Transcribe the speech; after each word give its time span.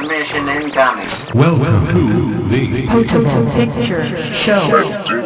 Transmission 0.00 0.48
incoming. 0.48 1.10
Welcome 1.34 1.86
to 1.88 2.48
the 2.48 2.86
Potable 2.86 3.50
Picture 3.52 4.32
Show. 4.32 5.19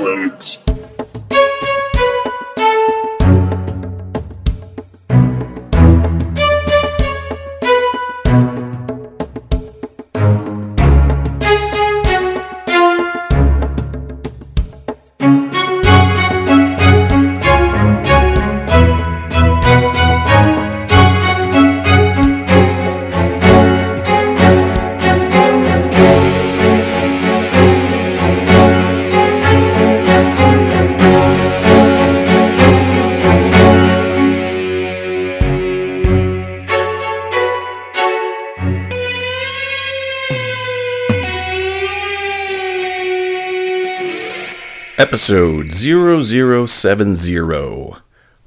Episode 45.14 45.72
0070 45.72 48.00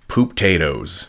Poop 0.09 0.35
Tatoes. 0.35 1.07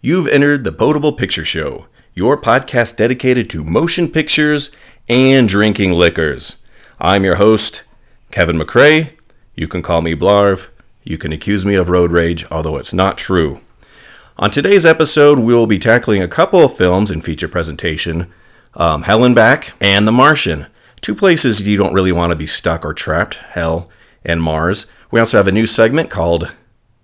You've 0.00 0.28
entered 0.28 0.62
the 0.62 0.70
Potable 0.70 1.14
Picture 1.14 1.44
Show, 1.44 1.88
your 2.14 2.40
podcast 2.40 2.96
dedicated 2.96 3.50
to 3.50 3.64
motion 3.64 4.06
pictures 4.06 4.70
and 5.08 5.48
drinking 5.48 5.94
liquors. 5.94 6.58
I'm 7.00 7.24
your 7.24 7.34
host, 7.34 7.82
Kevin 8.30 8.56
McCrae. 8.56 9.14
You 9.56 9.66
can 9.66 9.82
call 9.82 10.00
me 10.00 10.14
Blarv. 10.14 10.68
You 11.02 11.18
can 11.18 11.32
accuse 11.32 11.66
me 11.66 11.74
of 11.74 11.88
road 11.88 12.12
rage, 12.12 12.46
although 12.48 12.76
it's 12.76 12.94
not 12.94 13.18
true. 13.18 13.62
On 14.38 14.48
today's 14.48 14.86
episode, 14.86 15.40
we 15.40 15.56
will 15.56 15.66
be 15.66 15.80
tackling 15.80 16.22
a 16.22 16.28
couple 16.28 16.60
of 16.60 16.76
films 16.76 17.10
in 17.10 17.20
feature 17.20 17.48
presentation 17.48 18.32
um, 18.74 19.02
Hell 19.02 19.24
and 19.24 19.34
Back 19.34 19.72
and 19.80 20.06
The 20.06 20.12
Martian. 20.12 20.68
Two 21.00 21.16
places 21.16 21.66
you 21.66 21.76
don't 21.76 21.94
really 21.94 22.12
want 22.12 22.30
to 22.30 22.36
be 22.36 22.46
stuck 22.46 22.84
or 22.84 22.94
trapped 22.94 23.34
Hell 23.34 23.90
and 24.24 24.42
Mars. 24.42 24.90
We 25.10 25.18
also 25.18 25.36
have 25.36 25.48
a 25.48 25.52
new 25.52 25.66
segment 25.66 26.08
called 26.08 26.52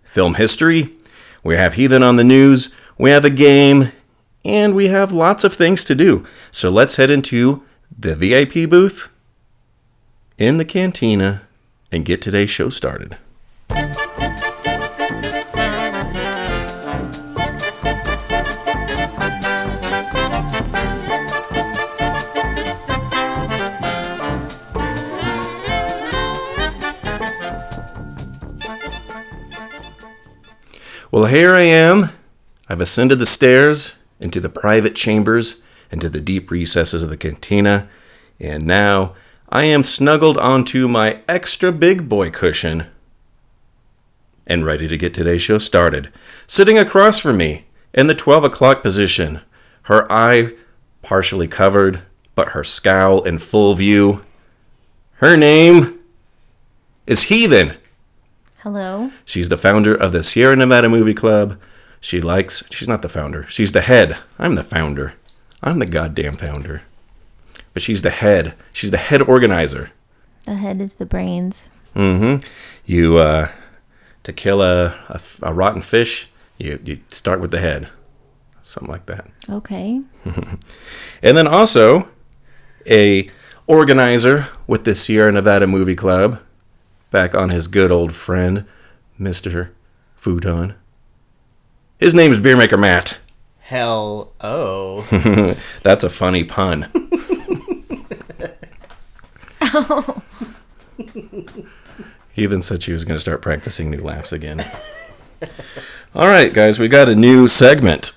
Film 0.05 0.35
History. 0.35 0.93
We 1.43 1.57
have 1.57 1.75
Heathen 1.75 2.03
on 2.03 2.17
the 2.17 2.25
News. 2.25 2.75
We 2.99 3.11
have 3.11 3.25
a 3.25 3.31
game. 3.31 3.93
And 4.45 4.75
we 4.75 4.87
have 4.87 5.11
lots 5.11 5.43
of 5.43 5.53
things 5.53 5.85
to 5.85 5.95
do. 5.95 6.25
So 6.53 6.71
let's 6.71 6.97
head 6.97 7.11
into 7.11 7.65
the 7.97 8.15
VIP 8.15 8.71
booth 8.71 9.09
in 10.39 10.59
the 10.59 10.65
cantina 10.65 11.43
and 11.91 12.05
get 12.05 12.23
today's 12.23 12.51
show 12.51 12.69
started. 12.69 13.19
Well, 31.12 31.27
here 31.27 31.55
I 31.55 31.62
am. 31.62 32.11
I've 32.69 32.81
ascended 32.81 33.21
the 33.21 33.27
stairs 33.27 33.95
into 34.19 34.41
the 34.41 34.49
private 34.49 34.97
chambers, 34.97 35.62
into 35.93 36.09
the 36.09 36.21
deep 36.21 36.51
recesses 36.51 37.05
of 37.05 37.11
the 37.11 37.17
cantina, 37.17 37.89
and 38.41 38.67
now 38.67 39.15
I 39.49 39.65
am 39.65 39.84
snuggled 39.84 40.37
onto 40.37 40.89
my 40.89 41.21
extra 41.29 41.71
big 41.71 42.09
boy 42.09 42.31
cushion 42.31 42.87
and 44.49 44.67
ready 44.67 44.89
to 44.89 44.97
get 44.97 45.15
today's 45.15 45.43
show 45.43 45.59
started. 45.59 46.12
Sitting 46.49 46.77
across 46.77 47.21
from 47.21 47.37
me 47.37 47.67
in 47.94 48.09
the 48.09 48.15
12 48.15 48.43
o'clock 48.43 48.83
position, 48.83 49.43
her 49.83 50.11
eye 50.11 50.55
partially 51.03 51.47
covered, 51.47 52.03
but 52.34 52.49
her 52.49 52.65
scowl 52.65 53.23
in 53.23 53.38
full 53.38 53.77
view. 53.77 54.25
Her 55.15 55.37
name 55.37 56.00
is 57.06 57.25
Heathen. 57.25 57.77
Hello. 58.66 59.12
She's 59.25 59.49
the 59.49 59.56
founder 59.56 59.94
of 59.94 60.10
the 60.10 60.25
Sierra 60.25 60.56
Nevada 60.56 60.88
Movie 60.88 61.15
Club. 61.15 61.56
She 62.00 62.21
likes, 62.21 62.65
she's 62.69 62.88
not 62.88 63.00
the 63.00 63.09
founder, 63.09 63.47
she's 63.47 63.71
the 63.71 63.81
head. 63.81 64.16
I'm 64.41 64.56
the 64.56 64.65
founder. 64.65 65.15
I'm 65.62 65.78
the 65.78 65.87
goddamn 65.87 66.32
founder. 66.32 66.82
But 67.72 67.82
she's 67.82 68.03
the 68.03 68.10
head. 68.10 68.55
She's 68.72 68.91
the 68.91 68.97
head 68.97 69.22
organizer. 69.22 69.93
The 70.47 70.56
head 70.56 70.81
is 70.81 70.94
the 70.94 71.06
brains. 71.06 71.69
Mm 71.94 72.19
hmm. 72.19 72.47
You, 72.84 73.19
uh, 73.19 73.53
to 74.25 74.32
kill 74.32 74.60
a, 74.60 74.87
a, 75.10 75.21
a 75.43 75.55
rotten 75.55 75.81
fish, 75.81 76.28
you, 76.59 76.81
you 76.84 76.99
start 77.09 77.41
with 77.41 77.53
the 77.53 77.60
head. 77.60 77.88
Something 78.65 78.91
like 78.91 79.06
that. 79.06 79.28
Okay. 79.49 80.00
And 81.22 81.37
then 81.38 81.47
also 81.47 82.09
a 82.84 83.31
organizer 83.69 84.49
with 84.66 84.82
the 84.82 84.97
Sierra 84.97 85.31
Nevada 85.31 85.69
Movie 85.69 85.94
Club, 85.94 86.41
back 87.11 87.34
on 87.34 87.50
his 87.50 87.69
good 87.69 87.91
old 87.93 88.15
friend, 88.15 88.65
Mr. 89.19 89.71
Futon. 90.15 90.75
His 91.99 92.15
name 92.15 92.33
is 92.33 92.41
Beermaker 92.41 92.78
Matt. 92.78 93.19
Hell 93.61 94.33
oh. 94.41 95.03
That's 95.83 96.05
a 96.05 96.11
funny 96.11 96.44
pun. 96.44 96.87
Heathen 102.33 102.62
said 102.62 102.83
she 102.83 102.93
was 102.93 103.05
going 103.05 103.17
to 103.17 103.21
start 103.21 103.41
practicing 103.41 103.91
new 103.91 104.00
laughs 104.00 104.33
again. 104.33 104.62
All 106.15 106.27
right, 106.27 106.53
guys, 106.53 106.78
we 106.78 106.87
got 106.87 107.09
a 107.09 107.17
new 107.17 107.49
segment. 107.49 108.12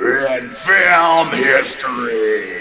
In 0.00 0.48
film 0.48 1.30
history. 1.30 2.53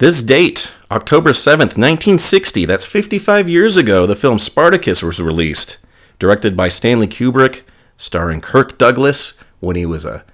This 0.00 0.22
date, 0.22 0.72
October 0.90 1.32
7th, 1.32 1.76
1960, 1.76 2.64
that's 2.64 2.86
55 2.86 3.50
years 3.50 3.76
ago, 3.76 4.06
the 4.06 4.16
film 4.16 4.38
Spartacus 4.38 5.02
was 5.02 5.20
released. 5.20 5.76
Directed 6.18 6.56
by 6.56 6.68
Stanley 6.68 7.06
Kubrick, 7.06 7.64
starring 7.98 8.40
Kirk 8.40 8.78
Douglas 8.78 9.34
when 9.58 9.76
he 9.76 9.84
was 9.84 10.06
a 10.06 10.24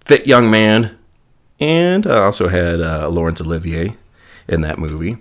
fit 0.00 0.26
young 0.26 0.50
man, 0.50 0.96
and 1.60 2.06
uh, 2.06 2.22
also 2.22 2.48
had 2.48 2.80
uh, 2.80 3.10
Laurence 3.10 3.42
Olivier 3.42 3.98
in 4.48 4.62
that 4.62 4.78
movie. 4.78 5.18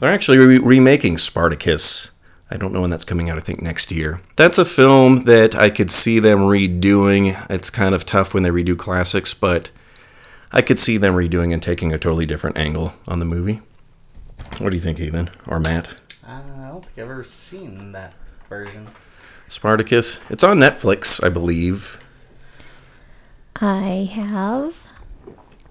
They're 0.00 0.10
actually 0.10 0.38
re- 0.38 0.58
remaking 0.58 1.18
Spartacus. 1.18 2.12
I 2.50 2.56
don't 2.56 2.72
know 2.72 2.80
when 2.80 2.88
that's 2.88 3.04
coming 3.04 3.28
out, 3.28 3.36
I 3.36 3.42
think 3.42 3.60
next 3.60 3.92
year. 3.92 4.22
That's 4.36 4.56
a 4.56 4.64
film 4.64 5.24
that 5.24 5.54
I 5.54 5.68
could 5.68 5.90
see 5.90 6.18
them 6.18 6.38
redoing. 6.38 7.38
It's 7.50 7.68
kind 7.68 7.94
of 7.94 8.06
tough 8.06 8.32
when 8.32 8.42
they 8.42 8.48
redo 8.48 8.78
classics, 8.78 9.34
but 9.34 9.70
I 10.52 10.62
could 10.62 10.78
see 10.78 10.98
them 10.98 11.14
redoing 11.14 11.52
and 11.52 11.62
taking 11.62 11.92
a 11.92 11.98
totally 11.98 12.26
different 12.26 12.58
angle 12.58 12.92
on 13.08 13.18
the 13.18 13.24
movie. 13.24 13.60
What 14.58 14.70
do 14.70 14.76
you 14.76 14.82
think, 14.82 15.00
Ethan? 15.00 15.30
Or 15.46 15.58
Matt? 15.58 15.88
Uh, 16.26 16.42
I 16.56 16.68
don't 16.68 16.84
think 16.84 16.98
I've 16.98 17.10
ever 17.10 17.24
seen 17.24 17.92
that 17.92 18.12
version. 18.48 18.88
Spartacus? 19.48 20.20
It's 20.28 20.44
on 20.44 20.58
Netflix, 20.58 21.24
I 21.24 21.28
believe. 21.28 21.98
I 23.56 24.10
have. 24.12 24.86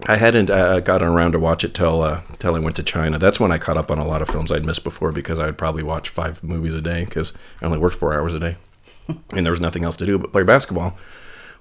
I 0.08 0.18
hadn't 0.18 0.50
uh, 0.50 0.80
gotten 0.80 1.08
around 1.08 1.34
to 1.34 1.40
watch 1.40 1.64
it 1.64 1.76
till 1.76 2.02
uh, 2.02 2.22
till 2.40 2.56
I 2.56 2.60
went 2.60 2.76
to 2.78 2.84
China. 2.84 3.20
That's 3.20 3.40
when 3.40 3.52
I 3.52 3.60
caught 3.60 3.78
up 3.78 3.92
on 3.92 4.00
a 4.00 4.08
lot 4.08 4.22
of 4.22 4.30
films 4.30 4.52
I'd 4.52 4.66
missed 4.66 4.84
before 4.84 5.12
because 5.12 5.38
I 5.38 5.46
would 5.46 5.60
probably 5.60 5.84
watch 5.84 6.10
five 6.10 6.44
movies 6.44 6.74
a 6.74 6.82
day 6.82 7.06
because 7.06 7.34
I 7.62 7.66
only 7.66 7.78
worked 7.78 7.96
four 7.96 8.14
hours 8.14 8.34
a 8.34 8.40
day, 8.40 8.56
and 9.08 9.46
there 9.46 9.52
was 9.52 9.62
nothing 9.62 9.84
else 9.84 9.98
to 9.98 10.06
do 10.08 10.18
but 10.18 10.32
play 10.32 10.44
basketball, 10.44 10.98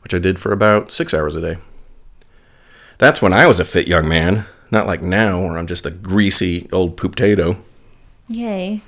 which 0.02 0.14
I 0.14 0.19
did 0.19 0.38
for 0.38 0.52
about 0.52 0.90
six 0.90 1.12
hours 1.12 1.37
a 1.37 1.40
day. 1.43 1.56
That's 3.00 3.23
when 3.23 3.32
I 3.32 3.47
was 3.47 3.58
a 3.58 3.64
fit 3.64 3.88
young 3.88 4.06
man, 4.06 4.44
not 4.70 4.87
like 4.87 5.00
now 5.00 5.41
where 5.41 5.56
I'm 5.56 5.67
just 5.67 5.87
a 5.87 5.91
greasy 5.91 6.69
old 6.70 6.99
poop 6.99 7.17
tato. 7.17 7.56
Yay. 8.29 8.82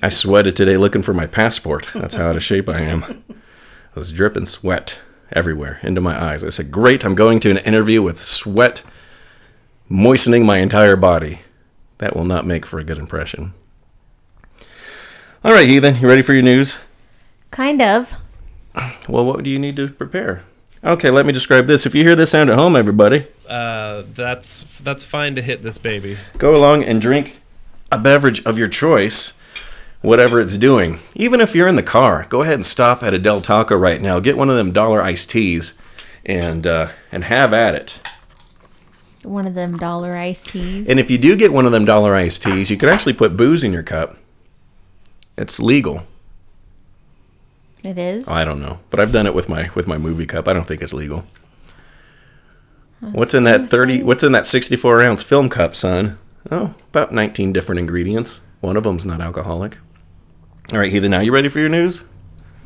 I 0.00 0.08
sweated 0.08 0.54
today 0.54 0.76
looking 0.76 1.02
for 1.02 1.12
my 1.12 1.26
passport. 1.26 1.90
That's 1.92 2.14
how 2.14 2.28
out 2.28 2.36
of 2.36 2.44
shape 2.44 2.68
I 2.68 2.78
am. 2.82 3.24
I 3.28 3.98
was 3.98 4.12
dripping 4.12 4.46
sweat 4.46 5.00
everywhere 5.32 5.80
into 5.82 6.00
my 6.00 6.16
eyes. 6.16 6.44
I 6.44 6.50
said, 6.50 6.70
Great, 6.70 7.04
I'm 7.04 7.16
going 7.16 7.40
to 7.40 7.50
an 7.50 7.56
interview 7.56 8.02
with 8.02 8.20
sweat 8.20 8.84
moistening 9.88 10.46
my 10.46 10.58
entire 10.58 10.94
body. 10.94 11.40
That 11.98 12.14
will 12.14 12.24
not 12.24 12.46
make 12.46 12.64
for 12.64 12.78
a 12.78 12.84
good 12.84 12.98
impression. 12.98 13.52
All 15.42 15.52
right, 15.52 15.68
Heathen, 15.68 15.96
you 15.96 16.06
ready 16.06 16.22
for 16.22 16.34
your 16.34 16.44
news? 16.44 16.78
Kind 17.50 17.82
of. 17.82 18.14
Well, 19.08 19.24
what 19.24 19.42
do 19.42 19.50
you 19.50 19.58
need 19.58 19.74
to 19.74 19.88
prepare? 19.88 20.44
Okay, 20.84 21.10
let 21.10 21.26
me 21.26 21.32
describe 21.32 21.66
this. 21.66 21.84
If 21.84 21.96
you 21.96 22.04
hear 22.04 22.14
this 22.14 22.30
sound 22.30 22.48
at 22.48 22.56
home, 22.56 22.74
everybody, 22.76 23.26
Uh, 23.50 24.04
that's 24.14 24.62
that's 24.78 25.04
fine 25.04 25.34
to 25.34 25.42
hit 25.42 25.62
this 25.62 25.76
baby. 25.76 26.16
go 26.38 26.54
along 26.56 26.84
and 26.84 27.02
drink 27.02 27.40
a 27.90 27.98
beverage 27.98 28.44
of 28.46 28.56
your 28.56 28.68
choice. 28.68 29.34
whatever 30.02 30.40
it's 30.40 30.56
doing. 30.56 30.98
Even 31.14 31.40
if 31.40 31.54
you're 31.54 31.68
in 31.68 31.76
the 31.76 31.82
car, 31.82 32.26
go 32.28 32.42
ahead 32.42 32.54
and 32.54 32.64
stop 32.64 33.02
at 33.02 33.12
a 33.12 33.18
Del 33.18 33.40
Taco 33.40 33.76
right 33.76 34.00
now. 34.00 34.18
Get 34.20 34.36
one 34.36 34.48
of 34.48 34.56
them 34.56 34.72
dollar 34.72 35.02
iced 35.02 35.30
teas, 35.30 35.74
and 36.24 36.66
uh, 36.66 36.88
and 37.12 37.24
have 37.24 37.52
at 37.52 37.74
it. 37.74 38.00
One 39.22 39.46
of 39.46 39.54
them 39.54 39.76
dollar 39.76 40.16
iced 40.16 40.48
teas. 40.48 40.88
And 40.88 40.98
if 40.98 41.10
you 41.10 41.18
do 41.18 41.36
get 41.36 41.52
one 41.52 41.66
of 41.66 41.72
them 41.72 41.84
dollar 41.84 42.14
iced 42.14 42.42
teas, 42.42 42.70
you 42.70 42.76
can 42.78 42.88
actually 42.88 43.12
put 43.12 43.36
booze 43.36 43.62
in 43.62 43.72
your 43.72 43.82
cup. 43.82 44.16
It's 45.36 45.60
legal. 45.60 46.04
It 47.82 47.98
is. 47.98 48.28
I 48.28 48.44
don't 48.44 48.60
know, 48.60 48.78
but 48.90 49.00
I've 49.00 49.12
done 49.12 49.26
it 49.26 49.34
with 49.34 49.48
my 49.48 49.68
with 49.74 49.86
my 49.86 49.98
movie 49.98 50.26
cup. 50.26 50.48
I 50.48 50.52
don't 50.52 50.66
think 50.66 50.82
it's 50.82 50.92
legal. 50.94 51.24
What's 53.00 53.32
in 53.32 53.44
that 53.44 53.68
thirty? 53.68 54.02
What's 54.02 54.22
in 54.22 54.32
that 54.32 54.44
sixty-four 54.44 55.00
ounce 55.02 55.22
film 55.22 55.48
cup, 55.48 55.74
son? 55.74 56.18
Oh, 56.50 56.74
about 56.90 57.12
nineteen 57.12 57.52
different 57.52 57.78
ingredients. 57.78 58.42
One 58.60 58.76
of 58.76 58.82
them's 58.82 59.06
not 59.06 59.22
alcoholic. 59.22 59.78
All 60.72 60.78
right, 60.78 60.92
Heathen. 60.92 61.10
Now 61.10 61.20
you 61.20 61.32
ready 61.32 61.48
for 61.48 61.60
your 61.60 61.70
news? 61.70 62.04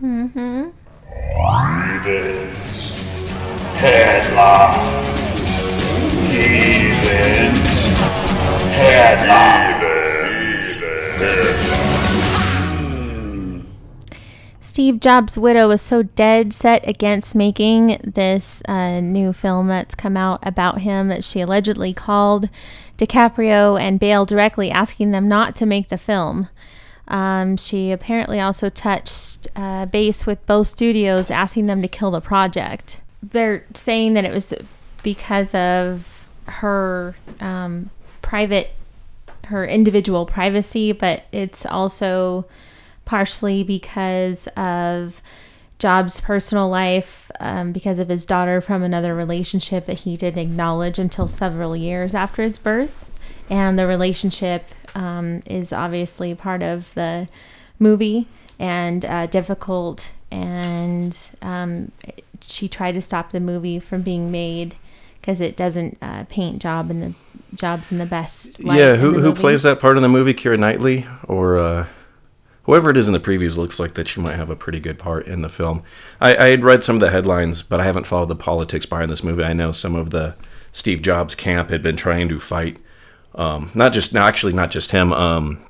Heathens. 0.00 0.74
Headlines. 3.76 4.90
Heathens. 6.32 7.94
Headlines. 8.74 9.54
Steve 14.74 14.98
Jobs' 14.98 15.38
widow 15.38 15.70
is 15.70 15.80
so 15.80 16.02
dead 16.02 16.52
set 16.52 16.84
against 16.88 17.32
making 17.32 18.00
this 18.02 18.60
uh, 18.66 18.98
new 18.98 19.32
film 19.32 19.68
that's 19.68 19.94
come 19.94 20.16
out 20.16 20.40
about 20.42 20.80
him 20.80 21.06
that 21.06 21.22
she 21.22 21.40
allegedly 21.40 21.92
called 21.92 22.48
DiCaprio 22.98 23.80
and 23.80 24.00
Bale 24.00 24.26
directly 24.26 24.72
asking 24.72 25.12
them 25.12 25.28
not 25.28 25.54
to 25.54 25.64
make 25.64 25.90
the 25.90 25.96
film. 25.96 26.48
Um, 27.06 27.56
she 27.56 27.92
apparently 27.92 28.40
also 28.40 28.68
touched 28.68 29.46
uh, 29.54 29.86
base 29.86 30.26
with 30.26 30.44
both 30.44 30.66
studios 30.66 31.30
asking 31.30 31.68
them 31.68 31.80
to 31.80 31.86
kill 31.86 32.10
the 32.10 32.20
project. 32.20 32.98
They're 33.22 33.64
saying 33.74 34.14
that 34.14 34.24
it 34.24 34.32
was 34.32 34.52
because 35.04 35.54
of 35.54 36.28
her 36.46 37.14
um, 37.38 37.90
private, 38.22 38.72
her 39.44 39.64
individual 39.64 40.26
privacy, 40.26 40.90
but 40.90 41.26
it's 41.30 41.64
also 41.64 42.46
partially 43.04 43.62
because 43.62 44.46
of 44.56 45.20
Jobs' 45.78 46.20
personal 46.20 46.68
life, 46.68 47.30
um, 47.40 47.72
because 47.72 47.98
of 47.98 48.08
his 48.08 48.24
daughter 48.24 48.60
from 48.60 48.82
another 48.82 49.14
relationship 49.14 49.86
that 49.86 50.00
he 50.00 50.16
didn't 50.16 50.38
acknowledge 50.40 50.98
until 50.98 51.28
several 51.28 51.76
years 51.76 52.14
after 52.14 52.42
his 52.42 52.58
birth. 52.58 53.10
And 53.50 53.78
the 53.78 53.86
relationship 53.86 54.64
um, 54.94 55.42
is 55.46 55.72
obviously 55.72 56.34
part 56.34 56.62
of 56.62 56.94
the 56.94 57.28
movie 57.78 58.28
and 58.58 59.04
uh, 59.04 59.26
difficult. 59.26 60.10
And 60.30 61.18
um, 61.42 61.92
she 62.40 62.68
tried 62.68 62.92
to 62.92 63.02
stop 63.02 63.32
the 63.32 63.40
movie 63.40 63.78
from 63.78 64.02
being 64.02 64.30
made 64.30 64.76
because 65.20 65.40
it 65.40 65.56
doesn't 65.56 65.98
uh, 66.00 66.24
paint 66.28 66.62
Job 66.62 66.90
in 66.90 67.00
the 67.00 67.14
Jobs 67.54 67.92
in 67.92 67.98
the 67.98 68.06
best. 68.06 68.62
light 68.64 68.78
yeah, 68.78 68.96
who 68.96 69.14
who 69.14 69.28
movie. 69.28 69.40
plays 69.40 69.62
that 69.62 69.78
part 69.78 69.96
in 69.96 70.02
the 70.02 70.08
movie? 70.08 70.34
Keira 70.34 70.58
Knightley 70.58 71.06
or 71.24 71.56
uh, 71.58 71.86
whoever 72.64 72.90
it 72.90 72.96
is 72.96 73.08
in 73.08 73.14
the 73.14 73.20
previews 73.20 73.56
looks 73.56 73.78
like 73.78 73.94
that 73.94 74.08
she 74.08 74.20
might 74.20 74.36
have 74.36 74.50
a 74.50 74.56
pretty 74.56 74.80
good 74.80 74.98
part 74.98 75.26
in 75.26 75.42
the 75.42 75.48
film. 75.48 75.82
I, 76.20 76.36
I 76.36 76.46
had 76.48 76.64
read 76.64 76.84
some 76.84 76.96
of 76.96 77.00
the 77.00 77.10
headlines, 77.10 77.62
but 77.62 77.80
I 77.80 77.84
haven't 77.84 78.06
followed 78.06 78.28
the 78.28 78.36
politics 78.36 78.86
behind 78.86 79.10
this 79.10 79.22
movie. 79.24 79.44
I 79.44 79.52
know 79.52 79.70
some 79.70 79.94
of 79.94 80.10
the 80.10 80.36
Steve 80.72 81.02
Jobs 81.02 81.34
camp 81.34 81.70
had 81.70 81.82
been 81.82 81.96
trying 81.96 82.28
to 82.28 82.38
fight, 82.38 82.78
um, 83.34 83.70
not 83.74 83.92
just 83.92 84.12
no, 84.12 84.22
actually 84.22 84.52
not 84.52 84.70
just 84.70 84.90
him. 84.90 85.12
Um, 85.12 85.64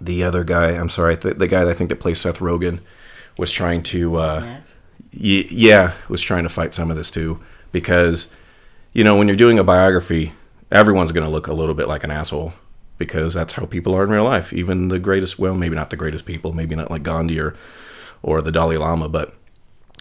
the 0.00 0.22
other 0.22 0.44
guy, 0.44 0.70
I'm 0.70 0.88
sorry, 0.88 1.16
the, 1.16 1.34
the 1.34 1.48
guy 1.48 1.64
that 1.64 1.70
I 1.70 1.74
think 1.74 1.90
that 1.90 2.00
plays 2.00 2.20
Seth 2.20 2.38
Rogen 2.38 2.80
was 3.36 3.50
trying 3.50 3.82
to. 3.84 4.16
Uh, 4.16 4.40
y- 5.12 5.44
yeah, 5.50 5.92
was 6.08 6.22
trying 6.22 6.44
to 6.44 6.48
fight 6.48 6.72
some 6.72 6.90
of 6.90 6.96
this 6.96 7.10
too 7.10 7.40
because 7.72 8.34
you 8.92 9.04
know 9.04 9.16
when 9.16 9.28
you're 9.28 9.36
doing 9.36 9.58
a 9.58 9.64
biography, 9.64 10.32
everyone's 10.70 11.12
going 11.12 11.24
to 11.24 11.30
look 11.30 11.46
a 11.46 11.52
little 11.54 11.74
bit 11.74 11.88
like 11.88 12.04
an 12.04 12.10
asshole 12.10 12.52
because 13.06 13.34
that's 13.34 13.54
how 13.54 13.66
people 13.66 13.94
are 13.96 14.04
in 14.04 14.10
real 14.10 14.24
life. 14.24 14.52
Even 14.52 14.88
the 14.88 14.98
greatest, 14.98 15.38
well, 15.38 15.54
maybe 15.54 15.74
not 15.74 15.90
the 15.90 15.96
greatest 15.96 16.24
people, 16.24 16.52
maybe 16.52 16.76
not 16.76 16.90
like 16.90 17.02
Gandhi 17.02 17.40
or 17.40 17.54
or 18.22 18.40
the 18.40 18.52
Dalai 18.52 18.76
Lama, 18.76 19.08
but 19.08 19.34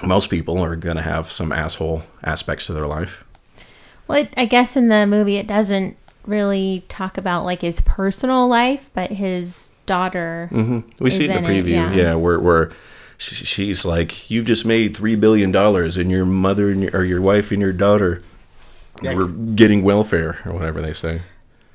most 0.04 0.30
people 0.30 0.60
are 0.60 0.76
going 0.76 0.96
to 0.98 1.02
have 1.02 1.26
some 1.28 1.52
asshole 1.52 2.04
aspects 2.24 2.68
to 2.68 2.74
their 2.74 2.86
life. 2.88 3.26
Well, 4.08 4.20
it, 4.20 4.34
I 4.38 4.46
guess 4.46 4.76
in 4.76 4.90
the 4.90 5.08
movie 5.08 5.38
it 5.38 5.48
doesn't 5.48 5.98
really 6.26 6.84
talk 6.88 7.18
about 7.18 7.46
like 7.46 7.62
his 7.62 7.82
personal 7.82 8.48
life, 8.48 8.92
but 8.94 9.12
his 9.12 9.72
daughter. 9.88 10.50
Mm-hmm. 10.52 11.04
We 11.04 11.10
see 11.10 11.24
it 11.26 11.32
in 11.32 11.44
the 11.44 11.50
in 11.50 11.56
it, 11.58 11.66
preview, 11.66 11.70
yeah. 11.70 11.94
yeah, 11.94 12.16
where 12.16 12.40
where 12.40 12.72
sh- 13.18 13.46
she's 13.48 13.84
like, 13.86 14.30
"You've 14.30 14.46
just 14.46 14.66
made 14.66 14.96
three 14.96 15.16
billion 15.16 15.52
dollars, 15.52 15.98
and 15.98 16.12
your 16.12 16.26
mother 16.26 16.70
and 16.70 16.84
your, 16.84 16.92
or 16.96 17.04
your 17.04 17.22
wife 17.22 17.52
and 17.52 17.60
your 17.62 17.74
daughter 17.74 18.22
Yeah. 19.02 19.16
were 19.16 19.28
getting 19.28 19.82
welfare 19.84 20.40
or 20.46 20.54
whatever 20.54 20.82
they 20.82 20.94
say." 20.94 21.22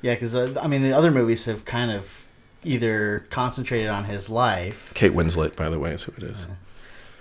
Yeah, 0.07 0.13
because 0.13 0.33
uh, 0.33 0.57
I 0.63 0.67
mean, 0.67 0.83
the 0.83 0.93
other 0.93 1.11
movies 1.11 1.43
have 1.45 1.65
kind 1.65 1.91
of 1.91 2.25
either 2.63 3.25
concentrated 3.29 3.89
on 3.89 4.05
his 4.05 4.29
life. 4.29 4.93
Kate 4.95 5.11
Winslet, 5.11 5.57
by 5.57 5.67
the 5.69 5.77
way, 5.77 5.91
is 5.91 6.03
who 6.03 6.13
it 6.15 6.23
is. 6.23 6.47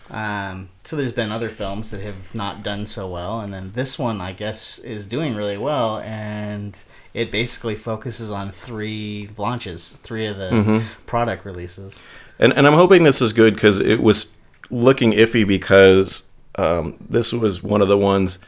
Um, 0.08 0.68
so 0.84 0.94
there's 0.94 1.12
been 1.12 1.32
other 1.32 1.48
films 1.48 1.90
that 1.90 2.00
have 2.00 2.32
not 2.32 2.62
done 2.62 2.86
so 2.86 3.08
well, 3.08 3.40
and 3.40 3.52
then 3.52 3.72
this 3.74 3.98
one, 3.98 4.20
I 4.20 4.30
guess, 4.32 4.78
is 4.78 5.04
doing 5.06 5.34
really 5.34 5.56
well, 5.58 5.98
and 5.98 6.78
it 7.12 7.32
basically 7.32 7.74
focuses 7.74 8.30
on 8.30 8.52
three 8.52 9.30
launches, 9.36 9.90
three 9.90 10.26
of 10.26 10.36
the 10.38 10.50
Mm-hmm. 10.50 10.78
product 11.06 11.44
releases. 11.44 12.04
And 12.38 12.52
and 12.52 12.68
I'm 12.68 12.74
hoping 12.74 13.02
this 13.02 13.20
is 13.20 13.32
good 13.32 13.54
because 13.54 13.80
it 13.80 13.98
was 14.00 14.32
looking 14.70 15.10
iffy 15.10 15.44
because 15.44 16.22
um, 16.54 16.96
this 17.10 17.32
was 17.32 17.64
one 17.64 17.82
of 17.82 17.88
the 17.88 17.98
ones 17.98 18.38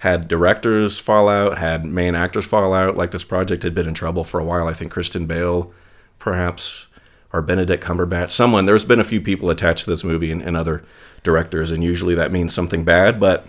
had 0.00 0.28
directors 0.28 0.98
fall 0.98 1.28
out, 1.28 1.58
had 1.58 1.84
main 1.84 2.14
actors 2.14 2.44
fall 2.44 2.74
out. 2.74 2.96
Like 2.96 3.10
this 3.10 3.24
project 3.24 3.62
had 3.62 3.74
been 3.74 3.88
in 3.88 3.94
trouble 3.94 4.24
for 4.24 4.38
a 4.38 4.44
while. 4.44 4.68
I 4.68 4.72
think 4.72 4.92
Christian 4.92 5.26
Bale, 5.26 5.72
perhaps, 6.18 6.86
or 7.32 7.42
Benedict 7.42 7.82
Cumberbatch, 7.82 8.30
someone. 8.30 8.66
There's 8.66 8.84
been 8.84 9.00
a 9.00 9.04
few 9.04 9.20
people 9.20 9.50
attached 9.50 9.84
to 9.84 9.90
this 9.90 10.04
movie 10.04 10.30
and, 10.30 10.42
and 10.42 10.56
other 10.56 10.84
directors, 11.22 11.70
and 11.70 11.82
usually 11.82 12.14
that 12.14 12.32
means 12.32 12.54
something 12.54 12.84
bad, 12.84 13.18
but 13.18 13.46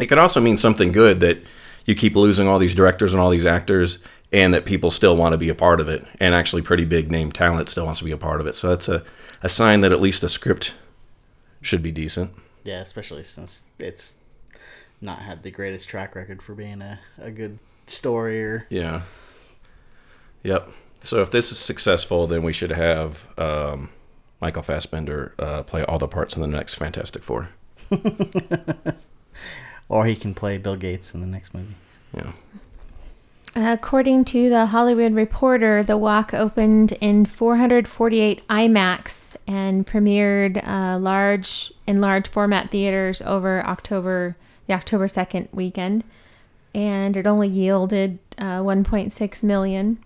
it 0.00 0.06
could 0.06 0.18
also 0.18 0.40
mean 0.40 0.56
something 0.56 0.92
good 0.92 1.20
that 1.20 1.38
you 1.84 1.94
keep 1.94 2.16
losing 2.16 2.48
all 2.48 2.58
these 2.58 2.74
directors 2.74 3.12
and 3.12 3.20
all 3.20 3.30
these 3.30 3.46
actors 3.46 3.98
and 4.32 4.52
that 4.52 4.64
people 4.64 4.90
still 4.90 5.16
want 5.16 5.32
to 5.32 5.38
be 5.38 5.48
a 5.48 5.54
part 5.54 5.80
of 5.80 5.88
it 5.88 6.04
and 6.18 6.34
actually 6.34 6.60
pretty 6.60 6.84
big 6.84 7.10
name 7.12 7.30
talent 7.30 7.68
still 7.68 7.84
wants 7.84 8.00
to 8.00 8.04
be 8.04 8.10
a 8.10 8.16
part 8.16 8.40
of 8.40 8.46
it 8.48 8.56
so 8.56 8.68
that's 8.68 8.88
a, 8.88 9.04
a 9.40 9.48
sign 9.48 9.82
that 9.82 9.92
at 9.92 10.00
least 10.00 10.24
a 10.24 10.28
script 10.28 10.74
should 11.60 11.82
be 11.82 11.92
decent 11.92 12.32
Yeah, 12.64 12.80
especially 12.80 13.22
since 13.22 13.66
it's 13.78 14.16
not 15.00 15.20
had 15.20 15.42
the 15.42 15.50
greatest 15.50 15.88
track 15.88 16.14
record 16.14 16.42
for 16.42 16.54
being 16.54 16.82
a, 16.82 16.98
a 17.18 17.30
good 17.30 17.58
story 17.86 18.42
or 18.42 18.66
yeah. 18.70 19.02
Yep. 20.42 20.68
So 21.02 21.22
if 21.22 21.30
this 21.30 21.52
is 21.52 21.58
successful 21.58 22.26
then 22.26 22.42
we 22.42 22.52
should 22.52 22.70
have 22.70 23.28
um, 23.38 23.90
michael 24.40 24.62
fassbender 24.62 25.34
uh, 25.38 25.62
play 25.62 25.82
all 25.84 25.98
the 25.98 26.08
parts 26.08 26.34
in 26.36 26.42
the 26.42 26.48
next 26.48 26.74
fantastic 26.74 27.22
four. 27.22 27.50
Or 29.88 30.06
he 30.06 30.16
can 30.16 30.34
play 30.34 30.58
Bill 30.58 30.76
Gates 30.76 31.14
in 31.14 31.20
the 31.20 31.26
next 31.26 31.54
movie. 31.54 31.74
yeah. 32.14 32.32
According 33.54 34.26
to 34.26 34.50
the 34.50 34.66
Hollywood 34.66 35.14
Reporter, 35.14 35.82
the 35.82 35.96
walk 35.96 36.34
opened 36.34 36.92
in 37.00 37.24
448 37.24 38.46
IMAX 38.48 39.36
and 39.46 39.86
premiered 39.86 40.66
uh, 40.66 40.98
large 40.98 41.72
in 41.86 42.00
large 42.00 42.28
format 42.28 42.70
theaters 42.70 43.22
over 43.22 43.64
October 43.64 44.36
the 44.66 44.74
October 44.74 45.08
2nd 45.08 45.48
weekend, 45.52 46.04
and 46.74 47.16
it 47.16 47.26
only 47.26 47.48
yielded 47.48 48.18
uh, 48.38 48.60
1.6 48.60 49.42
million, 49.42 49.98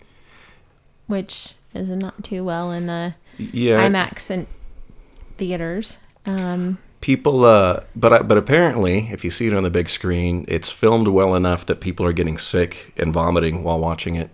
which 1.06 1.54
is 1.74 1.88
not 1.90 2.22
too 2.24 2.44
well 2.44 2.70
in 2.70 2.86
the 2.86 3.14
yeah. 3.36 3.88
IMAX 3.88 4.30
and 4.30 4.46
theaters. 5.36 5.98
Um, 6.26 6.78
people 7.00 7.46
uh 7.46 7.80
but 7.96 8.12
I- 8.12 8.22
but 8.22 8.36
apparently 8.36 9.08
if 9.10 9.24
you 9.24 9.30
see 9.30 9.46
it 9.46 9.54
on 9.54 9.62
the 9.62 9.70
big 9.70 9.88
screen 9.88 10.44
it's 10.48 10.70
filmed 10.70 11.08
well 11.08 11.34
enough 11.34 11.64
that 11.64 11.80
people 11.80 12.04
are 12.04 12.12
getting 12.12 12.36
sick 12.36 12.92
and 12.98 13.10
vomiting 13.10 13.64
while 13.64 13.78
watching 13.80 14.16
it 14.16 14.28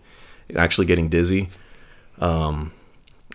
actually 0.56 0.84
getting 0.86 1.08
dizzy. 1.08 1.48
Um 2.18 2.72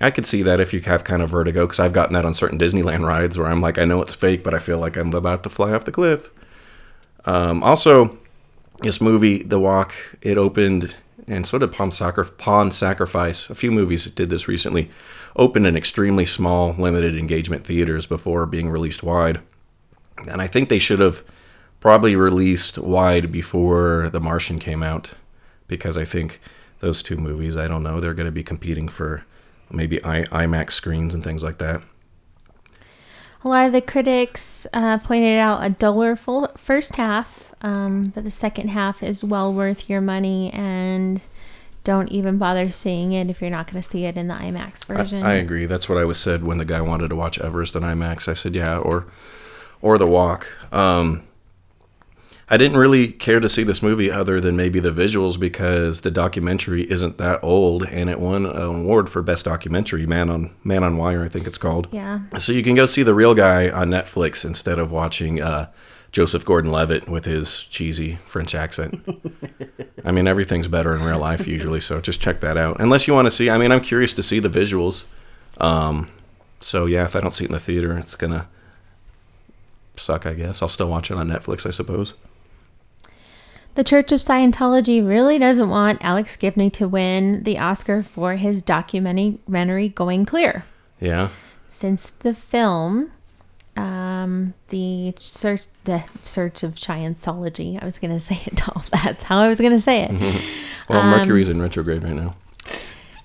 i 0.02 0.12
could 0.12 0.26
see 0.26 0.42
that 0.42 0.60
if 0.60 0.74
you 0.74 0.82
have 0.82 1.06
kind 1.06 1.22
of 1.22 1.30
vertigo 1.30 1.66
because 1.66 1.80
i've 1.80 1.94
gotten 1.94 2.12
that 2.14 2.26
on 2.26 2.34
certain 2.34 2.58
disneyland 2.60 3.06
rides 3.08 3.38
where 3.38 3.48
i'm 3.48 3.62
like 3.62 3.78
i 3.78 3.86
know 3.86 4.02
it's 4.02 4.14
fake 4.16 4.44
but 4.44 4.54
i 4.54 4.58
feel 4.60 4.80
like 4.80 4.98
i'm 4.98 5.14
about 5.14 5.44
to 5.44 5.50
fly 5.50 5.72
off 5.72 5.86
the 5.86 5.92
cliff 5.94 6.30
um 7.26 7.64
also 7.64 8.18
this 8.82 9.00
movie 9.00 9.44
the 9.44 9.60
walk 9.60 9.94
it 10.22 10.38
opened 10.38 10.96
and 11.28 11.48
so 11.48 11.58
did 11.58 11.72
Pawn, 11.72 11.92
Sacri- 11.92 12.26
Pawn 12.38 12.72
Sacrifice. 12.72 13.50
A 13.50 13.56
few 13.56 13.72
movies 13.72 14.06
did 14.12 14.30
this 14.30 14.48
recently. 14.50 14.90
Opened 15.36 15.66
in 15.66 15.78
extremely 15.78 16.26
small, 16.26 16.74
limited 16.74 17.16
engagement 17.16 17.66
theaters 17.66 18.06
before 18.06 18.46
being 18.46 18.70
released 18.70 19.02
wide. 19.02 19.40
And 20.30 20.42
I 20.42 20.48
think 20.48 20.68
they 20.68 20.80
should 20.80 21.00
have 21.00 21.24
probably 21.80 22.16
released 22.18 22.78
wide 22.78 23.32
before 23.32 24.10
The 24.12 24.20
Martian 24.20 24.60
came 24.60 24.84
out 24.84 25.12
because 25.68 25.98
I 25.98 26.04
think 26.04 26.42
those 26.80 27.02
two 27.02 27.16
movies, 27.16 27.56
I 27.56 27.68
don't 27.68 27.84
know, 27.84 28.00
they're 28.00 28.14
going 28.14 28.26
to 28.26 28.32
be 28.32 28.44
competing 28.44 28.90
for 28.90 29.24
maybe 29.72 30.04
I, 30.04 30.24
IMAX 30.24 30.72
screens 30.72 31.14
and 31.14 31.24
things 31.24 31.44
like 31.44 31.60
that. 31.60 31.82
A 33.44 33.48
lot 33.48 33.66
of 33.66 33.74
the 33.74 33.82
critics 33.82 34.68
uh, 34.72 35.00
pointed 35.00 35.40
out 35.40 35.64
a 35.64 35.70
duller 35.70 36.16
full 36.16 36.50
first 36.58 36.96
half, 36.96 37.54
um, 37.62 38.12
but 38.14 38.24
the 38.24 38.32
second 38.32 38.70
half 38.70 39.02
is 39.02 39.24
well 39.24 39.52
worth 39.52 39.90
your 39.90 40.02
money 40.02 40.52
and 40.54 41.22
don't 41.84 42.10
even 42.10 42.38
bother 42.38 42.72
seeing 42.72 43.14
it 43.14 43.30
if 43.30 43.42
you're 43.42 43.50
not 43.50 43.66
going 43.72 43.82
to 43.82 43.90
see 43.90 44.06
it 44.06 44.16
in 44.16 44.28
the 44.28 44.36
IMAX 44.36 44.84
I, 44.88 44.94
version. 44.96 45.24
I 45.24 45.34
agree. 45.34 45.66
That's 45.66 45.90
what 45.90 45.98
I 45.98 46.06
was 46.06 46.20
said 46.20 46.44
when 46.44 46.60
the 46.60 46.66
guy 46.66 46.82
wanted 46.82 47.10
to 47.10 47.16
watch 47.16 47.40
Everest 47.40 47.76
in 47.76 47.82
IMAX. 47.82 48.28
I 48.28 48.34
said, 48.34 48.54
yeah, 48.54 48.78
or 48.78 49.08
or 49.82 49.98
The 49.98 50.06
Walk. 50.06 50.48
Um, 50.72 51.24
I 52.52 52.58
didn't 52.58 52.78
really 52.78 53.14
care 53.14 53.40
to 53.40 53.48
see 53.48 53.64
this 53.64 53.82
movie 53.82 54.12
other 54.12 54.42
than 54.42 54.58
maybe 54.58 54.82
the 54.82 54.92
visuals 54.92 55.40
because 55.40 56.02
the 56.02 56.12
documentary 56.12 56.82
isn't 56.92 57.18
that 57.18 57.42
old 57.42 57.86
and 57.86 58.10
it 58.10 58.20
won 58.20 58.46
an 58.46 58.62
award 58.62 59.08
for 59.08 59.22
best 59.22 59.46
documentary, 59.46 60.06
Man 60.06 60.30
on 60.30 60.54
Man 60.62 60.84
on 60.84 60.98
Wire, 60.98 61.24
I 61.24 61.30
think 61.30 61.48
it's 61.48 61.58
called. 61.58 61.88
yeah. 61.94 62.20
So 62.40 62.52
you 62.52 62.62
can 62.62 62.76
go 62.76 62.86
see 62.86 63.04
the 63.04 63.14
real 63.14 63.34
guy 63.34 63.70
on 63.70 63.90
Netflix 63.90 64.44
instead 64.44 64.80
of 64.80 64.92
watching 64.92 65.42
uh, 65.42 65.72
Joseph 66.12 66.44
Gordon-Levitt 66.44 67.08
with 67.08 67.24
his 67.24 67.62
cheesy 67.64 68.16
French 68.16 68.54
accent. 68.54 69.02
I 70.04 70.12
mean, 70.12 70.28
everything's 70.28 70.68
better 70.68 70.94
in 70.94 71.02
real 71.04 71.20
life 71.20 71.48
usually, 71.48 71.80
so 71.80 72.02
just 72.02 72.20
check 72.20 72.42
that 72.42 72.58
out. 72.58 72.82
Unless 72.82 73.08
you 73.08 73.14
want 73.14 73.28
to 73.28 73.32
see, 73.32 73.50
I 73.50 73.58
mean, 73.58 73.72
I'm 73.72 73.80
curious 73.80 74.14
to 74.16 74.24
see 74.24 74.40
the 74.40 74.50
visuals. 74.50 75.06
Um, 75.62 76.10
so 76.60 76.86
yeah, 76.86 77.06
if 77.06 77.16
I 77.16 77.22
don't 77.22 77.32
see 77.32 77.46
it 77.46 77.48
in 77.48 77.54
the 77.54 77.60
theater, 77.62 77.98
it's 77.98 78.16
gonna 78.16 78.50
suck. 79.96 80.26
I 80.26 80.34
guess 80.34 80.62
I'll 80.62 80.68
still 80.68 80.90
watch 80.90 81.12
it 81.12 81.18
on 81.18 81.30
Netflix, 81.30 81.66
I 81.66 81.70
suppose. 81.72 82.14
The 83.76 83.84
Church 83.86 84.12
of 84.12 84.20
Scientology 84.20 85.06
really 85.06 85.40
doesn't 85.40 85.70
want 85.70 86.04
Alex 86.04 86.36
Gibney 86.36 86.70
to 86.72 86.88
win 86.88 87.44
the 87.44 87.58
Oscar 87.58 88.04
for 88.04 88.36
his 88.36 88.62
documentary 88.62 89.90
Going 89.90 90.26
Clear. 90.26 90.66
Yeah. 91.00 91.30
Since 91.70 92.10
the 92.10 92.34
film, 92.34 93.12
um, 93.78 94.54
the 94.70 95.14
search 95.18 95.64
the 95.86 96.04
search 96.26 96.64
of 96.64 96.76
Scientology. 96.76 97.82
I 97.82 97.86
was 97.86 97.98
gonna 97.98 98.20
say 98.30 98.42
it 98.46 98.68
all. 98.68 98.84
That's 98.92 99.24
how 99.24 99.40
I 99.40 99.48
was 99.48 99.60
gonna 99.62 99.80
say 99.80 100.04
it. 100.04 100.42
Well, 100.90 101.04
Mercury's 101.04 101.48
in 101.48 101.62
retrograde 101.62 102.04
right 102.04 102.16
now. 102.16 102.36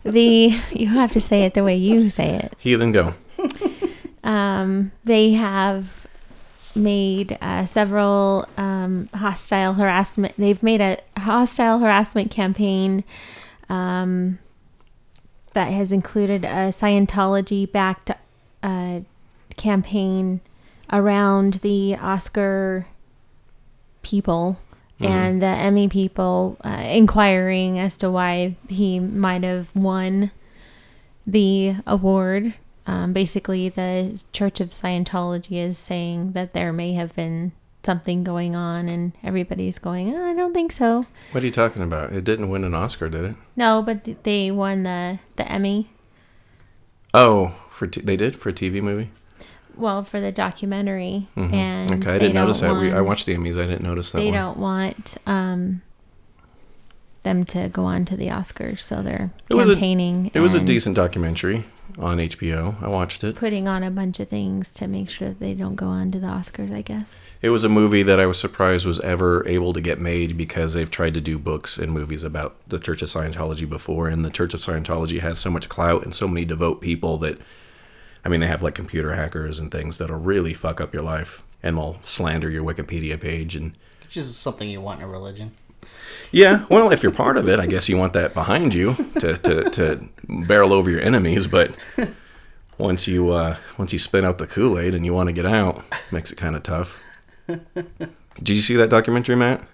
The 0.04 0.56
you 0.70 0.86
have 0.86 1.12
to 1.14 1.20
say 1.20 1.42
it 1.42 1.54
the 1.54 1.64
way 1.64 1.74
you 1.74 2.10
say 2.10 2.36
it. 2.36 2.54
Heathen, 2.58 2.92
go. 2.92 3.14
Um, 4.22 4.92
they 5.02 5.32
have 5.32 6.05
made 6.76 7.38
uh, 7.40 7.64
several 7.64 8.46
um, 8.56 9.08
hostile 9.14 9.74
harassment. 9.74 10.34
They've 10.36 10.62
made 10.62 10.80
a 10.80 10.98
hostile 11.16 11.78
harassment 11.78 12.30
campaign 12.30 13.02
um, 13.68 14.38
that 15.54 15.72
has 15.72 15.90
included 15.90 16.44
a 16.44 16.68
Scientology-backed 16.70 18.10
uh, 18.62 19.00
campaign 19.56 20.40
around 20.92 21.54
the 21.54 21.96
Oscar 21.96 22.86
people 24.02 24.58
and 24.98 25.42
the 25.42 25.46
Emmy 25.46 25.88
people, 25.88 26.56
uh, 26.64 26.84
inquiring 26.88 27.78
as 27.78 27.98
to 27.98 28.10
why 28.10 28.56
he 28.68 28.98
might 28.98 29.42
have 29.42 29.74
won 29.76 30.30
the 31.26 31.74
award. 31.86 32.54
Um, 32.86 33.12
basically, 33.12 33.68
the 33.68 34.22
Church 34.32 34.60
of 34.60 34.70
Scientology 34.70 35.56
is 35.58 35.76
saying 35.78 36.32
that 36.32 36.52
there 36.52 36.72
may 36.72 36.92
have 36.94 37.14
been 37.16 37.52
something 37.82 38.22
going 38.24 38.54
on, 38.56 38.88
and 38.88 39.12
everybody's 39.24 39.78
going, 39.78 40.14
"Oh, 40.14 40.30
I 40.30 40.34
don't 40.34 40.52
think 40.54 40.72
so. 40.72 41.04
What 41.32 41.42
are 41.42 41.46
you 41.46 41.52
talking 41.52 41.82
about? 41.82 42.12
It 42.12 42.24
didn't 42.24 42.48
win 42.48 42.64
an 42.64 42.74
Oscar, 42.74 43.08
did 43.08 43.24
it? 43.24 43.36
No, 43.56 43.82
but 43.82 44.22
they 44.24 44.50
won 44.50 44.82
the, 44.84 45.18
the 45.36 45.50
Emmy. 45.50 45.90
Oh, 47.14 47.48
for 47.70 47.86
t- 47.86 48.00
they 48.00 48.16
did 48.16 48.36
for 48.36 48.50
a 48.50 48.52
TV 48.52 48.80
movie. 48.82 49.10
Well, 49.76 50.04
for 50.04 50.20
the 50.20 50.32
documentary. 50.32 51.28
And 51.36 51.90
Mm-hmm. 51.90 52.00
Okay, 52.02 52.14
I 52.14 52.18
didn't 52.18 52.34
notice 52.34 52.60
that. 52.60 52.74
We, 52.76 52.92
I 52.92 53.00
watched 53.00 53.26
the 53.26 53.34
Emmys. 53.36 53.52
I 53.62 53.66
didn't 53.66 53.82
notice 53.82 54.10
that 54.12 54.18
They 54.18 54.30
one. 54.30 54.34
don't 54.34 54.58
want 54.58 55.16
um, 55.26 55.82
them 57.22 57.44
to 57.46 57.68
go 57.68 57.84
on 57.84 58.04
to 58.06 58.16
the 58.16 58.28
Oscars, 58.28 58.80
so 58.80 59.02
they're 59.02 59.32
It 59.50 59.54
was 59.54 59.68
a- 59.68 59.72
campaigning. 59.72 60.30
It 60.34 60.40
was 60.40 60.54
a 60.54 60.60
decent 60.60 60.96
documentary 60.96 61.64
on 61.98 62.18
HBO. 62.18 62.82
I 62.82 62.88
watched 62.88 63.24
it. 63.24 63.36
Putting 63.36 63.66
on 63.68 63.82
a 63.82 63.90
bunch 63.90 64.20
of 64.20 64.28
things 64.28 64.72
to 64.74 64.86
make 64.86 65.08
sure 65.08 65.28
that 65.28 65.40
they 65.40 65.54
don't 65.54 65.76
go 65.76 65.86
on 65.86 66.10
to 66.12 66.20
the 66.20 66.26
Oscars, 66.26 66.74
I 66.74 66.82
guess. 66.82 67.18
It 67.42 67.50
was 67.50 67.64
a 67.64 67.68
movie 67.68 68.02
that 68.02 68.20
I 68.20 68.26
was 68.26 68.38
surprised 68.38 68.86
was 68.86 69.00
ever 69.00 69.46
able 69.48 69.72
to 69.72 69.80
get 69.80 70.00
made 70.00 70.36
because 70.36 70.74
they've 70.74 70.90
tried 70.90 71.14
to 71.14 71.20
do 71.20 71.38
books 71.38 71.78
and 71.78 71.92
movies 71.92 72.22
about 72.22 72.56
the 72.68 72.78
Church 72.78 73.02
of 73.02 73.08
Scientology 73.08 73.68
before, 73.68 74.08
and 74.08 74.24
the 74.24 74.30
Church 74.30 74.54
of 74.54 74.60
Scientology 74.60 75.20
has 75.20 75.38
so 75.38 75.50
much 75.50 75.68
clout 75.68 76.04
and 76.04 76.14
so 76.14 76.28
many 76.28 76.44
devout 76.44 76.80
people 76.80 77.18
that, 77.18 77.38
I 78.24 78.28
mean, 78.28 78.40
they 78.40 78.46
have 78.46 78.62
like 78.62 78.74
computer 78.74 79.14
hackers 79.14 79.58
and 79.58 79.70
things 79.70 79.98
that'll 79.98 80.18
really 80.18 80.54
fuck 80.54 80.80
up 80.80 80.92
your 80.92 81.02
life 81.02 81.44
and 81.62 81.76
they'll 81.76 81.98
slander 82.02 82.50
your 82.50 82.64
Wikipedia 82.64 83.20
page 83.20 83.56
and. 83.56 83.76
Which 84.02 84.16
is 84.16 84.36
something 84.36 84.68
you 84.68 84.80
want 84.80 85.00
in 85.00 85.06
a 85.06 85.10
religion. 85.10 85.52
Yeah, 86.32 86.66
well, 86.68 86.90
if 86.90 87.02
you're 87.02 87.12
part 87.12 87.36
of 87.36 87.48
it, 87.48 87.60
I 87.60 87.66
guess 87.66 87.88
you 87.88 87.96
want 87.96 88.12
that 88.14 88.34
behind 88.34 88.74
you 88.74 88.94
to, 89.20 89.36
to, 89.38 89.70
to 89.70 90.08
barrel 90.46 90.72
over 90.72 90.90
your 90.90 91.00
enemies. 91.00 91.46
But 91.46 91.74
once 92.78 93.06
you 93.06 93.30
uh, 93.30 93.56
once 93.78 93.92
you 93.92 93.98
spit 93.98 94.24
out 94.24 94.38
the 94.38 94.46
Kool 94.46 94.78
Aid 94.78 94.94
and 94.94 95.04
you 95.04 95.14
want 95.14 95.28
to 95.28 95.32
get 95.32 95.46
out, 95.46 95.84
makes 96.10 96.30
it 96.30 96.36
kind 96.36 96.56
of 96.56 96.62
tough. 96.62 97.02
Did 97.46 98.48
you 98.50 98.62
see 98.62 98.76
that 98.76 98.90
documentary, 98.90 99.36
Matt? 99.36 99.66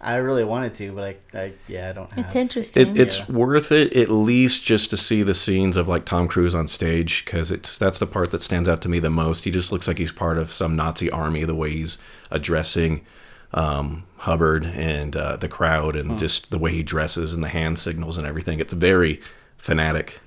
I 0.00 0.16
really 0.16 0.44
wanted 0.44 0.74
to, 0.74 0.92
but 0.92 1.16
I, 1.34 1.38
I 1.38 1.52
yeah, 1.66 1.90
I 1.90 1.92
don't 1.92 2.10
have. 2.10 2.26
It's 2.26 2.36
interesting. 2.36 2.96
It, 2.96 3.00
it's 3.00 3.28
worth 3.28 3.72
it 3.72 3.96
at 3.96 4.08
least 4.08 4.64
just 4.64 4.90
to 4.90 4.96
see 4.96 5.22
the 5.24 5.34
scenes 5.34 5.76
of 5.76 5.88
like 5.88 6.04
Tom 6.04 6.28
Cruise 6.28 6.54
on 6.54 6.68
stage 6.68 7.24
because 7.24 7.50
it's 7.50 7.76
that's 7.76 7.98
the 7.98 8.06
part 8.06 8.30
that 8.30 8.42
stands 8.42 8.68
out 8.68 8.80
to 8.82 8.88
me 8.88 9.00
the 9.00 9.10
most. 9.10 9.44
He 9.44 9.50
just 9.50 9.72
looks 9.72 9.88
like 9.88 9.98
he's 9.98 10.12
part 10.12 10.38
of 10.38 10.52
some 10.52 10.76
Nazi 10.76 11.10
army 11.10 11.44
the 11.44 11.54
way 11.54 11.70
he's 11.70 11.98
addressing 12.30 13.04
um, 13.52 14.04
Hubbard 14.18 14.64
and 14.64 15.16
uh, 15.16 15.36
the 15.36 15.48
crowd 15.48 15.96
and 15.96 16.18
just 16.18 16.50
the 16.50 16.58
way 16.58 16.72
he 16.72 16.82
dresses 16.82 17.32
and 17.34 17.42
the 17.42 17.48
hand 17.48 17.78
signals 17.78 18.18
and 18.18 18.26
everything. 18.26 18.60
It's 18.60 18.72
very 18.72 19.20
fanatic. 19.56 20.20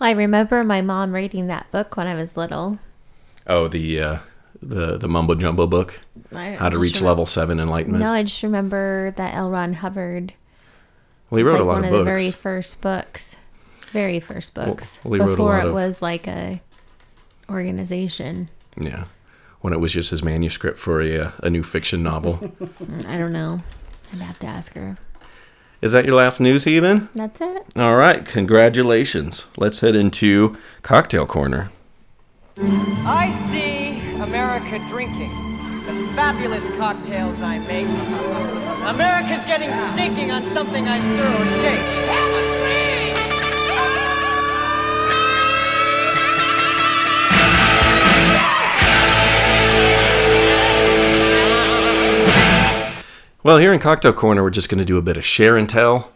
I 0.00 0.10
remember 0.12 0.62
my 0.64 0.80
mom 0.80 1.12
reading 1.12 1.46
that 1.48 1.70
book 1.70 1.96
when 1.96 2.06
I 2.06 2.14
was 2.14 2.36
little. 2.36 2.78
Oh, 3.46 3.66
the 3.68 4.00
uh, 4.00 4.18
the 4.62 4.96
the 4.98 5.08
mumbo 5.08 5.34
jumbo 5.34 5.66
book, 5.66 6.00
I 6.34 6.52
How 6.52 6.68
to 6.68 6.78
Reach 6.78 6.98
remem- 7.00 7.02
Level 7.06 7.26
Seven 7.26 7.58
Enlightenment. 7.58 8.02
No, 8.02 8.12
I 8.12 8.22
just 8.22 8.42
remember 8.42 9.12
that 9.16 9.34
L. 9.34 9.50
Ron 9.50 9.74
Hubbard. 9.74 10.34
well, 11.30 11.38
he 11.38 11.42
wrote 11.44 11.52
like 11.52 11.60
a 11.60 11.64
lot 11.64 11.78
of 11.78 11.82
one 11.82 11.84
of 11.84 11.92
of, 11.92 11.98
books. 11.98 12.04
the 12.06 12.12
very 12.12 12.30
first 12.30 12.82
books. 12.82 13.36
Very 13.90 14.20
first 14.20 14.54
books. 14.54 15.00
well, 15.02 15.14
he 15.14 15.20
wrote 15.20 15.26
a 15.26 15.30
before 15.30 15.58
lot 15.58 15.66
it 15.66 15.72
was 15.72 16.02
like 16.02 16.28
a 16.28 16.60
organization. 17.48 18.50
Yeah, 18.76 19.04
when 19.60 19.72
it 19.72 19.80
was 19.80 19.92
just 19.92 20.10
his 20.10 20.22
manuscript 20.22 20.78
for 20.78 21.00
a 21.00 21.18
uh, 21.18 21.30
a 21.38 21.50
new 21.50 21.62
fiction 21.62 22.02
novel. 22.02 22.38
I 23.06 23.16
don't 23.16 23.32
know. 23.32 23.62
I'd 24.12 24.20
have 24.20 24.38
to 24.40 24.46
ask 24.46 24.74
her. 24.74 24.96
Is 25.80 25.92
that 25.92 26.04
your 26.04 26.16
last 26.16 26.40
news, 26.40 26.64
Heathen? 26.64 27.08
That's 27.14 27.40
it. 27.40 27.64
All 27.76 27.96
right, 27.96 28.24
congratulations. 28.24 29.46
Let's 29.56 29.80
head 29.80 29.94
into 29.94 30.56
Cocktail 30.82 31.26
Corner. 31.26 31.70
I 32.60 33.30
see 33.30 34.00
America 34.20 34.84
drinking 34.88 35.30
the 35.86 36.12
fabulous 36.16 36.66
cocktails 36.76 37.40
I 37.42 37.58
make. 37.58 37.86
America's 38.88 39.44
getting 39.44 39.72
stinking 39.92 40.32
on 40.32 40.44
something 40.46 40.88
I 40.88 40.98
stir 40.98 41.42
or 41.42 41.46
shake. 41.60 42.57
Well, 53.44 53.58
here 53.58 53.72
in 53.72 53.78
Cocktail 53.78 54.14
Corner, 54.14 54.42
we're 54.42 54.50
just 54.50 54.68
going 54.68 54.80
to 54.80 54.84
do 54.84 54.98
a 54.98 55.02
bit 55.02 55.16
of 55.16 55.24
share 55.24 55.56
and 55.56 55.68
tell, 55.68 56.10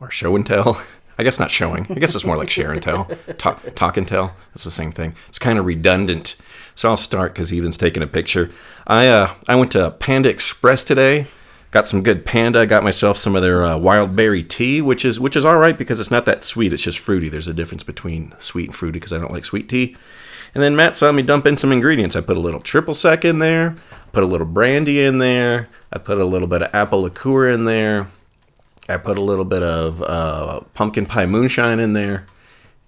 or 0.00 0.10
show 0.10 0.34
and 0.34 0.46
tell. 0.46 0.82
I 1.18 1.22
guess 1.22 1.38
not 1.38 1.50
showing. 1.50 1.86
I 1.90 1.98
guess 1.98 2.14
it's 2.14 2.24
more 2.24 2.38
like 2.38 2.48
share 2.48 2.72
and 2.72 2.82
tell. 2.82 3.04
Talk, 3.36 3.62
talk 3.74 3.98
and 3.98 4.08
tell. 4.08 4.34
It's 4.54 4.64
the 4.64 4.70
same 4.70 4.90
thing. 4.90 5.14
It's 5.28 5.38
kind 5.38 5.58
of 5.58 5.66
redundant. 5.66 6.36
So 6.74 6.88
I'll 6.88 6.96
start 6.96 7.34
because 7.34 7.52
Ethan's 7.52 7.76
taking 7.76 8.02
a 8.02 8.06
picture. 8.06 8.50
I 8.86 9.06
uh, 9.08 9.34
I 9.46 9.54
went 9.56 9.70
to 9.72 9.90
Panda 9.90 10.30
Express 10.30 10.82
today. 10.82 11.26
Got 11.72 11.88
some 11.88 12.02
good 12.02 12.24
panda. 12.24 12.64
Got 12.64 12.84
myself 12.84 13.18
some 13.18 13.36
of 13.36 13.42
their 13.42 13.62
uh, 13.62 13.76
wild 13.76 14.16
berry 14.16 14.42
tea, 14.42 14.80
which 14.80 15.04
is 15.04 15.20
which 15.20 15.36
is 15.36 15.44
all 15.44 15.58
right 15.58 15.76
because 15.76 16.00
it's 16.00 16.10
not 16.10 16.24
that 16.24 16.42
sweet. 16.42 16.72
It's 16.72 16.84
just 16.84 17.00
fruity. 17.00 17.28
There's 17.28 17.48
a 17.48 17.54
difference 17.54 17.82
between 17.82 18.32
sweet 18.38 18.70
and 18.70 18.74
fruity 18.74 18.98
because 18.98 19.12
I 19.12 19.18
don't 19.18 19.30
like 19.30 19.44
sweet 19.44 19.68
tea. 19.68 19.94
And 20.54 20.62
then 20.62 20.74
Matt 20.74 20.96
saw 20.96 21.12
me 21.12 21.22
dump 21.22 21.46
in 21.46 21.56
some 21.56 21.72
ingredients. 21.72 22.16
I 22.16 22.20
put 22.20 22.36
a 22.36 22.40
little 22.40 22.60
triple 22.60 22.94
sec 22.94 23.24
in 23.24 23.38
there, 23.38 23.76
put 24.12 24.22
a 24.22 24.26
little 24.26 24.46
brandy 24.46 25.04
in 25.04 25.18
there, 25.18 25.68
I 25.92 25.98
put 25.98 26.18
a 26.18 26.24
little 26.24 26.48
bit 26.48 26.62
of 26.62 26.74
apple 26.74 27.02
liqueur 27.02 27.48
in 27.48 27.64
there, 27.64 28.08
I 28.88 28.96
put 28.96 29.16
a 29.16 29.22
little 29.22 29.44
bit 29.44 29.62
of 29.62 30.02
uh, 30.02 30.60
pumpkin 30.74 31.06
pie 31.06 31.26
moonshine 31.26 31.78
in 31.78 31.92
there. 31.92 32.26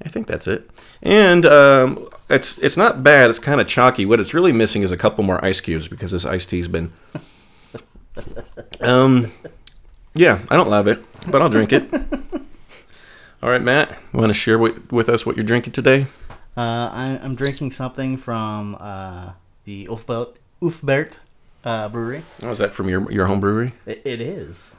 I 0.04 0.08
think 0.08 0.26
that's 0.26 0.48
it. 0.48 0.68
And 1.02 1.46
um, 1.46 2.08
it's 2.28 2.58
it's 2.58 2.76
not 2.76 3.02
bad. 3.02 3.30
It's 3.30 3.38
kind 3.38 3.60
of 3.60 3.66
chalky. 3.68 4.04
What 4.06 4.20
it's 4.20 4.34
really 4.34 4.52
missing 4.52 4.82
is 4.82 4.90
a 4.90 4.96
couple 4.96 5.22
more 5.22 5.44
ice 5.44 5.60
cubes 5.60 5.86
because 5.86 6.10
this 6.10 6.24
iced 6.24 6.50
tea's 6.50 6.68
been. 6.68 6.92
Um, 8.80 9.30
yeah, 10.12 10.40
I 10.50 10.56
don't 10.56 10.68
love 10.68 10.88
it, 10.88 11.02
but 11.30 11.40
I'll 11.40 11.48
drink 11.48 11.72
it. 11.72 11.88
All 13.42 13.48
right, 13.48 13.62
Matt, 13.62 13.90
you 14.12 14.18
want 14.18 14.30
to 14.30 14.34
share 14.34 14.58
with, 14.58 14.92
with 14.92 15.08
us 15.08 15.24
what 15.24 15.36
you're 15.36 15.44
drinking 15.44 15.72
today? 15.72 16.06
Uh, 16.56 16.60
I, 16.92 17.18
I'm 17.22 17.34
drinking 17.34 17.70
something 17.72 18.16
from 18.16 18.76
uh, 18.80 19.32
the 19.64 19.86
Ufbert, 19.86 20.34
Ufbert 20.60 21.18
uh, 21.64 21.88
brewery. 21.88 22.22
Oh, 22.42 22.50
is 22.50 22.58
that 22.58 22.74
from 22.74 22.88
your 22.88 23.10
your 23.10 23.26
home 23.26 23.40
brewery? 23.40 23.72
It, 23.86 24.02
it 24.04 24.20
is. 24.20 24.74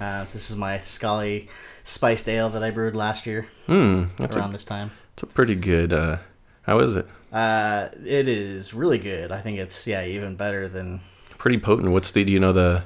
Uh, 0.00 0.20
this 0.22 0.50
is 0.50 0.56
my 0.56 0.80
Scully 0.80 1.48
spiced 1.84 2.28
ale 2.28 2.50
that 2.50 2.62
I 2.62 2.70
brewed 2.70 2.94
last 2.96 3.26
year 3.26 3.46
Hmm, 3.66 4.04
that's 4.18 4.36
around 4.36 4.50
a, 4.50 4.52
this 4.54 4.64
time. 4.64 4.90
it's 5.14 5.22
a 5.22 5.26
pretty 5.26 5.54
good. 5.54 5.92
Uh, 5.92 6.18
how 6.62 6.78
is 6.80 6.94
it? 6.96 7.06
Uh, 7.32 7.88
it 8.04 8.28
is 8.28 8.74
really 8.74 8.98
good. 8.98 9.32
I 9.32 9.40
think 9.40 9.58
it's 9.58 9.86
yeah 9.86 10.04
even 10.04 10.36
better 10.36 10.68
than 10.68 11.00
Pretty 11.38 11.58
potent. 11.58 11.90
What's 11.90 12.10
the? 12.10 12.24
Do 12.24 12.32
you 12.32 12.38
know 12.38 12.52
the 12.52 12.84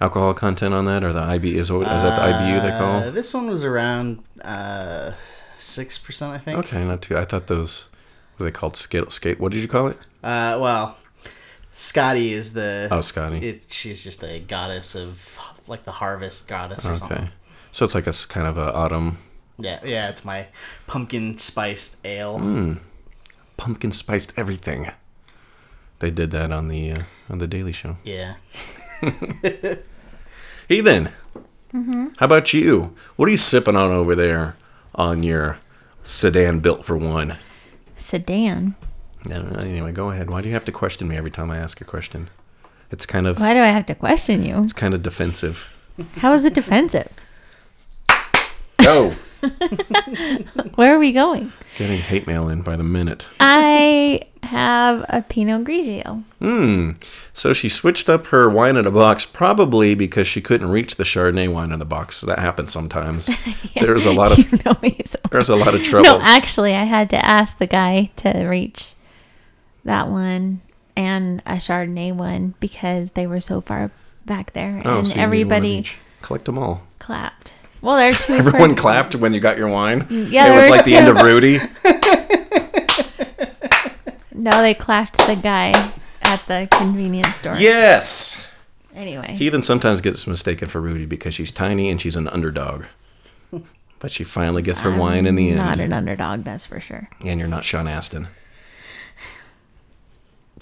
alcohol 0.00 0.34
content 0.34 0.74
on 0.74 0.84
that, 0.86 1.04
or 1.04 1.12
the 1.12 1.20
IB? 1.22 1.56
Is, 1.56 1.70
what- 1.72 1.82
is 1.82 2.02
that 2.02 2.16
the 2.16 2.22
IBU 2.32 2.62
they 2.62 2.70
Uh, 2.72 2.78
call? 2.78 3.10
this 3.12 3.32
one 3.32 3.48
was 3.48 3.62
around 3.64 4.22
uh 4.44 5.12
six 5.58 5.98
percent, 5.98 6.32
I 6.32 6.38
think. 6.38 6.58
Okay, 6.58 6.84
not 6.84 7.02
too. 7.02 7.16
I 7.18 7.24
thought 7.24 7.46
those. 7.46 7.88
What 8.36 8.44
are 8.46 8.50
they 8.50 8.52
called? 8.54 8.76
Skate. 8.76 9.10
Skate. 9.12 9.40
What 9.40 9.52
did 9.52 9.62
you 9.62 9.68
call 9.68 9.88
it? 9.88 9.98
Uh, 10.22 10.58
well, 10.60 10.96
Scotty 11.72 12.32
is 12.32 12.52
the. 12.52 12.88
Oh, 12.90 13.00
Scotty. 13.00 13.38
It, 13.48 13.64
she's 13.72 14.02
just 14.04 14.22
a 14.24 14.38
goddess 14.40 14.94
of 14.94 15.38
like 15.66 15.84
the 15.84 15.92
harvest 15.92 16.48
goddess 16.48 16.84
or 16.86 16.90
Okay. 16.92 16.98
something. 16.98 17.28
So 17.72 17.84
it's 17.84 17.94
like 17.94 18.06
a 18.06 18.12
kind 18.28 18.46
of 18.46 18.56
a 18.56 18.72
autumn 18.72 19.18
Yeah, 19.58 19.80
yeah. 19.84 20.08
It's 20.08 20.24
my 20.24 20.46
pumpkin 20.86 21.36
spiced 21.38 22.04
ale. 22.06 22.38
Mm. 22.38 22.78
pumpkin 23.56 23.92
spiced 23.92 24.32
everything. 24.36 24.90
They 25.98 26.10
did 26.12 26.30
that 26.30 26.52
on 26.52 26.68
the 26.68 26.92
uh, 26.92 27.02
on 27.28 27.38
the 27.38 27.46
Daily 27.48 27.72
Show. 27.72 27.96
Yeah. 28.04 28.34
Heathen, 30.68 31.10
how 31.72 32.10
about 32.20 32.52
you? 32.52 32.94
What 33.16 33.26
are 33.28 33.30
you 33.30 33.36
sipping 33.38 33.76
on 33.76 33.90
over 33.90 34.14
there 34.14 34.56
on 34.98 35.22
your 35.22 35.58
sedan 36.02 36.58
built 36.60 36.84
for 36.84 36.96
one? 36.98 37.38
Sedan. 37.96 38.74
No, 39.26 39.40
no, 39.40 39.60
Anyway, 39.60 39.92
go 39.92 40.10
ahead. 40.10 40.28
Why 40.28 40.42
do 40.42 40.48
you 40.48 40.54
have 40.54 40.64
to 40.66 40.72
question 40.72 41.08
me 41.08 41.16
every 41.16 41.30
time 41.30 41.50
I 41.50 41.56
ask 41.56 41.80
a 41.80 41.84
question? 41.84 42.28
It's 42.90 43.06
kind 43.06 43.26
of 43.26 43.38
Why 43.40 43.54
do 43.54 43.60
I 43.60 43.66
have 43.66 43.86
to 43.86 43.94
question 43.94 44.44
you? 44.44 44.62
it's 44.62 44.72
kind 44.72 44.94
of 44.94 45.02
defensive. 45.02 45.74
How 46.18 46.32
is 46.32 46.44
it 46.44 46.52
defensive? 46.54 47.08
Go. 48.08 48.14
Oh. 48.80 49.18
Where 50.74 50.94
are 50.94 50.98
we 50.98 51.12
going? 51.12 51.52
Getting 51.76 51.98
hate 51.98 52.26
mail 52.26 52.48
in 52.48 52.62
by 52.62 52.76
the 52.76 52.82
minute. 52.82 53.28
I 53.40 54.22
have 54.42 55.04
a 55.08 55.22
Pinot 55.22 55.64
Grigio. 55.64 56.24
Hmm. 56.40 56.92
So 57.32 57.52
she 57.52 57.68
switched 57.68 58.08
up 58.08 58.26
her 58.26 58.48
wine 58.48 58.76
in 58.76 58.86
a 58.86 58.90
box, 58.90 59.26
probably 59.26 59.94
because 59.94 60.26
she 60.26 60.40
couldn't 60.40 60.70
reach 60.70 60.96
the 60.96 61.04
Chardonnay 61.04 61.52
wine 61.52 61.72
in 61.72 61.78
the 61.78 61.84
box. 61.84 62.20
That 62.22 62.38
happens 62.38 62.72
sometimes. 62.72 63.28
There's 63.80 64.06
a 64.06 64.12
lot 64.12 64.32
of 64.32 64.38
You 64.52 64.58
know 64.64 64.76
so 65.04 65.18
there's 65.30 65.48
a 65.48 65.56
lot 65.56 65.74
of 65.74 65.82
trouble. 65.82 66.04
No, 66.04 66.20
actually, 66.22 66.74
I 66.74 66.84
had 66.84 67.10
to 67.10 67.24
ask 67.24 67.58
the 67.58 67.66
guy 67.66 68.10
to 68.16 68.46
reach 68.46 68.94
that 69.84 70.08
one 70.08 70.60
and 70.96 71.40
a 71.46 71.54
Chardonnay 71.56 72.14
one 72.14 72.54
because 72.60 73.12
they 73.12 73.26
were 73.26 73.40
so 73.40 73.60
far 73.60 73.90
back 74.26 74.52
there, 74.52 74.82
Oh, 74.84 74.98
and 74.98 75.06
so 75.08 75.14
you 75.14 75.20
need 75.20 75.20
one 75.20 75.22
of 75.22 75.22
everybody 75.22 75.86
collect 76.22 76.44
them 76.46 76.58
all. 76.58 76.82
clapped. 76.98 77.54
Well, 77.80 77.96
there 77.96 78.08
are 78.08 78.12
two. 78.12 78.34
Everyone 78.38 78.74
for- 78.74 78.82
clapped 78.82 79.14
when 79.16 79.32
you 79.32 79.40
got 79.40 79.56
your 79.56 79.68
wine. 79.68 80.02
Mm, 80.02 80.30
yeah, 80.30 80.52
it 80.52 80.56
was 80.56 80.68
like 80.70 80.84
the 80.84 80.96
end 80.96 81.08
of 81.08 81.20
Rudy. 81.22 81.58
No, 84.38 84.62
they 84.62 84.72
clapped 84.72 85.18
the 85.26 85.34
guy 85.34 85.70
at 86.22 86.40
the 86.46 86.68
convenience 86.70 87.34
store. 87.34 87.56
Yes. 87.56 88.46
Anyway, 88.94 89.34
Heathen 89.34 89.62
sometimes 89.62 90.00
gets 90.00 90.28
mistaken 90.28 90.68
for 90.68 90.80
Rudy 90.80 91.06
because 91.06 91.34
she's 91.34 91.50
tiny 91.50 91.90
and 91.90 92.00
she's 92.00 92.14
an 92.14 92.28
underdog. 92.28 92.84
But 93.98 94.12
she 94.12 94.22
finally 94.22 94.62
gets 94.62 94.80
her 94.82 94.96
wine 94.96 95.26
in 95.26 95.34
the 95.34 95.48
end. 95.48 95.58
not 95.58 95.80
an 95.80 95.92
underdog, 95.92 96.44
that's 96.44 96.64
for 96.64 96.78
sure. 96.78 97.08
And 97.24 97.40
you're 97.40 97.48
not 97.48 97.64
Sean 97.64 97.88
Astin. 97.88 98.28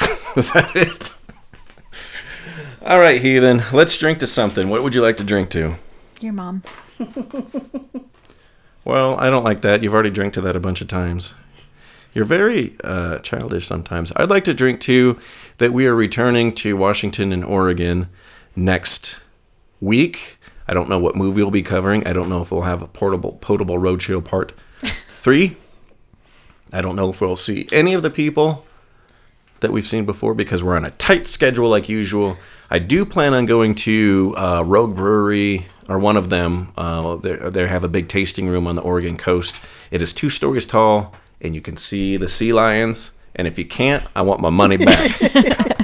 Is 0.37 0.51
that 0.53 0.73
it? 0.75 1.13
All 2.81 2.99
right, 2.99 3.21
Heathen. 3.21 3.63
Let's 3.75 3.99
drink 3.99 4.21
to 4.21 4.27
something. 4.27 4.71
What 4.71 4.83
would 4.83 4.95
you 4.95 5.03
like 5.03 5.19
to 5.19 5.25
drink 5.25 5.51
to? 5.51 5.75
Your 6.23 6.33
mom. 6.33 6.63
Well, 8.87 9.19
I 9.19 9.31
don't 9.31 9.43
like 9.43 9.63
that. 9.63 9.83
You've 9.83 9.95
already 9.95 10.11
drank 10.11 10.33
to 10.35 10.41
that 10.43 10.55
a 10.55 10.61
bunch 10.61 10.81
of 10.81 10.87
times. 10.87 11.35
You're 12.15 12.25
very 12.25 12.77
uh, 12.85 13.19
childish 13.19 13.67
sometimes. 13.67 14.13
I'd 14.15 14.31
like 14.31 14.45
to 14.45 14.55
drink 14.55 14.81
too 14.81 15.19
that 15.59 15.73
we 15.73 15.89
are 15.89 15.95
returning 15.95 16.53
to 16.55 16.77
Washington 16.77 17.33
and 17.33 17.45
Oregon 17.45 18.09
next 18.55 19.21
week. 19.81 20.39
I 20.69 20.73
don't 20.73 20.89
know 20.89 21.01
what 21.01 21.17
movie 21.17 21.43
we'll 21.43 21.51
be 21.51 21.63
covering. 21.63 22.07
I 22.07 22.13
don't 22.13 22.29
know 22.29 22.43
if 22.43 22.53
we'll 22.53 22.63
have 22.63 22.81
a 22.81 22.87
portable 22.87 23.33
potable 23.33 23.77
roadshow 23.77 24.25
part 24.25 24.53
three. 25.09 25.57
I 26.73 26.81
don't 26.81 26.95
know 26.95 27.11
if 27.11 27.21
we'll 27.21 27.35
see 27.35 27.67
any 27.73 27.93
of 27.93 28.05
the 28.05 28.11
people 28.11 28.65
that 29.61 29.73
we've 29.73 29.85
seen 29.85 30.07
before 30.07 30.33
because 30.33 30.63
we're 30.63 30.77
on 30.77 30.85
a 30.85 30.91
tight 30.93 31.27
schedule 31.27 31.69
like 31.69 31.89
usual. 31.89 32.39
I 32.71 32.79
do 32.79 33.05
plan 33.05 33.33
on 33.35 33.47
going 33.47 33.75
to 33.77 34.35
uh, 34.37 34.63
Rogue 34.67 34.97
Brewery 34.97 35.67
or 35.89 35.99
one 35.99 36.17
of 36.17 36.31
them. 36.31 36.73
Uh, 36.77 37.17
they 37.17 37.37
they 37.37 37.67
have 37.67 37.85
a 37.85 37.89
big 37.89 38.09
tasting 38.09 38.49
room 38.49 38.67
on 38.67 38.77
the 38.77 38.83
Oregon 38.83 39.17
coast. 39.17 39.65
It 39.91 40.03
is 40.03 40.13
two 40.13 40.31
stories 40.31 40.67
tall, 40.67 41.15
and 41.41 41.55
you 41.55 41.61
can 41.61 41.77
see 41.77 42.17
the 42.17 42.29
sea 42.29 42.53
lions. 42.53 43.13
And 43.35 43.47
if 43.47 43.59
you 43.59 43.65
can't, 43.67 44.05
I 44.17 44.23
want 44.23 44.41
my 44.41 44.51
money 44.51 44.79
back. 44.79 45.73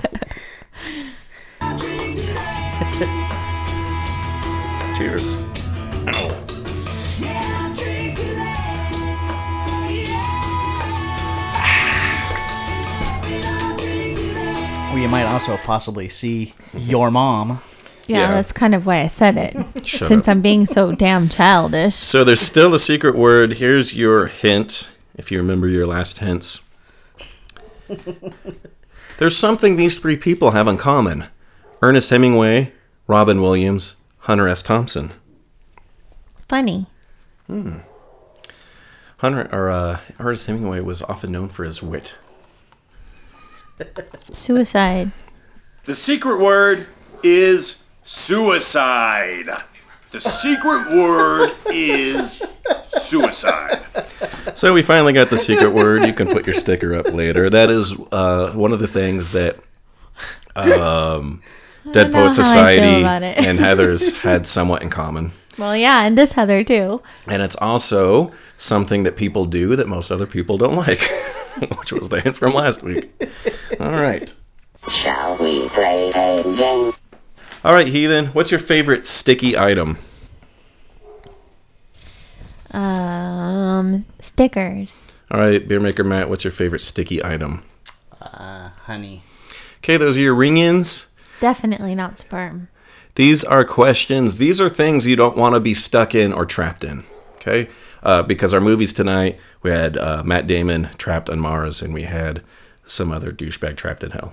might 15.13 15.25
also 15.27 15.57
possibly 15.59 16.09
see 16.09 16.55
your 16.75 17.11
mom. 17.11 17.61
Yeah, 18.07 18.19
Yeah. 18.21 18.31
that's 18.33 18.51
kind 18.51 18.75
of 18.75 18.87
why 18.87 19.03
I 19.03 19.07
said 19.07 19.37
it. 19.37 19.87
Shut 19.87 20.09
Since 20.09 20.27
up. 20.27 20.33
I'm 20.33 20.41
being 20.43 20.67
so 20.67 20.91
damn 20.93 21.29
childish. 21.29 21.95
So 21.95 22.25
there's 22.25 22.41
still 22.41 22.75
a 22.75 22.79
secret 22.79 23.15
word. 23.15 23.55
Here's 23.55 23.95
your 23.95 24.27
hint, 24.27 24.89
if 25.15 25.31
you 25.31 25.39
remember 25.39 25.69
your 25.69 25.87
last 25.87 26.19
hints. 26.19 26.63
There's 29.19 29.37
something 29.37 29.77
these 29.77 29.99
three 30.01 30.17
people 30.17 30.53
have 30.53 30.67
in 30.67 30.79
common 30.79 31.27
Ernest 31.83 32.11
Hemingway, 32.11 32.73
Robin 33.07 33.41
Williams, 33.43 33.97
Hunter 34.21 34.49
S. 34.49 34.63
Thompson. 34.63 35.13
Funny. 36.49 36.87
Hmm. 37.47 37.79
Hunter 39.19 39.49
or 39.53 39.71
uh, 39.71 40.01
Ernest 40.19 40.47
Hemingway 40.47 40.81
was 40.81 41.03
often 41.03 41.31
known 41.33 41.49
for 41.51 41.65
his 41.65 41.83
wit. 41.83 42.15
Suicide. 44.33 45.11
The 45.85 45.95
secret 45.95 46.39
word 46.39 46.87
is 47.23 47.83
suicide. 48.05 49.47
The 50.11 50.21
secret 50.21 50.91
word 50.91 51.53
is 51.67 52.43
suicide. 52.91 53.83
So 54.55 54.75
we 54.75 54.83
finally 54.83 55.13
got 55.13 55.31
the 55.31 55.39
secret 55.39 55.71
word. 55.71 56.05
You 56.05 56.13
can 56.13 56.29
put 56.29 56.47
your 56.47 56.55
sticker 56.55 56.95
up 56.95 57.13
later. 57.13 57.49
That 57.49 57.71
is 57.71 57.99
uh, 58.13 58.53
one 58.53 58.73
of 58.73 58.79
the 58.79 58.87
things 58.87 59.33
that 59.33 59.57
um, 60.55 61.43
Dead 61.91 62.13
Poet 62.13 62.13
how 62.13 62.25
I 62.25 62.27
feel 62.27 62.33
Society 62.45 63.05
and 63.05 63.59
Heathers 63.59 64.13
had 64.21 64.47
somewhat 64.47 64.83
in 64.83 64.91
common. 64.91 65.33
Well, 65.59 65.77
yeah, 65.77 66.05
and 66.05 66.17
this 66.17 66.33
Heather 66.33 66.65
too. 66.65 67.03
And 67.27 67.43
it's 67.43 67.57
also 67.57 68.33
something 68.57 69.03
that 69.03 69.17
people 69.17 69.45
do 69.45 69.77
that 69.77 69.89
most 69.89 70.11
other 70.11 70.27
people 70.27 70.59
don't 70.59 70.77
like, 70.77 71.01
which 71.79 71.93
was 71.93 72.09
the 72.09 72.21
hint 72.21 72.37
from 72.37 72.55
last 72.55 72.83
week. 72.83 73.11
All 73.81 73.93
right. 73.93 74.33
Shall 75.03 75.37
we 75.39 75.69
play 75.71 76.09
a 76.09 76.43
game? 76.43 76.93
All 77.65 77.73
right, 77.73 77.87
Heathen, 77.87 78.27
what's 78.27 78.51
your 78.51 78.61
favorite 78.61 79.07
sticky 79.07 79.57
item? 79.57 79.97
Um, 82.73 84.05
stickers. 84.21 84.99
All 85.31 85.41
right, 85.41 85.67
Beer 85.67 85.81
Maker 85.81 86.05
Matt, 86.05 86.29
what's 86.29 86.45
your 86.45 86.53
favorite 86.53 86.81
sticky 86.81 87.25
item? 87.25 87.63
Uh, 88.21 88.71
honey. 88.85 89.23
Okay, 89.79 89.97
those 89.97 90.17
are 90.17 90.21
your 90.21 90.35
ring 90.35 90.57
ins. 90.57 91.13
Definitely 91.41 91.95
not 91.95 92.19
sperm. 92.19 92.69
These 93.15 93.45
are 93.45 93.65
questions. 93.65 94.39
These 94.39 94.61
are 94.61 94.69
things 94.69 95.07
you 95.07 95.17
don't 95.17 95.37
want 95.37 95.55
to 95.55 95.61
be 95.61 95.75
stuck 95.75 96.15
in 96.15 96.33
or 96.33 96.47
trapped 96.47 96.83
in. 96.83 97.05
Okay? 97.37 97.69
Uh, 98.03 98.23
because 98.23 98.53
our 98.53 98.61
movies 98.61 98.93
tonight, 98.93 99.39
we 99.63 99.71
had 99.71 99.97
uh, 99.97 100.23
Matt 100.25 100.47
Damon 100.47 100.89
trapped 100.99 101.31
on 101.31 101.39
Mars 101.39 101.81
and 101.83 101.95
we 101.95 102.03
had 102.03 102.43
some 102.85 103.13
other 103.13 103.31
douchebag 103.33 103.77
trapped 103.77 104.03
in 104.03 104.11
hell. 104.11 104.33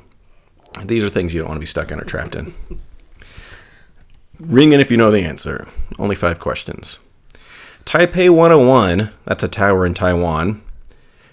These 0.83 1.03
are 1.03 1.09
things 1.09 1.33
you 1.33 1.41
don't 1.41 1.49
want 1.49 1.57
to 1.57 1.61
be 1.61 1.65
stuck 1.67 1.91
in 1.91 1.99
or 1.99 2.03
trapped 2.03 2.35
in. 2.35 2.53
Ring 4.39 4.71
in 4.71 4.79
if 4.79 4.89
you 4.89 4.97
know 4.97 5.11
the 5.11 5.21
answer. 5.23 5.67
Only 5.97 6.15
five 6.15 6.39
questions. 6.39 6.97
Taipei 7.85 8.29
101, 8.29 9.11
that's 9.25 9.43
a 9.43 9.47
tower 9.47 9.85
in 9.85 9.93
Taiwan, 9.93 10.61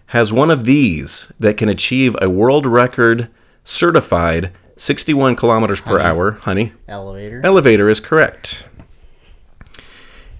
has 0.06 0.32
one 0.32 0.50
of 0.50 0.64
these 0.64 1.32
that 1.38 1.56
can 1.56 1.68
achieve 1.68 2.16
a 2.20 2.30
world 2.30 2.66
record 2.66 3.28
certified 3.64 4.52
61 4.76 5.36
kilometers 5.36 5.80
per 5.80 5.98
hour. 6.00 6.32
Honey, 6.32 6.72
Elevator. 6.88 7.40
elevator 7.44 7.88
is 7.90 8.00
correct. 8.00 8.64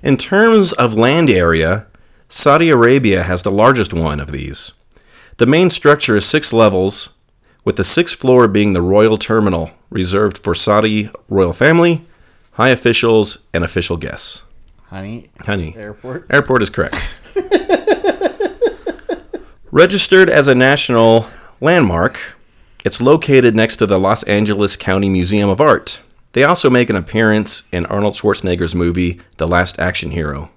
In 0.03 0.17
terms 0.17 0.73
of 0.75 0.95
land 0.95 1.31
area, 1.31 1.87
Saudi 2.29 2.71
Arabia 2.71 3.23
has 3.23 3.43
the 3.43 3.51
largest 3.51 3.93
one 3.93 4.21
of 4.21 4.33
these. 4.33 4.73
The 5.39 5.47
main 5.47 5.71
structure 5.71 6.17
is 6.17 6.27
six 6.27 6.53
levels, 6.53 7.11
with 7.65 7.77
the 7.77 7.85
sixth 7.85 8.19
floor 8.19 8.49
being 8.49 8.73
the 8.73 8.83
royal 8.83 9.17
terminal, 9.17 9.71
reserved 9.91 10.39
for 10.39 10.55
Saudi 10.55 11.11
royal 11.29 11.53
family, 11.53 12.05
high 12.53 12.71
officials, 12.71 13.39
and 13.53 13.65
official 13.65 13.97
guests. 13.97 14.43
Honey, 14.89 15.31
Honey. 15.41 15.75
airport. 15.77 16.27
Airport 16.31 16.63
is 16.63 16.71
correct. 16.71 17.17
Registered 19.73 20.31
as 20.31 20.49
a 20.49 20.55
national 20.55 21.29
landmark, 21.61 22.37
it's 22.85 23.01
located 23.01 23.55
next 23.57 23.77
to 23.77 23.87
the 23.87 23.99
Los 23.99 24.23
Angeles 24.25 24.77
County 24.77 25.09
Museum 25.09 25.51
of 25.51 25.61
Art. 25.61 26.01
They 26.37 26.45
also 26.45 26.69
make 26.69 26.91
an 26.91 26.97
appearance 26.97 27.67
in 27.73 27.87
Arnold 27.87 28.13
Schwarzenegger's 28.13 28.75
movie 28.75 29.23
The 29.39 29.49
Last 29.49 29.79
Action 29.79 30.11
Hero. 30.11 30.51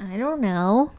I 0.00 0.16
don't 0.16 0.40
know. 0.40 0.92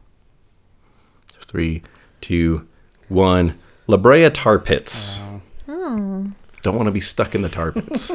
Three, 1.41 1.81
two, 2.21 2.67
one. 3.07 3.57
La 3.87 3.97
Brea 3.97 4.29
Tar 4.29 4.59
Pits. 4.59 5.23
Oh. 5.67 6.31
Don't 6.61 6.75
want 6.75 6.85
to 6.85 6.91
be 6.91 7.01
stuck 7.01 7.33
in 7.33 7.41
the 7.41 7.49
tar 7.49 7.71
pits. 7.71 8.11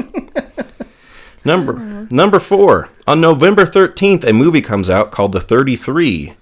number 1.45 2.07
number 2.09 2.39
four. 2.39 2.89
On 3.09 3.21
November 3.21 3.67
thirteenth, 3.67 4.23
a 4.23 4.33
movie 4.33 4.63
comes 4.63 4.91
out 4.91 5.11
called 5.11 5.33
The 5.33 5.41
Thirty 5.41 5.75
Three. 5.75 6.35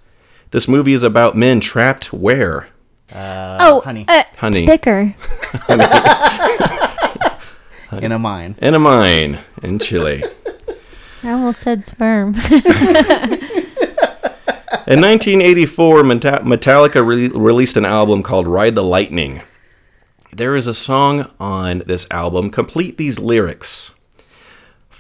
This 0.51 0.69
movie 0.69 0.93
is 0.93 1.03
about 1.03 1.39
men 1.39 1.61
trapped 1.61 2.13
where? 2.13 2.69
oh, 3.15 3.81
honey. 3.83 4.05
Uh, 4.07 4.25
Honey. 4.37 4.67
Sticker. 4.67 5.15
In 7.93 8.13
a 8.13 8.19
mine. 8.19 8.57
In 8.59 8.75
a 8.75 8.79
mine 8.79 9.41
in 9.63 9.79
Chile. 9.79 10.25
I 11.23 11.33
almost 11.33 11.61
said 11.61 11.87
sperm. 11.87 12.35
In 14.87 15.01
1984, 15.03 16.03
Meta- 16.05 16.41
Metallica 16.43 17.07
re- 17.07 17.29
released 17.29 17.77
an 17.77 17.85
album 17.85 18.23
called 18.23 18.49
Ride 18.49 18.75
the 18.75 18.83
Lightning. 18.83 19.43
There 20.33 20.57
is 20.57 20.67
a 20.67 20.75
song 20.75 21.31
on 21.39 21.83
this 21.87 22.07
album, 22.11 22.51
complete 22.51 22.97
these 22.97 23.19
lyrics 23.19 23.91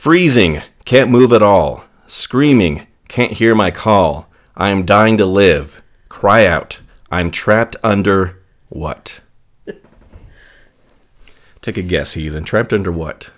Freezing, 0.00 0.62
can't 0.85 1.11
move 1.11 1.31
at 1.33 1.42
all. 1.42 1.85
Screaming, 2.07 2.87
can't 3.09 3.33
hear 3.33 3.55
my 3.55 3.70
call. 3.70 4.29
I 4.57 4.70
am 4.70 4.87
dying 4.87 5.18
to 5.18 5.26
live. 5.26 5.83
Cry 6.09 6.46
out, 6.46 6.81
I'm 7.11 7.31
trapped 7.31 7.76
under 7.83 8.38
what? 8.70 9.20
Take 11.62 11.77
a 11.77 11.83
guess, 11.83 12.14
Heathen. 12.14 12.44
Trapped 12.44 12.73
under 12.73 12.90
what? 12.90 13.31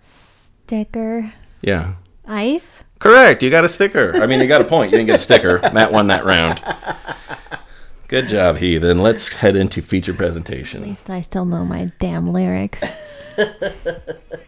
Sticker. 0.00 1.32
Yeah. 1.62 1.94
Ice. 2.26 2.84
Correct. 2.98 3.42
You 3.42 3.50
got 3.50 3.64
a 3.64 3.68
sticker. 3.68 4.16
I 4.16 4.26
mean, 4.26 4.40
you 4.40 4.48
got 4.48 4.60
a 4.60 4.64
point. 4.64 4.90
You 4.90 4.98
didn't 4.98 5.06
get 5.06 5.16
a 5.16 5.22
sticker. 5.22 5.60
Matt 5.72 5.92
won 5.92 6.08
that 6.08 6.24
round. 6.24 6.62
Good 8.08 8.28
job, 8.28 8.56
Heathen. 8.56 9.00
Let's 9.00 9.28
head 9.28 9.54
into 9.54 9.80
feature 9.82 10.12
presentation. 10.14 10.82
At 10.82 10.86
presentation. 10.86 10.88
least 10.88 11.10
I 11.10 11.22
still 11.22 11.44
know 11.44 11.64
my 11.64 11.92
damn 12.00 12.32
lyrics. 12.32 12.82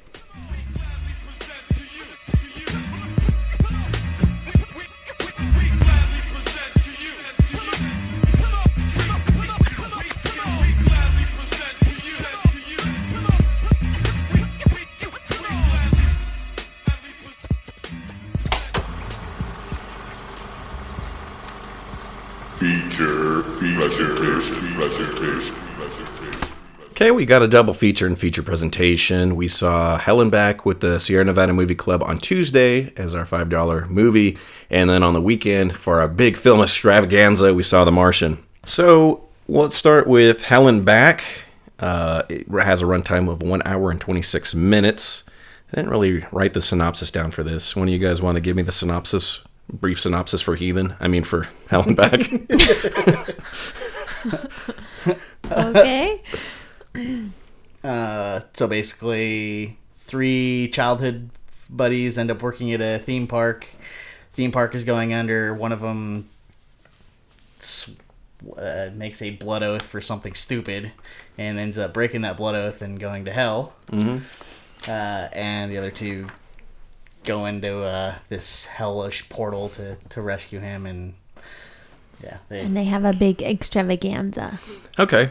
Okay, 26.90 27.10
we 27.10 27.24
got 27.24 27.40
a 27.40 27.48
double 27.48 27.72
feature 27.72 28.06
and 28.06 28.18
feature 28.18 28.42
presentation. 28.42 29.34
We 29.34 29.48
saw 29.48 29.96
Hell 29.96 30.20
and 30.20 30.30
Back 30.30 30.66
with 30.66 30.80
the 30.80 31.00
Sierra 31.00 31.24
Nevada 31.24 31.54
Movie 31.54 31.74
Club 31.74 32.02
on 32.02 32.18
Tuesday 32.18 32.92
as 32.98 33.14
our 33.14 33.24
$5 33.24 33.88
movie. 33.88 34.36
And 34.68 34.90
then 34.90 35.02
on 35.02 35.14
the 35.14 35.20
weekend, 35.22 35.72
for 35.72 36.02
our 36.02 36.08
big 36.08 36.36
film 36.36 36.60
extravaganza, 36.60 37.54
we 37.54 37.62
saw 37.62 37.86
The 37.86 37.90
Martian. 37.90 38.44
So 38.64 39.26
let's 39.48 39.76
start 39.76 40.06
with 40.06 40.42
Hell 40.42 40.68
and 40.68 40.84
Back. 40.84 41.24
Uh, 41.78 42.24
it 42.28 42.46
has 42.50 42.82
a 42.82 42.84
runtime 42.84 43.30
of 43.30 43.42
one 43.42 43.62
hour 43.64 43.90
and 43.90 43.98
26 43.98 44.54
minutes. 44.54 45.24
I 45.72 45.76
didn't 45.76 45.90
really 45.90 46.26
write 46.32 46.52
the 46.52 46.60
synopsis 46.60 47.10
down 47.10 47.30
for 47.30 47.42
this. 47.42 47.74
One 47.74 47.88
of 47.88 47.94
you 47.94 47.98
guys 47.98 48.20
want 48.20 48.36
to 48.36 48.42
give 48.42 48.56
me 48.56 48.62
the 48.62 48.72
synopsis? 48.72 49.40
Brief 49.72 50.00
synopsis 50.00 50.42
for 50.42 50.56
Heathen? 50.56 50.94
I 51.00 51.08
mean, 51.08 51.22
for 51.22 51.48
Hell 51.68 51.82
and 51.82 51.96
Back. 51.96 52.20
Okay. 55.50 56.22
Uh, 57.82 58.40
so 58.52 58.66
basically, 58.66 59.78
three 59.94 60.68
childhood 60.68 61.30
buddies 61.70 62.18
end 62.18 62.30
up 62.30 62.42
working 62.42 62.74
at 62.74 62.82
a 62.82 62.98
theme 62.98 63.26
park. 63.26 63.66
Theme 64.32 64.52
park 64.52 64.74
is 64.74 64.84
going 64.84 65.14
under. 65.14 65.54
One 65.54 65.72
of 65.72 65.80
them 65.80 66.28
uh, 68.54 68.90
makes 68.92 69.22
a 69.22 69.30
blood 69.30 69.62
oath 69.62 69.80
for 69.80 70.02
something 70.02 70.34
stupid, 70.34 70.92
and 71.38 71.58
ends 71.58 71.78
up 71.78 71.94
breaking 71.94 72.20
that 72.20 72.36
blood 72.36 72.54
oath 72.54 72.82
and 72.82 73.00
going 73.00 73.24
to 73.24 73.32
hell. 73.32 73.72
Mm-hmm. 73.90 74.90
Uh, 74.90 75.28
and 75.32 75.72
the 75.72 75.78
other 75.78 75.90
two 75.90 76.26
go 77.24 77.46
into 77.46 77.82
uh, 77.82 78.16
this 78.28 78.66
hellish 78.66 79.28
portal 79.28 79.68
to, 79.70 79.96
to 80.08 80.22
rescue 80.22 80.60
him, 80.60 80.86
and 80.86 81.14
yeah, 82.22 82.38
they 82.48 82.60
and 82.60 82.76
they 82.76 82.84
have 82.84 83.04
a 83.04 83.12
big 83.12 83.42
extravaganza. 83.42 84.58
Okay. 84.98 85.30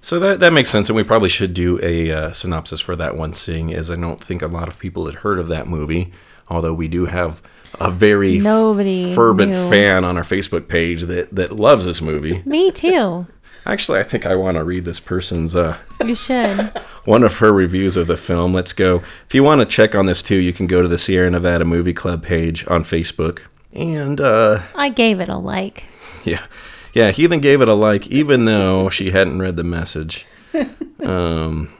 So 0.00 0.20
that, 0.20 0.38
that 0.38 0.52
makes 0.52 0.70
sense, 0.70 0.88
and 0.88 0.96
we 0.96 1.02
probably 1.02 1.28
should 1.28 1.54
do 1.54 1.80
a 1.82 2.12
uh, 2.12 2.32
synopsis 2.32 2.80
for 2.80 2.94
that 2.94 3.16
one, 3.16 3.32
seeing 3.32 3.74
as 3.74 3.90
I 3.90 3.96
don't 3.96 4.20
think 4.20 4.42
a 4.42 4.46
lot 4.46 4.68
of 4.68 4.78
people 4.78 5.06
had 5.06 5.16
heard 5.16 5.40
of 5.40 5.48
that 5.48 5.66
movie, 5.66 6.12
although 6.48 6.72
we 6.72 6.86
do 6.86 7.06
have 7.06 7.42
a 7.80 7.90
very 7.90 8.38
Nobody 8.38 9.12
fervent 9.12 9.50
knew. 9.50 9.68
fan 9.68 10.04
on 10.04 10.16
our 10.16 10.22
Facebook 10.22 10.68
page 10.68 11.02
that, 11.02 11.34
that 11.34 11.50
loves 11.52 11.84
this 11.84 12.00
movie. 12.00 12.42
Me 12.46 12.70
too. 12.70 13.26
Actually, 13.68 14.00
I 14.00 14.02
think 14.02 14.24
I 14.24 14.34
want 14.34 14.56
to 14.56 14.64
read 14.64 14.86
this 14.86 14.98
person's 14.98 15.54
uh, 15.54 15.76
You 16.02 16.14
should. 16.14 16.58
one 17.04 17.22
of 17.22 17.36
her 17.38 17.52
reviews 17.52 17.98
of 17.98 18.06
the 18.06 18.16
film. 18.16 18.54
Let's 18.54 18.72
go. 18.72 19.02
If 19.26 19.34
you 19.34 19.44
want 19.44 19.60
to 19.60 19.66
check 19.66 19.94
on 19.94 20.06
this 20.06 20.22
too, 20.22 20.36
you 20.36 20.54
can 20.54 20.66
go 20.66 20.80
to 20.80 20.88
the 20.88 20.96
Sierra 20.96 21.30
Nevada 21.30 21.66
Movie 21.66 21.92
Club 21.92 22.22
page 22.22 22.66
on 22.66 22.82
Facebook. 22.82 23.42
And 23.74 24.22
uh, 24.22 24.62
I 24.74 24.88
gave 24.88 25.20
it 25.20 25.28
a 25.28 25.36
like. 25.36 25.84
yeah, 26.24 26.46
yeah, 26.94 27.10
Heathen 27.10 27.40
gave 27.40 27.60
it 27.60 27.68
a 27.68 27.74
like, 27.74 28.06
even 28.06 28.46
though 28.46 28.88
she 28.88 29.10
hadn't 29.10 29.38
read 29.38 29.56
the 29.56 29.64
message. 29.64 30.26
Um, 31.00 31.70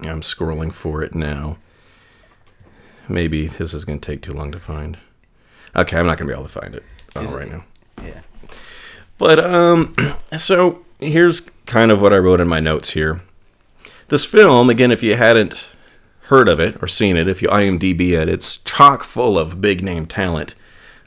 I'm 0.00 0.20
scrolling 0.20 0.70
for 0.70 1.02
it 1.02 1.14
now. 1.14 1.56
Maybe 3.08 3.46
this 3.46 3.72
is 3.72 3.86
going 3.86 4.00
to 4.00 4.06
take 4.06 4.20
too 4.20 4.34
long 4.34 4.52
to 4.52 4.58
find. 4.58 4.98
Okay, 5.74 5.98
I'm 5.98 6.06
not 6.06 6.18
going 6.18 6.28
to 6.28 6.34
be 6.34 6.38
able 6.38 6.46
to 6.46 6.60
find 6.60 6.74
it 6.74 6.82
right 7.14 7.50
now. 7.50 7.64
But 9.18 9.38
um, 9.38 9.94
so 10.38 10.84
here's 10.98 11.40
kind 11.66 11.90
of 11.90 12.00
what 12.00 12.12
I 12.12 12.18
wrote 12.18 12.40
in 12.40 12.48
my 12.48 12.60
notes 12.60 12.90
here. 12.90 13.20
This 14.08 14.24
film, 14.24 14.70
again, 14.70 14.90
if 14.90 15.02
you 15.02 15.16
hadn't 15.16 15.76
heard 16.22 16.48
of 16.48 16.60
it 16.60 16.80
or 16.82 16.88
seen 16.88 17.16
it, 17.16 17.28
if 17.28 17.42
you 17.42 17.48
IMDb 17.48 18.10
it, 18.10 18.28
it's 18.28 18.58
chock 18.58 19.02
full 19.02 19.38
of 19.38 19.60
big 19.60 19.82
name 19.82 20.06
talent. 20.06 20.54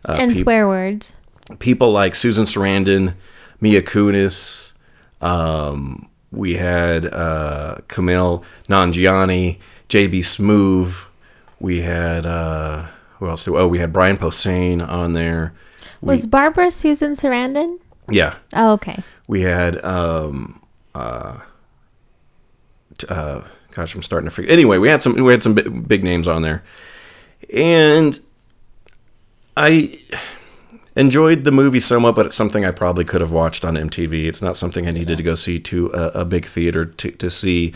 Uh, 0.07 0.17
and 0.19 0.33
peop- 0.33 0.43
swear 0.43 0.67
words. 0.67 1.15
people 1.59 1.91
like 1.91 2.15
Susan 2.15 2.45
Sarandon, 2.45 3.15
Mila 3.61 3.81
Kunis. 3.81 4.73
Um, 5.21 6.09
we 6.31 6.55
had 6.55 7.05
uh, 7.05 7.77
Kumail 7.87 8.43
Nanjiani, 8.67 9.59
JB 9.89 10.19
Smoove. 10.19 11.07
We 11.59 11.81
had 11.81 12.25
uh, 12.25 12.87
who 13.17 13.27
else? 13.27 13.43
Do 13.43 13.57
oh, 13.57 13.67
we 13.67 13.79
had 13.79 13.91
Brian 13.91 14.17
Posehn 14.17 14.85
on 14.87 15.13
there. 15.13 15.53
Was 16.01 16.25
Barbara 16.25 16.71
Susan 16.71 17.11
Sarandon? 17.11 17.79
Yeah, 18.11 18.35
Oh, 18.53 18.71
okay. 18.73 18.97
we 19.27 19.41
had 19.41 19.83
um 19.83 20.61
uh, 20.95 21.39
t- 22.97 23.07
uh 23.09 23.41
gosh 23.71 23.93
i'm 23.95 24.01
starting 24.01 24.25
to 24.29 24.31
forget. 24.35 24.51
Anyway 24.51 24.77
we 24.77 24.87
had 24.89 25.01
some 25.03 25.13
we 25.15 25.31
had 25.31 25.43
some 25.43 25.53
bi- 25.53 25.63
big 25.63 26.03
names 26.03 26.27
on 26.27 26.41
there. 26.41 26.63
And 27.53 28.19
i 29.57 29.97
enjoyed 30.95 31.43
the 31.43 31.51
movie 31.51 31.79
somewhat 31.79 32.15
but 32.15 32.25
it's 32.25 32.35
something 32.35 32.65
i 32.65 32.71
probably 32.71 33.05
could 33.05 33.21
have 33.21 33.31
watched 33.31 33.63
on 33.65 33.75
mtv 33.75 34.27
it's 34.27 34.41
not 34.41 34.57
something 34.57 34.87
i 34.87 34.91
needed 34.91 35.17
to 35.17 35.23
go 35.23 35.35
see 35.35 35.59
to 35.59 35.87
a, 35.93 36.21
a 36.21 36.25
big 36.25 36.45
theater 36.45 36.85
to, 36.85 37.11
to 37.11 37.29
see. 37.29 37.73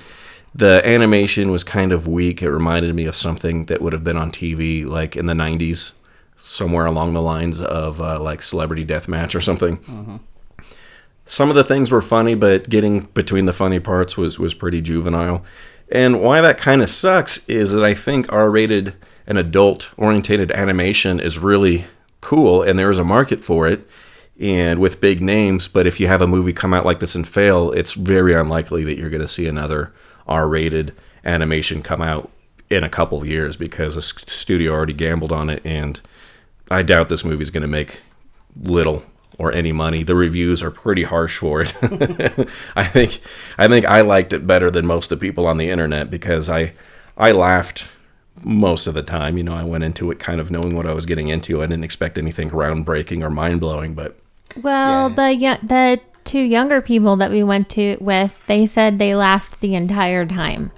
The 0.55 0.81
animation 0.85 1.49
was 1.49 1.63
kind 1.63 1.91
of 1.91 2.07
weak. 2.07 2.43
It 2.43 2.51
reminded 2.51 2.93
me 2.93 3.05
of 3.05 3.15
something 3.15 3.65
that 3.65 3.81
would 3.81 3.91
have 3.91 4.03
been 4.03 4.17
on 4.17 4.29
tv 4.31 4.85
like 4.85 5.15
in 5.15 5.25
the 5.25 5.33
90s 5.33 5.93
somewhere 6.45 6.85
along 6.85 7.13
the 7.13 7.21
lines 7.21 7.61
of 7.61 8.01
uh, 8.01 8.19
like 8.19 8.41
celebrity 8.41 8.85
deathmatch 8.85 9.33
or 9.33 9.41
something 9.41 10.19
some 11.25 11.49
of 11.49 11.55
the 11.55 11.63
things 11.63 11.91
were 11.91 12.01
funny, 12.01 12.35
but 12.35 12.69
getting 12.69 13.01
between 13.13 13.45
the 13.45 13.53
funny 13.53 13.79
parts 13.79 14.17
was 14.17 14.37
was 14.37 14.53
pretty 14.53 14.81
juvenile. 14.81 15.43
And 15.89 16.21
why 16.21 16.41
that 16.41 16.57
kind 16.57 16.81
of 16.81 16.89
sucks 16.89 17.47
is 17.47 17.71
that 17.71 17.83
I 17.83 17.93
think 17.93 18.31
R 18.31 18.49
rated 18.49 18.93
and 19.25 19.37
adult 19.37 19.93
orientated 19.97 20.51
animation 20.51 21.19
is 21.19 21.39
really 21.39 21.85
cool 22.19 22.61
and 22.61 22.77
there 22.79 22.91
is 22.91 22.99
a 22.99 23.03
market 23.03 23.43
for 23.43 23.67
it 23.67 23.87
and 24.39 24.79
with 24.79 24.99
big 24.99 25.21
names. 25.21 25.67
But 25.67 25.87
if 25.87 25.99
you 25.99 26.07
have 26.07 26.21
a 26.21 26.27
movie 26.27 26.53
come 26.53 26.73
out 26.73 26.85
like 26.85 26.99
this 26.99 27.15
and 27.15 27.27
fail, 27.27 27.71
it's 27.71 27.93
very 27.93 28.33
unlikely 28.33 28.83
that 28.85 28.97
you're 28.97 29.09
going 29.09 29.21
to 29.21 29.27
see 29.27 29.47
another 29.47 29.93
R 30.27 30.47
rated 30.47 30.93
animation 31.23 31.81
come 31.81 32.01
out 32.01 32.29
in 32.69 32.83
a 32.83 32.89
couple 32.89 33.25
years 33.25 33.55
because 33.55 33.95
a 33.95 34.01
studio 34.01 34.73
already 34.73 34.93
gambled 34.93 35.31
on 35.31 35.49
it. 35.49 35.61
And 35.63 36.01
I 36.71 36.81
doubt 36.83 37.09
this 37.09 37.25
movie's 37.25 37.49
going 37.49 37.61
to 37.61 37.67
make 37.67 38.01
little 38.61 39.03
or 39.37 39.51
any 39.51 39.71
money. 39.71 40.03
The 40.03 40.15
reviews 40.15 40.61
are 40.63 40.71
pretty 40.71 41.03
harsh 41.03 41.37
for 41.37 41.61
it. 41.61 41.73
I 42.75 42.83
think 42.83 43.19
I 43.57 43.67
think 43.67 43.85
I 43.85 44.01
liked 44.01 44.33
it 44.33 44.45
better 44.47 44.69
than 44.71 44.85
most 44.85 45.11
of 45.11 45.19
the 45.19 45.25
people 45.27 45.47
on 45.47 45.57
the 45.57 45.69
internet 45.69 46.09
because 46.09 46.49
I 46.49 46.73
I 47.17 47.31
laughed 47.31 47.87
most 48.43 48.87
of 48.87 48.93
the 48.93 49.03
time. 49.03 49.37
You 49.37 49.43
know, 49.43 49.55
I 49.55 49.63
went 49.63 49.83
into 49.83 50.09
it 50.11 50.19
kind 50.19 50.39
of 50.39 50.51
knowing 50.51 50.75
what 50.75 50.85
I 50.87 50.93
was 50.93 51.05
getting 51.05 51.27
into. 51.29 51.61
I 51.61 51.65
didn't 51.67 51.83
expect 51.83 52.17
anything 52.17 52.49
groundbreaking 52.49 53.21
or 53.23 53.29
mind 53.29 53.59
blowing, 53.59 53.93
but 53.93 54.15
Well, 54.61 55.09
Yeah. 55.09 55.57
the 55.59 55.67
the 55.67 55.99
two 56.23 56.39
younger 56.41 56.79
people 56.81 57.15
that 57.17 57.31
we 57.31 57.43
went 57.43 57.69
to 57.69 57.97
with, 57.99 58.39
they 58.47 58.65
said 58.65 58.97
they 58.97 59.13
laughed 59.13 59.59
the 59.59 59.75
entire 59.75 60.25
time. 60.25 60.71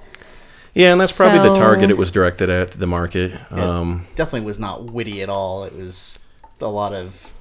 Yeah, 0.75 0.91
and 0.91 1.01
that's 1.01 1.15
probably 1.15 1.39
the 1.39 1.55
target 1.55 1.89
it 1.89 1.97
was 1.97 2.11
directed 2.11 2.49
at, 2.49 2.71
the 2.71 2.85
market. 2.85 3.33
Um, 3.51 4.05
Definitely 4.15 4.45
was 4.45 4.59
not 4.59 4.91
witty 4.91 5.21
at 5.21 5.29
all. 5.29 5.63
It 5.63 5.73
was 5.75 6.27
a 6.61 6.67
lot 6.67 6.93
of 6.93 7.33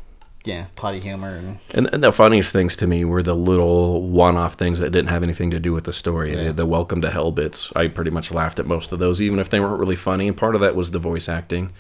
yeah 0.45 0.67
potty 0.77 1.01
humor 1.01 1.31
and 1.31 1.59
And, 1.73 1.93
and 1.93 2.05
the 2.05 2.13
funniest 2.13 2.53
things 2.53 2.77
to 2.77 2.87
me 2.87 3.05
were 3.05 3.23
the 3.23 3.35
little 3.35 4.03
one-off 4.03 4.55
things 4.55 4.79
that 4.79 4.91
didn't 4.91 5.09
have 5.09 5.23
anything 5.23 5.51
to 5.51 5.59
do 5.59 5.73
with 5.73 5.85
the 5.85 5.93
story. 5.93 6.35
The, 6.35 6.53
the 6.53 6.67
welcome 6.67 7.01
to 7.01 7.11
hell 7.11 7.33
bits. 7.33 7.73
I 7.75 7.89
pretty 7.89 8.11
much 8.11 8.31
laughed 8.31 8.59
at 8.59 8.67
most 8.67 8.93
of 8.93 8.99
those, 9.01 9.21
even 9.21 9.39
if 9.39 9.51
they 9.51 9.59
weren't 9.59 9.81
really 9.81 9.97
funny. 9.97 10.29
And 10.29 10.37
part 10.37 10.55
of 10.55 10.61
that 10.61 10.77
was 10.77 10.93
the 10.93 10.99
voice 10.99 11.29
acting. 11.29 11.73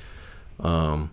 Um, 0.58 1.10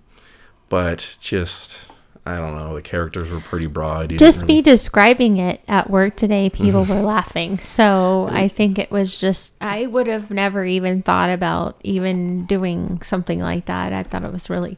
but 0.69 1.17
just 1.19 1.90
I 2.24 2.38
don't 2.38 2.56
know. 2.56 2.76
The 2.76 2.84
characters 2.84 3.32
were 3.32 3.40
pretty 3.40 3.66
broad. 3.66 4.12
You 4.12 4.18
Just 4.18 4.42
didn't 4.42 4.50
me 4.50 4.62
describing 4.62 5.38
it 5.38 5.60
at 5.68 5.90
work 5.90 6.16
today, 6.16 6.50
people 6.54 6.86
were 6.86 7.02
laughing. 7.02 7.58
So 7.60 8.30
I 8.32 8.48
think 8.48 8.78
it 8.78 8.92
was 8.92 9.20
just, 9.20 9.56
I 9.62 9.88
would 9.88 10.06
have 10.08 10.30
never 10.30 10.64
even 10.64 11.02
thought 11.02 11.32
about 11.32 11.78
even 11.84 12.46
doing 12.46 13.02
something 13.02 13.40
like 13.40 13.66
that. 13.66 13.92
I 13.92 14.04
thought 14.04 14.24
it 14.24 14.32
was 14.32 14.50
really 14.52 14.78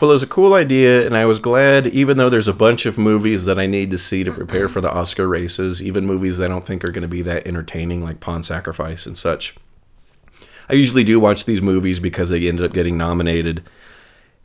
Well, 0.00 0.10
it 0.10 0.14
was 0.14 0.22
a 0.22 0.28
cool 0.28 0.54
idea, 0.54 1.04
and 1.04 1.16
I 1.16 1.24
was 1.24 1.40
glad, 1.40 1.88
even 1.88 2.18
though 2.18 2.30
there's 2.30 2.48
a 2.48 2.52
bunch 2.54 2.86
of 2.86 2.98
movies 2.98 3.46
that 3.46 3.58
I 3.58 3.66
need 3.66 3.90
to 3.90 3.98
see 3.98 4.22
to 4.22 4.32
prepare 4.32 4.68
for 4.68 4.80
the 4.80 4.92
Oscar 4.92 5.26
races, 5.26 5.82
even 5.82 6.06
movies 6.06 6.38
that 6.38 6.44
I 6.44 6.48
don't 6.48 6.64
think 6.64 6.84
are 6.84 6.92
going 6.92 7.02
to 7.02 7.08
be 7.08 7.22
that 7.22 7.48
entertaining, 7.48 8.04
like 8.04 8.20
Pawn 8.20 8.44
Sacrifice 8.44 9.06
and 9.06 9.18
such. 9.18 9.56
I 10.68 10.74
usually 10.74 11.04
do 11.04 11.18
watch 11.18 11.44
these 11.46 11.62
movies 11.62 11.98
because 11.98 12.28
they 12.28 12.46
ended 12.46 12.64
up 12.64 12.72
getting 12.72 12.96
nominated, 12.98 13.62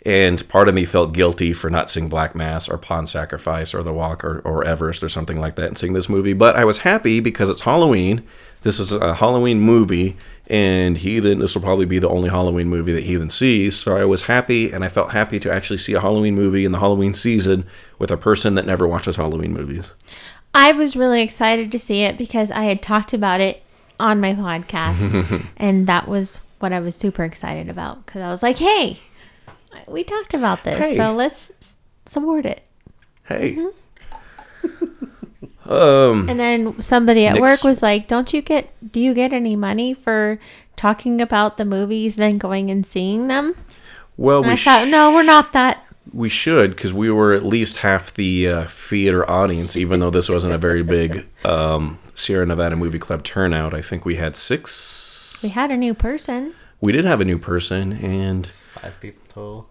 and 0.04 0.48
part 0.50 0.68
of 0.68 0.74
me 0.74 0.84
felt 0.84 1.14
guilty 1.14 1.54
for 1.54 1.70
not 1.70 1.90
seeing 1.90 2.10
Black 2.10 2.34
Mass 2.34 2.68
or 2.68 2.78
Pawn 2.78 3.06
Sacrifice 3.06 3.74
or 3.74 3.84
The 3.84 3.94
Walk 3.94 4.24
or, 4.24 4.40
or 4.40 4.64
Everest 4.64 5.04
or 5.04 5.10
something 5.10 5.40
like 5.40 5.56
that 5.56 5.68
and 5.68 5.78
seeing 5.78 5.94
this 5.94 6.10
movie. 6.10 6.34
But 6.34 6.56
I 6.56 6.66
was 6.66 6.80
happy 6.80 7.20
because 7.20 7.50
it's 7.50 7.62
Halloween. 7.62 8.24
This 8.62 8.80
is 8.80 8.92
a 8.92 9.16
Halloween 9.16 9.60
movie, 9.60 10.18
and 10.48 10.98
Heathen, 10.98 11.40
this 11.40 11.56
will 11.56 11.64
probably 11.64 11.86
be 11.86 11.98
the 11.98 12.10
only 12.10 12.30
Halloween 12.30 12.68
movie 12.68 12.94
that 12.94 13.04
Heathen 13.04 13.30
sees. 13.30 13.76
So 13.78 13.98
I 13.98 14.06
was 14.06 14.24
happy, 14.24 14.72
and 14.72 14.84
I 14.84 14.90
felt 14.90 15.14
happy 15.14 15.40
to 15.40 15.52
actually 15.52 15.78
see 15.78 15.94
a 15.94 16.00
Halloween 16.00 16.36
movie 16.36 16.66
in 16.66 16.72
the 16.72 16.80
Halloween 16.80 17.16
season 17.16 17.66
with 17.98 18.12
a 18.12 18.18
person 18.18 18.56
that 18.56 18.66
never 18.68 18.88
watches 18.88 19.16
Halloween 19.16 19.54
movies. 19.54 19.94
I 20.54 20.74
was 20.74 20.96
really 20.96 21.22
excited 21.22 21.72
to 21.72 21.80
see 21.80 22.02
it 22.02 22.18
because 22.18 22.52
I 22.52 22.64
had 22.64 22.82
talked 22.82 23.14
about 23.14 23.42
it 23.42 23.64
on 24.00 24.20
my 24.20 24.34
podcast, 24.34 25.46
and 25.58 25.88
that 25.88 26.08
was 26.08 26.42
what 26.60 26.72
I 26.74 26.80
was 26.80 26.96
super 26.96 27.24
excited 27.24 27.68
about 27.68 28.06
because 28.06 28.22
I 28.22 28.30
was 28.30 28.44
like, 28.44 28.60
"Hey, 28.60 29.00
we 29.88 30.04
talked 30.04 30.34
about 30.34 30.64
this, 30.64 30.78
Hey. 30.80 30.98
so 30.98 31.14
let's 31.14 31.76
support 32.06 32.46
it." 32.46 32.62
Hey, 33.26 33.58
And 35.66 36.40
then 36.40 36.82
somebody 36.82 37.26
at 37.28 37.40
work 37.40 37.64
was 37.64 37.82
like, 37.82 38.08
"Don't 38.08 38.34
you 38.34 38.42
get? 38.42 38.70
Do 38.92 39.00
you 39.00 39.14
get 39.14 39.32
any 39.32 39.56
money 39.56 39.94
for 39.94 40.40
talking 40.76 41.22
about 41.22 41.58
the 41.58 41.66
movies, 41.66 42.16
then 42.18 42.38
going 42.38 42.70
and 42.70 42.86
seeing 42.86 43.28
them?" 43.28 43.56
well, 44.18 44.40
And 44.40 44.48
we 44.48 44.54
I 44.54 44.56
thought, 44.58 44.88
sh- 44.88 44.92
"No, 44.92 45.14
we're 45.14 45.24
not 45.24 45.54
that." 45.54 45.84
We 46.14 46.28
should, 46.28 46.72
because 46.72 46.94
we 46.94 47.10
were 47.10 47.32
at 47.32 47.46
least 47.46 47.78
half 47.78 48.14
the 48.14 48.48
uh, 48.50 48.64
theater 48.66 49.30
audience, 49.30 49.78
even 49.78 50.02
though 50.02 50.10
this 50.10 50.28
wasn't 50.28 50.54
a 50.54 50.58
very 50.58 50.84
big 50.84 51.26
um, 51.46 52.00
Sierra 52.16 52.46
Nevada 52.46 52.76
Movie 52.76 53.00
Club 53.00 53.24
turnout. 53.24 53.74
I 53.74 53.82
think 53.82 54.04
we 54.04 54.16
had 54.18 54.36
six. 54.36 55.40
We 55.42 55.50
had 55.50 55.72
a 55.72 55.78
new 55.78 55.94
person. 55.94 56.54
We 56.82 56.92
did 56.92 57.06
have 57.06 57.22
a 57.22 57.26
new 57.26 57.38
person, 57.40 57.94
and 57.94 58.52
five 58.82 59.00
people 59.00 59.24
total. 59.30 59.70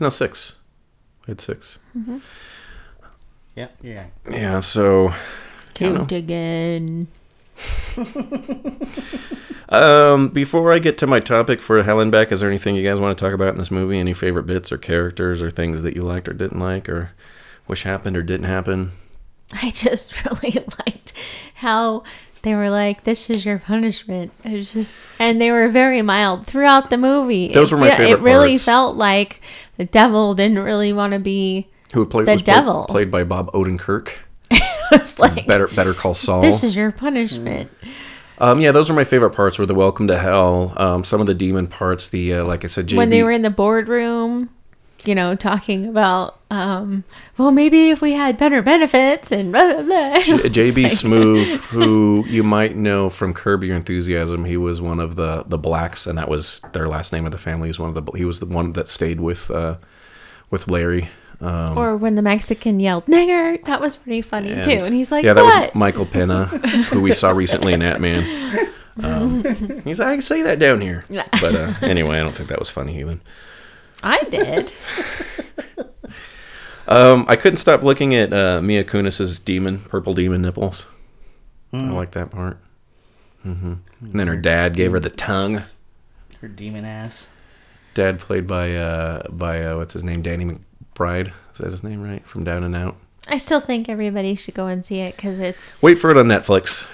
no 0.00 0.10
six. 0.10 0.54
We 1.26 1.32
had 1.32 1.40
six. 1.40 1.78
Yeah, 3.54 3.68
yeah. 3.82 4.06
Yeah, 4.30 4.60
so. 4.60 5.12
Count 5.74 6.12
again. 6.12 7.08
Um, 9.70 10.28
before 10.28 10.72
I 10.72 10.80
get 10.80 10.98
to 10.98 11.06
my 11.06 11.20
topic 11.20 11.60
for 11.60 11.80
Hell 11.84 12.00
and 12.00 12.10
Back, 12.10 12.32
is 12.32 12.40
there 12.40 12.48
anything 12.48 12.74
you 12.74 12.82
guys 12.82 12.98
want 12.98 13.16
to 13.16 13.24
talk 13.24 13.32
about 13.32 13.50
in 13.52 13.58
this 13.58 13.70
movie? 13.70 14.00
Any 14.00 14.12
favorite 14.12 14.42
bits 14.46 14.72
or 14.72 14.78
characters 14.78 15.40
or 15.40 15.50
things 15.50 15.82
that 15.84 15.94
you 15.94 16.02
liked 16.02 16.28
or 16.28 16.32
didn't 16.32 16.58
like 16.58 16.88
or 16.88 17.12
wish 17.68 17.84
happened 17.84 18.16
or 18.16 18.22
didn't 18.22 18.46
happen? 18.46 18.90
I 19.52 19.70
just 19.70 20.24
really 20.24 20.64
liked 20.86 21.12
how 21.54 22.02
they 22.42 22.54
were 22.54 22.70
like, 22.70 23.04
"This 23.04 23.30
is 23.30 23.44
your 23.44 23.58
punishment." 23.58 24.32
It 24.44 24.52
was 24.52 24.72
just, 24.72 25.00
and 25.18 25.40
they 25.40 25.50
were 25.50 25.68
very 25.68 26.02
mild 26.02 26.46
throughout 26.46 26.90
the 26.90 26.98
movie. 26.98 27.48
Those 27.52 27.72
it 27.72 27.76
were 27.76 27.80
my 27.82 27.90
favorite 27.90 28.10
It 28.10 28.20
really 28.20 28.50
parts. 28.52 28.64
felt 28.64 28.96
like 28.96 29.40
the 29.76 29.84
devil 29.84 30.34
didn't 30.34 30.58
really 30.60 30.92
want 30.92 31.12
to 31.12 31.18
be. 31.18 31.68
Who 31.94 32.06
played 32.06 32.26
The 32.28 32.36
devil. 32.36 32.86
played, 32.88 33.10
by 33.10 33.24
Bob 33.24 33.50
Odenkirk. 33.52 34.10
It 34.92 35.00
was 35.02 35.18
like, 35.20 35.46
Better 35.46 35.68
Better 35.68 35.94
Call 35.94 36.14
Saul. 36.14 36.42
"This 36.42 36.64
is 36.64 36.74
your 36.74 36.90
punishment." 36.90 37.70
Um, 38.38 38.60
yeah, 38.60 38.72
those 38.72 38.88
are 38.90 38.94
my 38.94 39.04
favorite 39.04 39.30
parts. 39.30 39.56
Were 39.58 39.66
the 39.66 39.74
Welcome 39.74 40.08
to 40.08 40.18
Hell, 40.18 40.72
um, 40.76 41.04
some 41.04 41.20
of 41.20 41.26
the 41.28 41.34
demon 41.34 41.66
parts. 41.68 42.08
The 42.08 42.34
uh, 42.34 42.44
like 42.44 42.64
I 42.64 42.66
said, 42.66 42.88
JB, 42.88 42.96
When 42.96 43.10
they 43.10 43.22
were 43.22 43.30
in 43.30 43.42
the 43.42 43.50
boardroom, 43.50 44.50
you 45.06 45.14
know, 45.14 45.34
talking 45.34 45.86
about, 45.86 46.38
um, 46.50 47.04
well, 47.38 47.50
maybe 47.50 47.90
if 47.90 48.00
we 48.00 48.12
had 48.12 48.36
better 48.38 48.62
benefits 48.62 49.30
and 49.32 49.52
blah 49.52 49.72
blah 49.74 49.82
blah. 49.82 50.20
J- 50.22 50.48
JB 50.48 50.82
like- 50.82 50.92
Smoove, 50.92 51.46
who 51.70 52.24
you 52.28 52.42
might 52.42 52.76
know 52.76 53.10
from 53.10 53.32
Curb 53.34 53.64
Your 53.64 53.76
Enthusiasm, 53.76 54.44
he 54.44 54.56
was 54.56 54.80
one 54.80 55.00
of 55.00 55.16
the 55.16 55.44
the 55.46 55.58
blacks, 55.58 56.06
and 56.06 56.16
that 56.18 56.28
was 56.28 56.60
their 56.72 56.86
last 56.88 57.12
name 57.12 57.24
of 57.26 57.32
the 57.32 57.38
family. 57.38 57.66
He 57.68 57.70
was 57.70 57.78
one 57.78 57.96
of 57.96 58.04
the 58.04 58.12
he 58.16 58.24
was 58.24 58.40
the 58.40 58.46
one 58.46 58.72
that 58.72 58.88
stayed 58.88 59.20
with 59.20 59.50
uh, 59.50 59.76
with 60.50 60.68
Larry. 60.68 61.08
Um, 61.42 61.78
Or 61.78 61.96
when 61.96 62.16
the 62.16 62.22
Mexican 62.22 62.80
yelled 62.80 63.06
"nigger," 63.06 63.64
that 63.64 63.80
was 63.80 63.96
pretty 63.96 64.20
funny 64.20 64.50
and- 64.52 64.64
too. 64.64 64.84
And 64.84 64.94
he's 64.94 65.10
like, 65.10 65.24
yeah, 65.24 65.32
that 65.32 65.42
"What?" 65.44 65.66
was 65.68 65.74
Michael 65.74 66.04
Pena, 66.06 66.46
who 66.90 67.00
we 67.00 67.12
saw 67.12 67.30
recently 67.30 67.72
in 67.72 67.80
Ant 67.80 67.98
Man. 68.00 68.68
Um, 69.02 69.42
he's 69.84 69.98
like, 70.00 70.08
I 70.08 70.12
can 70.12 70.20
say 70.22 70.42
that 70.42 70.58
down 70.58 70.82
here, 70.82 71.04
Yeah. 71.08 71.24
but 71.40 71.54
uh, 71.54 71.72
anyway, 71.80 72.18
I 72.18 72.22
don't 72.22 72.36
think 72.36 72.50
that 72.50 72.58
was 72.58 72.68
funny 72.68 73.00
either. 73.00 73.18
I 74.02 74.22
did. 74.24 74.72
Um, 76.88 77.24
I 77.28 77.36
couldn't 77.36 77.58
stop 77.58 77.84
looking 77.84 78.16
at 78.16 78.32
uh, 78.32 78.60
Mila 78.60 78.82
Kunis's 78.82 79.38
demon, 79.38 79.78
purple 79.78 80.12
demon 80.12 80.42
nipples. 80.42 80.86
I 81.72 81.88
like 81.90 82.10
that 82.12 82.32
part. 82.32 82.58
hmm 83.44 83.74
And 84.00 84.12
then 84.12 84.26
her 84.26 84.34
dad 84.36 84.74
gave 84.74 84.90
her 84.90 84.98
the 84.98 85.08
tongue. 85.10 85.62
Her 86.40 86.48
demon 86.48 86.84
ass. 86.84 87.28
Dad 87.94 88.18
played 88.18 88.48
by 88.48 88.74
uh, 88.74 89.22
by 89.30 89.62
uh, 89.62 89.76
what's 89.76 89.92
his 89.92 90.02
name, 90.02 90.20
Danny 90.20 90.44
McBride. 90.44 91.28
Is 91.52 91.58
that 91.58 91.70
his 91.70 91.84
name 91.84 92.02
right? 92.02 92.24
From 92.24 92.42
Down 92.42 92.64
and 92.64 92.74
Out. 92.74 92.96
I 93.28 93.38
still 93.38 93.60
think 93.60 93.88
everybody 93.88 94.34
should 94.34 94.54
go 94.54 94.66
and 94.66 94.84
see 94.84 94.98
it 94.98 95.14
because 95.14 95.38
it's. 95.38 95.80
Wait 95.84 95.94
for 95.96 96.10
it 96.10 96.16
on 96.16 96.26
Netflix. 96.26 96.88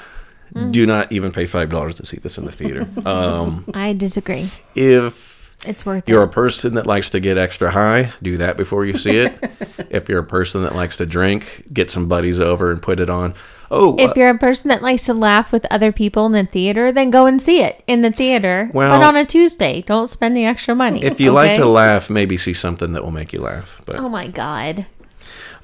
Do 0.72 0.84
not 0.86 1.10
even 1.10 1.32
pay 1.32 1.46
five 1.46 1.70
dollars 1.70 1.94
to 1.94 2.04
see 2.04 2.18
this 2.18 2.36
in 2.36 2.44
the 2.44 2.52
theater. 2.52 2.86
Um, 3.06 3.64
I 3.72 3.94
disagree. 3.94 4.50
if 4.74 5.35
It's 5.64 5.86
worth 5.86 6.06
it. 6.06 6.10
you're 6.10 6.22
a 6.22 6.28
person 6.28 6.74
that 6.74 6.86
likes 6.86 7.10
to 7.10 7.20
get 7.20 7.38
extra 7.38 7.70
high, 7.70 8.12
do 8.22 8.36
that 8.36 8.56
before 8.56 8.84
you 8.84 8.96
see 8.98 9.18
it. 9.18 9.32
if 9.90 10.08
you're 10.08 10.20
a 10.20 10.24
person 10.26 10.62
that 10.62 10.74
likes 10.74 10.96
to 10.98 11.06
drink, 11.06 11.64
get 11.72 11.90
some 11.90 12.08
buddies 12.08 12.38
over 12.40 12.70
and 12.70 12.80
put 12.82 13.00
it 13.00 13.08
on. 13.10 13.34
Oh, 13.70 13.94
uh, 13.98 14.10
If 14.10 14.16
you're 14.16 14.30
a 14.30 14.38
person 14.38 14.68
that 14.68 14.82
likes 14.82 15.06
to 15.06 15.14
laugh 15.14 15.50
with 15.52 15.66
other 15.70 15.90
people 15.90 16.26
in 16.26 16.32
the 16.32 16.44
theater, 16.44 16.92
then 16.92 17.10
go 17.10 17.26
and 17.26 17.40
see 17.42 17.62
it 17.62 17.82
in 17.86 18.02
the 18.02 18.12
theater. 18.12 18.70
Well- 18.72 19.00
but 19.00 19.04
on 19.04 19.16
a 19.16 19.24
Tuesday, 19.24 19.82
don't 19.82 20.08
spend 20.08 20.36
the 20.36 20.44
extra 20.44 20.74
money. 20.74 21.02
if 21.02 21.20
you 21.20 21.32
like 21.32 21.56
to 21.56 21.66
laugh, 21.66 22.10
maybe 22.10 22.36
see 22.36 22.52
something 22.52 22.92
that 22.92 23.02
will 23.02 23.10
make 23.10 23.32
you 23.32 23.40
laugh. 23.40 23.82
But 23.86 23.96
Oh 23.96 24.08
my 24.08 24.28
god. 24.28 24.86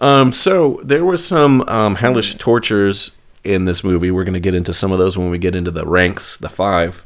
Um, 0.00 0.32
so 0.32 0.80
there 0.82 1.04
were 1.04 1.16
some 1.16 1.60
um, 1.68 1.94
hellish 1.96 2.34
tortures 2.36 3.16
in 3.44 3.66
this 3.66 3.84
movie. 3.84 4.10
We're 4.10 4.24
going 4.24 4.34
to 4.34 4.40
get 4.40 4.54
into 4.54 4.72
some 4.72 4.90
of 4.90 4.98
those 4.98 5.16
when 5.16 5.30
we 5.30 5.38
get 5.38 5.54
into 5.54 5.70
the 5.70 5.86
ranks, 5.86 6.36
the 6.36 6.48
five. 6.48 7.04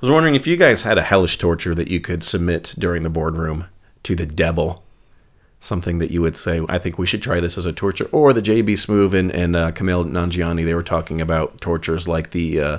I 0.00 0.06
was 0.06 0.10
wondering 0.10 0.34
if 0.34 0.46
you 0.46 0.56
guys 0.56 0.80
had 0.80 0.96
a 0.96 1.02
hellish 1.02 1.36
torture 1.36 1.74
that 1.74 1.90
you 1.90 2.00
could 2.00 2.22
submit 2.22 2.74
during 2.78 3.02
the 3.02 3.10
boardroom 3.10 3.66
to 4.04 4.16
the 4.16 4.24
devil. 4.24 4.82
something 5.62 5.98
that 5.98 6.10
you 6.10 6.22
would 6.22 6.36
say, 6.38 6.62
I 6.70 6.78
think 6.78 6.98
we 6.98 7.06
should 7.06 7.20
try 7.20 7.38
this 7.38 7.58
as 7.58 7.66
a 7.66 7.72
torture. 7.72 8.08
Or 8.12 8.32
the 8.32 8.40
JB 8.40 8.64
Smoove 8.64 9.12
and, 9.12 9.30
and 9.30 9.54
uh, 9.54 9.72
Kumail 9.72 10.10
Nanjiani, 10.10 10.64
they 10.64 10.72
were 10.72 10.82
talking 10.82 11.20
about 11.20 11.60
tortures 11.60 12.08
like 12.08 12.30
the 12.30 12.60
uh, 12.60 12.78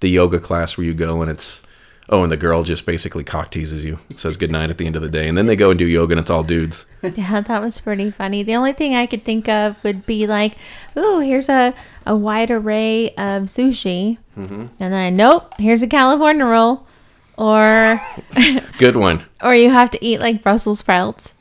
the 0.00 0.10
yoga 0.10 0.38
class 0.38 0.76
where 0.76 0.84
you 0.84 0.92
go 0.92 1.22
and 1.22 1.30
it's 1.30 1.62
oh, 2.08 2.22
and 2.22 2.32
the 2.32 2.36
girl 2.36 2.62
just 2.62 2.86
basically 2.86 3.24
cock 3.24 3.50
teases 3.50 3.84
you, 3.84 3.98
says 4.16 4.36
goodnight 4.36 4.70
at 4.70 4.78
the 4.78 4.86
end 4.86 4.96
of 4.96 5.02
the 5.02 5.08
day, 5.08 5.28
and 5.28 5.36
then 5.36 5.46
they 5.46 5.56
go 5.56 5.70
and 5.70 5.78
do 5.78 5.86
yoga 5.86 6.12
and 6.12 6.20
it's 6.20 6.30
all 6.30 6.42
dudes. 6.42 6.86
Yeah, 7.14 7.40
that 7.40 7.62
was 7.62 7.80
pretty 7.80 8.10
funny. 8.10 8.42
The 8.42 8.56
only 8.56 8.72
thing 8.72 8.94
I 8.94 9.06
could 9.06 9.22
think 9.22 9.48
of 9.48 9.82
would 9.84 10.04
be 10.04 10.26
like, 10.26 10.56
ooh, 10.96 11.20
here's 11.20 11.48
a, 11.48 11.72
a 12.06 12.16
wide 12.16 12.50
array 12.50 13.10
of 13.10 13.44
sushi. 13.44 14.18
Mm-hmm. 14.36 14.66
And 14.80 14.92
then, 14.92 15.16
nope, 15.16 15.54
here's 15.58 15.82
a 15.82 15.88
California 15.88 16.44
roll. 16.44 16.86
Or, 17.36 18.00
Good 18.78 18.96
one. 18.96 19.24
or 19.42 19.54
you 19.54 19.70
have 19.70 19.90
to 19.92 20.04
eat 20.04 20.20
like 20.20 20.42
Brussels 20.42 20.80
sprouts. 20.80 21.34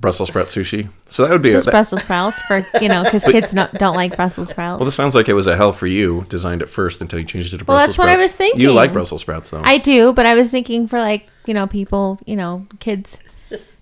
Brussels 0.00 0.30
sprout 0.30 0.46
sushi. 0.46 0.88
So 1.06 1.24
that 1.24 1.30
would 1.30 1.42
be 1.42 1.50
a, 1.50 1.52
Just 1.52 1.66
that- 1.66 1.72
Brussels 1.72 2.02
sprouts 2.02 2.40
for, 2.42 2.64
you 2.80 2.88
know, 2.88 3.04
because 3.04 3.22
kids 3.36 3.52
not, 3.52 3.72
don't 3.74 3.94
like 3.94 4.16
Brussels 4.16 4.48
sprouts. 4.48 4.78
well. 4.80 4.86
This 4.86 4.94
sounds 4.94 5.14
like 5.14 5.28
it 5.28 5.34
was 5.34 5.46
a 5.46 5.56
hell 5.56 5.72
for 5.72 5.86
you. 5.86 6.24
Designed 6.30 6.62
at 6.62 6.68
first 6.70 7.02
until 7.02 7.18
you 7.18 7.26
changed 7.26 7.52
it 7.52 7.58
to 7.58 7.64
Brussels. 7.66 7.78
Well, 7.78 7.86
that's 7.86 7.98
what 7.98 8.08
I 8.08 8.16
was 8.16 8.34
thinking. 8.34 8.60
You 8.60 8.72
like 8.72 8.92
Brussels 8.94 9.20
sprouts 9.20 9.50
though. 9.50 9.60
I 9.62 9.76
do, 9.78 10.12
but 10.14 10.24
I 10.24 10.34
was 10.34 10.50
thinking 10.50 10.86
for 10.86 10.98
like, 10.98 11.28
you 11.46 11.52
know, 11.52 11.66
people, 11.66 12.18
you 12.24 12.34
know, 12.36 12.66
kids 12.78 13.18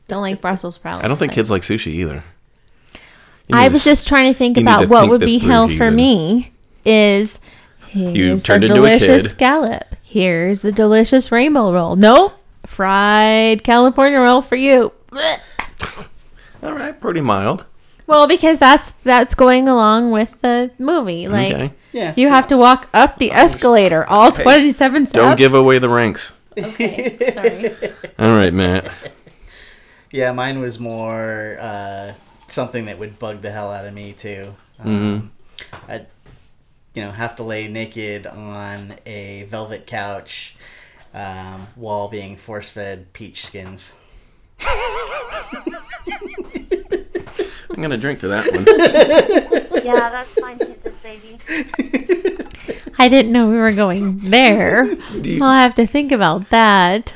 don't 0.09 0.23
like 0.23 0.41
Brussels 0.41 0.75
sprouts. 0.75 1.05
I 1.05 1.09
don't 1.09 1.17
think 1.17 1.31
but- 1.31 1.37
kids 1.37 1.51
like 1.53 1.63
sushi 1.63 1.89
either. 1.93 2.25
I 3.51 3.63
need 3.63 3.69
to 3.69 3.73
was 3.75 3.85
just 3.85 4.09
trying 4.09 4.31
to 4.33 4.37
think 4.39 4.57
about 4.59 4.81
to 4.81 4.87
what 4.89 5.01
think 5.03 5.11
would 5.13 5.21
be 5.21 5.39
hell 5.39 5.69
for 5.69 5.91
me 5.91 6.53
is 6.85 7.41
here's 7.87 8.47
a 8.49 8.55
into 8.57 8.67
a 8.67 8.69
delicious 8.75 9.23
kid. 9.23 9.29
scallop. 9.29 9.95
Here's 10.03 10.65
a 10.65 10.73
delicious 10.73 11.31
rainbow 11.33 11.73
roll. 11.73 11.97
Nope. 11.97 12.35
Fried 12.67 13.63
California 13.65 14.19
roll 14.19 14.43
for 14.43 14.57
you. 14.57 14.93
Blech. 16.61 16.69
All 16.69 16.75
right, 16.77 16.99
pretty 17.01 17.21
mild. 17.21 17.67
Well, 18.07 18.27
because 18.27 18.59
that's 18.59 18.93
that's 19.03 19.35
going 19.35 19.69
along 19.69 20.11
with 20.11 20.41
the 20.41 20.71
movie. 20.79 21.29
Like 21.29 21.53
Okay. 21.53 21.73
Yeah. 21.93 22.15
you 22.17 22.29
have 22.29 22.49
to 22.49 22.57
walk 22.57 22.89
up 22.95 23.19
the 23.19 23.33
escalator 23.33 24.05
all 24.07 24.31
27 24.33 25.07
steps. 25.07 25.13
Don't 25.25 25.37
give 25.39 25.55
away 25.55 25.79
the 25.79 25.89
ranks. 25.89 26.33
Okay, 26.57 27.17
sorry. 27.35 27.71
All 28.19 28.37
right, 28.37 28.53
Matt. 28.53 28.91
Yeah, 30.11 30.33
mine 30.33 30.61
was 30.61 30.79
more 30.81 31.57
uh, 31.61 32.15
something 32.49 32.87
that 32.87 32.99
would 32.99 33.19
bug 33.19 33.43
the 33.43 33.51
hell 33.51 33.71
out 33.71 33.87
of 33.87 33.93
me 33.95 34.13
too. 34.15 34.55
Mm-hmm. 34.81 34.89
Um, 35.17 35.33
I'd, 35.87 36.07
you 36.95 37.03
know, 37.03 37.11
have 37.11 37.37
to 37.37 37.43
lay 37.43 37.69
naked 37.69 38.27
on 38.27 38.95
a 39.07 39.43
velvet 39.45 39.87
couch 39.87 40.57
um, 41.15 41.69
while 41.75 42.09
being 42.09 42.37
force-fed 42.37 43.13
peach 43.13 43.45
skins. 43.45 44.01
I'm 47.71 47.83
gonna 47.83 47.97
drink 47.97 48.21
to 48.21 48.29
that 48.29 48.51
one. 48.53 48.65
Yeah, 49.85 50.11
that's 50.11 50.31
fine, 50.31 50.59
Jesus 50.59 50.89
baby. 51.03 51.39
I 52.99 53.09
didn't 53.09 53.33
know 53.33 53.49
we 53.49 53.57
were 53.57 53.73
going 53.73 54.17
there. 54.19 54.89
I'll 55.41 55.53
have 55.53 55.75
to 55.77 55.87
think 55.87 56.13
about 56.13 56.51
that. 56.51 57.15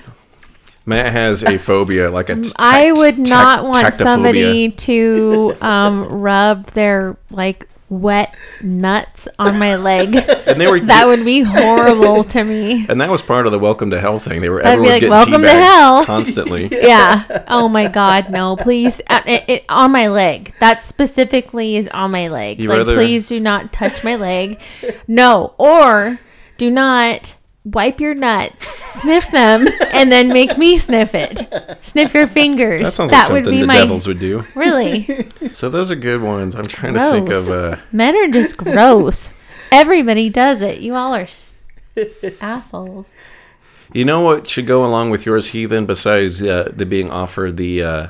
Matt 0.85 1.12
has 1.12 1.44
a 1.44 1.59
phobia, 1.59 2.11
like 2.11 2.28
a. 2.28 2.37
t- 2.37 2.52
I 2.57 2.92
would 2.92 3.18
not 3.18 3.62
tact- 3.62 3.64
want 3.64 3.94
somebody 3.94 4.70
to 4.70 5.57
um, 5.61 6.05
rub 6.09 6.66
their 6.68 7.16
like 7.31 7.68
wet 7.92 8.35
nuts 8.62 9.28
on 9.38 9.59
my 9.59 9.76
leg. 9.76 10.16
And 10.52 10.61
they 10.61 10.66
were 10.66 10.81
that 10.81 11.07
would 11.07 11.24
be 11.24 11.42
horrible 11.42 12.24
to 12.24 12.44
me. 12.44 12.85
And 12.88 13.00
that 13.00 13.09
was 13.11 13.22
part 13.22 13.46
of 13.46 13.52
the 13.52 13.59
welcome 13.59 13.90
to 13.90 14.00
hell 14.00 14.18
thing. 14.18 14.40
They 14.40 14.48
were 14.48 14.61
I'd 14.61 14.72
everyone 14.72 14.83
was 14.83 14.90
like, 14.90 15.00
getting 15.00 15.11
"Welcome 15.11 15.42
to 15.42 15.48
hell." 15.48 16.05
constantly. 16.07 16.68
Yeah. 16.70 17.44
Oh 17.48 17.68
my 17.68 17.88
God, 17.88 18.31
no! 18.31 18.57
Please, 18.57 19.00
uh, 19.09 19.22
it, 19.26 19.44
it, 19.48 19.64
on 19.68 19.92
my 19.92 20.09
leg. 20.09 20.52
That 20.61 20.83
specifically 20.83 21.76
is 21.76 21.88
on 21.88 22.11
my 22.11 22.28
leg. 22.28 22.59
You 22.59 22.68
like, 22.68 22.78
rather- 22.78 22.96
please 22.96 23.28
do 23.28 23.40
not 23.40 23.72
touch 23.72 24.05
my 24.05 24.16
leg. 24.16 24.61
No, 25.07 25.55
or 25.59 26.18
do 26.59 26.70
not 26.70 27.35
wipe 27.64 28.01
your 28.01 28.14
nuts, 28.14 28.66
sniff 29.01 29.31
them, 29.31 29.66
and 29.92 30.11
then 30.11 30.29
make 30.29 30.59
me 30.59 30.77
sniff 30.79 31.14
it. 31.14 31.40
Sniff 31.83 32.12
your 32.14 32.27
fingers. 32.27 32.81
That 32.81 32.92
sounds 32.92 33.12
like 33.12 33.27
something 33.27 33.61
the 33.61 33.66
devils 33.66 34.07
would 34.07 34.18
do. 34.18 34.44
Really. 34.55 35.27
So 35.53 35.68
those 35.68 35.90
are 35.90 35.96
good 35.96 36.22
ones. 36.22 36.55
I'm 36.57 36.66
trying 36.66 36.94
to 36.94 37.11
think 37.11 37.29
of. 37.31 37.51
Uh, 37.51 37.77
Men 37.92 38.16
are 38.16 38.29
just 38.29 38.57
gross. 38.57 39.29
Everybody 39.70 40.31
does 40.31 40.61
it. 40.62 40.79
You 40.79 40.94
all 40.94 41.14
are 41.14 41.20
s- 41.22 41.59
assholes. 42.40 43.09
you 43.92 44.05
know 44.05 44.22
what 44.22 44.48
should 44.48 44.66
go 44.66 44.85
along 44.85 45.11
with 45.11 45.27
yours, 45.27 45.48
heathen? 45.48 45.85
Besides 45.87 46.42
uh, 46.42 46.72
the 46.75 46.87
being 46.87 47.11
offered 47.11 47.57
the 47.59 47.83
uh, 47.83 48.07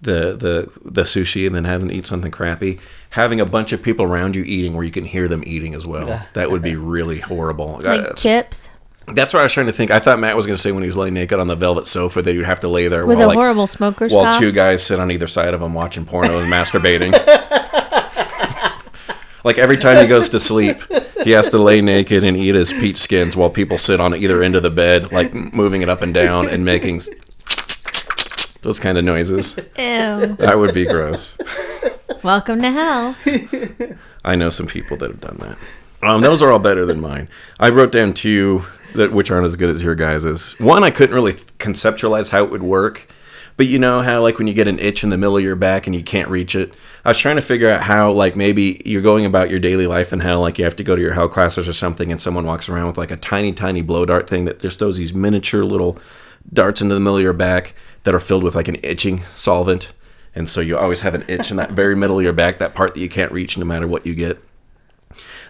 the 0.00 0.36
the 0.36 0.78
the 0.84 1.02
sushi 1.02 1.46
and 1.46 1.54
then 1.54 1.64
having 1.64 1.88
to 1.88 1.94
eat 1.94 2.06
something 2.06 2.30
crappy, 2.30 2.78
having 3.10 3.40
a 3.40 3.46
bunch 3.46 3.72
of 3.72 3.82
people 3.82 4.04
around 4.04 4.36
you 4.36 4.42
eating 4.44 4.74
where 4.74 4.84
you 4.84 4.92
can 4.92 5.04
hear 5.04 5.26
them 5.28 5.42
eating 5.46 5.74
as 5.74 5.86
well. 5.86 6.24
That 6.34 6.50
would 6.50 6.62
be 6.62 6.76
really 6.76 7.18
horrible. 7.20 7.76
Uh, 7.76 7.82
Like 7.82 7.82
that's- 8.00 8.22
chips 8.22 8.68
That's 9.14 9.34
what 9.34 9.40
I 9.40 9.42
was 9.44 9.52
trying 9.52 9.66
to 9.66 9.72
think. 9.72 9.90
I 9.90 9.98
thought 9.98 10.18
Matt 10.18 10.36
was 10.36 10.46
going 10.46 10.56
to 10.56 10.60
say 10.60 10.72
when 10.72 10.82
he 10.82 10.86
was 10.86 10.96
laying 10.96 11.14
naked 11.14 11.38
on 11.38 11.46
the 11.46 11.56
velvet 11.56 11.86
sofa 11.86 12.22
that 12.22 12.34
you'd 12.34 12.46
have 12.46 12.60
to 12.60 12.68
lay 12.68 12.88
there 12.88 13.06
with 13.06 13.18
while, 13.18 13.26
a 13.26 13.28
like, 13.28 13.36
horrible 13.36 13.66
smoker's 13.66 14.12
while 14.12 14.24
cough. 14.24 14.38
two 14.38 14.52
guys 14.52 14.82
sit 14.82 15.00
on 15.00 15.10
either 15.10 15.26
side 15.26 15.54
of 15.54 15.62
him 15.62 15.74
watching 15.74 16.04
porno 16.04 16.38
and 16.38 16.52
masturbating. 16.52 17.12
like 19.44 19.58
every 19.58 19.76
time 19.76 20.02
he 20.02 20.08
goes 20.08 20.28
to 20.30 20.40
sleep, 20.40 20.78
he 21.24 21.30
has 21.30 21.50
to 21.50 21.58
lay 21.58 21.80
naked 21.80 22.24
and 22.24 22.36
eat 22.36 22.54
his 22.54 22.72
peach 22.72 22.98
skins 22.98 23.36
while 23.36 23.50
people 23.50 23.78
sit 23.78 24.00
on 24.00 24.14
either 24.14 24.42
end 24.42 24.54
of 24.54 24.62
the 24.62 24.70
bed, 24.70 25.12
like 25.12 25.34
moving 25.34 25.82
it 25.82 25.88
up 25.88 26.02
and 26.02 26.14
down 26.14 26.48
and 26.48 26.64
making 26.64 27.00
those 28.62 28.80
kind 28.80 28.98
of 28.98 29.04
noises. 29.04 29.56
Ew. 29.56 30.36
That 30.36 30.54
would 30.56 30.74
be 30.74 30.86
gross. 30.86 31.36
Welcome 32.22 32.60
to 32.60 32.70
hell. 32.70 33.16
I 34.24 34.36
know 34.36 34.50
some 34.50 34.66
people 34.66 34.96
that 34.98 35.10
have 35.10 35.20
done 35.20 35.38
that. 35.38 35.58
Um, 36.02 36.22
those 36.22 36.42
are 36.42 36.50
all 36.50 36.58
better 36.58 36.86
than 36.86 37.00
mine. 37.00 37.28
I 37.58 37.70
wrote 37.70 37.92
down 37.92 38.14
two 38.14 38.64
that 38.94 39.12
which 39.12 39.30
aren't 39.30 39.46
as 39.46 39.56
good 39.56 39.70
as 39.70 39.82
your 39.82 39.94
guys's. 39.94 40.58
One, 40.58 40.84
I 40.84 40.90
couldn't 40.90 41.14
really 41.14 41.34
conceptualize 41.34 42.30
how 42.30 42.44
it 42.44 42.50
would 42.50 42.62
work, 42.62 43.08
but 43.56 43.66
you 43.66 43.78
know 43.78 44.02
how 44.02 44.22
like 44.22 44.38
when 44.38 44.46
you 44.46 44.54
get 44.54 44.68
an 44.68 44.78
itch 44.78 45.04
in 45.04 45.10
the 45.10 45.18
middle 45.18 45.36
of 45.36 45.42
your 45.42 45.56
back 45.56 45.86
and 45.86 45.94
you 45.94 46.02
can't 46.02 46.28
reach 46.28 46.54
it. 46.54 46.72
I 47.04 47.10
was 47.10 47.18
trying 47.18 47.36
to 47.36 47.42
figure 47.42 47.70
out 47.70 47.82
how 47.82 48.12
like 48.12 48.36
maybe 48.36 48.82
you're 48.84 49.02
going 49.02 49.26
about 49.26 49.50
your 49.50 49.60
daily 49.60 49.86
life 49.86 50.12
in 50.12 50.20
hell, 50.20 50.40
like 50.40 50.58
you 50.58 50.64
have 50.64 50.76
to 50.76 50.84
go 50.84 50.96
to 50.96 51.02
your 51.02 51.14
hell 51.14 51.28
classes 51.28 51.68
or 51.68 51.72
something, 51.72 52.10
and 52.10 52.20
someone 52.20 52.46
walks 52.46 52.68
around 52.68 52.86
with 52.86 52.98
like 52.98 53.10
a 53.10 53.16
tiny, 53.16 53.52
tiny 53.52 53.82
blow 53.82 54.04
dart 54.04 54.28
thing 54.28 54.44
that 54.46 54.60
just 54.60 54.78
throws 54.78 54.98
these 54.98 55.14
miniature 55.14 55.64
little 55.64 55.98
darts 56.52 56.80
into 56.80 56.94
the 56.94 57.00
middle 57.00 57.16
of 57.16 57.22
your 57.22 57.32
back 57.32 57.74
that 58.04 58.14
are 58.14 58.20
filled 58.20 58.42
with 58.42 58.54
like 58.54 58.68
an 58.68 58.76
itching 58.82 59.20
solvent. 59.36 59.92
And 60.34 60.48
so 60.48 60.60
you 60.60 60.78
always 60.78 61.00
have 61.00 61.14
an 61.14 61.24
itch 61.28 61.50
in 61.50 61.56
that 61.56 61.70
very 61.70 61.96
middle 61.96 62.18
of 62.18 62.24
your 62.24 62.32
back, 62.32 62.58
that 62.58 62.74
part 62.74 62.94
that 62.94 63.00
you 63.00 63.08
can't 63.08 63.32
reach 63.32 63.58
no 63.58 63.64
matter 63.64 63.88
what 63.88 64.06
you 64.06 64.14
get. 64.14 64.38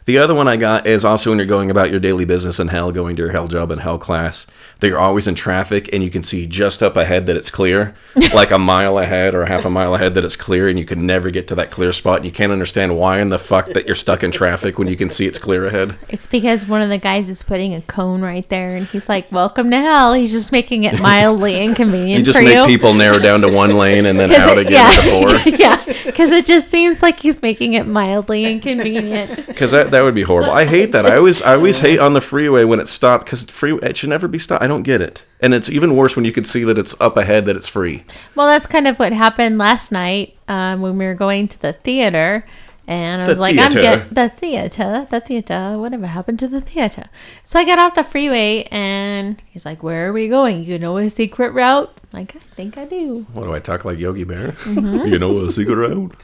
The 0.07 0.19
other 0.19 0.35
one 0.35 0.49
I 0.49 0.57
got 0.57 0.87
is 0.87 1.05
also 1.05 1.31
when 1.31 1.39
you're 1.39 1.47
going 1.47 1.71
about 1.71 1.91
your 1.91 2.01
daily 2.01 2.25
business 2.25 2.59
in 2.59 2.69
hell, 2.69 2.91
going 2.91 3.17
to 3.17 3.23
your 3.23 3.33
hell 3.33 3.47
job 3.47 3.71
in 3.71 3.79
hell 3.79 3.99
class, 3.99 4.47
that 4.81 4.89
you're 4.89 4.99
always 4.99 5.29
in 5.29 5.35
traffic 5.35 5.89
and 5.93 6.03
you 6.03 6.11
can 6.11 6.23
see 6.23 6.47
just 6.47 6.83
up 6.83 6.97
ahead 6.97 7.27
that 7.27 7.37
it's 7.37 7.51
clear, 7.51 7.95
like 8.35 8.51
a 8.51 8.59
mile 8.59 8.99
ahead 8.99 9.35
or 9.35 9.45
half 9.47 9.65
a 9.65 9.71
mile 9.71 9.95
ahead 9.95 10.15
that 10.15 10.25
it's 10.25 10.37
clear, 10.37 10.67
and 10.69 10.79
you 10.79 10.85
can 10.87 11.07
never 11.07 11.31
get 11.31 11.47
to 11.49 11.55
that 11.55 11.71
clear 11.71 11.93
spot. 11.93 12.17
And 12.17 12.25
you 12.25 12.33
can't 12.33 12.51
understand 12.51 12.97
why 12.97 13.21
in 13.21 13.29
the 13.29 13.39
fuck 13.39 13.67
that 13.67 13.87
you're 13.87 13.95
stuck 13.95 14.25
in 14.25 14.31
traffic 14.31 14.79
when 14.79 14.89
you 14.89 14.97
can 14.97 15.11
see 15.11 15.27
it's 15.27 15.39
clear 15.39 15.67
ahead. 15.67 15.97
It's 16.09 16.27
because 16.27 16.67
one 16.67 16.81
of 16.83 16.89
the 16.89 16.99
guys 16.99 17.29
is 17.29 17.43
putting 17.43 17.75
a 17.75 17.81
cone 17.83 18.23
right 18.23 18.49
there, 18.49 18.75
and 18.75 18.87
he's 18.87 19.09
like, 19.09 19.31
"Welcome 19.31 19.71
to 19.71 19.77
hell." 19.79 20.15
He's 20.15 20.33
just 20.33 20.51
making 20.51 20.85
it 20.85 20.99
mildly 21.01 21.61
inconvenient 21.65 22.19
You 22.21 22.25
just 22.25 22.39
for 22.39 22.45
make 22.45 22.55
you. 22.57 22.67
people 22.67 22.95
narrow 22.95 23.19
down 23.19 23.43
to 23.43 23.53
one 23.53 23.77
lane 23.77 24.07
and 24.07 24.19
then 24.19 24.33
out 24.33 24.59
it- 24.59 24.67
again 24.67 25.03
to 25.03 25.11
four. 25.11 25.53
yeah, 25.57 25.85
because 26.07 26.33
it 26.33 26.47
just 26.47 26.69
seems 26.69 27.03
like 27.03 27.21
he's 27.21 27.43
making 27.43 27.75
it 27.75 27.87
mildly 27.87 28.45
inconvenient. 28.51 29.47
Because 29.47 29.71
that, 29.73 29.90
that 29.91 30.03
would 30.03 30.15
be 30.15 30.23
horrible. 30.23 30.51
I 30.53 30.65
hate 30.65 30.93
that. 30.93 31.05
I 31.07 31.17
always 31.17 31.43
I 31.43 31.55
always 31.55 31.81
hate 31.81 31.99
on 31.99 32.13
the 32.15 32.21
freeway 32.21 32.65
when 32.65 32.81
it's 32.81 32.91
stopped 32.91 33.25
because 33.25 33.45
free 33.45 33.75
it 33.83 33.97
should 33.97 34.11
never 34.11 34.29
be 34.29 34.39
stopped. 34.39 34.63
I 34.63 34.67
don't 34.67 34.83
get 34.83 35.01
it. 35.01 35.25
And 35.41 35.55
it's 35.55 35.69
even 35.71 35.97
worse 35.97 36.17
when 36.17 36.25
you 36.25 36.33
can 36.33 36.45
see 36.45 36.65
that 36.65 36.79
it's 36.79 36.99
up 37.01 37.17
ahead 37.17 37.45
that 37.47 37.57
it's 37.57 37.69
free. 37.69 38.03
Well, 38.35 38.47
that's 38.47 38.67
kind 38.67 38.87
of 38.87 38.99
what 38.99 39.13
happened 39.13 39.59
last 39.59 39.91
night 39.93 40.37
um, 40.49 40.81
when 40.81 40.99
we 40.99 41.05
were 41.07 41.15
going 41.15 41.49
to 41.49 41.61
the 41.61 41.73
theater. 41.73 42.45
And 42.87 43.23
I 43.23 43.25
The 43.25 43.31
was 43.33 43.41
like, 43.41 43.57
I'm 43.57 43.71
theater. 43.71 43.99
get 44.05 44.15
the 44.15 44.29
theater, 44.29 45.07
the 45.11 45.21
theater, 45.21 45.77
whatever 45.79 46.07
happened 46.09 46.41
to 46.41 46.49
the 46.49 46.61
theater? 46.61 47.05
So 47.45 47.61
I 47.61 47.65
got 47.65 47.79
off 47.79 47.95
the 47.95 48.03
freeway 48.03 48.67
and 48.73 49.41
he's 49.49 49.65
like, 49.65 49.83
Where 49.83 50.09
are 50.09 50.13
we 50.13 50.27
going? 50.29 50.65
You 50.65 50.77
know 50.79 50.99
a 50.99 51.09
secret 51.09 51.53
route? 51.53 51.93
I'm 52.13 52.21
like, 52.21 52.35
I 52.35 52.41
think 52.57 52.77
I 52.77 52.87
do. 52.87 53.27
What 53.33 53.45
do 53.45 53.55
I 53.55 53.61
talk 53.61 53.85
like 53.85 53.99
Yogi 54.01 54.25
Bear? 54.25 54.55
you 54.67 55.19
know 55.21 55.39
a 55.45 55.51
secret 55.51 55.77
route. 55.77 56.15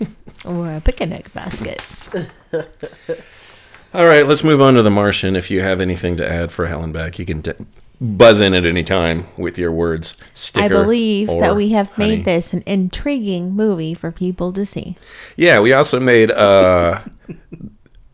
Or 0.44 0.74
a 0.74 0.80
picnic 0.80 1.32
basket. 1.32 1.80
All 3.94 4.06
right, 4.06 4.26
let's 4.26 4.42
move 4.42 4.60
on 4.60 4.74
to 4.74 4.82
The 4.82 4.90
Martian. 4.90 5.36
If 5.36 5.52
you 5.52 5.60
have 5.60 5.80
anything 5.80 6.16
to 6.16 6.28
add 6.28 6.50
for 6.50 6.66
Hell 6.66 6.82
and 6.82 6.92
Back, 6.92 7.18
you 7.20 7.24
can 7.24 7.42
d- 7.42 7.52
buzz 8.00 8.40
in 8.40 8.52
at 8.52 8.66
any 8.66 8.82
time 8.82 9.28
with 9.36 9.56
your 9.56 9.70
words. 9.70 10.16
Sticker. 10.34 10.64
I 10.64 10.68
believe 10.68 11.28
that 11.28 11.54
we 11.54 11.68
have 11.70 11.92
honey. 11.92 12.16
made 12.16 12.24
this 12.24 12.52
an 12.52 12.64
intriguing 12.66 13.52
movie 13.52 13.94
for 13.94 14.10
people 14.10 14.52
to 14.54 14.66
see. 14.66 14.96
Yeah, 15.36 15.60
we 15.60 15.72
also 15.72 16.00
made 16.00 16.32
uh, 16.32 17.02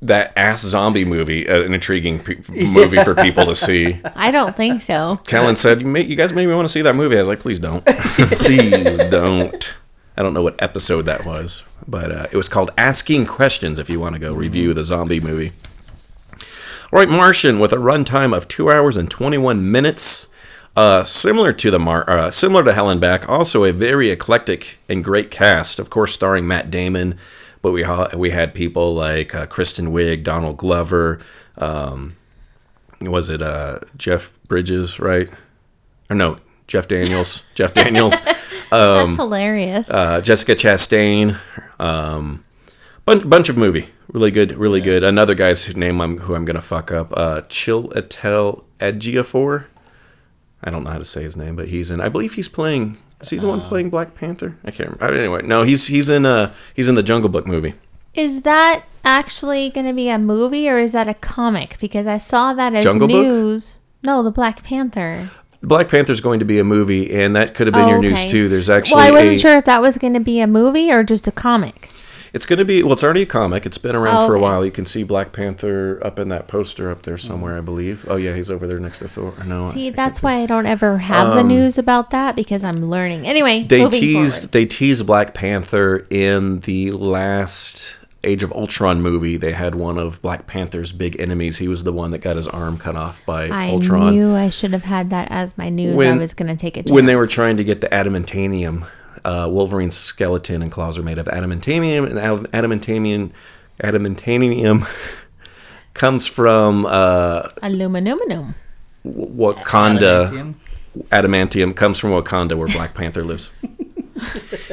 that 0.02 0.32
ass 0.36 0.60
zombie 0.62 1.04
movie 1.04 1.48
uh, 1.48 1.62
an 1.62 1.74
intriguing 1.74 2.18
pe- 2.18 2.42
movie 2.48 3.02
for 3.02 3.14
people 3.14 3.46
to 3.46 3.54
see. 3.54 4.00
I 4.14 4.30
don't 4.30 4.56
think 4.56 4.82
so. 4.82 5.20
Kellen 5.26 5.56
said, 5.56 5.80
"You 5.80 6.16
guys 6.16 6.32
made 6.32 6.46
me 6.46 6.54
want 6.54 6.66
to 6.66 6.72
see 6.72 6.82
that 6.82 6.94
movie." 6.94 7.16
I 7.16 7.20
was 7.20 7.28
like, 7.28 7.40
"Please 7.40 7.58
don't, 7.58 7.84
please 7.86 8.98
don't." 9.10 9.76
I 10.20 10.22
don't 10.22 10.34
know 10.34 10.42
what 10.42 10.62
episode 10.62 11.06
that 11.06 11.24
was, 11.24 11.62
but 11.88 12.12
uh, 12.12 12.26
it 12.30 12.36
was 12.36 12.50
called 12.50 12.70
Asking 12.76 13.24
Questions. 13.24 13.78
If 13.78 13.88
you 13.88 13.98
want 13.98 14.16
to 14.16 14.18
go 14.18 14.34
review 14.34 14.74
the 14.74 14.84
zombie 14.84 15.18
movie. 15.18 15.52
All 16.92 16.98
right, 16.98 17.08
Martian 17.08 17.58
with 17.58 17.72
a 17.72 17.76
runtime 17.76 18.36
of 18.36 18.46
two 18.46 18.70
hours 18.70 18.98
and 18.98 19.10
21 19.10 19.72
minutes. 19.72 20.30
Uh, 20.76 21.04
similar 21.04 21.54
to 21.54 21.70
the 21.70 21.78
Mar- 21.78 22.04
uh, 22.06 22.30
similar 22.30 22.62
to 22.64 22.74
Hell 22.74 22.90
and 22.90 23.00
Back, 23.00 23.30
also 23.30 23.64
a 23.64 23.72
very 23.72 24.10
eclectic 24.10 24.76
and 24.90 25.02
great 25.02 25.30
cast. 25.30 25.78
Of 25.78 25.88
course, 25.88 26.12
starring 26.12 26.46
Matt 26.46 26.70
Damon, 26.70 27.16
but 27.62 27.72
we 27.72 27.84
ha- 27.84 28.10
we 28.14 28.28
had 28.28 28.52
people 28.52 28.94
like 28.94 29.34
uh, 29.34 29.46
Kristen 29.46 29.86
Wiig, 29.86 30.22
Donald 30.22 30.58
Glover. 30.58 31.18
Um, 31.56 32.16
was 33.00 33.30
it 33.30 33.40
uh, 33.40 33.78
Jeff 33.96 34.38
Bridges, 34.46 35.00
right? 35.00 35.30
Or 36.10 36.16
no, 36.16 36.36
Jeff 36.70 36.86
Daniels. 36.86 37.42
Jeff 37.54 37.74
Daniels. 37.74 38.20
That's 38.70 39.16
hilarious. 39.16 39.90
uh, 39.90 40.20
Jessica 40.20 40.54
Chastain. 40.54 41.36
Um, 41.80 42.44
bun- 43.04 43.28
bunch 43.28 43.48
of 43.48 43.56
movie, 43.56 43.88
really 44.12 44.30
good, 44.30 44.52
really 44.52 44.80
good. 44.80 45.02
Another 45.02 45.34
guy's 45.34 45.76
name 45.76 46.00
I'm 46.00 46.18
who 46.18 46.36
I'm 46.36 46.44
gonna 46.44 46.60
fuck 46.60 46.92
up. 46.92 47.12
Uh, 47.16 47.40
Chiwetel 47.42 48.64
Ejiofor. 48.78 49.64
I 50.62 50.70
don't 50.70 50.84
know 50.84 50.90
how 50.90 50.98
to 50.98 51.04
say 51.04 51.24
his 51.24 51.36
name, 51.36 51.56
but 51.56 51.66
he's 51.68 51.90
in. 51.90 52.00
I 52.00 52.08
believe 52.08 52.34
he's 52.34 52.48
playing. 52.48 52.98
Is 53.20 53.30
he 53.30 53.38
the 53.38 53.48
one 53.48 53.62
playing 53.62 53.90
Black 53.90 54.14
Panther? 54.14 54.56
I 54.64 54.70
can't 54.70 54.90
remember. 54.90 55.18
Anyway, 55.18 55.42
no, 55.42 55.64
he's 55.64 55.88
he's 55.88 56.08
in 56.08 56.24
uh 56.24 56.54
he's 56.72 56.88
in 56.88 56.94
the 56.94 57.02
Jungle 57.02 57.30
Book 57.30 57.48
movie. 57.48 57.74
Is 58.14 58.42
that 58.42 58.84
actually 59.04 59.70
going 59.70 59.86
to 59.86 59.92
be 59.92 60.08
a 60.08 60.18
movie 60.18 60.68
or 60.68 60.78
is 60.80 60.92
that 60.92 61.06
a 61.08 61.14
comic? 61.14 61.76
Because 61.80 62.06
I 62.08 62.18
saw 62.18 62.52
that 62.54 62.74
as 62.74 62.82
Jungle 62.84 63.06
Book? 63.08 63.24
news. 63.26 63.78
No, 64.02 64.22
the 64.22 64.30
Black 64.32 64.62
Panther. 64.64 65.30
Black 65.62 65.88
Panther's 65.88 66.20
going 66.20 66.40
to 66.40 66.46
be 66.46 66.58
a 66.58 66.64
movie, 66.64 67.12
and 67.14 67.36
that 67.36 67.54
could 67.54 67.66
have 67.66 67.74
been 67.74 67.84
Oh, 67.84 67.90
your 67.90 68.00
news 68.00 68.24
too. 68.26 68.48
There's 68.48 68.70
actually 68.70 68.96
Well, 68.96 69.08
I 69.08 69.10
wasn't 69.10 69.36
a, 69.36 69.38
sure 69.38 69.56
if 69.58 69.64
that 69.66 69.82
was 69.82 69.98
going 69.98 70.14
to 70.14 70.20
be 70.20 70.40
a 70.40 70.46
movie 70.46 70.90
or 70.90 71.02
just 71.02 71.26
a 71.26 71.32
comic. 71.32 71.90
It's 72.32 72.46
going 72.46 72.60
to 72.60 72.64
be 72.64 72.82
well. 72.84 72.92
It's 72.92 73.02
already 73.02 73.22
a 73.22 73.26
comic. 73.26 73.66
It's 73.66 73.76
been 73.76 73.96
around 73.96 74.18
Oh, 74.18 74.26
for 74.28 74.34
a 74.34 74.36
okay. 74.38 74.42
while. 74.44 74.64
You 74.64 74.70
can 74.70 74.86
see 74.86 75.02
Black 75.02 75.32
Panther 75.32 76.00
up 76.06 76.16
in 76.20 76.28
that 76.28 76.46
poster 76.46 76.88
up 76.88 77.02
there 77.02 77.18
somewhere, 77.18 77.58
I 77.58 77.60
believe. 77.60 78.06
Oh 78.08 78.14
yeah, 78.14 78.36
he's 78.36 78.50
over 78.52 78.68
there 78.68 78.78
next 78.78 79.00
to 79.00 79.08
Thor. 79.08 79.34
No, 79.44 79.70
See, 79.72 79.86
can't 79.86 79.96
that's 79.96 80.20
see. 80.20 80.24
why 80.26 80.34
I 80.42 80.46
don't 80.46 80.66
ever 80.66 80.98
have 80.98 81.34
the 81.34 81.42
news 81.42 81.76
about 81.76 82.10
that 82.10 82.36
because 82.36 82.62
I'm 82.62 82.88
learning. 82.88 83.26
Anyway, 83.26 83.62
Um, 83.62 83.66
they 83.66 83.88
teased 83.90 84.34
forward. 84.42 84.52
they 84.52 84.64
teased 84.64 85.06
Black 85.06 85.34
Panther 85.34 86.06
in 86.08 86.60
the 86.60 86.92
last 86.92 87.98
Age 88.22 88.42
of 88.42 88.52
Ultron 88.52 89.00
movie. 89.00 89.36
They 89.38 89.52
had 89.52 89.74
one 89.74 89.96
of 89.98 90.20
Black 90.20 90.46
Panther's 90.46 90.92
big 90.92 91.18
enemies. 91.18 91.56
He 91.58 91.68
was 91.68 91.84
the 91.84 91.92
one 91.92 92.10
that 92.10 92.18
got 92.18 92.36
his 92.36 92.46
arm 92.46 92.76
cut 92.76 92.94
off 92.96 93.24
by 93.24 93.48
I 93.48 93.70
Ultron. 93.70 94.08
I 94.08 94.10
knew 94.10 94.34
I 94.34 94.50
should 94.50 94.72
have 94.72 94.84
had 94.84 95.08
that 95.10 95.28
as 95.30 95.56
my 95.56 95.68
news. 95.70 95.94
I 95.94 95.96
When- 95.96 96.18
was 96.18 96.34
going 96.34 96.48
to 96.50 96.56
take 96.56 96.76
a 96.76 96.80
chance. 96.82 96.90
when 96.92 97.06
they 97.06 97.16
were 97.16 97.26
trying 97.26 97.56
to 97.56 97.64
get 97.64 97.80
the 97.80 97.88
adamantium, 97.88 98.86
uh, 99.24 99.48
Wolverine's 99.50 99.96
skeleton 99.96 100.60
and 100.62 100.70
claws 100.70 100.98
are 100.98 101.02
made 101.02 101.16
of 101.18 101.26
adamantium, 101.26 102.06
and 102.10 102.46
adamantium, 102.52 103.30
adamantium 103.82 104.86
comes 105.94 106.26
from 106.26 106.84
uh, 106.86 107.48
Aluminum. 107.62 108.54
Wakanda. 109.06 110.28
Adamantium? 110.28 110.54
Adamantium 111.10 111.74
comes 111.76 111.98
from 111.98 112.10
Wakanda, 112.10 112.56
where 112.58 112.68
Black 112.68 112.94
Panther 112.94 113.24
lives. 113.24 113.50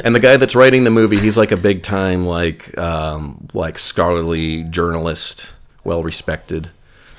and 0.04 0.16
the 0.16 0.20
guy 0.20 0.38
that's 0.38 0.56
writing 0.56 0.84
the 0.84 0.90
movie, 0.90 1.18
he's 1.18 1.38
like 1.38 1.52
a 1.52 1.58
big 1.58 1.84
time, 1.84 2.26
like 2.26 2.78
um, 2.78 3.48
like 3.54 3.80
scholarly 3.80 4.64
journalist, 4.64 5.54
well 5.84 6.04
respected. 6.04 6.70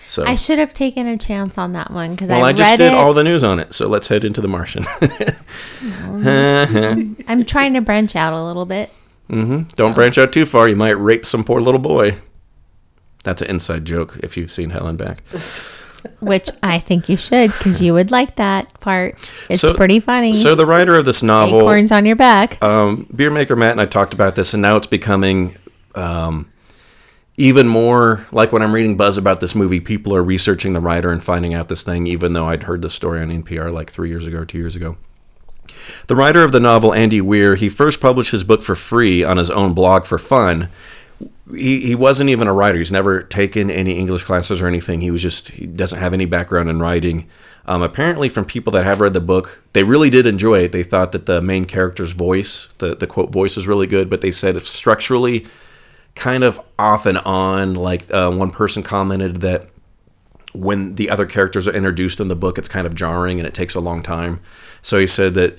So 0.06 0.24
I 0.24 0.36
should 0.36 0.58
have 0.58 0.72
taken 0.72 1.06
a 1.06 1.18
chance 1.18 1.58
on 1.58 1.72
that 1.72 1.90
one 1.90 2.12
because 2.12 2.30
well, 2.30 2.42
I, 2.42 2.48
I 2.48 2.52
just 2.54 2.78
did 2.78 2.92
it. 2.92 2.94
all 2.94 3.12
the 3.12 3.24
news 3.24 3.44
on 3.44 3.60
it. 3.60 3.74
So 3.74 3.88
let's 3.88 4.08
head 4.08 4.24
into 4.24 4.40
The 4.40 4.48
Martian. 4.48 4.86
I'm 7.28 7.44
trying 7.44 7.74
to 7.74 7.82
branch 7.82 8.16
out 8.16 8.32
a 8.32 8.42
little 8.42 8.64
bit. 8.64 8.90
Mm-hmm. 9.28 9.64
Don't 9.76 9.94
branch 9.94 10.16
out 10.16 10.32
too 10.32 10.46
far. 10.46 10.66
You 10.66 10.76
might 10.76 10.98
rape 10.98 11.26
some 11.26 11.44
poor 11.44 11.60
little 11.60 11.80
boy. 11.80 12.14
That's 13.22 13.42
an 13.42 13.50
inside 13.50 13.84
joke 13.84 14.18
if 14.22 14.38
you've 14.38 14.50
seen 14.50 14.70
Hell 14.70 14.86
and 14.86 14.96
Back. 14.96 15.22
Which 16.20 16.48
I 16.62 16.78
think 16.78 17.08
you 17.08 17.16
should 17.16 17.52
because 17.52 17.80
you 17.82 17.94
would 17.94 18.10
like 18.10 18.36
that 18.36 18.78
part. 18.80 19.16
It's 19.48 19.60
So- 19.62 19.74
pretty 19.74 20.00
funny. 20.00 20.32
So 20.32 20.54
the 20.54 20.66
writer 20.66 20.96
of 20.96 21.04
this 21.04 21.22
novel, 21.22 21.60
Acorns 21.60 21.92
on 21.92 22.06
your 22.06 22.16
back. 22.16 22.62
um, 22.62 23.06
beer 23.14 23.30
maker 23.30 23.56
Matt 23.56 23.72
and 23.72 23.80
I 23.80 23.86
talked 23.86 24.14
about 24.14 24.34
this, 24.34 24.52
and 24.54 24.62
now 24.62 24.76
it's 24.76 24.86
becoming 24.86 25.56
um, 25.94 26.46
even 27.36 27.66
more 27.68 28.26
like 28.32 28.52
when 28.52 28.62
I'm 28.62 28.72
reading 28.72 28.96
buzz 28.96 29.16
about 29.16 29.40
this 29.40 29.54
movie. 29.54 29.80
People 29.80 30.14
are 30.14 30.22
researching 30.22 30.72
the 30.72 30.80
writer 30.80 31.10
and 31.10 31.22
finding 31.22 31.54
out 31.54 31.68
this 31.68 31.82
thing, 31.82 32.06
even 32.06 32.32
though 32.32 32.46
I'd 32.48 32.64
heard 32.64 32.82
the 32.82 32.90
story 32.90 33.20
on 33.20 33.28
NPR 33.30 33.70
like 33.72 33.90
three 33.90 34.08
years 34.08 34.26
ago 34.26 34.38
or 34.38 34.44
two 34.44 34.58
years 34.58 34.76
ago. 34.76 34.96
The 36.06 36.16
writer 36.16 36.42
of 36.44 36.52
the 36.52 36.60
novel, 36.60 36.92
Andy 36.94 37.20
Weir, 37.20 37.54
he 37.54 37.68
first 37.68 38.00
published 38.00 38.30
his 38.30 38.44
book 38.44 38.62
for 38.62 38.74
free 38.74 39.22
on 39.24 39.36
his 39.36 39.50
own 39.50 39.72
blog 39.74 40.04
for 40.04 40.18
fun. 40.18 40.68
He, 41.50 41.80
he 41.80 41.94
wasn't 41.94 42.30
even 42.30 42.46
a 42.46 42.52
writer. 42.52 42.78
He's 42.78 42.92
never 42.92 43.22
taken 43.22 43.70
any 43.70 43.98
English 43.98 44.24
classes 44.24 44.60
or 44.60 44.66
anything. 44.66 45.00
He 45.00 45.10
was 45.10 45.22
just, 45.22 45.48
he 45.50 45.66
doesn't 45.66 45.98
have 45.98 46.12
any 46.12 46.26
background 46.26 46.68
in 46.68 46.78
writing. 46.78 47.28
Um, 47.66 47.82
apparently, 47.82 48.28
from 48.28 48.44
people 48.44 48.72
that 48.72 48.84
have 48.84 49.00
read 49.00 49.12
the 49.12 49.20
book, 49.20 49.62
they 49.74 49.84
really 49.84 50.08
did 50.10 50.26
enjoy 50.26 50.60
it. 50.64 50.72
They 50.72 50.82
thought 50.82 51.12
that 51.12 51.26
the 51.26 51.42
main 51.42 51.66
character's 51.66 52.12
voice, 52.12 52.68
the, 52.78 52.94
the 52.94 53.06
quote 53.06 53.30
voice, 53.30 53.56
was 53.56 53.66
really 53.66 53.86
good, 53.86 54.08
but 54.08 54.20
they 54.20 54.30
said 54.30 54.60
structurally, 54.62 55.46
kind 56.14 56.44
of 56.44 56.60
off 56.78 57.06
and 57.06 57.18
on. 57.18 57.74
Like 57.74 58.10
uh, 58.10 58.30
one 58.30 58.50
person 58.50 58.82
commented 58.82 59.36
that 59.42 59.68
when 60.54 60.94
the 60.94 61.10
other 61.10 61.26
characters 61.26 61.68
are 61.68 61.74
introduced 61.74 62.20
in 62.20 62.28
the 62.28 62.36
book, 62.36 62.58
it's 62.58 62.68
kind 62.68 62.86
of 62.86 62.94
jarring 62.94 63.38
and 63.38 63.46
it 63.46 63.54
takes 63.54 63.74
a 63.74 63.80
long 63.80 64.02
time. 64.02 64.40
So 64.82 64.98
he 64.98 65.06
said 65.06 65.34
that 65.34 65.58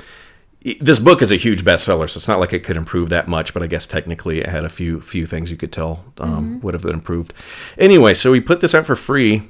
this 0.62 1.00
book 1.00 1.22
is 1.22 1.32
a 1.32 1.38
huge 1.38 1.64
bestseller, 1.64 2.10
so 2.10 2.18
it's 2.18 2.28
not 2.28 2.40
like 2.40 2.52
it 2.52 2.64
could 2.64 2.76
improve 2.76 3.10
that 3.10 3.28
much. 3.28 3.54
But 3.54 3.64
I 3.64 3.68
guess 3.68 3.88
technically, 3.88 4.40
it 4.40 4.50
had 4.50 4.66
a 4.66 4.70
few 4.70 5.02
few 5.02 5.26
things 5.26 5.52
you 5.52 5.58
could 5.58 5.72
tell 5.72 6.06
um, 6.18 6.60
would 6.62 6.74
have 6.74 6.84
been 6.84 6.94
improved. 6.94 7.34
Anyway, 7.78 8.14
so 8.14 8.32
we 8.32 8.42
put 8.42 8.60
this 8.62 8.76
out 8.76 8.86
for 8.86 8.96
free. 8.96 9.50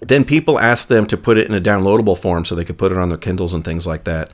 Then 0.00 0.24
people 0.24 0.58
asked 0.58 0.88
them 0.88 1.06
to 1.06 1.16
put 1.16 1.38
it 1.38 1.46
in 1.46 1.54
a 1.54 1.60
downloadable 1.60 2.18
form 2.18 2.44
so 2.44 2.54
they 2.54 2.64
could 2.64 2.78
put 2.78 2.90
it 2.90 2.98
on 2.98 3.10
their 3.10 3.18
Kindles 3.18 3.54
and 3.54 3.64
things 3.64 3.86
like 3.86 4.04
that. 4.04 4.32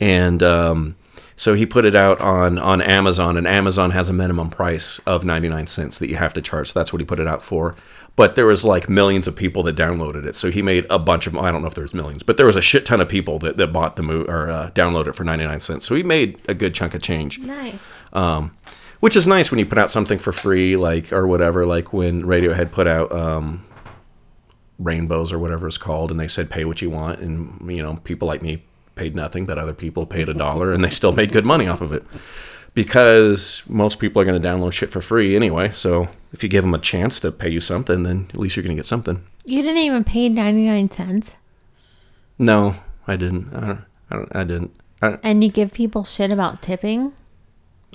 And 0.00 0.40
um, 0.40 0.96
so 1.34 1.54
he 1.54 1.66
put 1.66 1.84
it 1.84 1.94
out 1.94 2.20
on 2.20 2.58
on 2.58 2.80
Amazon, 2.80 3.36
and 3.36 3.46
Amazon 3.46 3.90
has 3.90 4.08
a 4.08 4.12
minimum 4.12 4.50
price 4.50 5.00
of 5.00 5.24
ninety 5.24 5.48
nine 5.48 5.66
cents 5.66 5.98
that 5.98 6.08
you 6.08 6.16
have 6.16 6.34
to 6.34 6.42
charge. 6.42 6.72
So 6.72 6.78
that's 6.78 6.92
what 6.92 7.00
he 7.00 7.06
put 7.06 7.18
it 7.18 7.26
out 7.26 7.42
for. 7.42 7.74
But 8.16 8.34
there 8.34 8.46
was 8.46 8.64
like 8.64 8.88
millions 8.88 9.26
of 9.26 9.34
people 9.34 9.62
that 9.62 9.76
downloaded 9.76 10.26
it, 10.26 10.34
so 10.34 10.50
he 10.50 10.60
made 10.62 10.86
a 10.90 10.98
bunch 10.98 11.26
of. 11.26 11.36
I 11.36 11.50
don't 11.50 11.62
know 11.62 11.68
if 11.68 11.74
there's 11.74 11.94
millions, 11.94 12.22
but 12.22 12.36
there 12.36 12.46
was 12.46 12.56
a 12.56 12.60
shit 12.60 12.84
ton 12.84 13.00
of 13.00 13.08
people 13.08 13.38
that, 13.38 13.56
that 13.56 13.72
bought 13.72 13.96
the 13.96 14.02
movie 14.02 14.28
or 14.28 14.50
uh, 14.50 14.70
downloaded 14.74 15.08
it 15.08 15.14
for 15.14 15.24
ninety 15.24 15.44
nine 15.44 15.60
cents. 15.60 15.86
So 15.86 15.94
he 15.94 16.02
made 16.02 16.38
a 16.48 16.54
good 16.54 16.74
chunk 16.74 16.94
of 16.94 17.00
change 17.02 17.38
nice. 17.38 17.94
um, 18.12 18.56
which 19.00 19.16
is 19.16 19.26
nice 19.26 19.50
when 19.50 19.58
you 19.58 19.64
put 19.64 19.78
out 19.78 19.90
something 19.90 20.18
for 20.18 20.32
free, 20.32 20.76
like 20.76 21.12
or 21.12 21.26
whatever. 21.26 21.64
Like 21.64 21.92
when 21.92 22.22
Radiohead 22.22 22.72
put 22.72 22.86
out 22.86 23.10
um, 23.12 23.64
Rainbows 24.78 25.32
or 25.32 25.38
whatever 25.38 25.66
it's 25.66 25.78
called, 25.78 26.10
and 26.10 26.20
they 26.20 26.28
said 26.28 26.50
pay 26.50 26.64
what 26.64 26.82
you 26.82 26.90
want, 26.90 27.20
and 27.20 27.70
you 27.70 27.82
know 27.82 27.96
people 28.04 28.28
like 28.28 28.42
me 28.42 28.64
paid 28.96 29.14
nothing, 29.14 29.46
but 29.46 29.58
other 29.58 29.72
people 29.72 30.04
paid 30.04 30.28
a 30.28 30.34
dollar, 30.34 30.74
and 30.74 30.84
they 30.84 30.90
still 30.90 31.12
made 31.12 31.32
good 31.32 31.46
money 31.46 31.66
off 31.66 31.80
of 31.80 31.92
it 31.92 32.04
because 32.74 33.62
most 33.68 33.98
people 33.98 34.20
are 34.22 34.24
going 34.24 34.40
to 34.40 34.48
download 34.48 34.72
shit 34.72 34.90
for 34.90 35.00
free 35.00 35.36
anyway. 35.36 35.70
So 35.70 36.08
if 36.32 36.42
you 36.42 36.48
give 36.48 36.64
them 36.64 36.74
a 36.74 36.78
chance 36.78 37.20
to 37.20 37.32
pay 37.32 37.48
you 37.48 37.60
something, 37.60 38.02
then 38.02 38.26
at 38.30 38.36
least 38.38 38.56
you're 38.56 38.62
going 38.62 38.76
to 38.76 38.80
get 38.80 38.86
something. 38.86 39.24
You 39.44 39.62
didn't 39.62 39.78
even 39.78 40.04
pay 40.04 40.28
99 40.28 40.90
cents 40.90 41.34
No, 42.38 42.76
I 43.06 43.16
didn't. 43.16 43.52
I 43.54 43.60
don't. 43.60 43.84
I, 44.10 44.16
don't, 44.16 44.36
I 44.36 44.44
didn't. 44.44 44.80
I, 45.02 45.18
and 45.22 45.42
you 45.42 45.50
give 45.50 45.72
people 45.72 46.04
shit 46.04 46.30
about 46.30 46.62
tipping? 46.62 47.12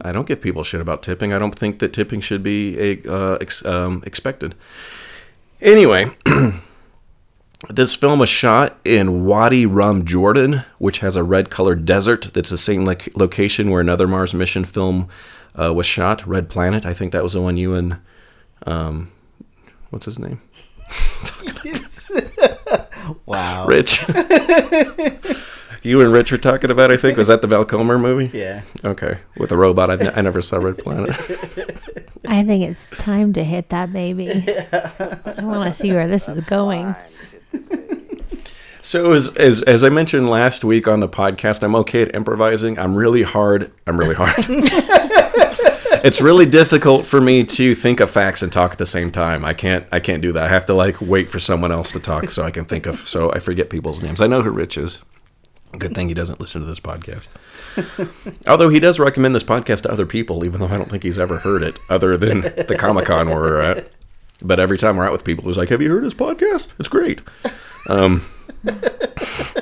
I 0.01 0.11
don't 0.11 0.27
give 0.27 0.41
people 0.41 0.63
shit 0.63 0.81
about 0.81 1.03
tipping. 1.03 1.33
I 1.33 1.39
don't 1.39 1.55
think 1.55 1.79
that 1.79 1.93
tipping 1.93 2.19
should 2.19 2.43
be 2.43 2.77
a, 2.79 3.11
uh, 3.11 3.37
ex, 3.39 3.65
um, 3.65 4.03
expected. 4.05 4.55
Anyway, 5.61 6.11
this 7.69 7.95
film 7.95 8.19
was 8.19 8.29
shot 8.29 8.77
in 8.85 9.25
Wadi 9.25 9.65
Rum, 9.65 10.05
Jordan, 10.05 10.63
which 10.77 10.99
has 10.99 11.15
a 11.15 11.23
red 11.23 11.49
colored 11.49 11.85
desert. 11.85 12.29
That's 12.33 12.49
the 12.49 12.57
same 12.57 12.85
like 12.85 13.15
location 13.17 13.69
where 13.69 13.81
another 13.81 14.07
Mars 14.07 14.33
mission 14.33 14.63
film 14.65 15.07
uh, 15.59 15.73
was 15.73 15.85
shot, 15.85 16.25
Red 16.27 16.49
Planet. 16.49 16.85
I 16.85 16.93
think 16.93 17.11
that 17.11 17.23
was 17.23 17.33
the 17.33 17.41
one 17.41 17.57
you 17.57 17.73
and 17.75 17.97
um, 18.65 19.11
what's 19.89 20.05
his 20.05 20.19
name, 20.19 20.41
Wow. 23.25 23.65
Rich. 23.67 24.03
you 25.83 26.01
and 26.01 26.11
Rich 26.11 26.31
were 26.31 26.37
talking 26.37 26.71
about. 26.71 26.91
I 26.91 26.97
think 26.97 27.17
was 27.17 27.27
that 27.27 27.41
the 27.41 27.47
Val 27.47 27.65
Kilmer 27.65 27.99
movie. 27.99 28.35
Yeah. 28.37 28.61
Okay, 28.83 29.19
with 29.37 29.51
a 29.51 29.57
robot. 29.57 29.89
I, 29.89 30.11
I 30.17 30.21
never 30.21 30.41
saw 30.41 30.57
Red 30.57 30.79
Planet. 30.79 31.09
I 32.27 32.43
think 32.43 32.69
it's 32.69 32.87
time 32.87 33.33
to 33.33 33.43
hit 33.43 33.69
that 33.69 33.93
baby. 33.93 34.29
I 34.71 35.43
want 35.43 35.67
to 35.67 35.73
see 35.73 35.91
where 35.91 36.07
this 36.07 36.27
is 36.27 36.45
going. 36.45 36.95
So 38.85 39.13
as, 39.13 39.35
as 39.35 39.63
as 39.63 39.83
I 39.83 39.89
mentioned 39.89 40.29
last 40.29 40.63
week 40.63 40.87
on 40.87 40.99
the 40.99 41.09
podcast, 41.09 41.63
I'm 41.63 41.73
okay 41.77 42.03
at 42.03 42.13
improvising. 42.13 42.77
I'm 42.77 42.93
really 42.93 43.23
hard. 43.23 43.71
I'm 43.87 43.97
really 43.97 44.13
hard. 44.13 44.35
it's 46.05 46.21
really 46.21 46.45
difficult 46.45 47.07
for 47.07 47.19
me 47.19 47.43
to 47.45 47.73
think 47.73 47.99
of 47.99 48.11
facts 48.11 48.43
and 48.43 48.51
talk 48.51 48.73
at 48.73 48.77
the 48.77 48.85
same 48.85 49.09
time. 49.09 49.43
I 49.43 49.55
can't 49.55 49.87
I 49.91 49.99
can't 49.99 50.21
do 50.21 50.31
that. 50.33 50.43
I 50.43 50.49
have 50.49 50.67
to 50.67 50.75
like 50.75 51.01
wait 51.01 51.31
for 51.31 51.39
someone 51.39 51.71
else 51.71 51.91
to 51.93 51.99
talk 51.99 52.29
so 52.29 52.43
I 52.43 52.51
can 52.51 52.63
think 52.63 52.85
of 52.85 53.07
so 53.07 53.31
I 53.31 53.39
forget 53.39 53.71
people's 53.71 54.03
names. 54.03 54.21
I 54.21 54.27
know 54.27 54.43
who 54.43 54.51
Rich 54.51 54.77
is. 54.77 54.99
Good 55.79 55.95
thing 55.95 56.07
he 56.07 56.13
doesn't 56.13 56.39
listen 56.39 56.61
to 56.61 56.67
this 56.67 56.79
podcast. 56.79 57.27
Although 58.47 58.69
he 58.69 58.79
does 58.79 58.99
recommend 58.99 59.33
this 59.33 59.43
podcast 59.43 59.81
to 59.81 59.91
other 59.91 60.05
people, 60.05 60.45
even 60.45 60.59
though 60.59 60.67
I 60.67 60.77
don't 60.77 60.91
think 60.91 61.01
he's 61.01 61.17
ever 61.17 61.39
heard 61.39 61.63
it, 61.63 61.79
other 61.89 62.17
than 62.17 62.41
the 62.41 62.75
Comic 62.77 63.05
Con 63.05 63.29
where 63.29 63.39
we're 63.39 63.61
at. 63.61 63.91
But 64.43 64.59
every 64.59 64.77
time 64.77 64.97
we're 64.97 65.05
out 65.05 65.11
with 65.13 65.23
people, 65.23 65.45
he's 65.45 65.57
like, 65.57 65.69
"Have 65.69 65.81
you 65.81 65.89
heard 65.89 66.03
his 66.03 66.13
podcast? 66.13 66.73
It's 66.79 66.89
great." 66.89 67.21
Um, 67.89 68.21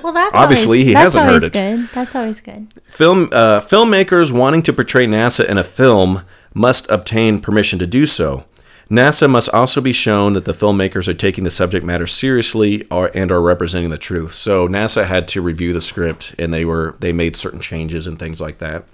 Well, 0.03 0.11
that's 0.13 0.33
Obviously, 0.33 0.79
always, 0.79 0.87
he 0.87 0.93
that's 0.93 1.15
hasn't 1.15 1.25
heard 1.25 1.43
it. 1.43 1.53
Good. 1.53 1.89
That's 1.93 2.15
always 2.15 2.41
good. 2.41 2.67
Film 2.83 3.29
uh, 3.31 3.61
filmmakers 3.61 4.31
wanting 4.31 4.61
to 4.63 4.73
portray 4.73 5.05
NASA 5.07 5.47
in 5.47 5.57
a 5.57 5.63
film 5.63 6.23
must 6.53 6.89
obtain 6.89 7.39
permission 7.39 7.79
to 7.79 7.87
do 7.87 8.05
so. 8.05 8.43
NASA 8.89 9.29
must 9.29 9.49
also 9.49 9.79
be 9.81 9.93
shown 9.93 10.33
that 10.33 10.45
the 10.45 10.51
filmmakers 10.51 11.07
are 11.07 11.13
taking 11.13 11.45
the 11.45 11.49
subject 11.49 11.85
matter 11.85 12.05
seriously 12.05 12.85
or, 12.91 13.09
and 13.15 13.31
are 13.31 13.41
representing 13.41 13.89
the 13.89 13.97
truth. 13.97 14.33
So 14.33 14.67
NASA 14.67 15.05
had 15.05 15.27
to 15.29 15.41
review 15.41 15.71
the 15.73 15.81
script, 15.81 16.35
and 16.37 16.53
they 16.53 16.65
were 16.65 16.95
they 16.99 17.13
made 17.13 17.35
certain 17.35 17.59
changes 17.61 18.05
and 18.05 18.19
things 18.19 18.41
like 18.41 18.57
that. 18.57 18.85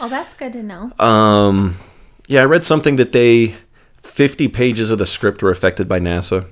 Oh, 0.00 0.08
that's 0.08 0.34
good 0.34 0.52
to 0.52 0.62
know. 0.62 0.92
Um, 0.98 1.76
yeah, 2.28 2.42
I 2.42 2.44
read 2.44 2.64
something 2.64 2.96
that 2.96 3.12
they 3.12 3.56
50 4.20 4.48
pages 4.48 4.90
of 4.90 4.98
the 4.98 5.06
script 5.06 5.42
were 5.42 5.50
affected 5.50 5.88
by 5.88 5.98
NASA. 5.98 6.46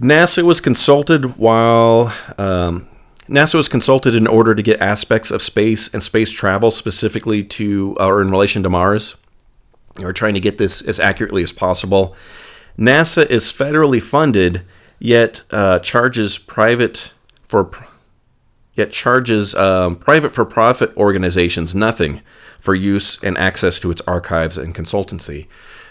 NASA 0.00 0.42
was 0.42 0.58
consulted 0.58 1.36
while 1.36 2.10
um, 2.38 2.88
NASA 3.28 3.56
was 3.56 3.68
consulted 3.68 4.14
in 4.14 4.26
order 4.26 4.54
to 4.54 4.62
get 4.62 4.80
aspects 4.80 5.30
of 5.30 5.42
space 5.42 5.92
and 5.92 6.02
space 6.02 6.30
travel 6.30 6.70
specifically 6.70 7.44
to 7.44 7.94
or 8.00 8.22
in 8.22 8.30
relation 8.30 8.62
to 8.62 8.70
Mars. 8.70 9.16
Were 9.98 10.14
trying 10.14 10.32
to 10.32 10.40
get 10.40 10.56
this 10.56 10.80
as 10.80 10.98
accurately 10.98 11.42
as 11.42 11.52
possible. 11.52 12.16
NASA 12.78 13.26
is 13.26 13.52
federally 13.52 14.00
funded, 14.00 14.62
yet 14.98 15.42
uh, 15.50 15.80
charges 15.80 16.38
private 16.38 17.12
for 17.42 17.70
yet 18.72 18.90
charges 18.90 19.54
um, 19.54 19.96
private 19.96 20.32
for 20.32 20.46
profit 20.46 20.96
organizations 20.96 21.74
nothing 21.74 22.22
for 22.58 22.74
use 22.74 23.22
and 23.22 23.36
access 23.36 23.78
to 23.80 23.90
its 23.90 24.00
archives 24.06 24.56
and 24.56 24.74
consultancy. 24.74 25.46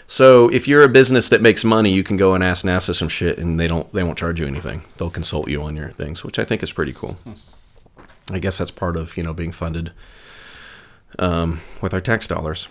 So 0.06 0.48
if 0.50 0.68
you're 0.68 0.82
a 0.82 0.88
business 0.88 1.28
that 1.30 1.40
makes 1.40 1.64
money, 1.64 1.90
you 1.90 2.02
can 2.02 2.16
go 2.16 2.34
and 2.34 2.44
ask 2.44 2.64
NASA 2.64 2.94
some 2.94 3.08
shit, 3.08 3.38
and 3.38 3.58
they 3.58 3.66
don't 3.66 3.90
they 3.92 4.02
won't 4.02 4.18
charge 4.18 4.40
you 4.40 4.46
anything. 4.46 4.82
They'll 4.98 5.10
consult 5.10 5.48
you 5.48 5.62
on 5.62 5.76
your 5.76 5.90
things, 5.90 6.22
which 6.22 6.38
I 6.38 6.44
think 6.44 6.62
is 6.62 6.72
pretty 6.72 6.92
cool. 6.92 7.18
I 8.30 8.38
guess 8.38 8.58
that's 8.58 8.70
part 8.70 8.96
of 8.96 9.16
you 9.16 9.22
know 9.22 9.34
being 9.34 9.52
funded 9.52 9.92
um, 11.18 11.60
with 11.80 11.94
our 11.94 12.00
tax 12.00 12.26
dollars. 12.26 12.68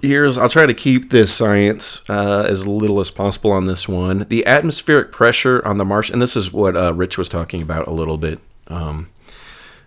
Here's 0.00 0.36
I'll 0.36 0.48
try 0.48 0.66
to 0.66 0.74
keep 0.74 1.10
this 1.10 1.32
science 1.32 2.08
uh, 2.08 2.46
as 2.48 2.66
little 2.66 2.98
as 2.98 3.10
possible 3.10 3.52
on 3.52 3.66
this 3.66 3.88
one. 3.88 4.26
The 4.28 4.44
atmospheric 4.46 5.12
pressure 5.12 5.64
on 5.66 5.78
the 5.78 5.84
Martian, 5.84 6.14
and 6.14 6.22
this 6.22 6.36
is 6.36 6.52
what 6.52 6.76
uh, 6.76 6.92
Rich 6.92 7.18
was 7.18 7.28
talking 7.28 7.62
about 7.62 7.86
a 7.86 7.92
little 7.92 8.18
bit 8.18 8.40
um, 8.66 9.10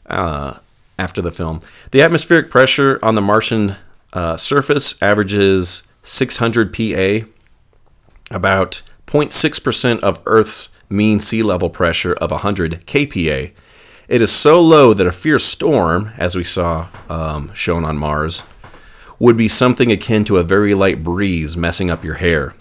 uh, 0.05 0.59
after 0.97 1.22
the 1.22 1.32
film. 1.32 1.61
The 1.91 2.01
atmospheric 2.01 2.49
pressure 2.49 2.99
on 3.03 3.16
the 3.16 3.22
Martian 3.22 3.76
uh, 4.16 4.38
surface 4.38 5.01
averages 5.01 5.84
600 6.03 6.74
pa, 6.74 7.28
about 8.32 8.82
0.6% 9.05 9.99
of 9.99 10.22
Earth's 10.26 10.70
mean 10.89 11.20
sea 11.20 11.43
level 11.43 11.70
pressure 11.70 12.13
of 12.13 12.32
100 12.32 12.86
kPa. 12.86 13.51
It 14.07 14.22
is 14.22 14.32
so 14.32 14.61
low 14.61 14.93
that 14.93 15.07
a 15.07 15.11
fierce 15.11 15.43
storm, 15.43 16.11
as 16.18 16.36
we 16.36 16.43
saw 16.43 16.88
um, 17.09 17.53
shown 17.53 17.84
on 17.84 17.97
Mars, 17.97 18.43
would 19.20 19.38
be 19.38 19.47
something 19.47 19.91
akin 19.91 20.24
to 20.26 20.38
a 20.38 20.43
very 20.43 20.74
light 20.74 21.03
breeze 21.03 21.57
messing 21.57 21.89
up 21.89 22.03
your 22.03 22.16
hair. 22.16 22.53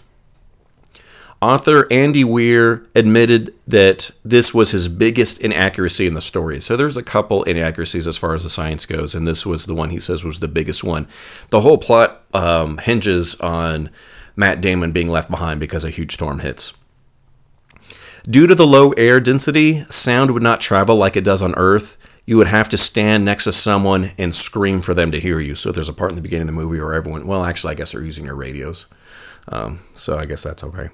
Author 1.45 1.87
Andy 1.93 2.25
Weir 2.25 2.87
admitted 2.95 3.55
that 3.67 4.11
this 4.25 4.55
was 4.55 4.71
his 4.71 4.89
biggest 4.89 5.39
inaccuracy 5.41 6.07
in 6.07 6.15
the 6.15 6.23
story. 6.23 6.59
So 6.59 6.75
there's 6.75 6.97
a 6.97 7.03
couple 7.03 7.43
inaccuracies 7.43 8.07
as 8.07 8.17
far 8.17 8.35
as 8.35 8.45
the 8.45 8.49
science 8.49 8.87
goes, 8.87 9.15
and 9.15 9.27
this 9.27 9.45
was 9.45 9.67
the 9.67 9.75
one 9.75 9.91
he 9.91 10.01
says 10.01 10.25
was 10.25 10.41
the 10.41 10.49
biggest 10.49 10.83
one. 10.83 11.07
The 11.51 11.61
whole 11.61 11.77
plot 11.77 12.23
um, 12.33 12.79
hinges 12.79 13.39
on 13.41 13.91
Matt 14.35 14.63
Damon 14.63 14.93
being 14.93 15.11
left 15.11 15.31
behind 15.31 15.61
because 15.61 15.85
a 15.85 15.91
huge 15.91 16.15
storm 16.15 16.39
hits. 16.39 16.73
Due 18.27 18.47
to 18.47 18.55
the 18.55 18.67
low 18.67 18.93
air 18.93 19.21
density, 19.21 19.85
sound 19.91 20.31
would 20.31 20.43
not 20.43 20.63
travel 20.63 20.97
like 20.97 21.15
it 21.15 21.25
does 21.25 21.43
on 21.43 21.55
Earth. 21.59 21.99
You 22.25 22.39
would 22.39 22.47
have 22.47 22.71
to 22.71 22.79
stand 22.79 23.23
next 23.23 23.45
to 23.45 23.53
someone 23.53 24.13
and 24.17 24.35
scream 24.35 24.81
for 24.81 24.95
them 24.95 25.13
to 25.13 25.21
hear 25.21 25.41
you. 25.41 25.57
So 25.57 25.73
there's 25.73 25.91
a 25.91 25.93
part 25.93 26.13
in 26.13 26.17
the 26.17 26.23
beginning 26.23 26.49
of 26.49 26.55
the 26.55 26.63
movie 26.63 26.81
where 26.81 26.95
everyone, 26.95 27.27
well, 27.27 27.45
actually, 27.45 27.73
I 27.73 27.75
guess 27.75 27.93
they're 27.93 28.01
using 28.01 28.25
their 28.25 28.35
radios. 28.35 28.87
Um, 29.49 29.81
so 29.93 30.17
I 30.17 30.25
guess 30.25 30.43
that's 30.43 30.65
okay. 30.65 30.89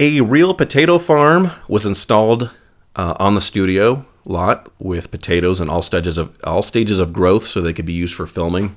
A 0.00 0.20
real 0.20 0.54
potato 0.54 0.98
farm 0.98 1.50
was 1.66 1.84
installed 1.84 2.50
uh, 2.94 3.14
on 3.18 3.34
the 3.34 3.40
studio 3.40 4.06
lot 4.24 4.70
with 4.78 5.10
potatoes 5.10 5.60
in 5.60 5.68
all 5.68 5.82
stages 5.82 6.18
of 6.18 6.38
all 6.44 6.62
stages 6.62 7.00
of 7.00 7.12
growth, 7.12 7.44
so 7.44 7.60
they 7.60 7.72
could 7.72 7.86
be 7.86 7.92
used 7.92 8.14
for 8.14 8.26
filming. 8.26 8.76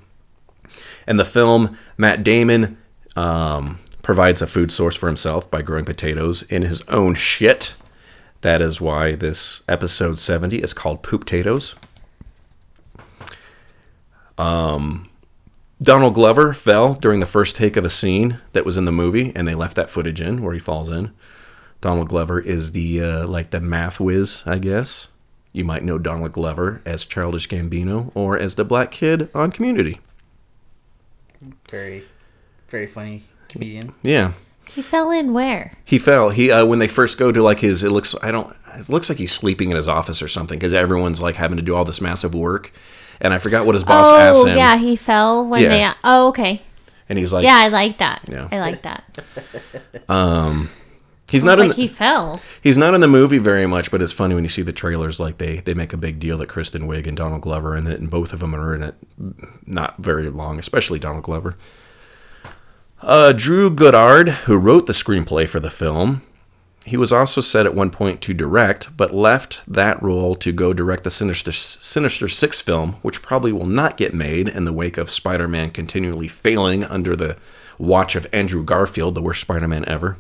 And 1.06 1.20
the 1.20 1.26
film, 1.26 1.78
Matt 1.98 2.24
Damon 2.24 2.78
um, 3.16 3.78
provides 4.02 4.42
a 4.42 4.48
food 4.48 4.72
source 4.72 4.96
for 4.96 5.08
himself 5.08 5.52
by 5.52 5.62
growing 5.62 5.86
potatoes 5.86 6.42
in 6.44 6.64
his 6.64 6.82
own 6.88 7.14
shit. 7.14 7.78
That 8.42 8.62
is 8.62 8.82
why 8.82 9.14
this 9.14 9.62
episode 9.68 10.18
70 10.18 10.58
is 10.64 10.74
called 10.74 11.04
Poop 11.04 11.22
Potatoes. 11.22 11.76
Um, 14.38 15.11
Donald 15.82 16.14
Glover 16.14 16.54
fell 16.54 16.94
during 16.94 17.20
the 17.20 17.26
first 17.26 17.56
take 17.56 17.76
of 17.76 17.84
a 17.84 17.90
scene 17.90 18.40
that 18.54 18.66
was 18.66 18.78
in 18.78 18.86
the 18.86 18.92
movie, 18.92 19.32
and 19.36 19.48
they 19.48 19.56
left 19.56 19.76
that 19.76 19.90
footage 19.90 20.22
in 20.22 20.44
where 20.44 20.54
he 20.54 20.60
falls 20.60 20.90
in. 20.92 21.12
Donald 21.82 22.10
Glover 22.10 22.40
is 22.40 22.74
the 22.74 23.02
uh, 23.02 23.28
like 23.28 23.50
the 23.50 23.60
math 23.60 24.00
whiz, 24.00 24.44
I 24.46 24.60
guess. 24.60 25.08
You 25.54 25.64
might 25.66 25.84
know 25.84 25.98
Donald 25.98 26.32
Glover 26.34 26.82
as 26.86 27.04
Childish 27.04 27.48
Gambino 27.50 28.12
or 28.14 28.38
as 28.38 28.56
the 28.56 28.64
black 28.64 28.92
kid 28.92 29.30
on 29.34 29.52
Community. 29.52 30.00
Very, 31.70 32.04
very 32.70 32.86
funny 32.88 33.24
comedian. 33.50 33.94
Yeah, 34.04 34.34
He 34.74 34.82
fell 34.84 35.10
in 35.10 35.34
where? 35.34 35.74
he 35.84 35.98
fell. 35.98 36.30
He 36.30 36.52
uh, 36.52 36.66
when 36.66 36.78
they 36.80 36.88
first 36.88 37.18
go 37.18 37.32
to 37.32 37.42
like 37.42 37.60
his, 37.62 37.84
it 37.84 37.92
looks 37.92 38.16
I 38.22 38.30
don't. 38.30 38.56
It 38.76 38.88
looks 38.88 39.10
like 39.10 39.18
he's 39.18 39.32
sleeping 39.34 39.72
in 39.72 39.76
his 39.76 39.88
office 39.88 40.22
or 40.22 40.28
something 40.28 40.60
because 40.60 40.74
everyone's 40.74 41.22
like 41.22 41.36
having 41.36 41.58
to 41.58 41.64
do 41.64 41.76
all 41.76 41.84
this 41.84 42.00
massive 42.00 42.36
work, 42.36 42.72
and 43.22 43.34
I 43.34 43.38
forgot 43.38 43.66
what 43.66 43.76
his 43.76 43.84
boss 43.84 44.08
oh, 44.10 44.18
asked 44.18 44.46
him. 44.46 44.54
Oh, 44.54 44.56
yeah, 44.56 44.78
he 44.78 44.96
fell 44.96 45.46
when 45.48 45.62
Yeah. 45.62 45.70
they. 45.94 46.00
Oh, 46.04 46.28
okay. 46.30 46.62
and 47.08 47.18
he's 47.18 47.32
like, 47.32 47.44
yeah, 47.46 47.58
I 47.58 47.70
like 47.70 47.98
that. 47.98 48.24
Yeah. 48.30 48.48
I 48.52 48.60
like 48.60 48.82
that. 48.82 49.20
Um, 50.10 50.70
he's 51.30 51.44
not 51.44 51.58
in 51.60 51.70
the, 51.70 51.74
he 51.74 51.88
fell. 51.88 52.42
He's 52.62 52.78
not 52.78 52.94
in 52.94 53.00
the 53.00 53.08
movie 53.08 53.38
very 53.38 53.66
much, 53.66 53.92
but 53.92 54.02
it's 54.02 54.12
funny 54.12 54.36
when 54.36 54.44
you 54.44 54.50
see 54.50 54.62
the 54.62 54.74
trailers. 54.74 55.22
Like 55.22 55.38
they 55.38 55.58
they 55.60 55.74
make 55.74 55.94
a 55.94 55.98
big 55.98 56.20
deal 56.20 56.38
that 56.40 56.48
Kristen 56.50 56.82
Wiig 56.84 57.08
and 57.08 57.16
Donald 57.16 57.42
Glover 57.44 57.74
are 57.74 57.78
in 57.78 57.88
it, 57.88 58.00
and 58.02 58.10
both 58.10 58.34
of 58.34 58.40
them 58.42 58.54
are 58.54 58.76
in 58.76 58.84
it. 58.84 58.96
Not 59.66 59.98
very 60.00 60.30
long, 60.30 60.60
especially 60.60 61.00
Donald 61.00 61.24
Glover. 61.24 61.56
Uh, 63.02 63.32
Drew 63.32 63.70
Goddard, 63.74 64.30
who 64.46 64.58
wrote 64.58 64.86
the 64.86 64.94
screenplay 64.94 65.48
for 65.48 65.60
the 65.62 65.70
film, 65.72 66.22
he 66.86 66.98
was 66.98 67.14
also 67.14 67.42
set 67.42 67.66
at 67.66 67.76
one 67.76 67.92
point 67.92 68.22
to 68.22 68.34
direct, 68.34 68.98
but 68.98 69.14
left 69.14 69.62
that 69.68 70.02
role 70.02 70.34
to 70.36 70.52
go 70.52 70.74
direct 70.74 71.04
the 71.04 71.12
Sinister 71.12 71.52
Sinister 71.52 72.28
Six 72.28 72.62
film, 72.62 72.94
which 73.04 73.22
probably 73.22 73.52
will 73.52 73.68
not 73.68 73.98
get 73.98 74.14
made 74.14 74.48
in 74.48 74.66
the 74.66 74.74
wake 74.74 74.98
of 74.98 75.10
Spider-Man 75.10 75.70
continually 75.72 76.28
failing 76.28 76.84
under 76.84 77.16
the 77.16 77.38
watch 77.78 78.16
of 78.16 78.26
Andrew 78.34 78.64
Garfield, 78.64 79.14
the 79.14 79.22
worst 79.22 79.42
Spider-Man 79.42 79.88
ever. 79.88 80.18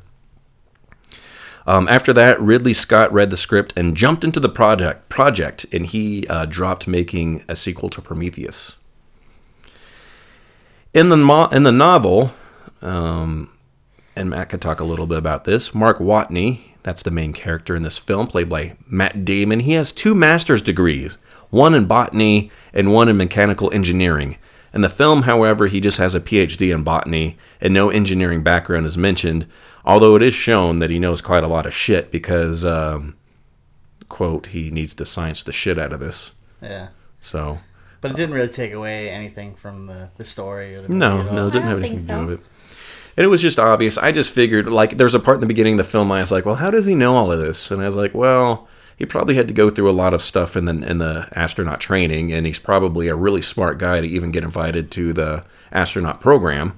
Um, 1.65 1.87
after 1.87 2.11
that, 2.13 2.41
Ridley 2.41 2.73
Scott 2.73 3.11
read 3.13 3.29
the 3.29 3.37
script 3.37 3.73
and 3.75 3.95
jumped 3.95 4.23
into 4.23 4.39
the 4.39 4.49
project. 4.49 5.09
Project, 5.09 5.65
and 5.71 5.85
he 5.85 6.27
uh, 6.27 6.45
dropped 6.45 6.87
making 6.87 7.43
a 7.47 7.55
sequel 7.55 7.89
to 7.89 8.01
Prometheus. 8.01 8.77
In 10.93 11.09
the 11.09 11.17
mo- 11.17 11.47
in 11.47 11.63
the 11.63 11.71
novel, 11.71 12.33
um, 12.81 13.49
and 14.15 14.29
Matt 14.29 14.49
could 14.49 14.61
talk 14.61 14.79
a 14.79 14.85
little 14.85 15.07
bit 15.07 15.17
about 15.17 15.43
this. 15.45 15.73
Mark 15.73 15.99
Watney, 15.99 16.61
that's 16.83 17.03
the 17.03 17.11
main 17.11 17.33
character 17.33 17.75
in 17.75 17.83
this 17.83 17.97
film, 17.97 18.27
played 18.27 18.49
by 18.49 18.75
Matt 18.87 19.23
Damon. 19.25 19.61
He 19.61 19.73
has 19.73 19.91
two 19.91 20.13
master's 20.15 20.61
degrees, 20.61 21.17
one 21.49 21.73
in 21.73 21.85
botany 21.85 22.51
and 22.73 22.93
one 22.93 23.09
in 23.09 23.17
mechanical 23.17 23.71
engineering. 23.73 24.37
In 24.73 24.81
the 24.81 24.89
film, 24.89 25.23
however, 25.23 25.67
he 25.67 25.81
just 25.81 25.97
has 25.97 26.15
a 26.15 26.21
PhD 26.21 26.73
in 26.73 26.83
botany 26.83 27.37
and 27.59 27.73
no 27.73 27.89
engineering 27.89 28.41
background 28.41 28.85
is 28.85 28.97
mentioned, 28.97 29.45
although 29.83 30.15
it 30.15 30.23
is 30.23 30.33
shown 30.33 30.79
that 30.79 30.89
he 30.89 30.97
knows 30.99 31.21
quite 31.21 31.43
a 31.43 31.47
lot 31.47 31.65
of 31.65 31.73
shit 31.73 32.09
because, 32.09 32.63
um, 32.65 33.15
quote, 34.07 34.47
he 34.47 34.71
needs 34.71 34.93
to 34.95 35.05
science 35.05 35.43
the 35.43 35.51
shit 35.51 35.77
out 35.77 35.91
of 35.91 35.99
this. 35.99 36.33
Yeah. 36.61 36.89
So, 37.19 37.59
But 37.99 38.11
it 38.11 38.17
didn't 38.17 38.33
really 38.33 38.47
take 38.47 38.71
away 38.73 39.09
anything 39.09 39.55
from 39.55 39.87
the, 39.87 40.09
the 40.17 40.23
story 40.23 40.73
or 40.75 40.83
the 40.83 40.89
movie 40.89 40.99
no, 40.99 41.19
at 41.19 41.27
all. 41.27 41.33
no, 41.33 41.47
it 41.47 41.51
didn't 41.53 41.67
have 41.67 41.77
don't 41.77 41.83
anything 41.85 41.99
to 41.99 42.05
think 42.05 42.19
do 42.21 42.25
with 42.27 42.39
it. 42.39 42.45
And 43.17 43.25
it 43.25 43.29
was 43.29 43.41
just 43.41 43.59
obvious. 43.59 43.97
I 43.97 44.11
just 44.11 44.33
figured, 44.33 44.67
like, 44.67 44.97
there's 44.97 45.15
a 45.15 45.19
part 45.19 45.37
in 45.37 45.41
the 45.41 45.47
beginning 45.47 45.73
of 45.73 45.85
the 45.85 45.91
film. 45.91 46.11
I 46.11 46.21
was 46.21 46.31
like, 46.31 46.45
well, 46.45 46.55
how 46.55 46.71
does 46.71 46.85
he 46.85 46.95
know 46.95 47.15
all 47.15 47.31
of 47.31 47.39
this? 47.39 47.69
And 47.71 47.81
I 47.81 47.85
was 47.85 47.95
like, 47.95 48.13
well, 48.13 48.67
he 48.95 49.05
probably 49.05 49.35
had 49.35 49.47
to 49.47 49.53
go 49.53 49.69
through 49.69 49.89
a 49.89 49.91
lot 49.91 50.13
of 50.13 50.21
stuff 50.21 50.55
in 50.55 50.65
the 50.65 50.73
in 50.89 50.99
the 50.99 51.27
astronaut 51.33 51.81
training, 51.81 52.31
and 52.31 52.45
he's 52.45 52.59
probably 52.59 53.07
a 53.07 53.15
really 53.15 53.41
smart 53.41 53.79
guy 53.79 53.99
to 53.99 54.07
even 54.07 54.29
get 54.31 54.43
invited 54.43 54.91
to 54.91 55.11
the 55.11 55.43
astronaut 55.71 56.21
program. 56.21 56.73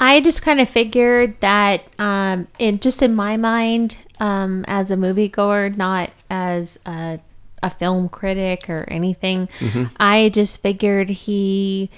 I 0.00 0.20
just 0.20 0.42
kind 0.42 0.60
of 0.60 0.68
figured 0.68 1.38
that, 1.40 1.82
um, 1.98 2.48
in 2.58 2.80
just 2.80 3.02
in 3.02 3.14
my 3.14 3.36
mind, 3.36 3.98
um, 4.18 4.64
as 4.66 4.90
a 4.90 4.96
moviegoer, 4.96 5.76
not 5.76 6.10
as 6.28 6.78
a, 6.86 7.20
a 7.62 7.70
film 7.70 8.08
critic 8.08 8.68
or 8.68 8.84
anything, 8.88 9.48
I 9.98 10.30
just 10.30 10.62
figured 10.62 11.10
he 11.10 11.90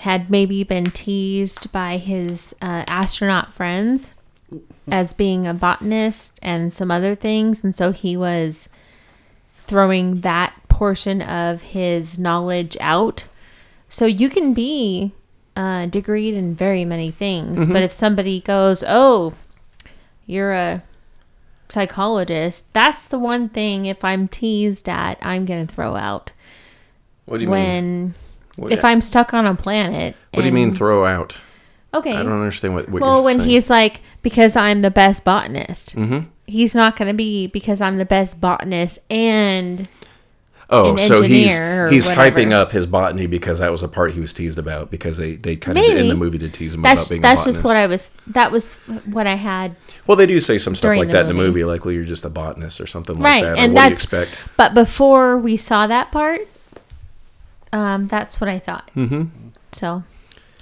had 0.00 0.30
maybe 0.30 0.64
been 0.64 0.86
teased 0.86 1.70
by 1.72 1.98
his 1.98 2.54
uh, 2.62 2.84
astronaut 2.88 3.52
friends 3.52 4.14
as 4.90 5.12
being 5.12 5.46
a 5.46 5.52
botanist 5.52 6.38
and 6.42 6.72
some 6.72 6.90
other 6.90 7.14
things, 7.14 7.62
and 7.62 7.74
so 7.74 7.92
he 7.92 8.16
was 8.16 8.70
throwing 9.52 10.22
that 10.22 10.54
portion 10.68 11.20
of 11.20 11.60
his 11.62 12.18
knowledge 12.18 12.78
out. 12.80 13.24
So 13.90 14.06
you 14.06 14.30
can 14.30 14.54
be 14.54 15.12
uh, 15.54 15.84
degreed 15.86 16.32
in 16.32 16.54
very 16.54 16.84
many 16.86 17.10
things, 17.10 17.68
but 17.68 17.82
if 17.82 17.92
somebody 17.92 18.40
goes, 18.40 18.82
"Oh, 18.86 19.34
you're 20.26 20.52
a 20.52 20.82
psychologist," 21.68 22.72
that's 22.72 23.06
the 23.06 23.18
one 23.18 23.50
thing. 23.50 23.84
If 23.84 24.02
I'm 24.02 24.28
teased 24.28 24.88
at, 24.88 25.18
I'm 25.20 25.44
gonna 25.44 25.66
throw 25.66 25.94
out 25.96 26.30
What 27.26 27.38
do 27.38 27.44
you 27.44 27.50
mean? 27.50 28.14
What, 28.56 28.72
if 28.72 28.84
I'm 28.84 29.00
stuck 29.00 29.32
on 29.34 29.46
a 29.46 29.54
planet. 29.54 30.16
what 30.32 30.42
do 30.42 30.48
you 30.48 30.54
mean 30.54 30.74
throw 30.74 31.04
out? 31.06 31.36
Okay. 31.92 32.12
I 32.14 32.22
don't 32.22 32.32
understand 32.32 32.74
what. 32.74 32.88
what 32.88 33.02
well, 33.02 33.22
when 33.24 33.38
saying. 33.38 33.48
he's 33.50 33.70
like, 33.70 34.00
because 34.22 34.54
I'm 34.56 34.82
the 34.82 34.90
best 34.90 35.24
botanist, 35.24 35.96
Mm-hmm. 35.96 36.28
he's 36.46 36.74
not 36.74 36.96
going 36.96 37.08
to 37.08 37.14
be 37.14 37.46
because 37.48 37.80
I'm 37.80 37.96
the 37.96 38.04
best 38.04 38.40
botanist 38.40 39.00
and 39.10 39.88
oh, 40.68 40.92
an 40.92 40.98
so 40.98 41.22
he's 41.22 41.56
he's 41.90 42.08
whatever. 42.08 42.38
hyping 42.40 42.52
up 42.52 42.70
his 42.72 42.86
botany 42.86 43.26
because 43.26 43.58
that 43.58 43.70
was 43.72 43.82
a 43.82 43.88
part 43.88 44.12
he 44.12 44.20
was 44.20 44.32
teased 44.32 44.58
about 44.58 44.90
because 44.92 45.16
they 45.16 45.34
they 45.34 45.56
kind 45.56 45.76
of 45.78 45.84
in 45.84 46.06
the 46.08 46.14
movie 46.14 46.38
to 46.38 46.48
tease 46.48 46.74
him 46.74 46.82
that's 46.82 47.02
about 47.02 47.10
being 47.10 47.22
that's 47.22 47.44
just 47.44 47.64
what 47.64 47.76
I 47.76 47.86
was. 47.86 48.12
That 48.28 48.52
was 48.52 48.74
what 49.06 49.26
I 49.26 49.34
had. 49.34 49.74
well, 50.06 50.16
they 50.16 50.26
do 50.26 50.38
say 50.40 50.58
some 50.58 50.74
stuff 50.76 50.96
like 50.96 51.10
that 51.10 51.22
in 51.22 51.26
the 51.28 51.34
movie. 51.34 51.48
movie, 51.60 51.64
like, 51.64 51.84
"Well, 51.84 51.92
you're 51.94 52.04
just 52.04 52.24
a 52.24 52.30
botanist" 52.30 52.80
or 52.80 52.86
something 52.86 53.18
like 53.18 53.42
that. 53.42 53.52
or, 53.52 53.56
and 53.56 53.76
that's. 53.76 54.06
do 54.06 54.16
you 54.16 54.22
expect? 54.22 54.44
But 54.56 54.74
before 54.74 55.38
we 55.38 55.56
saw 55.56 55.88
that 55.88 56.12
part, 56.12 56.42
um, 57.72 58.08
that's 58.08 58.40
what 58.40 58.48
I 58.48 58.58
thought. 58.58 58.90
Mm-hmm. 58.94 59.48
So, 59.72 60.02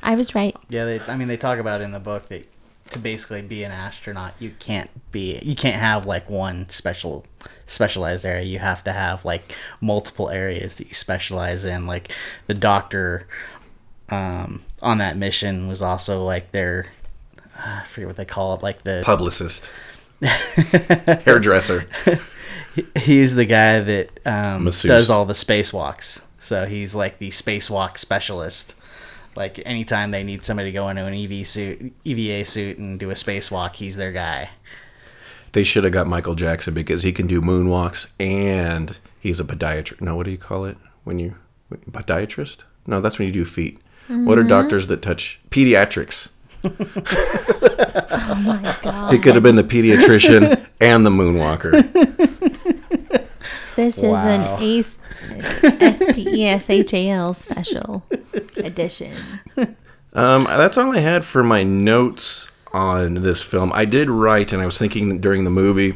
I 0.03 0.15
was 0.15 0.35
right. 0.35 0.57
Yeah, 0.69 0.85
they. 0.85 1.01
I 1.01 1.17
mean, 1.17 1.29
they 1.29 1.37
talk 1.37 1.59
about 1.59 1.81
it 1.81 1.85
in 1.85 1.93
the 1.93 2.01
book 2.01 2.29
that 2.29 2.47
to 2.91 2.99
basically 2.99 3.43
be 3.43 3.65
an 3.65 3.73
astronaut, 3.73 4.35
you 4.39 4.53
can't 4.59 4.91
be. 5.11 5.39
You 5.43 5.55
can't 5.55 5.77
have 5.77 6.07
like 6.07 6.29
one 6.31 6.69
special 6.69 7.27
specialized 7.67 8.25
area. 8.25 8.45
You 8.45 8.59
have 8.59 8.85
to 8.85 8.93
have 8.93 9.25
like 9.25 9.55
multiple 9.81 10.29
areas 10.31 10.77
that 10.77 10.89
you 10.89 10.95
specialize 10.95 11.65
in. 11.65 11.87
Like 11.87 12.13
the 12.47 12.55
doctor 12.55 13.27
um, 14.09 14.63
on 14.83 14.99
that 14.99 15.17
mission 15.17 15.69
was 15.69 15.83
also 15.83 16.23
like 16.23 16.53
their. 16.53 16.87
uh, 17.59 17.81
I 17.83 17.85
forget 17.85 18.09
what 18.09 18.17
they 18.17 18.25
call 18.25 18.55
it. 18.55 18.63
Like 18.63 18.83
the 18.85 19.03
Publicist, 19.05 19.71
hairdresser. 21.25 21.87
he's 22.97 23.35
the 23.35 23.45
guy 23.47 23.81
that 23.81 24.21
um, 24.25 24.65
does 24.65 25.11
all 25.11 25.25
the 25.25 25.35
spacewalks. 25.35 26.25
So 26.39 26.67
he's 26.67 26.95
like 26.95 27.19
the 27.19 27.31
spacewalk 27.31 27.99
specialist. 27.99 28.77
Like 29.35 29.61
anytime 29.67 30.11
they 30.11 30.25
need 30.25 30.45
somebody 30.45 30.71
to 30.71 30.75
go 30.75 30.89
into 30.89 31.05
an 31.05 31.15
EV 31.15 31.47
suit, 31.47 31.93
EVA 32.05 32.45
suit, 32.45 32.79
and 32.79 32.99
do 32.99 33.11
a 33.11 33.15
spacewalk, 33.15 33.77
he's 33.77 33.97
their 33.97 34.13
guy. 34.13 34.51
They 35.53 35.65
should 35.65 35.85
have 35.85 35.93
got 35.93 36.07
Michael 36.07 36.35
Jackson 36.35 36.75
because 36.75 37.03
he 37.03 37.13
can 37.13 37.27
do 37.27 37.41
moonwalks 37.41 38.11
and 38.21 38.99
he's 39.21 39.41
a 39.41 39.45
podiatrist. 39.45 40.01
No, 40.01 40.17
what 40.17 40.25
do 40.25 40.31
you 40.31 40.39
call 40.39 40.65
it 40.65 40.77
when 41.05 41.19
you 41.19 41.37
podiatrist? 41.91 42.65
No, 42.87 43.01
that's 43.01 43.19
when 43.19 43.27
you 43.27 43.33
do 43.33 43.45
feet. 43.45 43.79
What 44.09 44.39
are 44.39 44.41
mm-hmm. 44.41 44.49
doctors 44.49 44.87
that 44.87 45.03
touch 45.03 45.41
pediatrics? 45.51 46.31
Oh 48.31 48.35
my 48.35 48.77
god! 48.83 49.13
He 49.13 49.19
could 49.19 49.35
have 49.35 49.43
been 49.43 49.57
the 49.57 49.63
pediatrician 49.63 50.67
and 50.81 51.07
the 51.07 51.11
moonwalker. 51.11 51.73
This 53.79 54.03
Wow. 54.03 54.15
is 54.15 54.25
an 54.25 54.61
Ace 54.61 54.99
S 55.81 56.03
P 56.13 56.29
E 56.41 56.45
S 56.47 56.69
H 56.69 56.93
A 56.95 57.11
L 57.11 57.33
special 57.33 58.03
edition. 58.57 59.15
Um, 60.13 60.45
that's 60.45 60.77
all 60.77 60.91
I 60.93 60.99
had 60.99 61.25
for 61.25 61.45
my 61.45 61.63
notes 61.63 62.51
on 62.73 63.15
this 63.15 63.41
film. 63.45 63.71
I 63.73 63.85
did 63.85 64.11
write, 64.11 64.53
and 64.53 64.61
I 64.61 64.67
was 64.67 64.79
thinking 64.79 65.21
during 65.21 65.45
the 65.45 65.51
movie, 65.51 65.95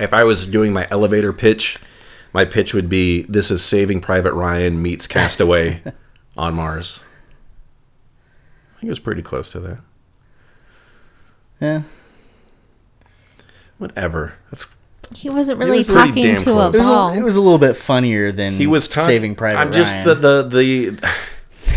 if 0.00 0.12
I 0.12 0.24
was 0.24 0.44
doing 0.44 0.72
my 0.72 0.88
elevator 0.90 1.32
pitch, 1.32 1.78
my 2.34 2.44
pitch 2.44 2.74
would 2.74 2.88
be: 2.88 3.22
"This 3.28 3.52
is 3.52 3.62
Saving 3.62 4.00
Private 4.00 4.34
Ryan 4.34 4.82
meets 4.82 5.06
Castaway 5.06 5.80
on 6.36 6.54
Mars." 6.56 6.98
I 8.74 8.80
think 8.80 8.88
it 8.88 8.90
was 8.90 8.98
pretty 8.98 9.22
close 9.22 9.52
to 9.52 9.60
that. 9.60 9.78
Yeah. 11.60 11.82
Whatever. 13.78 14.34
That's 14.50 14.66
He 15.16 15.30
wasn't 15.30 15.58
really 15.58 15.78
was 15.78 15.88
talking 15.88 16.22
damn 16.22 16.36
to 16.38 16.44
close. 16.44 16.74
a 16.74 16.78
It 16.78 16.80
was, 16.82 17.16
a, 17.16 17.18
it 17.20 17.22
was 17.24 17.36
a 17.36 17.40
little 17.40 17.58
bit 17.58 17.76
funnier 17.76 18.30
than 18.32 18.54
he 18.54 18.66
was 18.66 18.88
talking. 18.88 19.06
Saving 19.06 19.34
Private 19.34 19.58
I'm 19.60 19.72
just 19.72 19.92
Ryan. 19.94 20.06
the 20.06 20.14
the 20.14 20.42
the. 20.48 21.14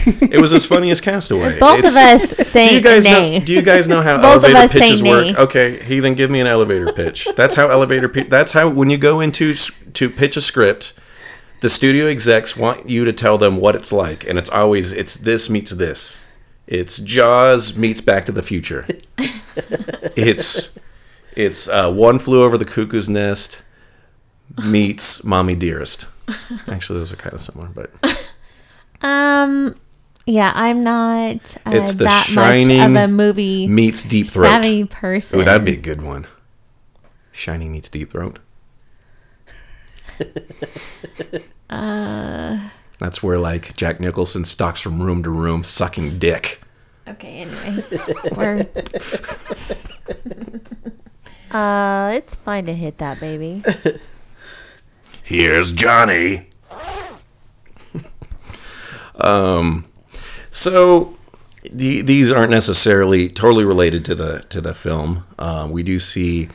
it 0.32 0.40
was 0.42 0.54
as 0.54 0.66
funny 0.66 0.90
as 0.92 1.00
Castaway. 1.02 1.60
Both 1.60 1.80
It's- 1.80 1.92
of 1.94 2.42
us 2.42 2.48
say 2.48 2.70
Do 2.70 2.76
you 2.76 2.82
guys 2.82 3.06
nay. 3.06 3.40
know? 3.40 3.46
Do 3.46 3.54
you 3.54 3.62
guys 3.62 3.88
know 3.88 4.02
how 4.02 4.18
Both 4.22 4.44
elevator 4.46 4.68
pitches 4.80 5.04
work? 5.04 5.26
nay. 5.28 5.36
Okay, 5.36 5.78
he 5.84 6.00
then 6.00 6.14
give 6.16 6.30
me 6.32 6.40
an 6.40 6.48
elevator 6.48 6.92
pitch. 6.94 7.28
That's 7.36 7.56
how 7.56 7.70
elevator. 7.70 8.10
Pi- 8.10 8.24
that's 8.24 8.52
how 8.54 8.70
when 8.70 8.90
you 8.90 8.98
go 8.98 9.20
into 9.20 9.54
to 9.54 10.10
pitch 10.10 10.36
a 10.38 10.42
script, 10.42 10.94
the 11.62 11.70
studio 11.70 12.08
execs 12.08 12.58
want 12.58 12.90
you 12.90 13.06
to 13.06 13.14
tell 13.14 13.38
them 13.38 13.58
what 13.58 13.76
it's 13.76 13.92
like, 13.92 14.28
and 14.28 14.38
it's 14.40 14.50
always 14.50 14.92
it's 14.92 15.16
this 15.16 15.50
meets 15.50 15.72
this. 15.72 16.20
It's 16.68 16.98
Jaws 16.98 17.78
meets 17.78 18.02
Back 18.02 18.26
to 18.26 18.32
the 18.32 18.42
Future. 18.42 18.88
it's 20.16 20.70
it's 21.36 21.68
uh, 21.70 21.92
one 21.92 22.20
flew 22.20 22.44
over 22.44 22.58
the 22.58 22.66
cuckoo's 22.66 23.10
nest 23.10 23.64
meets 24.66 25.24
Mommy 25.24 25.56
Dearest. 25.56 26.08
Actually, 26.68 27.00
those 27.00 27.12
are 27.14 27.18
kind 27.18 27.34
of 27.34 27.42
similar, 27.42 27.70
but 27.74 27.92
Um, 29.04 29.76
yeah, 30.28 30.52
I'm 30.56 30.84
not 30.84 31.58
uh, 31.66 31.72
It's 31.72 31.96
The 31.96 32.04
that 32.06 32.26
Shining 32.28 32.78
much 32.78 32.90
of 32.90 32.96
a 32.96 33.08
movie 33.08 33.68
meets 33.68 34.04
Deep 34.04 34.28
Throat. 34.28 34.46
savvy 34.64 34.86
person. 34.86 35.40
Ooh, 35.40 35.44
that'd 35.44 35.66
be 35.66 35.74
a 35.74 35.78
good 35.78 36.02
one. 36.02 36.28
Shining 37.32 37.72
meets 37.72 37.90
Deep 37.90 38.12
Throat. 38.12 38.40
Uh. 41.70 42.70
That's 43.00 43.24
where 43.24 43.40
like 43.40 43.76
Jack 43.78 44.02
Nicholson 44.02 44.44
stalks 44.44 44.82
from 44.82 45.02
room 45.02 45.24
to 45.24 45.30
room 45.30 45.64
sucking 45.64 46.20
dick. 46.20 46.62
Okay, 47.08 47.48
anyway, 47.48 47.84
we're. 48.36 48.68
Uh, 51.54 52.12
it's 52.14 52.36
fine 52.36 52.66
to 52.66 52.74
hit 52.74 52.97
that 52.99 53.20
baby. 53.20 53.64
Here's 55.24 55.74
Johnny. 55.74 56.47
um, 59.16 59.86
so 60.49 61.16
the, 61.72 62.02
these 62.02 62.32
aren't 62.32 62.52
necessarily 62.52 63.30
totally 63.30 63.66
related 63.66 64.04
to 64.06 64.16
the 64.16 64.39
to 64.49 64.62
the 64.62 64.74
film. 64.74 65.26
Uh, 65.39 65.68
we 65.70 65.84
do 65.84 65.99
see 65.99 66.49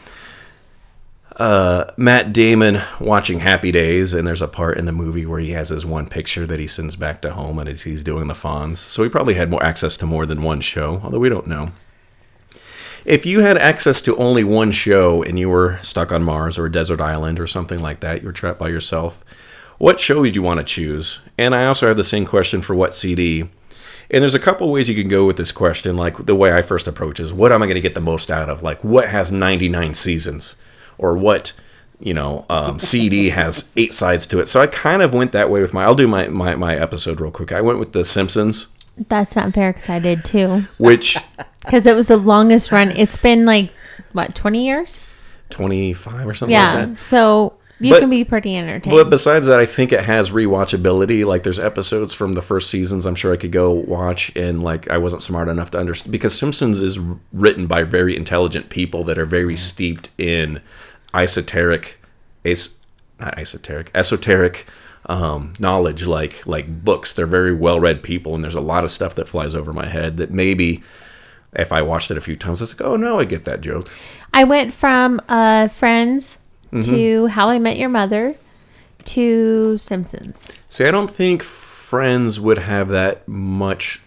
uh, 1.39 1.85
Matt 1.97 2.33
Damon 2.33 2.81
watching 3.01 3.41
Happy 3.41 3.71
Days, 3.71 4.15
and 4.15 4.27
there's 4.27 4.43
a 4.43 4.49
part 4.49 4.79
in 4.79 4.87
the 4.87 4.93
movie 4.93 5.27
where 5.27 5.41
he 5.41 5.51
has 5.51 5.69
his 5.69 5.85
one 5.85 6.09
picture 6.09 6.47
that 6.47 6.59
he 6.59 6.67
sends 6.67 6.97
back 6.97 7.21
to 7.23 7.33
home, 7.33 7.59
and 7.59 7.69
he's 7.69 8.03
doing 8.03 8.29
the 8.29 8.35
Fonz. 8.35 8.79
So 8.79 9.03
he 9.03 9.09
probably 9.09 9.35
had 9.35 9.51
more 9.51 9.63
access 9.63 9.97
to 9.99 10.07
more 10.07 10.27
than 10.27 10.43
one 10.43 10.61
show, 10.61 11.01
although 11.05 11.19
we 11.19 11.29
don't 11.29 11.47
know. 11.47 11.73
If 13.07 13.25
you 13.25 13.39
had 13.41 13.57
access 13.57 14.03
to 14.03 14.17
only 14.17 14.43
one 14.43 14.73
show 14.73 15.23
and 15.23 15.39
you 15.39 15.49
were 15.49 15.79
stuck 15.81 16.11
on 16.11 16.25
Mars 16.25 16.59
or 16.59 16.67
a 16.67 16.73
desert 16.73 17.01
island 17.01 17.39
or 17.39 17.47
something 17.47 17.81
like 17.81 18.01
that, 18.01 18.21
you 18.21 18.27
were 18.27 18.33
trapped 18.33 18.59
by 18.59 18.69
yourself, 18.69 19.25
what 19.79 20.01
show 20.01 20.23
would 20.23 20.35
you 20.35 20.43
want 20.43 20.59
to 20.59 20.65
choose? 20.65 21.21
And 21.39 21.55
I 21.55 21.67
also 21.67 21.87
have 21.87 21.97
the 21.97 22.03
same 22.03 22.27
question 22.27 22.63
for 22.63 22.75
what 22.75 22.95
CD. 22.95 23.43
And 24.11 24.23
there's 24.23 24.35
a 24.35 24.41
couple 24.41 24.73
ways 24.73 24.89
you 24.89 25.01
can 25.01 25.09
go 25.09 25.25
with 25.25 25.37
this 25.37 25.53
question. 25.53 25.97
Like 25.97 26.17
the 26.27 26.35
way 26.35 26.53
I 26.53 26.63
first 26.63 26.89
approach 26.89 27.21
is, 27.21 27.33
what 27.33 27.53
am 27.53 27.63
I 27.63 27.67
going 27.67 27.77
to 27.77 27.81
get 27.81 27.95
the 27.95 28.01
most 28.01 28.29
out 28.29 28.51
of? 28.51 28.65
Like, 28.65 28.83
what 28.83 29.09
has 29.09 29.31
99 29.31 29.95
seasons? 29.95 30.57
Or 30.99 31.17
what, 31.17 31.53
you 32.01 32.13
know, 32.13 32.45
um, 32.51 32.79
CD 32.81 33.29
has 33.31 33.71
eight 33.77 33.93
sides 33.93 34.27
to 34.29 34.41
it. 34.41 34.47
So 34.47 34.61
I 34.61 34.67
kind 34.67 35.01
of 35.01 35.15
went 35.15 35.31
that 35.31 35.49
way 35.49 35.61
with 35.61 35.73
my. 35.73 35.85
I'll 35.85 35.95
do 35.95 36.09
my, 36.09 36.27
my, 36.27 36.57
my 36.57 36.75
episode 36.75 37.21
real 37.21 37.31
quick. 37.31 37.53
I 37.53 37.61
went 37.61 37.79
with 37.79 37.93
The 37.93 38.05
Simpsons, 38.05 38.67
That's 38.97 39.37
not 39.37 39.53
fair 39.53 39.73
because 39.73 39.89
I 39.89 40.01
did 40.01 40.25
too. 40.25 40.63
which 40.79 41.19
Because 41.67 41.87
it 41.87 41.95
was 41.95 42.09
the 42.09 42.17
longest 42.17 42.73
run. 42.73 42.91
It's 42.93 43.17
been 43.19 43.45
like 43.45 43.71
what 44.13 44.35
twenty 44.35 44.65
years? 44.67 44.99
25 45.51 46.27
or 46.27 46.35
something 46.35 46.53
Yeah. 46.53 46.75
like 46.75 46.89
that. 46.95 46.99
So 46.99 47.53
you 47.79 47.93
But- 47.93 48.01
can 48.01 48.11
be 48.11 48.25
pretty 48.25 48.57
entertained. 48.57 48.97
But 48.97 49.11
besides 49.11 49.47
that, 49.47 49.61
I 49.61 49.67
think 49.67 49.93
it 49.93 50.05
has 50.05 50.33
rewatchability. 50.33 51.25
Like 51.25 51.43
there's 51.45 51.59
episodes 51.61 52.15
from 52.15 52.33
the 52.33 52.43
first 52.43 52.69
seasons 52.71 53.07
I'm 53.07 53.15
sure 53.15 53.33
I 53.33 53.37
could 53.37 53.53
go 53.53 53.71
watch, 53.71 54.33
and 54.35 54.63
like 54.63 54.91
I 54.91 54.99
wasn't 54.99 55.23
smart 55.23 55.49
enough 55.49 55.71
to 55.73 55.79
understand 55.79 56.11
because 56.11 56.37
Simpsons 56.37 56.81
is 56.81 56.99
written 57.33 57.67
by 57.67 57.83
very 57.85 58.17
intelligent 58.17 58.71
people 58.71 59.05
that 59.05 59.19
are 59.19 59.27
very 59.27 59.57
steeped 59.57 60.09
in 60.19 60.61
esoteric, 61.15 62.01
es- 62.45 62.71
not 63.21 63.39
esoteric, 63.39 63.91
esoteric 63.95 64.67
um, 65.09 65.53
knowledge, 65.61 66.05
like 66.07 66.45
like 66.47 66.85
books. 66.85 67.13
They're 67.13 67.27
very 67.27 67.55
well 67.55 67.79
read 67.79 68.03
people, 68.03 68.35
and 68.35 68.43
there's 68.43 68.55
a 68.57 68.61
lot 68.61 68.83
of 68.85 68.91
stuff 68.91 69.15
that 69.15 69.29
flies 69.29 69.55
over 69.55 69.73
my 69.73 69.87
head 69.87 70.17
that 70.17 70.31
maybe 70.33 70.83
if 71.59 71.73
I 71.73 71.83
watched 71.83 72.11
it 72.11 72.17
a 72.19 72.21
few 72.21 72.37
times, 72.37 72.61
I 72.61 72.65
was 72.65 72.79
like, 72.79 72.87
oh 72.89 72.97
no, 72.97 73.19
I 73.19 73.25
get 73.25 73.45
that 73.47 73.61
joke. 73.61 73.91
I 74.35 74.45
went 74.45 74.73
from 74.73 75.21
uh, 75.29 75.69
Friends 75.69 76.39
Mm-hmm. 76.73 76.95
to 76.95 77.27
How 77.29 77.49
I 77.49 77.61
Met 77.61 77.77
Your 77.79 77.89
Mother 77.89 78.35
to 79.05 79.79
Simpsons. 79.79 80.49
See, 80.69 80.85
I 80.85 80.91
don't 80.91 81.09
think 81.11 81.43
Friends 81.45 82.41
would 82.41 82.59
have 82.59 82.89
that 82.89 83.27
much. 83.29 84.03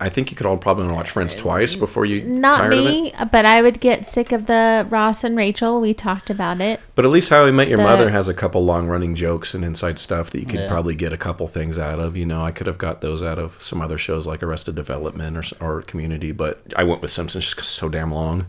I 0.00 0.10
think 0.10 0.30
you 0.30 0.36
could 0.36 0.44
all 0.44 0.58
probably 0.58 0.86
watch 0.88 1.08
Friends 1.10 1.34
twice 1.34 1.76
before 1.76 2.04
you 2.04 2.22
Not 2.22 2.58
tired 2.58 2.72
of 2.74 2.78
it. 2.80 2.84
me, 2.84 3.12
but 3.32 3.46
I 3.46 3.62
would 3.62 3.80
get 3.80 4.06
sick 4.06 4.30
of 4.30 4.44
the 4.46 4.86
Ross 4.90 5.24
and 5.24 5.34
Rachel. 5.34 5.80
We 5.80 5.94
talked 5.94 6.28
about 6.28 6.60
it. 6.60 6.78
But 6.94 7.06
at 7.06 7.10
least 7.10 7.30
How 7.30 7.44
I 7.46 7.50
Met 7.52 7.68
Your 7.68 7.78
The- 7.78 7.84
Mother 7.84 8.10
has 8.10 8.28
a 8.28 8.34
couple 8.34 8.62
long 8.64 8.86
running 8.86 9.14
jokes 9.14 9.54
and 9.54 9.64
inside 9.64 9.98
stuff 9.98 10.28
that 10.30 10.40
you 10.40 10.46
could 10.46 10.60
Yeah. 10.60 10.68
probably 10.68 10.94
get 10.94 11.14
a 11.14 11.16
couple 11.16 11.46
things 11.46 11.78
out 11.78 11.98
of. 12.00 12.18
You 12.18 12.26
know, 12.26 12.42
I 12.44 12.50
could 12.50 12.66
have 12.66 12.76
got 12.76 13.00
those 13.00 13.22
out 13.22 13.38
of 13.38 13.62
some 13.62 13.80
other 13.80 13.96
shows 13.96 14.26
like 14.26 14.42
Arrested 14.42 14.74
Development 14.74 15.36
or, 15.60 15.66
or 15.78 15.82
Community, 15.82 16.32
but 16.32 16.60
I 16.76 16.84
went 16.84 17.00
with 17.00 17.10
Simpsons 17.10 17.44
just 17.44 17.56
'cause 17.56 17.64
it's 17.64 17.72
so 17.72 17.88
damn 17.88 18.12
long. 18.12 18.46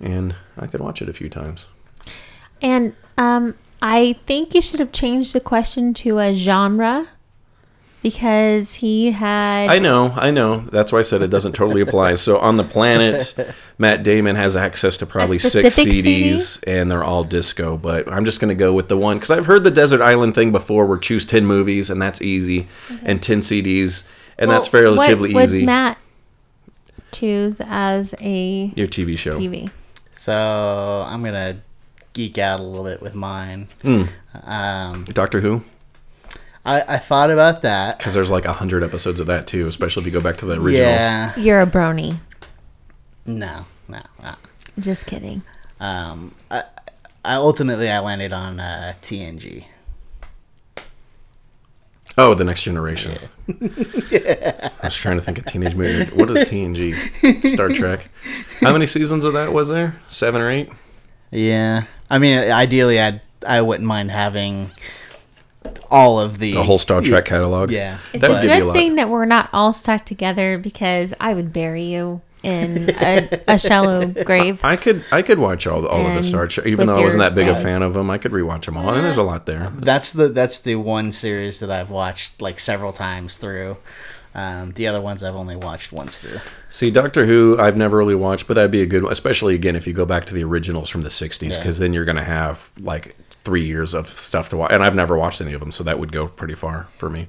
And 0.00 0.36
I 0.56 0.68
could 0.68 0.80
watch 0.80 1.02
it 1.02 1.08
a 1.08 1.12
few 1.12 1.28
times. 1.28 1.66
And 2.60 2.94
um, 3.18 3.54
I 3.80 4.16
think 4.26 4.54
you 4.54 4.62
should 4.62 4.78
have 4.78 4.92
changed 4.92 5.32
the 5.32 5.40
question 5.40 5.94
to 5.94 6.18
a 6.20 6.32
genre 6.32 7.08
because 8.02 8.74
he 8.74 9.12
had. 9.12 9.70
I 9.70 9.78
know, 9.78 10.12
I 10.16 10.30
know. 10.30 10.58
That's 10.60 10.92
why 10.92 10.98
I 10.98 11.02
said 11.02 11.22
it 11.22 11.28
doesn't 11.28 11.52
totally 11.52 11.80
apply. 11.80 12.14
So 12.22 12.38
on 12.38 12.56
the 12.56 12.64
planet, 12.64 13.34
Matt 13.78 14.02
Damon 14.02 14.36
has 14.36 14.56
access 14.56 14.96
to 14.98 15.06
probably 15.06 15.38
six 15.38 15.74
specific 15.74 16.04
CDs, 16.04 16.62
and 16.66 16.90
they're 16.90 17.04
all 17.04 17.24
disco. 17.24 17.76
But 17.76 18.10
I'm 18.12 18.24
just 18.24 18.40
going 18.40 18.48
to 18.50 18.54
go 18.58 18.72
with 18.72 18.88
the 18.88 18.96
one 18.96 19.16
because 19.16 19.30
I've 19.30 19.46
heard 19.46 19.64
the 19.64 19.70
Desert 19.70 20.00
Island 20.02 20.34
thing 20.34 20.52
before, 20.52 20.86
where 20.86 20.98
choose 20.98 21.24
ten 21.24 21.46
movies, 21.46 21.90
and 21.90 22.00
that's 22.02 22.20
easy, 22.20 22.66
and 23.02 23.22
ten 23.22 23.40
CDs, 23.40 24.06
and 24.38 24.50
that's 24.50 24.72
Well, 24.72 24.82
relatively 24.82 25.32
what 25.32 25.44
easy. 25.44 25.64
Matt 25.64 25.98
choose 27.12 27.60
as 27.64 28.14
a 28.20 28.72
Your 28.74 28.86
TV 28.86 29.16
show. 29.18 29.32
TV? 29.32 29.70
So 30.16 31.04
I'm 31.06 31.22
gonna 31.22 31.58
geek 32.12 32.38
out 32.38 32.60
a 32.60 32.62
little 32.62 32.84
bit 32.84 33.00
with 33.02 33.14
mine. 33.14 33.68
Hmm. 33.82 34.02
Um, 34.44 35.04
Doctor 35.04 35.40
Who, 35.40 35.62
I, 36.64 36.82
I 36.94 36.98
thought 36.98 37.30
about 37.30 37.62
that. 37.62 37.98
because 37.98 38.14
there's 38.14 38.30
like 38.30 38.44
a 38.44 38.52
hundred 38.52 38.82
episodes 38.84 39.18
of 39.20 39.26
that 39.26 39.46
too, 39.46 39.66
especially 39.66 40.02
if 40.02 40.06
you 40.06 40.12
go 40.12 40.20
back 40.20 40.36
to 40.38 40.46
the 40.46 40.54
originals. 40.54 40.90
Yeah. 40.90 41.36
You're 41.36 41.60
a 41.60 41.66
brony. 41.66 42.16
No, 43.26 43.66
no, 43.88 44.00
no. 44.22 44.32
Just 44.78 45.06
kidding. 45.06 45.42
Um, 45.80 46.34
I, 46.50 46.62
I 47.24 47.34
ultimately 47.34 47.88
I 47.90 47.98
landed 48.00 48.32
on 48.32 48.60
uh, 48.60 48.94
TNG. 49.02 49.64
Oh, 52.18 52.34
the 52.34 52.44
Next 52.44 52.62
Generation. 52.62 53.12
I 53.48 54.70
was 54.84 54.94
trying 54.96 55.16
to 55.16 55.22
think 55.22 55.38
of 55.38 55.46
teenage 55.46 55.74
movie. 55.74 56.14
What 56.14 56.30
is 56.30 56.42
TNG? 56.44 56.94
Star 57.54 57.70
Trek. 57.70 58.06
How 58.60 58.72
many 58.72 58.86
seasons 58.86 59.24
of 59.24 59.32
that 59.32 59.52
was 59.52 59.68
there? 59.68 59.98
Seven 60.08 60.40
or 60.42 60.50
eight? 60.50 60.68
Yeah, 61.30 61.84
I 62.10 62.18
mean, 62.18 62.38
ideally, 62.38 63.00
I 63.00 63.20
I 63.46 63.62
wouldn't 63.62 63.86
mind 63.86 64.10
having 64.10 64.68
all 65.90 66.18
of 66.20 66.38
the 66.38 66.52
The 66.54 66.62
whole 66.62 66.78
Star 66.78 67.00
Trek 67.00 67.24
catalog. 67.24 67.70
Yeah, 67.70 67.98
It's 68.12 68.20
That 68.22 68.30
a 68.30 68.34
would 68.34 68.42
give 68.42 68.50
you 68.50 68.56
a 68.56 68.60
good 68.60 68.66
lot. 68.68 68.72
thing 68.74 68.94
that 68.96 69.08
we're 69.08 69.24
not 69.24 69.48
all 69.52 69.72
stuck 69.72 70.04
together 70.04 70.58
because 70.58 71.12
I 71.20 71.34
would 71.34 71.52
bury 71.52 71.84
you 71.84 72.20
in 72.42 72.90
a, 73.00 73.28
a 73.46 73.58
shallow 73.58 74.06
grave. 74.24 74.64
I 74.64 74.74
could 74.76 75.04
I 75.12 75.22
could 75.22 75.38
watch 75.38 75.66
all 75.66 75.86
all 75.86 76.00
of 76.00 76.06
the 76.08 76.12
And 76.16 76.24
Star 76.24 76.46
Trek, 76.48 76.66
even 76.66 76.86
with 76.86 76.86
though 76.88 77.00
I 77.00 77.04
wasn't 77.04 77.20
your 77.22 77.30
that 77.30 77.34
big 77.36 77.48
a 77.48 77.52
bed. 77.52 77.62
fan 77.62 77.82
of 77.82 77.94
them. 77.94 78.10
I 78.10 78.18
could 78.18 78.32
rewatch 78.32 78.64
them 78.64 78.76
all, 78.76 78.92
and 78.92 79.04
there's 79.04 79.16
a 79.16 79.22
lot 79.22 79.46
there. 79.46 79.70
that's 79.76 80.12
the 80.12 80.28
that's 80.28 80.60
the 80.60 80.74
one 80.76 81.12
series 81.12 81.60
that 81.60 81.70
I've 81.70 81.90
watched 81.90 82.42
like 82.42 82.58
several 82.58 82.92
times 82.92 83.38
through. 83.38 83.76
Um, 84.34 84.72
the 84.72 84.86
other 84.86 85.00
ones 85.00 85.22
I've 85.22 85.34
only 85.36 85.56
watched 85.56 85.92
once 85.92 86.16
through. 86.18 86.38
See, 86.70 86.90
Doctor 86.90 87.26
Who, 87.26 87.60
I've 87.60 87.76
never 87.76 87.98
really 87.98 88.14
watched, 88.14 88.48
but 88.48 88.54
that'd 88.54 88.70
be 88.70 88.80
a 88.80 88.86
good 88.86 89.02
one, 89.02 89.12
especially 89.12 89.54
again 89.54 89.76
if 89.76 89.86
you 89.86 89.92
go 89.92 90.06
back 90.06 90.24
to 90.24 90.32
the 90.34 90.42
originals 90.42 90.88
from 90.88 91.02
the 91.02 91.10
'60s, 91.10 91.50
Yeah. 91.52 91.56
because 91.58 91.78
then 91.78 91.92
you're 91.92 92.06
gonna 92.06 92.24
have 92.24 92.70
like 92.80 93.14
three 93.44 93.64
years 93.64 93.94
of 93.94 94.06
stuff 94.06 94.48
to 94.50 94.56
watch, 94.56 94.72
and 94.72 94.82
I've 94.82 94.94
never 94.94 95.16
watched 95.16 95.40
any 95.40 95.52
of 95.52 95.60
them, 95.60 95.72
so 95.72 95.84
that 95.84 95.98
would 95.98 96.12
go 96.12 96.28
pretty 96.28 96.54
far 96.54 96.84
for 96.94 97.10
me. 97.10 97.28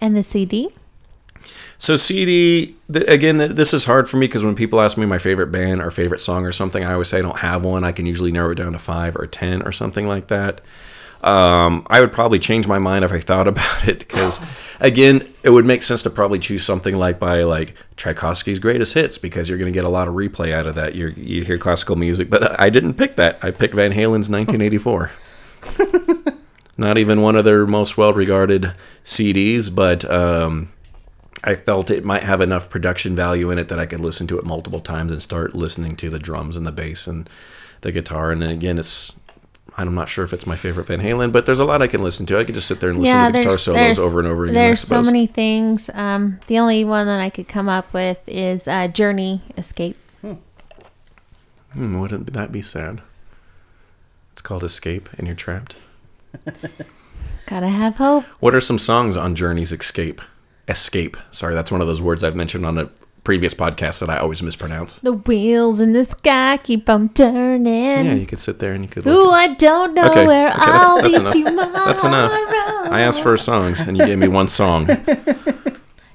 And 0.00 0.16
the 0.16 0.22
CD? 0.22 0.70
So 1.78 1.96
CD, 1.96 2.76
th- 2.92 3.08
again, 3.08 3.38
th- 3.38 3.50
this 3.52 3.74
is 3.74 3.84
hard 3.84 4.08
for 4.08 4.16
me 4.16 4.26
because 4.26 4.44
when 4.44 4.54
people 4.54 4.80
ask 4.80 4.96
me 4.96 5.06
my 5.06 5.18
favorite 5.18 5.48
band 5.48 5.82
or 5.82 5.90
favorite 5.90 6.20
song 6.20 6.46
or 6.46 6.52
something, 6.52 6.84
I 6.84 6.92
always 6.92 7.08
say 7.08 7.18
I 7.18 7.22
don't 7.22 7.38
have 7.38 7.64
one. 7.64 7.84
I 7.84 7.92
can 7.92 8.06
usually 8.06 8.32
narrow 8.32 8.52
it 8.52 8.56
down 8.56 8.72
to 8.72 8.78
five 8.78 9.16
or 9.16 9.26
ten 9.26 9.62
or 9.62 9.72
something 9.72 10.06
like 10.06 10.28
that. 10.28 10.60
Um, 11.22 11.86
I 11.88 12.00
would 12.00 12.12
probably 12.12 12.40
change 12.40 12.66
my 12.66 12.78
mind 12.78 13.04
if 13.04 13.12
I 13.12 13.20
thought 13.20 13.46
about 13.52 13.86
it 13.88 14.00
because, 14.00 14.40
again, 14.80 15.28
it 15.42 15.50
would 15.50 15.64
make 15.64 15.82
sense 15.82 16.02
to 16.02 16.10
probably 16.10 16.38
choose 16.38 16.64
something 16.64 16.96
like 16.96 17.18
by 17.18 17.42
like 17.42 17.74
Tchaikovsky's 17.96 18.58
greatest 18.58 18.94
hits 18.94 19.18
because 19.18 19.48
you're 19.48 19.58
going 19.58 19.72
to 19.72 19.76
get 19.76 19.84
a 19.84 19.90
lot 19.90 20.08
of 20.08 20.14
replay 20.14 20.52
out 20.52 20.66
of 20.66 20.74
that. 20.74 20.94
you 20.94 21.08
you 21.16 21.44
hear 21.44 21.58
classical 21.58 21.96
music, 21.96 22.28
but 22.28 22.58
I 22.60 22.70
didn't 22.70 22.94
pick 22.94 23.16
that. 23.16 23.38
I 23.42 23.50
picked 23.50 23.74
Van 23.74 23.92
Halen's 23.92 24.28
1984. 24.28 25.10
Not 26.76 26.98
even 26.98 27.20
one 27.20 27.36
of 27.36 27.44
their 27.44 27.66
most 27.66 27.96
well-regarded 27.98 28.72
CDs, 29.04 29.72
but 29.72 30.10
um, 30.10 30.70
I 31.44 31.54
felt 31.54 31.90
it 31.90 32.04
might 32.04 32.22
have 32.22 32.40
enough 32.40 32.70
production 32.70 33.14
value 33.14 33.50
in 33.50 33.58
it 33.58 33.68
that 33.68 33.78
I 33.78 33.86
could 33.86 34.00
listen 34.00 34.26
to 34.28 34.38
it 34.38 34.44
multiple 34.44 34.80
times 34.80 35.12
and 35.12 35.20
start 35.20 35.54
listening 35.54 35.96
to 35.96 36.08
the 36.08 36.18
drums 36.18 36.56
and 36.56 36.66
the 36.66 36.72
bass 36.72 37.06
and 37.06 37.28
the 37.82 37.92
guitar. 37.92 38.32
And 38.32 38.42
again, 38.42 38.78
it's 38.78 39.12
I'm 39.76 39.94
not 39.94 40.08
sure 40.08 40.24
if 40.24 40.32
it's 40.32 40.46
my 40.46 40.56
favorite 40.56 40.86
Van 40.86 41.00
Halen, 41.00 41.32
but 41.32 41.46
there's 41.46 41.58
a 41.58 41.64
lot 41.64 41.80
I 41.80 41.86
can 41.86 42.02
listen 42.02 42.26
to. 42.26 42.38
I 42.38 42.44
could 42.44 42.54
just 42.54 42.68
sit 42.68 42.80
there 42.80 42.90
and 42.90 42.98
listen 42.98 43.16
yeah, 43.16 43.26
to 43.26 43.32
the 43.32 43.38
guitar 43.38 43.56
solos 43.56 43.98
over 43.98 44.18
and 44.18 44.28
over 44.28 44.44
again. 44.44 44.54
There's 44.54 44.80
so 44.80 45.02
many 45.02 45.26
things. 45.26 45.88
Um, 45.94 46.40
the 46.46 46.58
only 46.58 46.84
one 46.84 47.06
that 47.06 47.20
I 47.20 47.30
could 47.30 47.48
come 47.48 47.68
up 47.68 47.92
with 47.94 48.18
is 48.26 48.68
uh, 48.68 48.88
Journey 48.88 49.42
Escape. 49.56 49.96
Hmm, 51.72 51.98
wouldn't 51.98 52.32
that 52.34 52.52
be 52.52 52.60
sad? 52.60 53.00
It's 54.32 54.42
called 54.42 54.62
Escape, 54.62 55.08
and 55.16 55.26
you're 55.26 55.36
trapped. 55.36 55.74
Gotta 57.46 57.68
have 57.68 57.96
hope. 57.96 58.24
What 58.40 58.54
are 58.54 58.60
some 58.60 58.78
songs 58.78 59.16
on 59.16 59.34
Journey's 59.34 59.72
Escape? 59.72 60.20
Escape. 60.68 61.16
Sorry, 61.30 61.54
that's 61.54 61.72
one 61.72 61.80
of 61.80 61.86
those 61.86 62.00
words 62.00 62.22
I've 62.22 62.36
mentioned 62.36 62.66
on 62.66 62.78
a 62.78 62.90
previous 63.24 63.54
podcast 63.54 64.00
that 64.00 64.10
I 64.10 64.18
always 64.18 64.42
mispronounce. 64.42 64.98
The 64.98 65.12
wheels 65.12 65.80
in 65.80 65.92
the 65.92 66.02
sky 66.04 66.58
keep 66.62 66.88
on 66.90 67.08
turning. 67.10 68.04
Yeah, 68.04 68.14
you 68.14 68.26
could 68.26 68.38
sit 68.40 68.58
there 68.58 68.72
and 68.72 68.84
you 68.84 68.90
could. 68.90 69.06
Ooh, 69.06 69.10
look 69.26 69.34
I 69.34 69.54
don't 69.54 69.94
know 69.94 70.08
Okay, 70.10 70.26
where 70.26 70.48
okay, 70.50 70.58
that's- 70.58 70.86
I'll 70.88 71.02
that's 71.02 71.32
be 71.32 71.40
enough. 71.40 71.50
tomorrow. 71.62 71.84
That's 71.84 72.04
enough. 72.04 72.32
I 72.92 73.00
asked 73.00 73.22
for 73.22 73.36
songs, 73.36 73.80
and 73.80 73.96
you 73.96 74.04
gave 74.06 74.18
me 74.18 74.28
one 74.28 74.48
song. 74.48 74.88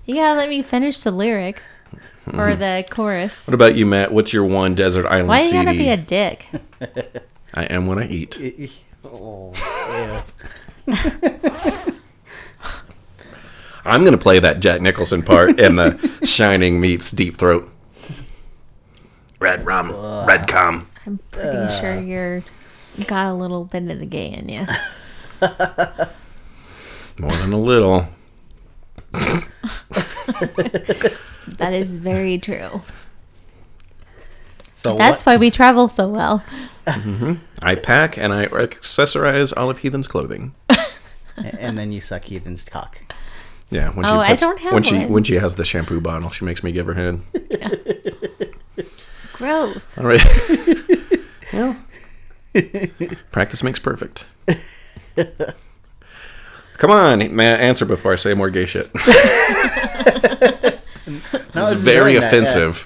You 0.09 0.15
gotta 0.15 0.35
let 0.39 0.47
me 0.47 0.61
finish 0.61 0.99
the 1.01 1.11
lyric 1.11 1.61
or 2.33 2.55
the 2.55 2.85
chorus. 2.89 3.45
What 3.45 3.53
about 3.53 3.75
you, 3.75 3.85
Matt? 3.85 4.13
What's 4.13 4.31
your 4.31 4.45
one 4.45 4.73
desert 4.73 5.05
island 5.05 5.27
Why 5.27 5.39
you 5.39 5.49
CD? 5.49 5.65
gotta 5.65 5.77
be 5.77 5.89
a 5.89 5.97
dick? 5.97 6.47
I 7.53 7.63
am 7.65 7.87
what 7.87 7.97
I 7.97 8.05
eat. 8.05 8.39
oh, 9.03 9.51
I'm 13.87 14.03
gonna 14.03 14.17
play 14.17 14.39
that 14.39 14.59
Jack 14.59 14.81
Nicholson 14.81 15.23
part 15.23 15.59
in 15.59 15.75
the 15.75 16.19
Shining 16.23 16.81
meets 16.81 17.11
Deep 17.11 17.35
Throat. 17.35 17.71
Red 19.39 19.65
rum, 19.65 19.91
red 20.27 20.47
cum. 20.47 20.87
I'm 21.05 21.19
pretty 21.31 21.71
sure 21.79 21.99
you're 21.99 22.43
got 23.07 23.27
a 23.27 23.33
little 23.33 23.65
bit 23.65 23.89
of 23.89 23.99
the 23.99 24.05
gay 24.05 24.33
in 24.33 24.49
you. 24.49 24.65
More 27.19 27.35
than 27.37 27.53
a 27.53 27.59
little. 27.59 28.07
That 31.57 31.73
is 31.73 31.97
very 31.97 32.37
true. 32.37 32.81
So 34.75 34.95
That's 34.95 35.25
what, 35.25 35.33
why 35.33 35.37
we 35.37 35.49
travel 35.49 35.87
so 35.87 36.07
well. 36.07 36.43
Mm-hmm. 36.85 37.65
I 37.65 37.75
pack 37.75 38.17
and 38.17 38.31
I 38.31 38.45
accessorize 38.45 39.53
all 39.57 39.69
of 39.69 39.79
Heathen's 39.79 40.07
clothing. 40.07 40.53
and 41.37 41.77
then 41.77 41.91
you 41.91 42.01
suck 42.01 42.25
heathen's 42.25 42.63
cock. 42.63 43.01
Yeah, 43.69 43.89
when 43.91 44.05
Oh, 44.05 44.19
I 44.19 44.35
don't 44.35 44.59
have 44.59 44.73
when 44.73 44.83
she 44.83 45.05
when 45.05 45.23
she 45.23 45.35
has 45.35 45.55
the 45.55 45.65
shampoo 45.65 45.99
bottle, 45.99 46.29
she 46.29 46.45
makes 46.45 46.63
me 46.63 46.71
give 46.71 46.85
her 46.85 46.93
head. 46.93 47.21
Gross. 49.33 49.97
All 49.97 50.05
right. 50.05 50.23
well, 51.53 51.75
practice 53.31 53.63
makes 53.63 53.79
perfect. 53.79 54.25
Come 56.77 56.91
on, 56.91 57.35
Matt, 57.35 57.59
answer 57.59 57.85
before 57.85 58.13
I 58.13 58.15
say 58.15 58.33
more 58.33 58.49
gay 58.49 58.65
shit. 58.65 58.89
No, 61.55 61.69
It's 61.71 61.79
very 61.81 62.15
offensive. 62.15 62.85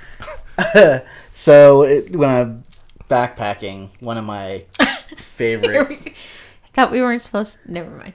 So 1.33 1.83
it, 1.83 2.15
when 2.15 2.29
I'm 2.29 2.63
backpacking, 3.09 3.89
one 4.01 4.17
of 4.17 4.23
my 4.25 4.65
favorite. 5.17 5.89
I 5.91 6.13
thought 6.73 6.91
we 6.91 7.01
weren't 7.01 7.21
supposed 7.21 7.63
to. 7.63 7.71
Never 7.71 7.89
mind. 7.91 8.13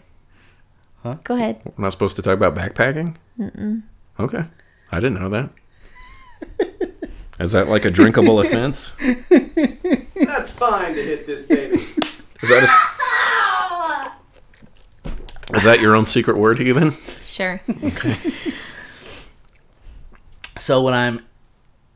Huh? 1.06 1.18
Go 1.22 1.36
ahead. 1.36 1.60
We're 1.64 1.84
not 1.84 1.92
supposed 1.92 2.16
to 2.16 2.22
talk 2.22 2.34
about 2.34 2.56
backpacking? 2.56 3.14
Mm-mm. 3.38 3.82
Okay. 4.18 4.42
I 4.90 4.96
didn't 4.98 5.20
know 5.20 5.28
that. 5.28 5.50
Is 7.38 7.52
that 7.52 7.68
like 7.68 7.84
a 7.84 7.92
drinkable 7.92 8.40
offense? 8.40 8.90
That's 10.16 10.50
fine 10.50 10.94
to 10.94 11.02
hit 11.02 11.24
this 11.24 11.44
baby. 11.44 11.76
Is 12.42 12.48
that 12.48 14.18
a, 15.52 15.56
Is 15.56 15.62
that 15.62 15.78
your 15.80 15.94
own 15.94 16.06
secret 16.06 16.38
word, 16.38 16.58
heathen? 16.58 16.90
Sure. 17.24 17.60
Okay. 17.84 18.16
So 20.58 20.82
when 20.82 20.94
I'm 20.94 21.20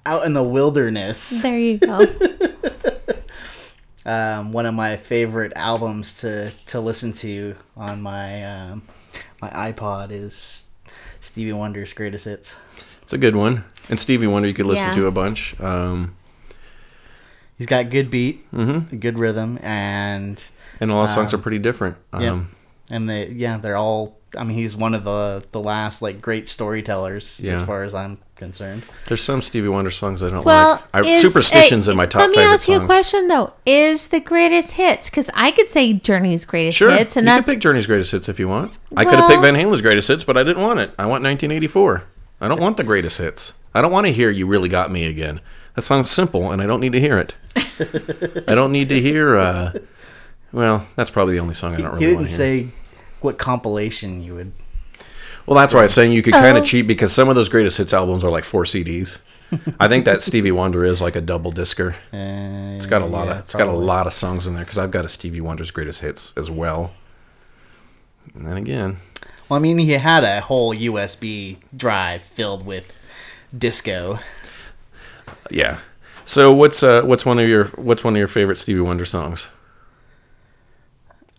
out 0.05 0.27
in 0.27 0.35
the 0.35 0.43
wilderness. 0.45 1.41
There 1.43 1.59
you 1.59 1.79
go. 1.79 2.07
um, 4.05 4.53
one 4.53 4.67
of 4.67 4.75
my 4.75 4.97
favorite 4.97 5.55
albums 5.57 6.21
to 6.21 6.51
to 6.67 6.79
listen 6.79 7.15
to 7.15 7.57
on 7.75 8.03
my 8.03 8.45
um, 8.45 8.83
my 9.41 9.49
iPod 9.51 10.11
is 10.11 10.71
Stevie 11.21 11.53
Wonder's 11.53 11.93
Greatest 11.93 12.25
Hits. 12.27 12.57
It's 13.03 13.13
a 13.13 13.19
good 13.19 13.37
one. 13.37 13.65
And 13.89 13.99
Stevie 13.99 14.27
Wonder, 14.27 14.47
you 14.49 14.55
could 14.55 14.67
listen 14.67 14.87
Yeah. 14.89 14.93
to 14.95 15.07
a 15.07 15.11
bunch. 15.11 15.59
Um, 15.61 16.15
He's 17.59 17.67
got 17.67 17.91
good 17.91 18.11
beat, 18.11 18.51
Mhm. 18.53 19.01
good 19.01 19.19
rhythm, 19.19 19.59
and 19.63 20.43
and 20.81 20.91
all 20.91 21.03
the 21.03 21.09
songs 21.09 21.35
Um, 21.35 21.41
are 21.41 21.43
pretty 21.43 21.59
different. 21.59 21.97
Um, 22.11 22.23
yeah, 22.23 22.41
and 22.97 23.09
they 23.11 23.29
yeah 23.29 23.59
they're 23.59 23.77
all. 23.77 24.17
I 24.39 24.45
mean, 24.45 24.57
he's 24.57 24.75
one 24.75 24.95
of 24.95 25.05
the 25.05 25.45
the 25.53 25.61
last 25.61 26.01
like 26.01 26.23
great 26.23 26.49
storytellers 26.49 27.39
Yeah. 27.39 27.53
as 27.55 27.63
far 27.63 27.83
as 27.83 27.95
I'm 27.95 28.17
concerned. 28.41 28.83
There's 29.07 29.23
some 29.23 29.41
Stevie 29.43 29.69
Wonder 29.69 29.93
songs 29.93 30.21
I 30.25 30.31
don't 30.31 30.45
Well, 30.45 30.73
like. 30.93 31.07
I, 31.07 31.09
is- 31.09 31.21
Superstitions 31.23 31.87
uh, 31.87 31.93
in 31.93 31.97
my 31.97 32.07
top 32.07 32.23
Let 32.23 32.31
me 32.31 32.37
favorite 32.37 32.53
ask 32.55 32.69
you 32.69 32.81
a 32.83 32.85
question 32.87 33.29
though: 33.29 33.53
Is 33.65 34.09
the 34.09 34.19
greatest 34.19 34.73
hits? 34.73 35.09
Because 35.09 35.31
I 35.35 35.53
could 35.53 35.69
say 35.71 35.93
Journey's 35.93 36.45
greatest 36.45 36.77
Sure, 36.77 36.91
hits, 36.91 37.17
and 37.17 37.25
you 37.25 37.29
that's 37.33 37.45
could 37.45 37.53
pick 37.53 37.61
Journey's 37.61 37.87
greatest 37.87 38.11
hits 38.11 38.29
if 38.29 38.41
you 38.41 38.49
want. 38.49 38.77
I 38.97 39.05
could 39.05 39.19
have 39.21 39.29
picked 39.31 39.43
Van 39.43 39.55
Halen's 39.55 39.83
greatest 39.83 40.09
hits, 40.09 40.25
but 40.25 40.37
I 40.37 40.43
didn't 40.43 40.63
want 40.63 40.81
it. 40.81 40.89
I 40.99 41.05
want 41.07 41.23
1984. 41.23 42.03
I 42.41 42.49
don't 42.49 42.61
want 42.61 42.77
the 42.79 42.85
greatest 42.85 43.19
hits. 43.19 43.55
I 43.75 43.81
don't 43.81 43.93
want 43.93 44.07
to 44.09 44.13
hear 44.13 44.31
"You 44.31 44.47
Really 44.49 44.69
Got 44.69 44.91
Me" 44.91 45.07
again. 45.07 45.41
That 45.77 45.83
song's 45.83 46.11
simple, 46.11 46.51
and 46.51 46.61
I 46.61 46.67
don't 46.67 46.81
need 46.81 46.93
to 46.93 47.01
hear 47.01 47.17
it. 47.19 47.35
I 48.49 48.55
don't 48.57 48.73
need 48.73 48.89
to 48.89 49.01
hear. 49.01 49.37
Uh, 49.37 49.73
well, 50.53 50.87
that's 50.97 51.11
probably 51.11 51.35
the 51.35 51.41
only 51.41 51.55
song 51.55 51.75
I 51.75 51.77
don't 51.83 51.93
really 51.93 52.15
want 52.15 52.27
didn't 52.27 52.37
to 52.37 52.45
hear. 52.45 52.69
say 52.69 52.75
what 53.21 53.39
compilation 53.39 54.23
you 54.23 54.35
would. 54.35 54.53
Well, 55.51 55.59
that's 55.59 55.75
why 55.75 55.81
I 55.81 55.83
was 55.83 55.95
saying 55.95 56.13
you 56.13 56.23
could 56.23 56.33
kind 56.35 56.57
Oh. 56.57 56.61
of 56.61 56.65
cheat 56.65 56.87
because 56.87 57.13
some 57.13 57.29
of 57.29 57.35
those 57.35 57.49
greatest 57.49 57.77
hits 57.77 57.93
albums 57.93 58.23
are 58.23 58.31
like 58.31 58.45
four 58.45 58.63
CDs. 58.65 59.19
I 59.81 59.89
think 59.89 60.05
that 60.05 60.23
Stevie 60.23 60.53
Wonder 60.53 60.85
is 60.85 61.03
like 61.03 61.17
a 61.17 61.21
double 61.21 61.51
discer. 61.51 61.97
Uh, 62.13 62.77
It's 62.77 62.87
got 62.87 63.03
a 63.03 63.07
lot 63.07 63.27
yeah, 63.27 63.33
of 63.33 63.39
it's 63.41 63.55
got 63.57 63.67
a 63.67 63.73
lot 63.73 64.07
of 64.07 64.13
songs 64.13 64.47
in 64.47 64.55
there 64.55 64.63
because 64.63 64.79
I've 64.79 64.93
got 64.93 65.05
a 65.05 65.09
Stevie 65.09 65.41
Wonder's 65.41 65.73
greatest 65.73 66.03
hits 66.03 66.33
as 66.37 66.53
well. 66.53 66.93
And 68.33 68.47
then 68.47 68.57
again, 68.57 68.99
Well, 69.49 69.59
I 69.59 69.61
mean, 69.61 69.79
he 69.79 69.91
had 69.91 70.23
a 70.23 70.41
whole 70.41 70.73
USB 70.73 71.59
drive 71.77 72.23
filled 72.23 72.65
with 72.65 72.97
disco. 73.57 74.21
yeah. 75.51 75.79
So 76.25 76.53
what's 76.53 76.85
uh 76.85 77.03
what's 77.03 77.27
one 77.27 77.41
of 77.41 77.49
your 77.49 77.65
what's 77.75 78.05
one 78.05 78.15
of 78.15 78.19
your 78.19 78.29
favorite 78.29 78.55
Stevie 78.57 78.83
Wonder 78.83 79.05
songs? 79.05 79.49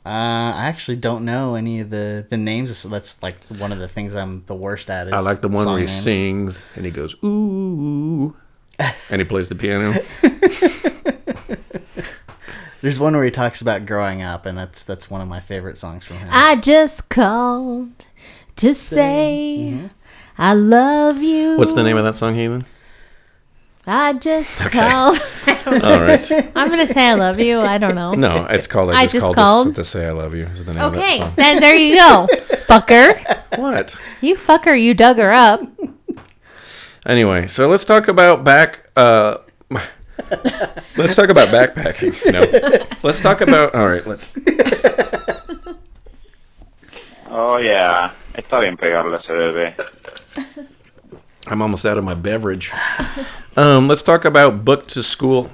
Uh, 0.04 0.10
I 0.56 0.66
actually 0.66 0.98
don't 0.98 1.26
know 1.26 1.54
any 1.54 1.80
of 1.80 1.92
the 1.92 2.26
the 2.28 2.38
names. 2.38 2.84
That's 2.84 3.22
like 3.22 3.44
one 3.46 3.72
of 3.72 3.78
the 3.78 3.88
things 3.88 4.16
I'm 4.16 4.44
the 4.48 4.56
worst 4.56 4.90
at. 4.90 5.08
Is 5.08 5.14
I 5.14 5.20
like 5.20 5.42
the 5.42 5.48
one 5.48 5.68
where 5.68 5.76
he 5.76 5.82
names. 5.82 6.04
sings 6.04 6.66
and 6.76 6.86
he 6.86 6.92
goes 6.92 7.16
ooh, 7.24 8.36
and 9.12 9.22
he 9.22 9.28
plays 9.28 9.50
the 9.50 9.56
piano. 9.56 9.94
There's 12.82 13.00
one 13.00 13.14
where 13.14 13.24
he 13.24 13.30
talks 13.30 13.62
about 13.62 13.86
growing 13.86 14.24
up, 14.24 14.48
and 14.48 14.58
that's 14.58 14.84
that's 14.84 15.08
one 15.08 15.22
of 15.22 15.28
my 15.28 15.40
favorite 15.40 15.78
songs 15.78 16.04
from 16.04 16.18
him. 16.18 16.30
I 16.32 16.56
just 16.56 17.10
called 17.10 17.92
to 18.56 18.74
say 18.74 19.78
I 20.36 20.56
love 20.56 21.22
you. 21.22 21.58
What's 21.58 21.74
the 21.74 21.84
name 21.84 21.98
of 21.98 22.06
that 22.06 22.16
song, 22.16 22.34
Heathen? 22.34 22.66
I 23.88 24.14
just 24.14 24.62
Okay. 24.62 24.80
called. 24.90 25.18
All 25.66 26.02
right. 26.04 26.32
I'm 26.56 26.70
gonna 26.70 26.86
say 26.88 27.08
I 27.10 27.14
love 27.16 27.40
you. 27.40 27.60
I 27.62 27.78
don't 27.78 27.96
know. 27.96 28.14
No, 28.14 28.46
it's 28.46 28.68
called 28.68 28.90
I 28.92 29.02
I 29.02 29.04
just, 29.04 29.14
just 29.16 29.26
called, 29.26 29.36
called? 29.36 29.68
To, 29.70 29.74
to 29.76 29.84
say 29.84 30.08
I 30.08 30.12
love 30.12 30.36
you. 30.36 30.46
Is 30.46 30.66
the 30.66 30.74
name 30.74 30.84
of 30.84 30.94
that 30.94 30.98
Okay, 31.00 31.20
song. 31.22 31.34
then 31.36 31.60
there 31.60 31.76
you 31.76 31.96
go, 31.96 32.28
fucker. 32.68 33.18
What? 33.58 33.96
You 34.22 34.36
fucker, 34.36 34.80
you 34.80 34.94
dug 34.94 35.18
her 35.18 35.32
up. 35.32 35.62
Anyway, 37.06 37.48
so 37.48 37.68
let's 37.68 37.84
talk 37.84 38.08
about 38.08 38.44
back. 38.44 38.86
Uh, 38.96 39.38
let's 40.96 41.16
talk 41.16 41.30
about 41.30 41.48
backpacking. 41.50 42.14
No, 42.32 42.42
let's 43.02 43.20
talk 43.20 43.42
about. 43.42 43.74
All 43.74 43.88
right, 43.90 44.06
let's. 44.06 44.38
Oh 47.30 47.58
yeah, 47.58 48.12
está 48.36 48.60
bien 48.62 48.78
pegarle 48.78 49.16
a 49.16 49.20
ese 49.20 49.32
bebé. 49.32 49.74
I'm 51.52 51.62
almost 51.62 51.86
out 51.86 51.98
of 51.98 52.04
my 52.06 52.14
beverage. 52.14 52.72
Um, 53.58 53.88
let's 53.88 54.02
talk 54.02 54.24
about 54.24 54.64
book 54.64 54.88
to 54.88 55.04
school. 55.04 55.52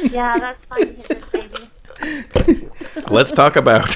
Yeah, 0.00 0.38
that's 0.38 0.64
fine. 0.66 0.96
Baby. 2.44 2.68
Let's 3.10 3.32
talk 3.32 3.56
about. 3.56 3.86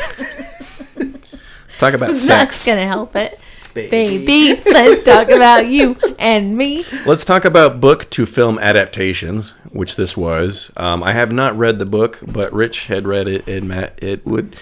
let's 0.96 1.78
talk 1.78 1.94
about 1.94 2.09
That's 2.09 2.20
sex. 2.22 2.66
gonna 2.66 2.86
help 2.86 3.14
it, 3.16 3.40
baby. 3.74 4.61
let's 4.66 5.05
talk 5.05 5.28
about 5.28 5.66
you 5.66 5.96
and 6.18 6.57
me. 6.57 6.84
Let's 7.07 7.24
talk 7.24 7.44
about 7.44 7.80
book 7.80 8.09
to 8.11 8.26
film 8.26 8.59
adaptations, 8.59 9.50
which 9.70 9.96
this 9.96 10.16
was. 10.16 10.72
Um, 10.76 11.03
I 11.03 11.12
have 11.12 11.32
not 11.32 11.57
read 11.57 11.78
the 11.78 11.86
book, 11.86 12.18
but 12.26 12.53
Rich 12.53 12.86
had 12.86 13.07
read 13.07 13.28
it, 13.28 13.46
and 13.46 13.68
Matt 13.68 13.98
it 14.03 14.24
would 14.26 14.57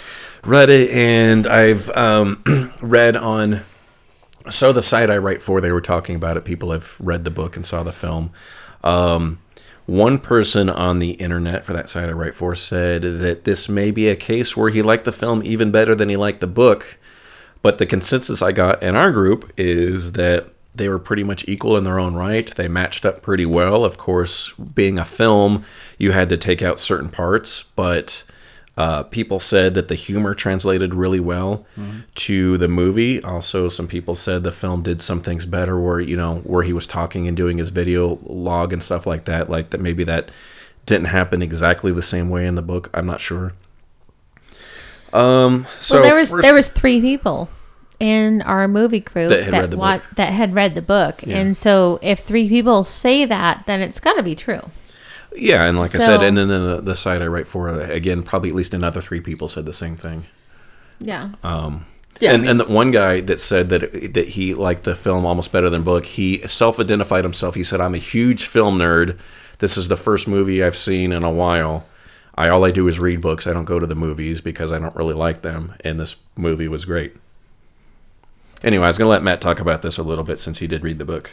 read 0.45 0.70
it, 0.70 0.91
and 0.91 1.47
I've 1.47 1.91
um, 1.91 2.43
read 2.82 3.16
on. 3.16 3.62
So 4.49 4.72
the 4.72 4.82
site 4.82 5.11
I 5.11 5.18
write 5.18 5.43
for, 5.43 5.61
they 5.61 5.72
were 5.72 5.80
talking 5.80 6.16
about 6.16 6.36
it. 6.36 6.45
People 6.45 6.72
have 6.72 6.97
read 6.99 7.24
the 7.24 7.30
book 7.30 7.57
and 7.57 7.64
saw 7.64 7.82
the 7.82 7.93
film. 7.93 8.32
Um, 8.82 9.38
one 9.86 10.18
person 10.18 10.70
on 10.70 10.99
the 10.99 11.12
internet 11.12 11.64
for 11.64 11.72
that 11.72 11.91
site 11.91 12.09
I 12.09 12.12
write 12.12 12.34
for 12.34 12.55
said 12.55 13.03
that 13.03 13.45
this 13.45 13.68
may 13.68 13.91
be 13.91 14.09
a 14.09 14.16
case 14.16 14.57
where 14.57 14.70
he 14.70 14.82
liked 14.82 15.05
the 15.05 15.12
film 15.12 15.43
even 15.45 15.70
better 15.72 15.95
than 15.95 16.09
he 16.09 16.16
liked 16.16 16.41
the 16.41 16.47
book. 16.47 16.97
But 17.61 17.78
the 17.78 17.86
consensus 17.86 18.41
I 18.41 18.53
got 18.53 18.82
in 18.82 18.97
our 18.97 19.11
group 19.12 19.53
is 19.57 20.12
that 20.12 20.47
they 20.74 20.88
were 20.88 20.99
pretty 20.99 21.24
much 21.24 21.47
equal 21.49 21.76
in 21.76 21.84
their 21.84 21.99
own 21.99 22.14
right. 22.14 22.47
They 22.55 22.68
matched 22.68 23.05
up 23.05 23.22
pretty 23.22 23.45
well. 23.45 23.84
Of 23.84 23.99
course, 23.99 24.53
being 24.53 24.99
a 24.99 25.05
film, 25.05 25.64
you 25.99 26.12
had 26.12 26.28
to 26.28 26.36
take 26.36 26.62
out 26.62 26.78
certain 26.78 27.09
parts, 27.09 27.64
but 27.64 28.24
uh, 28.76 29.02
people 29.04 29.38
said 29.40 29.74
that 29.74 29.88
the 29.88 29.94
humor 29.94 30.34
translated 30.34 30.94
really 30.94 31.20
well 31.20 31.66
to 32.14 32.56
the 32.56 32.68
movie. 32.68 33.22
Also, 33.22 33.68
some 33.68 33.86
people 33.86 34.14
said 34.14 34.42
the 34.42 34.50
film 34.52 34.82
did 34.82 35.02
some 35.02 35.20
things 35.20 35.44
better, 35.44 35.78
where 35.78 36.00
you 36.00 36.16
know 36.16 36.36
where 36.38 36.62
he 36.62 36.72
was 36.72 36.86
talking 36.86 37.28
and 37.28 37.36
doing 37.36 37.58
his 37.58 37.68
video 37.70 38.18
log 38.22 38.72
and 38.72 38.82
stuff 38.82 39.06
like 39.06 39.24
that. 39.26 39.50
Like 39.50 39.70
that, 39.70 39.80
maybe 39.80 40.04
that 40.04 40.30
didn't 40.86 41.06
happen 41.08 41.42
exactly 41.42 41.92
the 41.92 42.02
same 42.02 42.30
way 42.30 42.46
in 42.46 42.54
the 42.54 42.62
book. 42.62 42.88
I'm 42.94 43.06
not 43.06 43.20
sure. 43.20 43.52
Um. 45.12 45.66
So 45.80 45.96
well, 46.00 46.02
there 46.10 46.18
was 46.18 46.30
first- 46.30 46.42
there 46.42 46.54
was 46.54 46.68
three 46.70 47.00
people 47.00 47.48
in 47.98 48.40
our 48.42 48.66
movie 48.68 49.00
group 49.00 49.28
That 49.28 49.44
had 49.44 49.52
read 49.52 49.70
the 49.72 49.76
wa- 49.76 49.96
book. 49.98 50.06
that 50.16 50.32
had 50.32 50.54
read 50.54 50.74
the 50.74 50.80
book, 50.82 51.20
Yeah. 51.26 51.36
and 51.38 51.56
so 51.56 51.98
if 52.00 52.20
three 52.20 52.48
people 52.48 52.84
say 52.84 53.24
that, 53.26 53.64
then 53.66 53.80
it's 53.82 54.00
got 54.00 54.14
to 54.14 54.22
be 54.22 54.34
true. 54.34 54.62
Yeah, 55.37 55.64
and 55.64 55.78
like 55.78 55.95
I 55.95 55.99
said, 55.99 56.22
and 56.22 56.37
then 56.37 56.49
the, 56.49 56.81
the 56.83 56.95
site 56.95 57.22
I 57.22 57.26
write 57.26 57.47
for, 57.47 57.68
again, 57.68 58.22
probably 58.22 58.49
at 58.51 58.55
least 58.57 58.74
another 58.74 59.01
three 59.01 59.20
people 59.20 59.47
said 59.49 59.64
the 59.64 59.72
same 59.72 59.97
thing. 59.97 60.26
Yeah. 60.99 61.31
Um, 61.45 61.87
Yeah, 62.20 62.31
I 62.31 62.35
and, 62.35 62.43
mean- 62.43 62.51
and 62.51 62.61
the 62.61 62.66
one 62.66 62.91
guy 62.91 63.20
that 63.22 63.41
said 63.41 63.68
that 63.70 64.12
that 64.14 64.28
he 64.31 64.55
liked 64.55 64.83
the 64.83 64.95
film 64.97 65.24
almost 65.24 65.53
better 65.53 65.70
than 65.70 65.83
book, 65.83 66.05
he 66.05 66.47
self-identified 66.47 67.24
himself. 67.24 67.55
He 67.55 67.62
said, 67.62 67.81
"I'm 67.81 67.95
a 67.95 67.99
huge 67.99 68.45
film 68.45 68.78
nerd. 68.78 69.18
This 69.61 69.76
is 69.76 69.89
the 69.89 69.97
first 69.97 70.26
movie 70.28 70.62
I've 70.64 70.76
seen 70.76 71.12
in 71.12 71.22
a 71.22 71.31
while. 71.33 71.87
I 72.35 72.49
all 72.49 72.64
I 72.64 72.70
do 72.70 72.89
is 72.89 72.99
read 72.99 73.20
books. 73.20 73.47
I 73.47 73.53
don't 73.53 73.64
go 73.66 73.78
to 73.78 73.87
the 73.87 73.95
movies 73.95 74.41
because 74.41 74.72
I 74.72 74.78
don't 74.78 74.95
really 74.97 75.14
like 75.14 75.43
them. 75.43 75.74
And 75.85 75.99
this 76.01 76.16
movie 76.37 76.68
was 76.68 76.85
great." 76.85 77.14
Anyway, 78.62 78.85
I 78.85 78.89
was 78.89 78.99
going 78.99 79.07
to 79.07 79.11
let 79.11 79.22
Matt 79.22 79.41
talk 79.41 79.59
about 79.61 79.81
this 79.83 79.97
a 79.97 80.03
little 80.03 80.24
bit 80.24 80.39
since 80.39 80.59
he 80.59 80.66
did 80.66 80.83
read 80.83 80.99
the 80.99 81.05
book. 81.07 81.31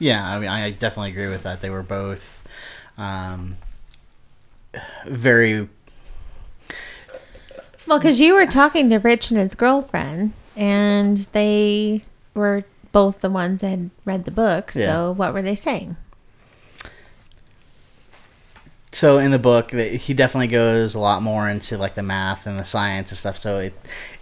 Yeah, 0.00 0.26
I 0.26 0.40
mean, 0.40 0.48
I 0.48 0.70
definitely 0.70 1.10
agree 1.10 1.28
with 1.28 1.44
that. 1.44 1.60
They 1.60 1.70
were 1.70 1.82
both 1.84 2.42
um, 3.00 3.56
very. 5.06 5.68
Well, 7.86 7.98
because 7.98 8.20
you 8.20 8.34
were 8.34 8.46
talking 8.46 8.90
to 8.90 8.98
Rich 8.98 9.30
and 9.30 9.40
his 9.40 9.54
girlfriend, 9.54 10.34
and 10.54 11.18
they 11.32 12.02
were 12.34 12.64
both 12.92 13.20
the 13.20 13.30
ones 13.30 13.62
that 13.62 13.70
had 13.70 13.90
read 14.04 14.24
the 14.24 14.30
book. 14.30 14.72
So 14.72 14.80
Yeah. 14.80 15.08
what 15.10 15.32
were 15.32 15.42
they 15.42 15.56
saying? 15.56 15.96
So 18.92 19.18
in 19.18 19.30
the 19.30 19.38
book, 19.38 19.70
he 19.70 20.14
definitely 20.14 20.48
goes 20.48 20.94
a 20.96 21.00
lot 21.00 21.22
more 21.22 21.48
into 21.48 21.78
like 21.78 21.94
the 21.94 22.02
math 22.02 22.46
and 22.46 22.58
the 22.58 22.64
science 22.64 23.10
and 23.10 23.18
stuff. 23.18 23.36
So 23.36 23.60
it, 23.60 23.74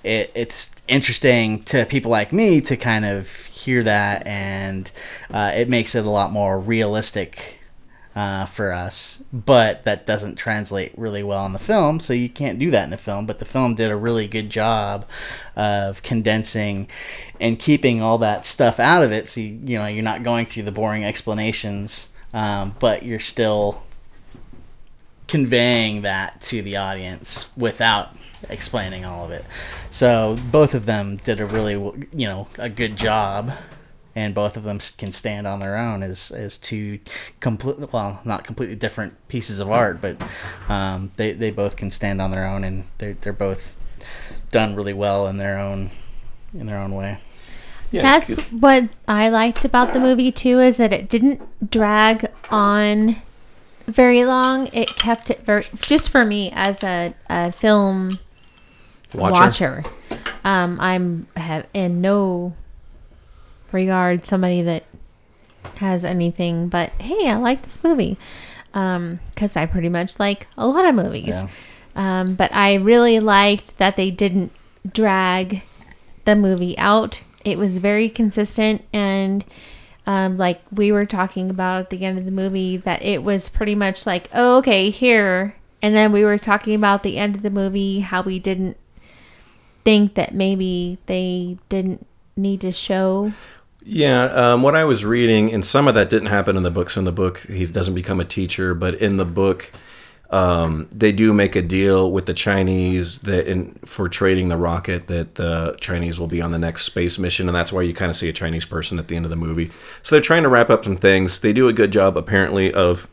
it 0.04 0.30
it's 0.34 0.72
interesting 0.86 1.62
to 1.64 1.86
people 1.86 2.10
like 2.10 2.32
me 2.32 2.60
to 2.62 2.76
kind 2.76 3.04
of 3.06 3.30
hear 3.46 3.82
that, 3.82 4.26
and 4.26 4.90
uh, 5.30 5.52
it 5.54 5.68
makes 5.68 5.94
it 5.94 6.04
a 6.04 6.10
lot 6.10 6.32
more 6.32 6.60
realistic 6.60 7.57
uh, 8.14 8.46
for 8.46 8.72
us. 8.72 9.24
But 9.32 9.84
that 9.84 10.06
doesn't 10.06 10.36
translate 10.36 10.92
really 10.96 11.22
well 11.22 11.46
in 11.46 11.52
the 11.52 11.58
film, 11.58 12.00
so 12.00 12.12
you 12.12 12.28
can't 12.28 12.58
do 12.58 12.70
that 12.70 12.84
in 12.84 12.90
the 12.90 12.96
film. 12.96 13.26
But 13.26 13.38
the 13.38 13.44
film 13.44 13.74
did 13.74 13.90
a 13.90 13.96
really 13.96 14.26
good 14.26 14.50
job 14.50 15.08
of 15.56 16.02
condensing 16.02 16.88
and 17.40 17.58
keeping 17.58 18.02
all 18.02 18.18
that 18.18 18.46
stuff 18.46 18.80
out 18.80 19.02
of 19.02 19.12
it. 19.12 19.28
So 19.28 19.40
you, 19.40 19.60
you 19.64 19.78
know 19.78 19.86
you're 19.86 20.02
not 20.02 20.22
going 20.22 20.46
through 20.46 20.64
the 20.64 20.72
boring 20.72 21.04
explanations, 21.04 22.12
um, 22.32 22.74
but 22.78 23.04
you're 23.04 23.20
still 23.20 23.82
conveying 25.26 26.02
that 26.02 26.40
to 26.40 26.62
the 26.62 26.76
audience 26.76 27.50
without 27.56 28.16
explaining 28.48 29.04
all 29.04 29.26
of 29.26 29.30
it. 29.30 29.44
So 29.90 30.38
both 30.50 30.74
of 30.74 30.86
them 30.86 31.16
did 31.18 31.40
a 31.40 31.46
really 31.46 31.74
you 32.12 32.26
know 32.26 32.48
a 32.58 32.68
good 32.68 32.96
job, 32.96 33.52
and 34.18 34.34
both 34.34 34.56
of 34.56 34.64
them 34.64 34.80
can 34.98 35.12
stand 35.12 35.46
on 35.46 35.60
their 35.60 35.76
own 35.76 36.02
as 36.02 36.32
as 36.32 36.58
two 36.58 36.98
complete 37.38 37.92
well 37.92 38.20
not 38.24 38.42
completely 38.42 38.74
different 38.74 39.14
pieces 39.28 39.60
of 39.60 39.70
art, 39.70 40.00
but 40.00 40.20
um, 40.68 41.12
they 41.16 41.30
they 41.32 41.52
both 41.52 41.76
can 41.76 41.92
stand 41.92 42.20
on 42.20 42.32
their 42.32 42.44
own, 42.44 42.64
and 42.64 42.84
they're 42.98 43.16
they're 43.20 43.32
both 43.32 43.76
done 44.50 44.74
really 44.74 44.92
well 44.92 45.28
in 45.28 45.36
their 45.36 45.56
own 45.56 45.90
in 46.52 46.66
their 46.66 46.78
own 46.78 46.96
way. 46.96 47.18
That's 47.92 48.38
what 48.50 48.88
I 49.06 49.28
liked 49.28 49.64
about 49.64 49.94
the 49.94 50.00
movie 50.00 50.32
too 50.32 50.58
is 50.58 50.78
that 50.78 50.92
it 50.92 51.08
didn't 51.08 51.70
drag 51.70 52.28
on 52.50 53.16
very 53.86 54.24
long. 54.24 54.68
It 54.72 54.96
kept 54.96 55.30
it 55.30 55.42
very 55.42 55.62
just 55.82 56.10
for 56.10 56.24
me 56.24 56.50
as 56.52 56.82
a, 56.82 57.14
a 57.30 57.52
film 57.52 58.18
Watcher. 59.14 59.40
watcher. 59.40 59.84
Um, 60.44 60.80
I'm 60.80 61.28
have 61.36 61.66
in 61.72 62.00
no 62.00 62.54
regard 63.72 64.24
somebody 64.24 64.62
that 64.62 64.84
has 65.78 66.04
anything 66.04 66.68
but 66.68 66.90
hey, 67.00 67.28
I 67.28 67.36
like 67.36 67.62
this 67.62 67.82
movie 67.84 68.16
because 68.72 69.56
I 69.56 69.66
pretty 69.66 69.88
much 69.88 70.18
like 70.20 70.46
a 70.56 70.66
lot 70.66 70.84
of 70.84 70.94
movies. 70.94 71.42
Um, 71.96 72.34
but 72.34 72.54
I 72.54 72.74
really 72.74 73.18
liked 73.18 73.78
that 73.78 73.96
they 73.96 74.10
didn't 74.10 74.52
drag 74.90 75.62
the 76.24 76.36
movie 76.36 76.76
out. 76.78 77.22
It 77.44 77.58
was 77.58 77.78
very 77.78 78.08
consistent 78.08 78.84
and 78.92 79.44
um, 80.06 80.38
like 80.38 80.62
we 80.70 80.90
were 80.92 81.06
talking 81.06 81.50
about 81.50 81.80
at 81.80 81.90
the 81.90 82.04
end 82.04 82.18
of 82.18 82.24
the 82.24 82.30
movie 82.30 82.76
that 82.76 83.02
it 83.02 83.22
was 83.22 83.48
pretty 83.48 83.74
much 83.74 84.06
like 84.06 84.30
oh 84.32 84.58
okay 84.58 84.90
here 84.90 85.56
and 85.82 85.94
then 85.94 86.12
we 86.12 86.24
were 86.24 86.38
talking 86.38 86.74
about 86.74 87.02
the 87.02 87.18
end 87.18 87.36
of 87.36 87.42
the 87.42 87.50
movie 87.50 88.00
how 88.00 88.22
we 88.22 88.38
didn't 88.38 88.76
think 89.84 90.14
that 90.14 90.34
maybe 90.34 90.98
they 91.06 91.58
didn't 91.68 92.06
need 92.36 92.60
to 92.60 92.72
show 92.72 93.32
Yeah, 93.90 94.24
um, 94.24 94.62
what 94.62 94.76
I 94.76 94.84
was 94.84 95.02
reading, 95.02 95.50
and 95.50 95.64
some 95.64 95.88
of 95.88 95.94
that 95.94 96.10
didn't 96.10 96.28
happen 96.28 96.58
in 96.58 96.62
the 96.62 96.70
book. 96.70 96.90
So 96.90 97.00
in 97.00 97.06
the 97.06 97.12
book, 97.12 97.38
he 97.48 97.64
doesn't 97.64 97.94
become 97.94 98.20
a 98.20 98.24
teacher, 98.24 98.74
but 98.74 98.94
in 98.96 99.16
the 99.16 99.24
book, 99.24 99.72
um, 100.28 100.90
they 100.92 101.10
do 101.10 101.32
make 101.32 101.56
a 101.56 101.62
deal 101.62 102.12
with 102.12 102.26
the 102.26 102.34
Chinese 102.34 103.20
that 103.20 103.46
in, 103.46 103.72
for 103.86 104.10
trading 104.10 104.50
the 104.50 104.58
rocket 104.58 105.06
that 105.06 105.36
the 105.36 105.74
Chinese 105.80 106.20
will 106.20 106.26
be 106.26 106.42
on 106.42 106.50
the 106.50 106.58
next 106.58 106.84
space 106.84 107.18
mission, 107.18 107.48
and 107.48 107.56
that's 107.56 107.72
why 107.72 107.80
you 107.80 107.94
kind 107.94 108.10
of 108.10 108.16
see 108.16 108.28
a 108.28 108.32
Chinese 108.32 108.66
person 108.66 108.98
at 108.98 109.08
the 109.08 109.16
end 109.16 109.24
of 109.24 109.30
the 109.30 109.36
movie. 109.36 109.70
So 110.02 110.14
they're 110.14 110.20
trying 110.20 110.42
to 110.42 110.50
wrap 110.50 110.68
up 110.68 110.84
some 110.84 110.98
things. 110.98 111.40
They 111.40 111.54
do 111.54 111.66
a 111.66 111.72
good 111.72 111.90
job, 111.90 112.14
apparently, 112.18 112.70
of 112.70 113.08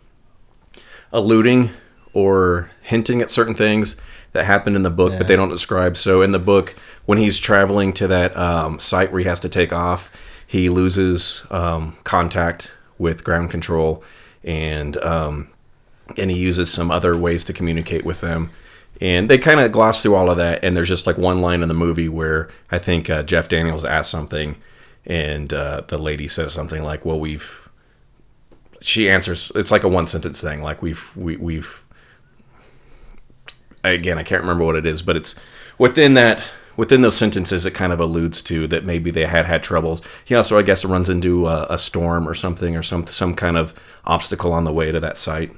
alluding 1.14 1.70
or 2.12 2.70
hinting 2.82 3.22
at 3.22 3.30
certain 3.30 3.56
things 3.56 3.96
that 4.34 4.44
happened 4.44 4.76
in 4.76 4.84
the 4.84 4.90
book, 4.90 5.14
but 5.18 5.28
they 5.28 5.38
don't 5.38 5.48
describe. 5.48 5.96
So 5.96 6.22
in 6.22 6.34
the 6.34 6.40
book, 6.40 6.76
when 7.06 7.18
he's 7.18 7.40
traveling 7.40 7.94
to 7.94 8.08
that 8.08 8.36
um, 8.36 8.78
site 8.78 9.14
where 9.14 9.22
he 9.22 9.28
has 9.30 9.40
to 9.40 9.48
take 9.48 9.72
off, 9.72 10.12
he 10.48 10.70
loses 10.70 11.44
um, 11.50 11.96
contact 12.04 12.72
with 12.98 13.24
ground 13.24 13.50
control, 13.50 14.04
and 14.44 14.98
um, 14.98 15.50
and 16.18 16.30
he 16.30 16.38
uses 16.38 16.72
some 16.72 16.92
other 16.92 17.18
ways 17.18 17.44
to 17.46 17.54
communicate 17.54 18.06
with 18.06 18.22
them. 18.22 18.52
And 19.02 19.30
they 19.30 19.38
kind 19.38 19.60
of 19.60 19.72
gloss 19.72 20.02
through 20.02 20.16
all 20.16 20.30
of 20.30 20.38
that, 20.38 20.64
and 20.64 20.78
there's 20.78 20.88
just 20.88 21.06
like 21.06 21.18
one 21.18 21.42
line 21.42 21.62
in 21.62 21.68
the 21.68 21.74
movie 21.74 22.08
where 22.08 22.50
I 22.72 22.78
think 22.78 23.10
uh, 23.10 23.24
Jeff 23.24 23.50
Daniels 23.50 23.84
asked 23.84 24.12
something, 24.12 24.56
and 25.06 25.52
uh, 25.52 25.82
the 25.88 25.98
lady 25.98 26.28
says 26.28 26.54
something 26.54 26.84
like, 26.84 27.06
"Well, 27.06 27.20
we've." 27.20 27.62
She 28.82 29.10
answers. 29.10 29.52
It's 29.56 29.72
like 29.72 29.84
a 29.84 29.88
one 29.88 30.06
sentence 30.06 30.42
thing. 30.42 30.62
Like 30.62 30.82
we've 30.82 31.16
we, 31.18 31.38
we've. 31.38 31.86
Again, 33.84 34.18
I 34.18 34.24
can't 34.24 34.42
remember 34.42 34.64
what 34.64 34.76
it 34.76 34.86
is, 34.86 35.02
but 35.02 35.16
it's 35.16 35.36
within 35.78 36.14
that 36.16 36.48
within 36.78 37.02
those 37.02 37.16
sentences. 37.18 37.66
It 37.66 37.72
kind 37.72 37.92
of 37.94 38.00
alludes 38.00 38.42
to 38.44 38.68
that 38.68 38.86
maybe 38.86 39.12
they 39.12 39.26
had 39.26 39.46
had 39.46 39.64
troubles. 39.64 40.02
He 40.24 40.36
also, 40.36 40.58
I 40.58 40.62
guess, 40.64 40.84
runs 40.86 41.10
into 41.10 41.48
a, 41.48 41.66
a 41.70 41.78
storm 41.78 42.28
or 42.28 42.34
something, 42.34 42.76
or 42.76 42.84
some 42.84 43.06
some 43.08 43.34
kind 43.36 43.58
of 43.58 43.74
obstacle 44.06 44.54
on 44.54 44.64
the 44.64 44.74
way 44.74 44.92
to 44.92 45.00
that 45.00 45.18
site 45.18 45.52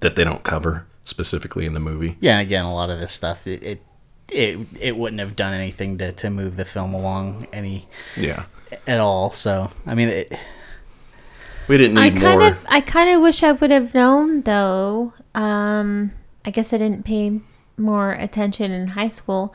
that 0.00 0.16
they 0.16 0.24
don't 0.24 0.42
cover 0.42 0.86
specifically 1.04 1.66
in 1.66 1.74
the 1.74 1.80
movie. 1.80 2.16
Yeah, 2.20 2.40
again, 2.40 2.64
a 2.64 2.74
lot 2.74 2.90
of 2.90 2.98
this 3.00 3.12
stuff 3.12 3.46
it 3.46 3.62
it 3.62 3.82
it, 4.30 4.58
it 4.80 4.96
wouldn't 4.96 5.20
have 5.20 5.36
done 5.36 5.52
anything 5.52 5.98
to, 5.98 6.10
to 6.12 6.30
move 6.30 6.56
the 6.56 6.64
film 6.64 6.94
along 6.94 7.46
any 7.52 7.86
Yeah. 8.16 8.44
at 8.86 8.98
all. 9.00 9.30
So 9.32 9.70
I 9.86 9.94
mean, 9.94 10.08
it, 10.08 10.32
We 11.68 11.76
didn't 11.76 11.98
I 11.98 12.08
need 12.08 12.20
kind 12.20 12.40
more. 12.40 12.48
of 12.50 12.58
I 12.68 12.80
kind 12.80 13.10
of 13.14 13.20
wish 13.22 13.42
I 13.42 13.52
would 13.52 13.70
have 13.70 13.94
known 13.94 14.42
though. 14.42 15.12
Um, 15.34 16.12
I 16.44 16.50
guess 16.50 16.72
I 16.72 16.78
didn't 16.78 17.04
pay 17.04 17.40
more 17.76 18.12
attention 18.12 18.70
in 18.70 18.88
high 18.88 19.08
school 19.08 19.52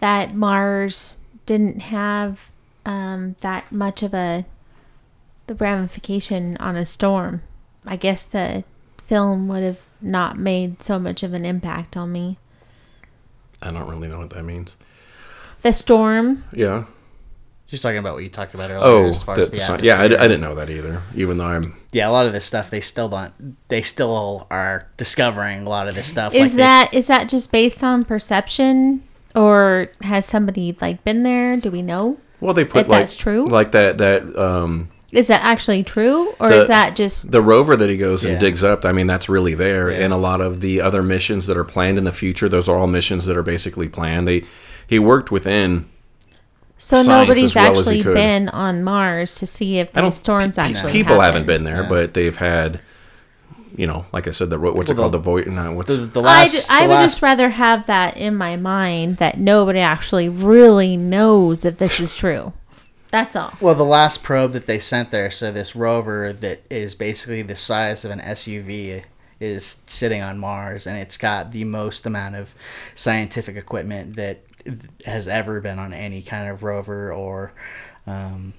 that 0.00 0.34
Mars 0.34 1.18
didn't 1.46 1.80
have 1.80 2.50
um, 2.84 3.36
that 3.40 3.70
much 3.72 4.02
of 4.02 4.14
a 4.14 4.44
the 5.46 5.54
ramification 5.54 6.56
on 6.58 6.76
a 6.76 6.84
storm. 6.84 7.42
I 7.86 7.96
guess 7.96 8.24
the 8.26 8.64
film 9.06 9.48
would 9.48 9.62
have 9.62 9.86
not 10.02 10.38
made 10.38 10.82
so 10.82 10.98
much 10.98 11.22
of 11.22 11.32
an 11.32 11.44
impact 11.46 11.96
on 11.96 12.12
me. 12.12 12.36
I 13.62 13.70
don't 13.70 13.88
really 13.88 14.08
know 14.08 14.18
what 14.18 14.30
that 14.30 14.44
means. 14.44 14.76
The 15.62 15.72
storm, 15.72 16.44
Yeah. 16.52 16.84
She's 17.66 17.82
talking 17.82 17.98
about 17.98 18.14
what 18.14 18.22
you 18.22 18.30
talked 18.30 18.54
about 18.54 18.70
earlier. 18.70 18.80
Oh, 18.82 19.08
as 19.08 19.22
far 19.22 19.36
the, 19.36 19.42
as 19.42 19.50
the, 19.50 19.58
the 19.58 19.84
yeah. 19.84 20.00
I, 20.00 20.08
d- 20.08 20.14
atmosphere. 20.14 20.18
I 20.24 20.28
didn't 20.28 20.40
know 20.40 20.54
that 20.54 20.70
either. 20.70 21.02
Even 21.14 21.36
though 21.36 21.44
I'm 21.44 21.74
yeah, 21.92 22.08
a 22.08 22.12
lot 22.12 22.24
of 22.26 22.32
this 22.32 22.46
stuff 22.46 22.70
they 22.70 22.80
still 22.80 23.10
don't. 23.10 23.58
They 23.68 23.82
still 23.82 24.46
are 24.50 24.88
discovering 24.96 25.66
a 25.66 25.68
lot 25.68 25.86
of 25.86 25.94
this 25.94 26.06
stuff. 26.06 26.34
is 26.34 26.40
like 26.40 26.50
they- 26.52 26.56
that 26.56 26.94
is 26.94 27.08
that 27.08 27.28
just 27.28 27.52
based 27.52 27.84
on 27.84 28.06
perception, 28.06 29.02
or 29.34 29.88
has 30.02 30.26
somebody 30.26 30.76
like 30.80 31.04
been 31.04 31.22
there? 31.22 31.56
Do 31.56 31.70
we 31.70 31.82
know? 31.82 32.18
well. 32.40 32.54
They 32.54 32.64
put 32.64 32.82
If 32.82 32.88
like 32.88 33.00
that's 33.00 33.16
true? 33.16 33.46
like 33.46 33.72
that 33.72 33.98
that 33.98 34.36
um 34.38 34.88
Is 35.12 35.26
that 35.28 35.42
actually 35.42 35.82
true, 35.82 36.34
or 36.38 36.48
The- 36.48 36.62
is 36.62 36.68
that 36.68 36.94
just 36.96 37.30
the 37.32 37.40
rover 37.42 37.76
that 37.76 37.88
he 37.88 37.96
goes 37.96 38.24
and 38.24 38.38
digs 38.38 38.62
up. 38.62 38.84
I 38.84 38.92
mean, 38.92 39.06
that's 39.06 39.28
really 39.28 39.54
there. 39.54 39.90
Yeah. 39.90 40.04
And 40.04 40.12
a 40.12 40.16
lot 40.18 40.40
of 40.40 40.60
the 40.60 40.80
other 40.80 41.02
missions 41.02 41.46
that 41.46 41.56
are 41.56 41.64
planned 41.64 41.98
in 41.98 42.04
the 42.04 42.12
future, 42.12 42.48
those 42.48 42.68
are 42.68 42.76
all 42.76 42.86
missions 42.86 43.24
that 43.26 43.36
are 43.36 43.42
basically 43.42 43.88
planned. 43.88 44.28
They 44.28 44.44
he 44.86 44.98
worked 44.98 45.30
within. 45.30 45.86
so? 46.78 47.02
Nobody's 47.02 47.44
as 47.44 47.54
well 47.56 47.78
actually 47.78 48.02
could. 48.02 48.14
been 48.14 48.48
on 48.50 48.84
Mars 48.84 49.34
to 49.36 49.46
see 49.46 49.78
if 49.78 49.96
I 49.96 50.08
storms 50.10 50.56
pe- 50.56 50.62
actually 50.62 50.92
people 50.92 51.14
happen. 51.20 51.24
haven't 51.32 51.46
been 51.46 51.64
there, 51.64 51.82
Yeah. 51.82 51.88
but 51.88 52.14
they've 52.14 52.36
had. 52.36 52.80
You 53.76 53.86
know, 53.86 54.06
like 54.12 54.26
I 54.26 54.30
said, 54.32 54.50
the 54.50 54.58
ro- 54.58 54.72
what's 54.74 54.90
it 54.90 54.96
called? 54.96 55.12
the- 55.12 55.18
The 55.18 55.22
void. 55.24 55.46
No, 55.48 55.72
what's 55.72 55.88
the, 55.94 56.06
the 56.06 56.20
I, 56.20 56.24
last? 56.24 56.68
d- 56.68 56.74
I 56.74 56.82
the 56.82 56.88
would 56.88 56.94
last 56.94 57.04
just 57.12 57.22
rather 57.22 57.50
have 57.50 57.86
that 57.86 58.16
in 58.16 58.34
my 58.34 58.56
mind 58.56 59.18
that 59.18 59.38
nobody 59.38 59.78
actually 59.80 60.28
really 60.28 60.96
knows 60.96 61.64
if 61.64 61.78
this 61.78 62.00
is 62.00 62.14
true. 62.14 62.52
That's 63.10 63.34
all. 63.36 63.54
Well, 63.60 63.74
the 63.74 63.84
last 63.84 64.22
probe 64.22 64.52
that 64.52 64.66
they 64.66 64.78
sent 64.78 65.10
there, 65.10 65.30
so 65.30 65.50
this 65.50 65.74
rover 65.74 66.32
that 66.32 66.60
is 66.70 66.94
basically 66.94 67.40
the 67.42 67.56
size 67.56 68.04
of 68.04 68.10
an 68.10 68.20
SUV 68.20 69.04
is 69.40 69.82
sitting 69.86 70.20
on 70.22 70.38
Mars, 70.38 70.86
and 70.86 70.98
it's 70.98 71.16
got 71.16 71.52
the 71.52 71.64
most 71.64 72.04
amount 72.04 72.34
of 72.34 72.54
scientific 72.94 73.56
equipment 73.56 74.16
that 74.16 74.40
has 75.06 75.26
ever 75.28 75.60
been 75.60 75.78
on 75.78 75.92
any 75.94 76.20
kind 76.20 76.50
of 76.50 76.62
rover 76.62 77.10
or 77.12 77.52
um, 78.06 78.52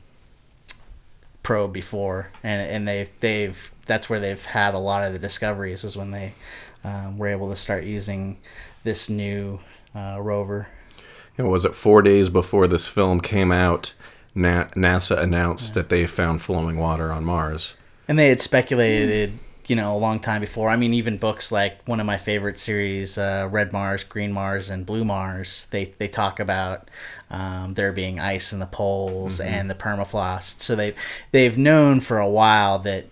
probe 1.50 1.74
before, 1.74 2.30
and 2.44 2.62
and 2.70 2.88
they've 2.88 3.10
they've 3.22 3.72
that's 3.88 4.08
where 4.08 4.20
they've 4.20 4.46
had 4.46 4.76
a 4.76 4.78
lot 4.78 5.04
of 5.04 5.14
the 5.14 5.18
discoveries 5.18 5.84
is 5.84 5.98
when 5.98 6.12
they 6.12 6.32
um, 6.84 7.18
were 7.18 7.26
able 7.26 7.50
to 7.50 7.56
start 7.56 7.86
using 7.86 8.38
this 8.84 9.10
new 9.10 9.60
uh, 9.96 10.20
rover. 10.22 10.68
know, 11.40 11.50
was 11.50 11.66
it 11.66 11.74
four 11.74 12.04
days 12.04 12.30
before 12.30 12.68
this 12.68 12.88
film 12.88 13.20
came 13.20 13.52
out? 13.52 13.96
Na- 14.36 14.68
NASA 14.76 15.18
announced 15.18 15.74
that 15.74 15.90
they 15.90 16.06
found 16.06 16.44
flowing 16.44 16.78
water 16.78 17.12
on 17.12 17.26
Mars. 17.26 17.74
And 18.08 18.20
they 18.20 18.30
had 18.30 18.42
speculated, 18.42 19.34
you 19.66 19.76
know, 19.76 19.96
a 19.96 19.98
long 19.98 20.20
time 20.20 20.42
before. 20.42 20.70
I 20.70 20.76
mean, 20.76 20.94
even 20.94 21.18
books 21.18 21.52
like 21.52 21.82
one 21.88 22.00
of 22.00 22.06
my 22.06 22.18
favorite 22.18 22.60
series, 22.60 23.18
uh, 23.18 23.50
Red 23.52 23.74
Mars, 23.74 24.04
Green 24.04 24.32
Mars, 24.32 24.70
and 24.70 24.86
Blue 24.86 25.04
Mars, 25.04 25.68
they, 25.72 25.96
they 25.98 26.08
talk 26.08 26.40
about 26.40 26.90
um, 27.32 27.76
there 27.76 27.92
being 27.92 28.20
ice 28.20 28.52
in 28.54 28.60
the 28.60 28.66
poles 28.66 29.40
and 29.40 29.70
the 29.70 29.76
permafrost. 29.76 30.62
So 30.62 30.76
they 30.76 30.94
they've 31.32 31.58
known 31.58 32.00
for 32.00 32.18
a 32.20 32.30
while 32.30 32.80
that 32.80 33.06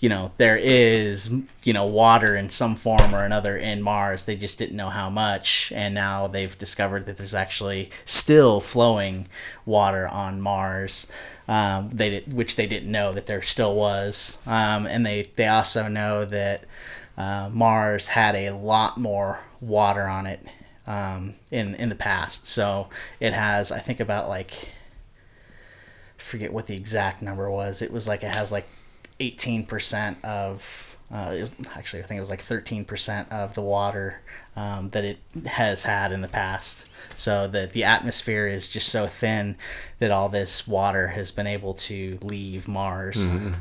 you 0.00 0.08
know 0.08 0.32
there 0.36 0.56
is 0.56 1.32
you 1.62 1.72
know 1.72 1.86
water 1.86 2.36
in 2.36 2.50
some 2.50 2.76
form 2.76 3.14
or 3.14 3.24
another 3.24 3.56
in 3.56 3.82
Mars. 3.82 4.24
They 4.24 4.36
just 4.36 4.58
didn't 4.58 4.76
know 4.76 4.90
how 4.90 5.10
much, 5.10 5.72
and 5.74 5.94
now 5.94 6.26
they've 6.26 6.56
discovered 6.56 7.06
that 7.06 7.16
there's 7.16 7.34
actually 7.34 7.90
still 8.04 8.60
flowing 8.60 9.28
water 9.66 10.06
on 10.06 10.40
Mars. 10.40 11.10
Um, 11.48 11.90
they 11.90 12.10
did, 12.10 12.32
which 12.32 12.56
they 12.56 12.66
didn't 12.66 12.90
know 12.90 13.12
that 13.12 13.26
there 13.26 13.42
still 13.42 13.74
was, 13.74 14.38
um, 14.46 14.86
and 14.86 15.04
they 15.04 15.30
they 15.36 15.48
also 15.48 15.88
know 15.88 16.24
that 16.24 16.64
uh, 17.16 17.50
Mars 17.52 18.08
had 18.08 18.34
a 18.34 18.50
lot 18.50 18.98
more 18.98 19.40
water 19.60 20.02
on 20.02 20.26
it 20.26 20.46
um, 20.86 21.34
in 21.50 21.74
in 21.76 21.88
the 21.88 21.94
past. 21.94 22.46
So 22.46 22.88
it 23.20 23.32
has, 23.32 23.72
I 23.72 23.78
think, 23.78 24.00
about 24.00 24.28
like 24.28 24.70
I 26.18 26.22
forget 26.22 26.52
what 26.52 26.66
the 26.66 26.76
exact 26.76 27.22
number 27.22 27.50
was. 27.50 27.82
It 27.82 27.92
was 27.92 28.08
like 28.08 28.22
it 28.22 28.34
has 28.34 28.52
like 28.52 28.66
eighteen 29.20 29.64
percent 29.66 30.24
of 30.24 30.94
uh, 31.12 31.32
it 31.36 31.42
was, 31.42 31.54
actually, 31.76 32.02
I 32.02 32.06
think 32.06 32.16
it 32.18 32.22
was 32.22 32.30
like 32.30 32.42
13% 32.42 33.30
of 33.30 33.54
the 33.54 33.60
water 33.62 34.20
um, 34.56 34.90
that 34.90 35.04
it 35.04 35.18
has 35.46 35.84
had 35.84 36.10
in 36.10 36.22
the 36.22 36.28
past. 36.28 36.88
So 37.16 37.46
that 37.48 37.72
the 37.72 37.84
atmosphere 37.84 38.48
is 38.48 38.66
just 38.66 38.88
so 38.88 39.06
thin 39.06 39.56
that 40.00 40.10
all 40.10 40.28
this 40.28 40.66
water 40.66 41.08
has 41.08 41.30
been 41.30 41.46
able 41.46 41.74
to 41.74 42.18
leave 42.22 42.66
Mars. 42.66 43.28
Mhm. 43.28 43.54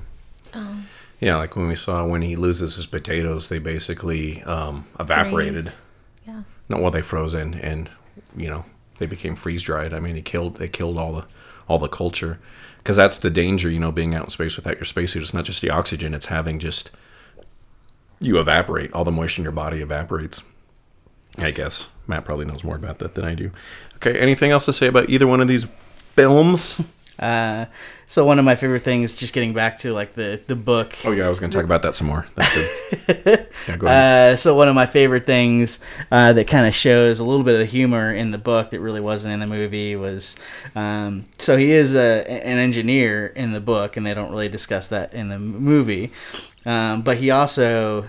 Oh. 0.56 0.78
Yeah, 1.20 1.36
like 1.38 1.56
when 1.56 1.68
we 1.68 1.76
saw 1.76 2.08
when 2.08 2.22
he 2.24 2.36
loses 2.36 2.76
his 2.76 2.88
potatoes, 2.88 3.50
they 3.50 3.60
basically 3.60 4.42
um, 4.44 4.86
evaporated. 5.00 5.66
Freeze. 5.66 5.76
Yeah. 6.70 6.78
No, 6.78 6.82
well, 6.82 6.92
they 6.92 7.02
froze 7.02 7.34
in, 7.34 7.56
and 7.56 7.90
you 8.36 8.50
know 8.50 8.66
they 9.00 9.06
became 9.06 9.36
freeze 9.36 9.64
dried. 9.64 9.94
I 9.94 10.00
mean, 10.00 10.16
they 10.16 10.22
killed 10.22 10.58
they 10.58 10.68
killed 10.68 10.98
all 10.98 11.14
the 11.14 11.26
all 11.68 11.80
the 11.80 11.88
culture 11.88 12.40
because 12.78 12.98
that's 12.98 13.20
the 13.20 13.30
danger. 13.30 13.70
You 13.70 13.80
know, 13.80 13.92
being 13.92 14.16
out 14.16 14.26
in 14.26 14.30
space 14.30 14.56
without 14.56 14.76
your 14.76 14.86
spacesuit. 14.86 15.24
It's 15.24 15.34
not 15.34 15.46
just 15.46 15.62
the 15.62 15.70
oxygen; 15.70 16.14
it's 16.14 16.28
having 16.28 16.60
just 16.60 16.92
you 18.20 18.40
evaporate. 18.40 18.94
All 18.94 19.04
the 19.04 19.12
moisture 19.12 19.42
in 19.42 19.44
your 19.44 19.52
body 19.52 19.82
evaporates. 19.82 20.44
I 21.40 21.52
guess 21.52 21.90
Matt 22.08 22.26
probably 22.26 22.46
knows 22.46 22.64
more 22.64 22.76
about 22.76 23.00
that 23.00 23.16
than 23.16 23.26
I 23.26 23.34
do. 23.34 23.52
Okay, 23.96 24.18
anything 24.20 24.52
else 24.52 24.66
to 24.66 24.74
say 24.74 24.88
about 24.88 25.10
either 25.10 25.28
one 25.28 25.42
of 25.42 25.48
these 25.48 25.66
films? 25.66 26.80
Uh, 27.20 27.66
so 28.08 28.26
one 28.26 28.40
of 28.40 28.46
my 28.46 28.56
favorite 28.56 28.82
things, 28.82 29.16
just 29.16 29.34
getting 29.34 29.54
back 29.54 29.78
to 29.80 29.94
like 29.94 30.14
the 30.14 30.42
the 30.48 30.56
book. 30.56 30.96
Oh 31.06 31.12
yeah, 31.12 31.26
I 31.26 31.30
was 31.30 31.40
going 31.40 31.52
to 31.52 31.58
talk 31.58 31.66
about 31.66 31.82
that 31.84 31.96
some 31.96 32.08
more. 32.08 32.26
That's 32.36 32.54
good. 32.54 33.48
yeah, 33.68 33.78
go 33.78 33.88
ahead. 33.88 34.34
Uh, 34.34 34.38
so 34.38 34.56
one 34.56 34.68
of 34.68 34.76
my 34.76 34.86
favorite 34.86 35.26
things 35.26 35.84
uh, 36.12 36.34
that 36.34 36.48
kind 36.48 36.68
of 36.68 36.76
shows 36.76 37.20
a 37.20 37.24
little 37.24 37.44
bit 37.44 37.54
of 37.54 37.60
the 37.60 37.66
humor 37.66 38.14
in 38.14 38.32
the 38.32 38.38
book 38.38 38.72
that 38.72 38.80
really 38.80 39.02
wasn't 39.02 39.34
in 39.34 39.40
the 39.40 39.48
movie 39.48 39.96
was 39.96 40.38
um, 40.76 41.26
so 41.38 41.58
he 41.58 41.72
is 41.72 41.96
a, 41.96 42.30
an 42.30 42.58
engineer 42.58 43.28
in 43.28 43.52
the 43.52 43.62
book, 43.62 43.98
and 43.98 44.06
they 44.06 44.14
don't 44.14 44.32
really 44.32 44.50
discuss 44.50 44.88
that 44.90 45.14
in 45.14 45.30
the 45.30 45.40
movie. 45.40 46.12
Um, 46.66 47.02
but 47.02 47.18
he 47.18 47.30
also 47.30 48.06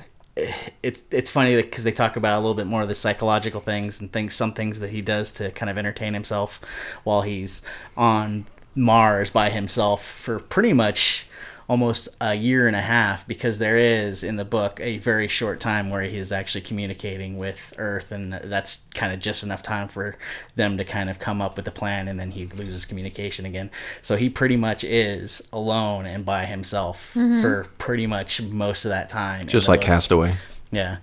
it's 0.83 1.03
it's 1.11 1.31
funny 1.31 1.55
because 1.57 1.85
they 1.85 1.93
talk 1.93 2.17
about 2.17 2.39
a 2.39 2.41
little 2.41 2.55
bit 2.55 2.67
more 2.67 2.83
of 2.83 2.89
the 2.89 2.95
psychological 2.95 3.61
things 3.61 4.01
and 4.01 4.13
things 4.13 4.35
some 4.35 4.53
things 4.53 4.81
that 4.81 4.91
he 4.91 5.01
does 5.01 5.33
to 5.33 5.51
kind 5.53 5.71
of 5.71 5.79
entertain 5.79 6.13
himself 6.13 6.61
while 7.05 7.23
he's 7.23 7.65
on 7.97 8.45
Mars 8.75 9.31
by 9.31 9.51
himself 9.51 10.05
for 10.05 10.39
pretty 10.41 10.73
much 10.73 11.27
almost 11.67 12.09
a 12.21 12.35
year 12.35 12.67
and 12.67 12.77
a 12.77 12.81
half 12.83 13.27
because 13.27 13.59
there 13.59 13.79
is 13.79 14.23
in 14.23 14.37
the 14.37 14.45
book 14.45 14.79
a 14.83 14.99
very 14.99 15.27
short 15.27 15.61
time 15.61 15.89
where 15.89 16.03
he 16.03 16.19
is 16.19 16.31
actually 16.31 16.61
communicating 16.61 17.39
with 17.39 17.73
Earth 17.79 18.13
and 18.13 18.35
that's 18.35 18.83
kind 18.95 19.15
of 19.15 19.19
just 19.19 19.43
enough 19.43 19.63
time 19.63 19.89
for 19.89 20.15
them 20.57 20.77
to 20.77 20.85
kind 20.85 21.09
of 21.09 21.19
come 21.19 21.41
up 21.41 21.57
with 21.57 21.67
a 21.67 21.71
plan 21.71 22.07
and 22.07 22.21
then 22.21 22.33
he 22.33 22.45
loses 22.49 22.85
communication 22.85 23.47
again. 23.47 23.71
So 24.03 24.17
he 24.17 24.29
pretty 24.29 24.59
much 24.59 24.85
is 24.85 25.49
alone 25.55 26.05
and 26.05 26.23
by 26.27 26.45
himself 26.45 27.15
Mhm. 27.17 27.41
for 27.41 27.65
pretty 27.79 28.07
much 28.07 28.43
most 28.43 28.85
of 28.85 28.91
that 28.91 29.09
time. 29.09 29.47
Just 29.47 29.67
like 29.67 29.81
book. 29.81 29.87
Castaway. 29.87 30.37
Yeah. 30.71 30.99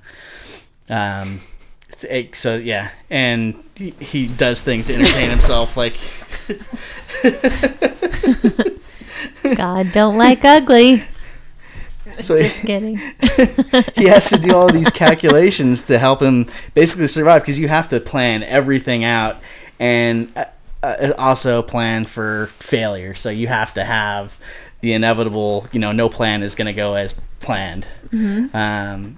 Um, 0.90 1.38
it's- 1.38 1.51
it- 2.04 2.36
so 2.36 2.56
yeah, 2.58 2.90
and 3.10 3.56
he, 3.76 3.92
he 4.00 4.28
does 4.28 4.62
things 4.62 4.88
to 4.88 4.96
entertain 4.96 5.30
himself, 5.30 5.78
like 5.78 5.98
God 9.56 9.92
don't 9.92 10.18
like 10.18 10.44
ugly. 10.44 11.04
So- 12.22 12.38
Just 12.38 12.62
kidding. 12.64 12.98
he 13.96 14.06
has 14.08 14.30
to 14.32 14.38
do 14.38 14.54
all 14.54 14.72
these 14.72 14.92
calculations 14.92 15.84
to 15.84 15.98
help 15.98 16.22
him 16.22 16.46
basically 16.74 17.08
survive 17.08 17.42
because 17.42 17.60
you 17.60 17.68
have 17.70 17.88
to 17.90 18.00
plan 18.00 18.44
everything 18.44 19.04
out 19.04 19.38
and 19.80 20.32
uh, 20.36 20.44
uh, 20.84 21.14
also 21.18 21.62
plan 21.64 22.04
for 22.04 22.48
failure. 22.48 23.16
So 23.16 23.30
you 23.30 23.48
have 23.48 23.74
to 23.76 23.84
have 23.86 24.38
the 24.82 24.94
inevitable. 24.94 25.68
You 25.72 25.80
know, 25.80 25.94
no 25.94 26.10
plan 26.10 26.44
is 26.44 26.54
going 26.54 26.68
to 26.68 26.74
go 26.74 26.96
as 26.96 27.20
planned. 27.40 27.88
Mhm. 28.10 28.54
Um, 28.54 29.18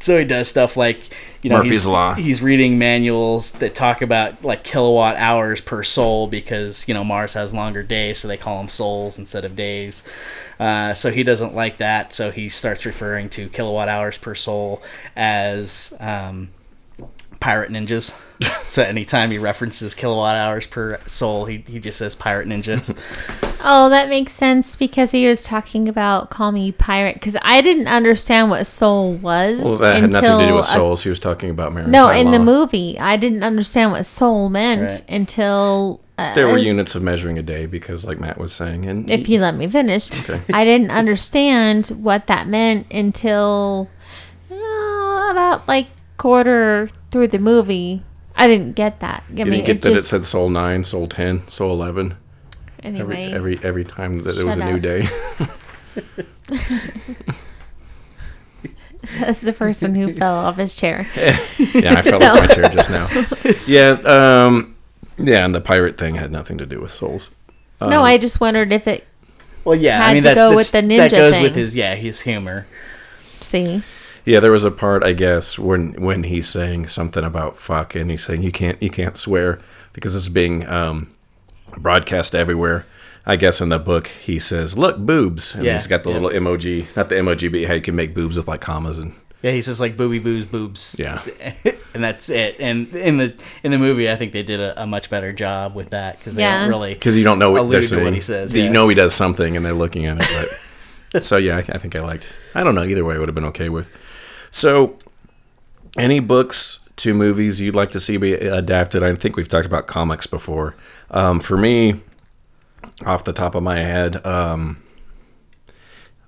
so 0.00 0.18
he 0.18 0.24
does 0.24 0.48
stuff 0.48 0.76
like 0.76 0.98
you 1.42 1.50
know 1.50 1.58
Murphy's 1.58 1.70
he's, 1.70 1.86
Law. 1.86 2.14
He's 2.14 2.42
reading 2.42 2.78
manuals 2.78 3.52
that 3.52 3.74
talk 3.74 4.02
about 4.02 4.44
like 4.44 4.64
kilowatt 4.64 5.16
hours 5.16 5.60
per 5.60 5.82
sol 5.82 6.26
because 6.26 6.86
you 6.88 6.94
know 6.94 7.04
Mars 7.04 7.34
has 7.34 7.52
longer 7.54 7.82
days, 7.82 8.18
so 8.18 8.28
they 8.28 8.36
call 8.36 8.58
them 8.58 8.68
sols 8.68 9.18
instead 9.18 9.44
of 9.44 9.56
days. 9.56 10.04
Uh, 10.58 10.94
so 10.94 11.10
he 11.10 11.22
doesn't 11.22 11.54
like 11.54 11.76
that, 11.78 12.12
so 12.12 12.30
he 12.30 12.48
starts 12.48 12.84
referring 12.84 13.28
to 13.30 13.48
kilowatt 13.48 13.88
hours 13.88 14.18
per 14.18 14.34
sol 14.34 14.82
as 15.16 15.96
um, 16.00 16.50
pirate 17.40 17.70
ninjas. 17.70 18.18
so 18.64 18.82
anytime 18.82 19.30
he 19.30 19.38
references 19.38 19.94
kilowatt 19.94 20.36
hours 20.36 20.66
per 20.66 20.98
sol, 21.06 21.44
he, 21.46 21.64
he 21.66 21.80
just 21.80 21.98
says 21.98 22.14
pirate 22.14 22.48
ninjas. 22.48 22.96
Oh, 23.60 23.88
that 23.88 24.08
makes 24.08 24.34
sense 24.34 24.76
because 24.76 25.10
he 25.10 25.26
was 25.26 25.42
talking 25.42 25.88
about 25.88 26.30
call 26.30 26.52
me 26.52 26.70
pirate 26.70 27.14
because 27.14 27.36
I 27.42 27.60
didn't 27.60 27.88
understand 27.88 28.50
what 28.50 28.64
sol 28.68 29.14
was. 29.14 29.58
Well, 29.58 29.78
that 29.78 30.00
had 30.00 30.12
nothing 30.12 30.22
to 30.22 30.28
do 30.28 30.42
until 30.42 30.56
with 30.58 30.64
a- 30.66 30.68
sols. 30.68 31.02
He 31.02 31.10
was 31.10 31.18
talking 31.18 31.50
about 31.50 31.72
maritime 31.72 31.90
no, 31.90 32.08
in 32.08 32.30
the 32.30 32.38
movie, 32.38 32.98
I 33.00 33.16
didn't 33.16 33.42
understand 33.42 33.90
what 33.90 34.06
sol 34.06 34.48
meant 34.48 34.92
Right. 34.92 35.04
until 35.08 36.00
uh, 36.16 36.34
There 36.34 36.46
were 36.46 36.56
units 36.58 36.94
of 36.94 37.02
measuring 37.02 37.36
a 37.36 37.42
day 37.42 37.66
because, 37.66 38.04
like 38.04 38.20
Matt 38.20 38.38
was 38.38 38.52
saying, 38.52 38.86
and 38.86 39.10
if 39.10 39.28
you 39.28 39.40
let 39.40 39.56
me 39.56 39.66
finish. 39.66 40.08
Okay. 40.28 40.40
I 40.54 40.64
didn't 40.64 40.92
understand 40.92 41.88
what 41.88 42.28
that 42.28 42.46
meant 42.46 42.86
until 42.92 43.88
uh, 44.52 44.54
about 45.32 45.66
like 45.66 45.88
quarter 46.16 46.90
through 47.10 47.28
the 47.28 47.38
movie. 47.38 48.02
I 48.36 48.46
didn't 48.46 48.72
get 48.74 49.00
that. 49.00 49.24
I 49.28 49.32
you 49.32 49.44
mean, 49.44 49.64
didn't 49.64 49.66
get 49.66 49.76
it 49.76 49.82
that 49.82 49.92
it 49.98 50.02
said 50.02 50.24
sol 50.24 50.48
nine, 50.48 50.84
sol 50.84 51.06
ten, 51.06 51.46
sol 51.48 51.70
eleven. 51.72 52.16
Anyway. 52.82 53.32
every 53.32 53.56
every 53.56 53.64
every 53.64 53.84
time 53.84 54.20
that 54.20 54.36
it 54.38 54.44
was 54.44 54.54
Shut 54.56 54.64
a 54.64 54.70
new 54.70 54.76
up. 54.76 54.82
day. 54.82 55.06
says 59.04 59.40
the 59.40 59.52
person 59.52 59.94
who 59.94 60.12
fell 60.12 60.34
off 60.34 60.56
his 60.56 60.76
chair. 60.76 61.06
yeah, 61.16 61.94
I 61.96 62.02
fell 62.02 62.22
off 62.22 62.38
my 62.48 62.54
chair 62.54 62.68
just 62.68 62.90
now. 62.90 63.08
Yeah, 63.66 63.90
um, 64.04 64.76
yeah, 65.16 65.44
and 65.44 65.54
the 65.54 65.60
pirate 65.60 65.98
thing 65.98 66.14
had 66.16 66.30
nothing 66.30 66.58
to 66.58 66.66
do 66.66 66.80
with 66.80 66.90
sols. 66.90 67.30
no, 67.80 67.86
Um, 67.98 68.04
I 68.04 68.18
just 68.18 68.40
wondered 68.40 68.72
if 68.72 68.86
it. 68.86 69.06
Well, 69.64 69.74
yeah, 69.76 69.98
had 69.98 70.10
I 70.10 70.14
mean 70.14 70.22
to 70.22 70.28
that, 70.30 70.34
go 70.34 70.54
with 70.54 70.70
the 70.72 70.80
that 70.82 70.84
ninja 70.84 71.10
goes 71.10 71.34
thing. 71.34 71.42
with 71.42 71.54
his 71.54 71.74
yeah 71.76 71.94
his 71.94 72.20
humor. 72.20 72.66
See, 73.40 73.82
Yeah, 74.28 74.40
there 74.40 74.52
was 74.52 74.64
a 74.64 74.70
part 74.70 75.02
I 75.02 75.14
guess 75.14 75.58
when 75.58 75.94
when 76.02 76.24
he's 76.24 76.46
saying 76.46 76.88
something 76.88 77.24
about 77.24 77.56
fuck, 77.56 77.94
and 77.94 78.10
he's 78.10 78.24
saying 78.24 78.42
you 78.42 78.52
can't 78.52 78.80
you 78.82 78.90
can't 78.90 79.16
swear 79.16 79.58
because 79.94 80.14
it's 80.14 80.28
being 80.28 80.66
um, 80.68 81.08
broadcast 81.78 82.34
everywhere. 82.34 82.84
I 83.24 83.36
guess 83.36 83.60
in 83.62 83.70
the 83.70 83.78
book 83.78 84.06
he 84.08 84.38
says, 84.38 84.76
"Look, 84.76 84.98
boobs," 84.98 85.54
and 85.54 85.64
Yeah, 85.64 85.72
he's 85.74 85.86
got 85.86 86.02
the 86.02 86.10
yeah. 86.10 86.18
little 86.18 86.30
emoji, 86.30 86.94
not 86.94 87.08
the 87.08 87.14
emoji, 87.14 87.50
but 87.50 87.64
how 87.68 87.72
you 87.74 87.80
can 87.80 87.96
make 87.96 88.14
boobs 88.14 88.36
with 88.36 88.48
like 88.48 88.60
commas 88.60 88.98
and 88.98 89.12
Yeah, 89.42 89.52
he 89.52 89.62
says 89.62 89.80
like 89.80 89.96
booby 89.96 90.18
boos 90.18 90.44
boobs. 90.44 90.96
Yeah. 90.98 91.22
and 91.94 92.04
that's 92.04 92.28
it. 92.28 92.56
And 92.60 92.94
in 92.94 93.16
the 93.16 93.34
in 93.62 93.70
the 93.70 93.78
movie, 93.78 94.10
I 94.10 94.16
think 94.16 94.32
they 94.32 94.42
did 94.42 94.60
a, 94.60 94.82
a 94.82 94.86
much 94.86 95.08
better 95.08 95.32
job 95.32 95.74
with 95.74 95.90
that 95.90 96.18
because 96.18 96.34
they 96.34 96.42
Yeah. 96.42 96.60
don't 96.60 96.68
really 96.68 96.92
because 96.94 97.16
you 97.16 97.24
don't 97.24 97.38
know 97.38 97.50
what 97.50 97.70
they're 97.70 97.80
to 97.80 97.86
saying. 97.86 98.04
what 98.04 98.12
he 98.14 98.20
says. 98.20 98.52
You 98.52 98.64
yeah. 98.64 98.72
know 98.72 98.88
he 98.88 98.94
does 98.94 99.14
something, 99.14 99.56
and 99.56 99.64
they're 99.64 99.72
looking 99.72 100.04
at 100.04 100.18
it. 100.20 100.48
But 101.12 101.24
so 101.24 101.38
yeah, 101.38 101.56
I, 101.56 101.60
I 101.60 101.78
think 101.78 101.96
I 101.96 102.00
liked. 102.00 102.34
I 102.54 102.62
don't 102.64 102.74
know 102.74 102.84
either 102.84 103.04
way. 103.06 103.14
I 103.14 103.18
would 103.18 103.28
have 103.28 103.34
been 103.34 103.46
okay 103.46 103.68
with. 103.70 103.88
So, 104.50 104.98
any 105.98 106.20
books 106.20 106.80
to 106.96 107.14
movies 107.14 107.60
you'd 107.60 107.76
like 107.76 107.90
to 107.92 108.00
see 108.00 108.16
be 108.16 108.34
adapted? 108.34 109.02
I 109.02 109.14
think 109.14 109.36
we've 109.36 109.48
talked 109.48 109.66
about 109.66 109.86
comics 109.86 110.26
before. 110.26 110.74
Um, 111.10 111.40
for 111.40 111.56
me, 111.56 112.00
off 113.04 113.24
the 113.24 113.32
top 113.32 113.54
of 113.54 113.62
my 113.62 113.78
head, 113.78 114.24
um, 114.26 114.82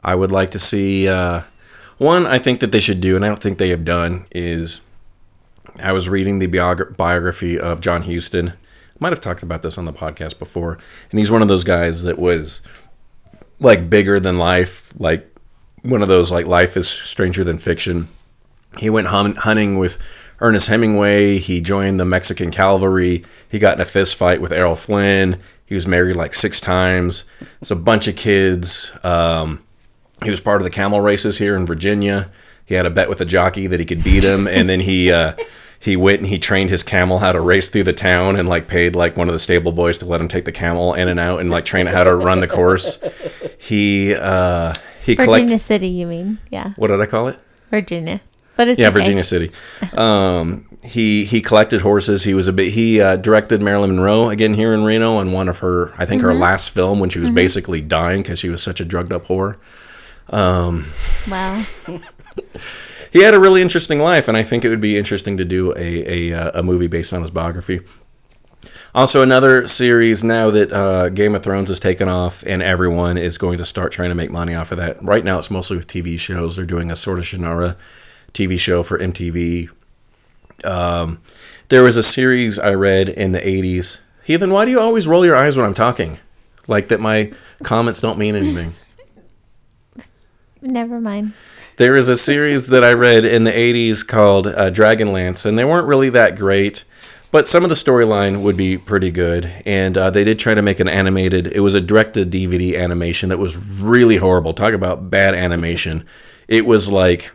I 0.02 0.14
would 0.14 0.32
like 0.32 0.50
to 0.52 0.58
see 0.58 1.08
uh, 1.08 1.42
one. 1.98 2.26
I 2.26 2.38
think 2.38 2.60
that 2.60 2.72
they 2.72 2.80
should 2.80 3.00
do, 3.00 3.16
and 3.16 3.24
I 3.24 3.28
don't 3.28 3.42
think 3.42 3.58
they 3.58 3.70
have 3.70 3.84
done 3.84 4.26
is. 4.32 4.80
I 5.80 5.92
was 5.92 6.08
reading 6.08 6.40
the 6.40 6.48
biogra- 6.48 6.96
biography 6.96 7.58
of 7.58 7.80
John 7.80 8.02
Huston. 8.02 8.54
Might 8.98 9.12
have 9.12 9.20
talked 9.20 9.42
about 9.42 9.62
this 9.62 9.78
on 9.78 9.86
the 9.86 9.92
podcast 9.92 10.38
before, 10.38 10.78
and 11.10 11.18
he's 11.18 11.30
one 11.30 11.42
of 11.42 11.48
those 11.48 11.64
guys 11.64 12.02
that 12.02 12.18
was 12.18 12.60
like 13.60 13.88
bigger 13.88 14.18
than 14.18 14.36
life, 14.36 14.92
like 14.98 15.29
one 15.82 16.02
of 16.02 16.08
those 16.08 16.30
like 16.30 16.46
life 16.46 16.76
is 16.76 16.88
stranger 16.88 17.44
than 17.44 17.58
fiction. 17.58 18.08
He 18.78 18.90
went 18.90 19.08
hun- 19.08 19.36
hunting 19.36 19.78
with 19.78 19.98
Ernest 20.40 20.68
Hemingway. 20.68 21.38
He 21.38 21.60
joined 21.60 21.98
the 22.00 22.04
Mexican 22.04 22.50
cavalry. 22.50 23.24
He 23.48 23.58
got 23.58 23.74
in 23.74 23.80
a 23.80 23.84
fist 23.84 24.16
fight 24.16 24.40
with 24.40 24.52
Errol 24.52 24.76
Flynn. 24.76 25.40
He 25.66 25.74
was 25.74 25.86
married 25.86 26.16
like 26.16 26.34
six 26.34 26.60
times. 26.60 27.24
It's 27.60 27.70
a 27.70 27.76
bunch 27.76 28.08
of 28.08 28.16
kids. 28.16 28.92
Um, 29.02 29.62
he 30.22 30.30
was 30.30 30.40
part 30.40 30.60
of 30.60 30.64
the 30.64 30.70
camel 30.70 31.00
races 31.00 31.38
here 31.38 31.56
in 31.56 31.66
Virginia. 31.66 32.30
He 32.64 32.74
had 32.74 32.86
a 32.86 32.90
bet 32.90 33.08
with 33.08 33.20
a 33.20 33.24
jockey 33.24 33.66
that 33.66 33.80
he 33.80 33.86
could 33.86 34.04
beat 34.04 34.22
him, 34.22 34.46
and 34.46 34.68
then 34.68 34.80
he 34.80 35.10
uh, 35.10 35.34
he 35.78 35.96
went 35.96 36.20
and 36.20 36.28
he 36.28 36.38
trained 36.38 36.70
his 36.70 36.82
camel 36.82 37.18
how 37.18 37.32
to 37.32 37.40
race 37.40 37.68
through 37.68 37.84
the 37.84 37.92
town, 37.92 38.36
and 38.36 38.48
like 38.48 38.68
paid 38.68 38.94
like 38.94 39.16
one 39.16 39.28
of 39.28 39.32
the 39.32 39.40
stable 39.40 39.72
boys 39.72 39.98
to 39.98 40.06
let 40.06 40.20
him 40.20 40.28
take 40.28 40.44
the 40.44 40.52
camel 40.52 40.94
in 40.94 41.08
and 41.08 41.18
out, 41.18 41.40
and 41.40 41.50
like 41.50 41.64
train 41.64 41.88
it 41.88 41.94
how 41.94 42.04
to 42.04 42.14
run 42.14 42.40
the 42.40 42.46
course. 42.46 42.98
He 43.58 44.14
uh, 44.14 44.72
he 45.04 45.14
Virginia. 45.14 45.58
City, 45.58 45.88
you 45.88 46.06
mean? 46.06 46.38
Yeah, 46.50 46.72
What 46.76 46.88
did 46.88 47.00
I 47.00 47.06
call 47.06 47.28
it? 47.28 47.38
Virginia. 47.70 48.20
But 48.56 48.68
it's 48.68 48.80
yeah, 48.80 48.88
okay. 48.88 48.98
Virginia 48.98 49.22
City. 49.24 49.50
Um, 49.94 50.66
he 50.82 51.24
he 51.24 51.40
collected 51.40 51.80
horses. 51.80 52.24
He 52.24 52.34
was 52.34 52.46
a 52.48 52.52
bit. 52.52 52.72
He 52.72 53.00
uh, 53.00 53.16
directed 53.16 53.62
Marilyn 53.62 53.90
Monroe 53.96 54.28
again 54.28 54.54
here 54.54 54.74
in 54.74 54.84
Reno 54.84 55.16
on 55.16 55.32
one 55.32 55.48
of 55.48 55.58
her, 55.60 55.92
I 55.96 56.04
think 56.04 56.20
her 56.22 56.28
Mhm. 56.30 56.40
last 56.40 56.70
film 56.70 57.00
when 57.00 57.08
she 57.10 57.18
was 57.20 57.30
Mhm. 57.30 57.34
basically 57.36 57.80
dying 57.80 58.22
because 58.22 58.38
she 58.38 58.48
was 58.50 58.62
such 58.62 58.80
a 58.80 58.84
drugged 58.84 59.12
up 59.12 59.26
whore. 59.28 59.56
Um, 60.30 60.86
Well, 61.30 61.64
he 63.12 63.22
had 63.22 63.34
a 63.34 63.40
really 63.40 63.62
interesting 63.62 63.98
life, 63.98 64.28
and 64.28 64.36
I 64.36 64.42
think 64.42 64.64
it 64.64 64.68
would 64.68 64.80
be 64.80 64.96
interesting 64.98 65.36
to 65.38 65.44
do 65.44 65.72
a 65.76 66.30
a, 66.32 66.32
uh, 66.34 66.60
a 66.60 66.62
movie 66.62 66.86
based 66.86 67.12
on 67.12 67.22
his 67.22 67.30
biography. 67.30 67.80
Also, 68.94 69.22
another 69.22 69.68
series 69.68 70.24
now 70.24 70.50
that 70.50 70.72
uh, 70.72 71.08
Game 71.10 71.34
of 71.34 71.42
Thrones 71.44 71.68
has 71.68 71.78
taken 71.78 72.08
off, 72.08 72.42
and 72.44 72.60
everyone 72.60 73.16
is 73.16 73.38
going 73.38 73.58
to 73.58 73.64
start 73.64 73.92
trying 73.92 74.08
to 74.08 74.16
make 74.16 74.30
money 74.30 74.54
off 74.54 74.72
of 74.72 74.78
that. 74.78 75.02
Right 75.02 75.24
now, 75.24 75.38
it's 75.38 75.50
mostly 75.50 75.76
with 75.76 75.86
TV 75.86 76.18
shows. 76.18 76.56
They're 76.56 76.64
doing 76.64 76.90
a 76.90 76.96
sort 76.96 77.18
of 77.20 77.24
Shannara 77.24 77.76
TV 78.32 78.58
show 78.58 78.82
for 78.82 78.98
MTV. 78.98 79.70
Um, 80.64 81.20
there 81.68 81.84
was 81.84 81.96
a 81.96 82.02
series 82.02 82.58
I 82.58 82.74
read 82.74 83.08
in 83.08 83.30
the 83.32 83.40
80s. 83.40 83.98
Heathen, 84.24 84.50
why 84.50 84.64
do 84.64 84.72
you 84.72 84.80
always 84.80 85.06
roll 85.06 85.24
your 85.24 85.36
eyes 85.36 85.56
when 85.56 85.66
I'm 85.66 85.74
talking? 85.74 86.18
Like 86.66 86.88
that 86.88 87.00
my 87.00 87.32
comments 87.62 88.00
don't 88.00 88.18
mean 88.18 88.34
anything. 88.34 88.74
never 90.60 91.00
mind. 91.00 91.32
There 91.76 91.96
is 91.96 92.08
a 92.08 92.16
series 92.16 92.66
that 92.68 92.84
I 92.84 92.92
read 92.92 93.24
in 93.24 93.44
the 93.44 93.52
80s 93.52 94.06
called 94.06 94.48
uh, 94.48 94.70
Dragonlance, 94.70 95.46
and 95.46 95.58
they 95.58 95.64
weren't 95.64 95.86
really 95.86 96.10
that 96.10 96.36
great, 96.36 96.84
but 97.30 97.46
some 97.46 97.62
of 97.62 97.68
the 97.68 97.74
storyline 97.74 98.42
would 98.42 98.56
be 98.56 98.76
pretty 98.76 99.10
good. 99.10 99.52
And 99.64 99.96
uh, 99.96 100.10
they 100.10 100.24
did 100.24 100.38
try 100.38 100.54
to 100.54 100.62
make 100.62 100.80
an 100.80 100.88
animated, 100.88 101.46
it 101.48 101.60
was 101.60 101.74
a 101.74 101.80
direct 101.80 102.14
to 102.14 102.24
DVD 102.24 102.78
animation 102.78 103.28
that 103.28 103.38
was 103.38 103.56
really 103.56 104.16
horrible. 104.16 104.52
Talk 104.52 104.74
about 104.74 105.10
bad 105.10 105.34
animation. 105.34 106.04
It 106.48 106.66
was 106.66 106.88
like 106.88 107.30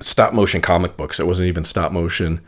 stop 0.00 0.32
motion 0.32 0.60
comic 0.60 0.96
books, 0.96 1.20
it 1.20 1.26
wasn't 1.26 1.48
even 1.48 1.64
stop 1.64 1.92
motion, 1.92 2.40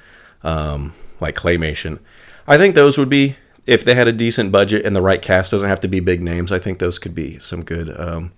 um, 0.43 0.93
like 1.21 1.35
claymation. 1.35 1.99
I 2.47 2.59
think 2.59 2.75
those 2.75 2.99
would 2.99 3.11
be, 3.11 3.37
if 3.67 3.85
they 3.85 3.95
had 3.95 4.09
a 4.09 4.13
decent 4.13 4.51
budget 4.51 4.85
and 4.85 4.97
the 4.97 5.03
right 5.03 5.23
cast, 5.23 5.51
doesn't 5.51 5.69
have 5.69 5.81
to 5.81 5.89
be 5.89 6.01
big 6.01 6.23
names, 6.23 6.51
I 6.51 6.59
think 6.59 6.79
those 6.79 6.99
could 6.99 7.15
be 7.15 7.39
some 7.39 7.63
good 7.63 7.95
um, 7.99 8.33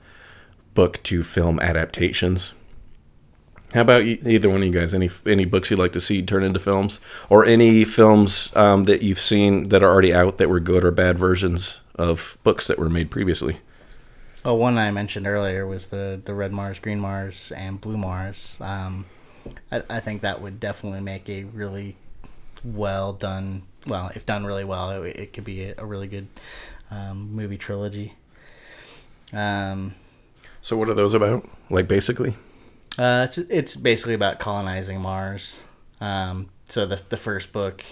book 0.75 1.03
to 1.05 1.23
film 1.23 1.61
adaptations. 1.61 2.53
How 3.75 3.81
about 3.81 4.05
you, 4.05 4.19
either 4.25 4.49
one 4.49 4.63
of 4.63 4.67
you 4.67 4.73
guys? 4.73 4.95
Any 4.95 5.11
any 5.27 5.45
books 5.45 5.69
you'd 5.71 5.81
like 5.81 5.93
to 5.93 6.01
see 6.01 6.23
turn 6.23 6.45
into 6.45 6.61
films, 6.61 7.01
or 7.29 7.45
any 7.45 7.85
films 7.85 8.53
um, 8.57 8.85
that 8.85 9.03
you've 9.03 9.19
seen 9.19 9.69
that 9.71 9.83
are 9.83 9.91
already 9.91 10.15
out 10.15 10.39
that 10.39 10.49
were 10.49 10.61
good 10.61 10.85
or 10.85 10.93
bad 10.93 11.19
versions 11.19 11.81
of 11.97 12.39
books 12.45 12.69
that 12.69 12.79
were 12.79 12.89
made 12.89 13.11
previously? 13.11 13.59
Oh, 14.45 14.55
one 14.55 14.79
I 14.79 14.91
mentioned 14.93 15.27
earlier 15.27 15.67
was 15.67 15.89
the 15.89 16.21
the 16.25 16.35
Red 16.35 16.53
Mars, 16.53 16.79
Green 16.79 17.01
Mars, 17.01 17.53
and 17.53 17.81
Blue 17.81 17.97
Mars. 17.97 18.61
Um, 18.61 19.07
I, 19.73 19.83
I 19.91 20.01
think 20.01 20.23
that 20.23 20.41
would 20.41 20.61
definitely 20.61 21.01
make 21.01 21.29
a 21.29 21.45
really 21.45 21.97
well 22.63 23.13
done. 23.13 23.63
Well, 23.87 24.11
if 24.15 24.25
done 24.25 24.47
really 24.47 24.65
well, 24.65 25.03
it, 25.03 25.17
it 25.17 25.33
could 25.33 25.45
be 25.45 25.65
a, 25.65 25.75
a 25.79 25.85
really 25.85 26.07
good 26.07 26.29
um, 26.91 27.35
movie 27.35 27.59
trilogy. 27.59 28.15
Um, 29.33 29.95
So 30.63 30.77
what 30.77 30.89
are 30.89 30.95
those 30.95 31.13
about? 31.13 31.49
Like 31.69 31.89
basically, 31.89 32.37
uh, 32.99 33.25
it's 33.27 33.39
it's 33.39 33.77
basically 33.77 34.15
about 34.15 34.39
colonizing 34.39 35.01
Mars. 35.01 35.63
Um, 36.01 36.49
so 36.67 36.87
the 36.87 37.03
the 37.09 37.17
first 37.17 37.53
book 37.53 37.85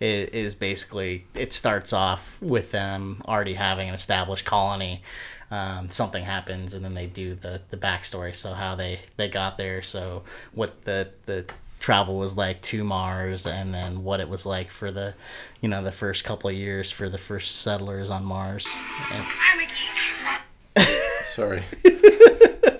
is, 0.00 0.28
is 0.30 0.54
basically 0.54 1.26
it 1.34 1.52
starts 1.52 1.92
off 1.92 2.40
with 2.40 2.70
them 2.70 3.22
already 3.26 3.54
having 3.54 3.88
an 3.88 3.94
established 3.94 4.44
colony. 4.44 5.02
Um, 5.48 5.90
something 5.90 6.24
happens 6.24 6.74
and 6.74 6.84
then 6.84 6.94
they 6.94 7.06
do 7.06 7.34
the 7.34 7.60
the 7.70 7.76
backstory. 7.76 8.34
So 8.34 8.54
how 8.54 8.74
they 8.74 9.00
they 9.16 9.28
got 9.28 9.58
there. 9.58 9.82
So 9.82 10.22
what 10.52 10.84
the 10.84 11.10
the 11.26 11.44
travel 11.78 12.16
was 12.18 12.36
like 12.36 12.62
to 12.62 12.82
Mars 12.82 13.46
and 13.46 13.72
then 13.72 14.02
what 14.02 14.18
it 14.18 14.28
was 14.28 14.44
like 14.44 14.70
for 14.70 14.90
the 14.90 15.14
you 15.60 15.68
know 15.68 15.82
the 15.84 15.92
first 15.92 16.24
couple 16.24 16.50
of 16.50 16.56
years 16.56 16.90
for 16.90 17.08
the 17.08 17.18
first 17.18 17.56
settlers 17.60 18.10
on 18.10 18.24
Mars. 18.24 18.66
And- 19.12 20.86
sorry. 21.26 21.64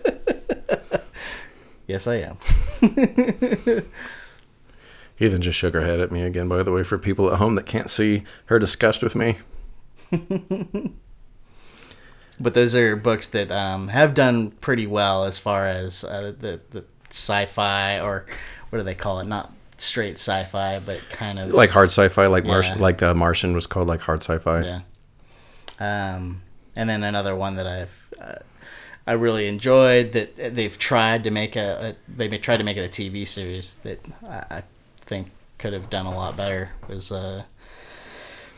yes, 1.87 2.07
I 2.07 2.17
am. 2.17 2.37
Heathen 5.17 5.41
just 5.41 5.59
shook 5.59 5.73
her 5.75 5.81
head 5.83 5.99
at 6.01 6.13
me 6.13 6.23
again. 6.23 6.47
By 6.49 6.63
the 6.63 6.71
way, 6.73 6.83
for 6.83 6.99
people 6.99 7.33
at 7.33 7.39
home 7.39 7.55
that 7.55 7.65
can't 7.67 7.89
see 7.89 8.23
her 8.47 8.59
disgust 8.59 9.03
with 9.03 9.15
me, 9.15 9.37
but 12.41 12.53
those 12.55 12.75
are 12.75 12.97
books 12.97 13.29
that 13.29 13.51
um, 13.51 13.89
have 13.89 14.13
done 14.15 14.51
pretty 14.51 14.87
well 14.87 15.25
as 15.25 15.39
far 15.39 15.67
as 15.67 16.05
uh, 16.05 16.33
the 16.39 16.61
the 16.71 16.85
sci-fi 17.09 17.99
or 18.01 18.27
what 18.71 18.79
do 18.79 18.85
they 18.85 18.95
call 18.95 19.21
it? 19.21 19.27
Not 19.27 19.53
straight 19.79 20.15
sci-fi, 20.19 20.81
but 20.81 21.01
kind 21.11 21.39
of 21.39 21.51
like 21.53 21.71
hard 21.71 21.89
sci-fi, 21.89 22.27
like 22.27 22.45
Mars, 22.45 22.69
Yeah. 22.69 22.77
like 22.77 22.99
the 22.99 23.15
Martian 23.15 23.55
was 23.55 23.67
called 23.67 23.89
like 23.89 24.01
hard 24.01 24.23
sci-fi. 24.23 24.63
Yeah. 24.63 24.81
Um, 25.79 26.43
and 26.75 26.89
then 26.91 27.03
another 27.05 27.35
one 27.35 27.57
that 27.57 27.67
I've 27.67 28.09
uh, 28.21 28.35
I 29.07 29.13
really 29.13 29.47
enjoyed 29.49 30.13
that 30.13 30.57
they've 30.57 30.77
tried 30.79 31.25
to 31.25 31.31
make 31.31 31.55
a, 31.57 31.95
a 32.09 32.13
they 32.17 32.29
tried 32.39 32.57
to 32.59 32.65
make 32.65 32.77
it 32.77 32.85
a 32.85 32.89
TV 32.89 33.27
series 33.27 33.77
that 33.77 34.05
I, 34.29 34.57
I 34.59 34.63
think 35.03 35.29
could 35.59 35.73
have 35.73 35.89
done 35.89 36.07
a 36.07 36.15
lot 36.15 36.37
better 36.37 36.71
was 36.89 37.13
uh, 37.13 37.45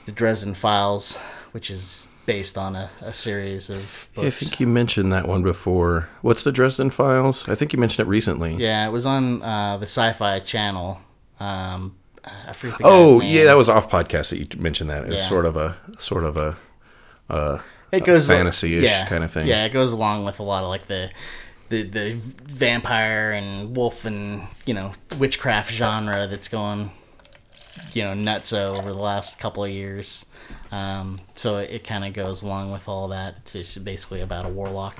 the 0.06 0.12
Dresden 0.12 0.54
Files, 0.54 1.18
which 1.52 1.70
is 1.70 2.08
based 2.26 2.58
on 2.58 2.76
a, 2.76 2.90
a 3.00 3.12
series 3.12 3.70
of 3.70 4.08
books. 4.14 4.26
I 4.26 4.30
think 4.30 4.60
you 4.60 4.66
mentioned 4.66 5.12
that 5.12 5.26
one 5.28 5.42
before. 5.42 6.08
What's 6.22 6.42
the 6.42 6.52
Dresden 6.52 6.90
Files? 6.90 7.48
I 7.48 7.54
think 7.54 7.72
you 7.72 7.78
mentioned 7.78 8.06
it 8.06 8.10
recently. 8.10 8.56
Yeah, 8.56 8.86
it 8.86 8.90
was 8.90 9.06
on 9.06 9.42
uh, 9.42 9.76
the 9.78 9.84
Sci-Fi 9.86 10.40
Channel. 10.40 11.00
Um, 11.40 11.96
I 12.24 12.52
forget 12.52 12.78
the 12.78 12.84
guy's 12.84 12.92
Oh, 12.92 13.18
name. 13.18 13.34
yeah, 13.36 13.44
that 13.44 13.56
was 13.56 13.68
off 13.68 13.90
podcast 13.90 14.30
that 14.30 14.38
you 14.38 14.60
mentioned 14.60 14.90
that. 14.90 15.04
It's 15.04 15.14
Yeah. 15.22 15.28
sort 15.28 15.46
of 15.46 15.56
a 15.56 15.76
sort 15.98 16.24
of 16.24 16.36
a 16.36 16.56
uh, 17.30 17.58
it 17.92 18.04
goes 18.04 18.28
fantasy-ish 18.28 18.84
yeah, 18.84 19.06
kind 19.06 19.24
of 19.24 19.30
thing. 19.30 19.46
Yeah, 19.46 19.64
it 19.64 19.72
goes 19.72 19.92
along 19.92 20.24
with 20.24 20.40
a 20.40 20.42
lot 20.42 20.62
of 20.62 20.68
like 20.68 20.86
the 20.86 21.10
the 21.68 21.82
the 21.82 22.14
vampire 22.14 23.32
and 23.32 23.76
wolf 23.76 24.04
and 24.04 24.42
you 24.66 24.74
know 24.74 24.92
witchcraft 25.18 25.72
genre 25.72 26.26
that's 26.26 26.48
going 26.48 26.90
you 27.92 28.02
know 28.02 28.14
nuts 28.14 28.52
over 28.52 28.88
the 28.92 28.98
last 28.98 29.38
couple 29.38 29.64
of 29.64 29.70
years. 29.70 30.26
Um, 30.70 31.18
so 31.34 31.56
it, 31.56 31.70
it 31.70 31.84
kind 31.84 32.04
of 32.04 32.12
goes 32.12 32.42
along 32.42 32.72
with 32.72 32.88
all 32.88 33.08
that. 33.08 33.36
It's 33.42 33.52
just 33.52 33.84
basically 33.84 34.20
about 34.20 34.46
a 34.46 34.48
warlock. 34.48 34.96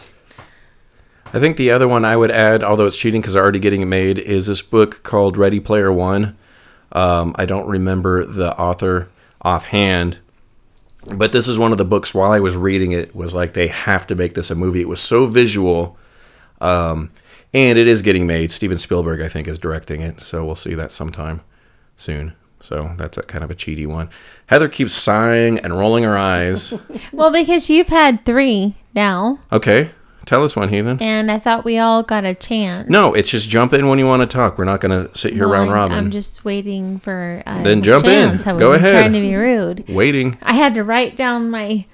I 1.32 1.38
think 1.38 1.56
the 1.56 1.70
other 1.70 1.86
one 1.86 2.06
I 2.06 2.16
would 2.16 2.30
add, 2.30 2.62
although 2.62 2.86
it's 2.86 2.96
cheating 2.96 3.20
because 3.20 3.34
they're 3.34 3.42
already 3.42 3.58
getting 3.58 3.82
it 3.82 3.86
made, 3.86 4.18
is 4.18 4.46
this 4.46 4.62
book 4.62 5.02
called 5.02 5.36
Ready 5.36 5.60
Player 5.60 5.92
One. 5.92 6.38
Um, 6.92 7.34
I 7.36 7.44
don't 7.44 7.68
remember 7.68 8.24
the 8.24 8.58
author 8.58 9.10
offhand, 9.42 10.20
but 11.06 11.32
this 11.32 11.48
is 11.48 11.58
one 11.58 11.72
of 11.72 11.78
the 11.78 11.84
books. 11.84 12.12
While 12.14 12.32
I 12.32 12.40
was 12.40 12.56
reading 12.56 12.92
it, 12.92 13.14
was 13.14 13.34
like 13.34 13.52
they 13.52 13.68
have 13.68 14.06
to 14.08 14.14
make 14.14 14.34
this 14.34 14.50
a 14.50 14.54
movie. 14.54 14.80
It 14.80 14.88
was 14.88 15.00
so 15.00 15.26
visual, 15.26 15.96
um, 16.60 17.10
and 17.54 17.78
it 17.78 17.86
is 17.86 18.02
getting 18.02 18.26
made. 18.26 18.50
Steven 18.50 18.78
Spielberg, 18.78 19.20
I 19.20 19.28
think, 19.28 19.48
is 19.48 19.58
directing 19.58 20.00
it, 20.00 20.20
so 20.20 20.44
we'll 20.44 20.56
see 20.56 20.74
that 20.74 20.90
sometime 20.90 21.40
soon. 21.96 22.34
So 22.60 22.94
that's 22.98 23.16
a 23.16 23.22
kind 23.22 23.44
of 23.44 23.50
a 23.50 23.54
cheaty 23.54 23.86
one. 23.86 24.10
Heathen 24.50 24.70
keeps 24.70 24.92
sighing 24.92 25.58
and 25.60 25.78
rolling 25.78 26.04
her 26.04 26.18
eyes. 26.18 26.74
Well, 27.12 27.30
because 27.32 27.70
you've 27.70 27.88
had 27.88 28.24
three 28.24 28.74
now, 28.94 29.38
Okay, 29.50 29.90
tell 30.28 30.44
us 30.44 30.54
one, 30.54 30.68
Heathen. 30.68 30.98
and 31.00 31.30
I 31.30 31.38
thought 31.38 31.64
we 31.64 31.78
all 31.78 32.02
got 32.02 32.24
a 32.24 32.34
chance. 32.34 32.88
No, 32.88 33.14
it's 33.14 33.30
just 33.30 33.48
jump 33.48 33.72
in 33.72 33.88
when 33.88 33.98
you 33.98 34.06
want 34.06 34.20
to 34.22 34.26
talk. 34.26 34.58
We're 34.58 34.64
not 34.64 34.80
going 34.80 35.08
to 35.08 35.16
sit 35.16 35.32
here 35.32 35.48
Well, 35.48 35.58
round 35.60 35.72
robin. 35.72 35.96
I'm 35.96 36.10
just 36.10 36.44
waiting 36.44 36.98
for 37.00 37.42
a 37.46 37.62
Then 37.62 37.82
jump 37.82 38.04
in. 38.04 38.38
I 38.40 38.56
Go 38.56 38.74
ahead. 38.74 38.92
Trying 38.92 39.12
to 39.14 39.20
be 39.20 39.34
rude. 39.34 39.88
Waiting. 39.88 40.36
I 40.42 40.54
had 40.54 40.74
to 40.74 40.84
write 40.84 41.16
down 41.16 41.50
my 41.50 41.86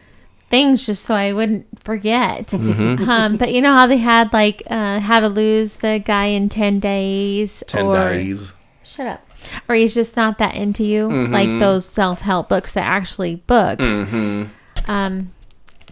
things 0.51 0.87
just 0.87 1.05
so 1.05 1.15
I 1.15 1.33
wouldn't 1.33 1.67
forget. 1.83 2.49
Mhm. 2.49 3.01
Um, 3.09 3.37
but 3.37 3.53
you 3.53 3.61
know 3.63 3.73
how 3.73 3.87
they 3.87 3.99
had 3.99 4.33
like 4.33 4.63
uh, 4.69 5.01
how 5.01 5.21
to 5.21 5.29
lose 5.29 5.77
the 5.79 6.03
guy 6.05 6.27
in 6.27 6.49
ten 6.49 6.81
days. 6.81 7.63
10 7.67 7.87
or, 7.87 7.95
days. 7.95 8.53
Shut 8.83 9.07
up. 9.07 9.27
Or 9.69 9.75
he's 9.75 9.95
just 9.95 10.17
not 10.17 10.39
that 10.39 10.55
into 10.55 10.85
you, 10.85 11.09
like 11.09 11.49
Mhm. 11.49 11.61
those 11.61 11.85
self 11.87 12.23
help 12.23 12.49
books 12.49 12.75
that 12.75 12.85
actually 12.87 13.37
books. 13.47 13.83
Mhm. 13.85 14.49
Um, 14.89 15.33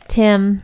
Tim 0.09 0.62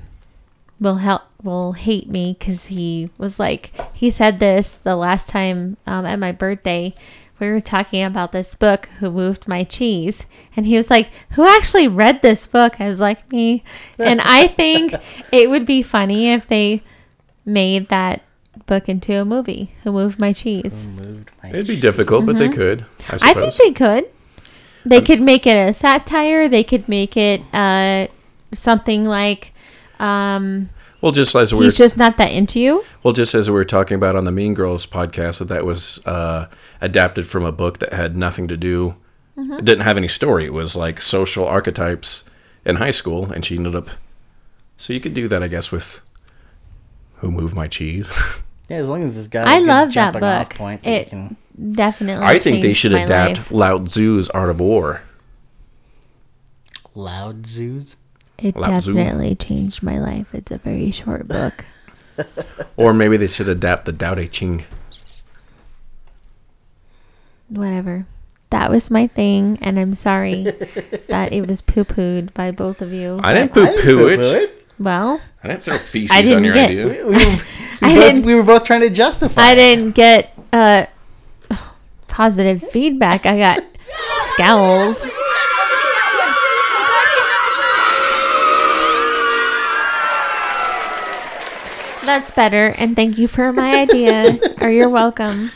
will 0.81 0.97
help 0.97 1.23
will 1.43 1.73
hate 1.73 2.09
me 2.09 2.35
because 2.39 2.67
he 2.67 3.11
was 3.19 3.39
like 3.39 3.71
he 3.95 4.11
said 4.11 4.39
this 4.41 4.77
the 4.79 4.97
last 4.97 5.29
time 5.29 5.77
um, 5.87 6.05
at 6.05 6.19
my 6.19 6.33
birthday 6.33 6.93
we 7.39 7.49
were 7.49 7.61
talking 7.61 8.03
about 8.03 8.33
this 8.33 8.55
book 8.57 8.89
who 8.99 9.09
moved 9.11 9.47
my 9.47 9.63
cheese 9.63 10.27
and 10.57 10.67
he 10.67 10.77
was 10.77 10.91
like 10.91 11.09
who 11.33 11.47
actually 11.47 11.87
read 11.87 12.21
this 12.23 12.47
book 12.47 12.81
i 12.81 12.89
was 12.89 13.01
like 13.01 13.31
me 13.31 13.63
and 13.99 14.21
i 14.23 14.49
think 14.49 14.93
it 15.33 15.49
would 15.49 15.65
be 15.65 15.81
funny 15.83 16.29
if 16.33 16.47
they 16.49 16.83
made 17.47 17.89
that 17.89 18.21
book 18.67 18.89
into 18.89 19.15
a 19.21 19.25
movie 19.25 19.71
who 19.85 19.93
moved 19.93 20.19
my 20.19 20.33
cheese 20.33 20.87
It'd 21.49 21.67
be 21.69 21.81
difficult, 21.81 22.27
but 22.27 22.37
they 22.37 22.49
Mhm. 22.49 22.55
could, 22.55 22.81
I 23.09 23.15
I 23.31 23.33
think 23.33 23.53
suppose. 23.53 23.59
they 23.59 23.73
could. 23.73 24.05
They 24.85 25.01
could 25.01 25.21
make 25.23 25.47
it 25.47 25.57
a 25.57 25.73
satire. 25.73 26.47
They 26.49 26.63
could 26.63 26.87
make 26.89 27.17
it 27.17 27.41
uh, 27.55 28.09
something 28.53 29.07
like, 29.07 29.53
um, 29.99 30.69
well, 31.01 31.13
just 31.13 31.35
as 31.35 31.53
we 31.53 31.59
were, 31.59 31.65
he's 31.65 31.77
just 31.77 31.97
not 31.97 32.17
that 32.19 32.33
into 32.33 32.59
you. 32.61 32.85
well, 33.03 33.13
just 33.15 33.35
as 33.35 33.49
we 33.51 33.55
were 33.55 33.65
talking 33.65 33.97
about 33.97 34.17
on 34.17 34.25
the 34.25 34.33
Mean 34.33 34.55
Girls 34.55 34.87
podcast, 34.87 35.39
that 35.39 35.49
that 35.49 35.65
was 35.65 36.05
uh, 36.07 36.47
adapted 36.81 37.27
from 37.27 37.45
a 37.45 37.53
book 37.53 37.79
that 37.79 37.93
had 37.93 38.17
nothing 38.17 38.49
to 38.49 38.57
do. 38.57 38.97
Mhm. 39.37 39.59
It 39.61 39.65
didn't 39.65 39.85
have 39.85 39.97
any 39.97 40.09
story. 40.09 40.47
It 40.47 40.53
was 40.53 40.75
like 40.77 41.01
social 41.01 41.47
archetypes 41.47 42.25
in 42.65 42.77
high 42.77 42.91
school, 42.91 43.31
and 43.33 43.45
she 43.45 43.57
ended 43.57 43.77
up. 43.77 43.89
So 44.77 44.93
you 44.93 45.01
could 45.01 45.15
do 45.15 45.29
that, 45.29 45.43
I 45.43 45.49
guess, 45.49 45.71
with 45.73 46.01
Who 47.17 47.31
moved 47.31 47.55
my 47.55 47.69
cheese? 47.69 48.11
Yeah, 48.71 48.77
as 48.77 48.89
long 48.91 49.03
as 49.03 49.15
this 49.15 49.29
guy. 49.29 49.51
I 49.51 49.61
love 49.61 49.89
that 49.89 50.13
jumping 50.13 50.21
book. 50.21 50.55
Point 50.55 50.83
that 50.83 50.91
It 50.91 51.09
can- 51.09 51.37
definitely. 51.73 52.23
I 52.27 52.39
think 52.39 52.61
they 52.61 52.75
should 52.75 52.93
adapt 52.93 53.39
life. 53.39 53.51
Lao 53.51 53.79
Tzu's 53.79 54.29
Art 54.29 54.51
of 54.51 54.61
War. 54.61 55.01
loud 56.95 57.47
zoos. 57.47 57.97
It 58.39 58.57
Lao 58.57 58.79
Tzu. 58.81 58.95
definitely 58.95 59.35
changed 59.35 59.83
my 59.83 59.99
life. 59.99 60.35
It's 60.35 60.51
a 60.53 60.59
very 60.59 60.91
short 60.91 61.27
book. 61.29 61.65
Or 62.77 62.93
maybe 62.93 63.17
they 63.17 63.27
should 63.29 63.49
adapt 63.49 63.85
the 63.85 63.93
Tao 63.93 64.15
Te 64.17 64.27
Ching. 64.27 64.65
Whatever. 67.49 68.07
That 68.51 68.71
was 68.71 68.91
my 68.91 69.07
thing, 69.07 69.59
and 69.61 69.79
I'm 69.79 69.95
sorry 69.95 70.43
that 71.09 71.33
it 71.33 71.47
was 71.47 71.61
poo 71.61 71.85
pooed 71.85 72.33
by 72.35 72.51
both 72.51 72.81
of 72.83 72.93
you. 72.93 73.21
I 73.23 73.35
didn't 73.35 73.53
poo 73.53 73.67
poo 73.83 74.09
it. 74.09 74.67
Well, 74.79 75.21
I 75.45 75.49
didn't 75.49 75.63
throw 75.65 75.75
I 75.77 75.79
feces 75.79 76.17
didn't 76.17 76.37
on 76.39 76.45
your 76.45 76.55
get- 76.55 76.71
idea. 76.71 76.87
We, 76.87 77.03
we, 77.05 77.11
we, 77.11 77.21
I 77.83 77.95
both, 77.95 78.03
didn't- 78.03 78.25
we 78.27 78.35
were 78.35 78.43
both 78.43 78.65
trying 78.65 78.81
to 78.81 78.91
justify. 78.91 79.43
I 79.43 79.55
didn't 79.55 79.93
get 79.95 80.37
uh, 80.53 80.87
positive 82.09 82.63
feedback. 82.71 83.27
I 83.27 83.39
got 83.39 83.65
scowls. 84.35 85.05
That's 92.09 92.31
better, 92.31 92.75
and 92.79 92.97
thank 92.97 93.19
you 93.19 93.29
for 93.29 93.53
my 93.53 93.81
idea. 93.81 94.41
or 94.63 94.71
you're 94.71 94.89
welcome. 94.89 95.51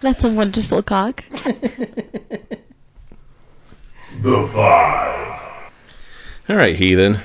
That's 0.00 0.24
a 0.24 0.30
wonderful 0.30 0.82
cock. 0.82 1.22
The 4.22 4.48
five. 4.54 5.72
All 6.48 6.56
right, 6.56 6.76
Heathen. 6.76 7.18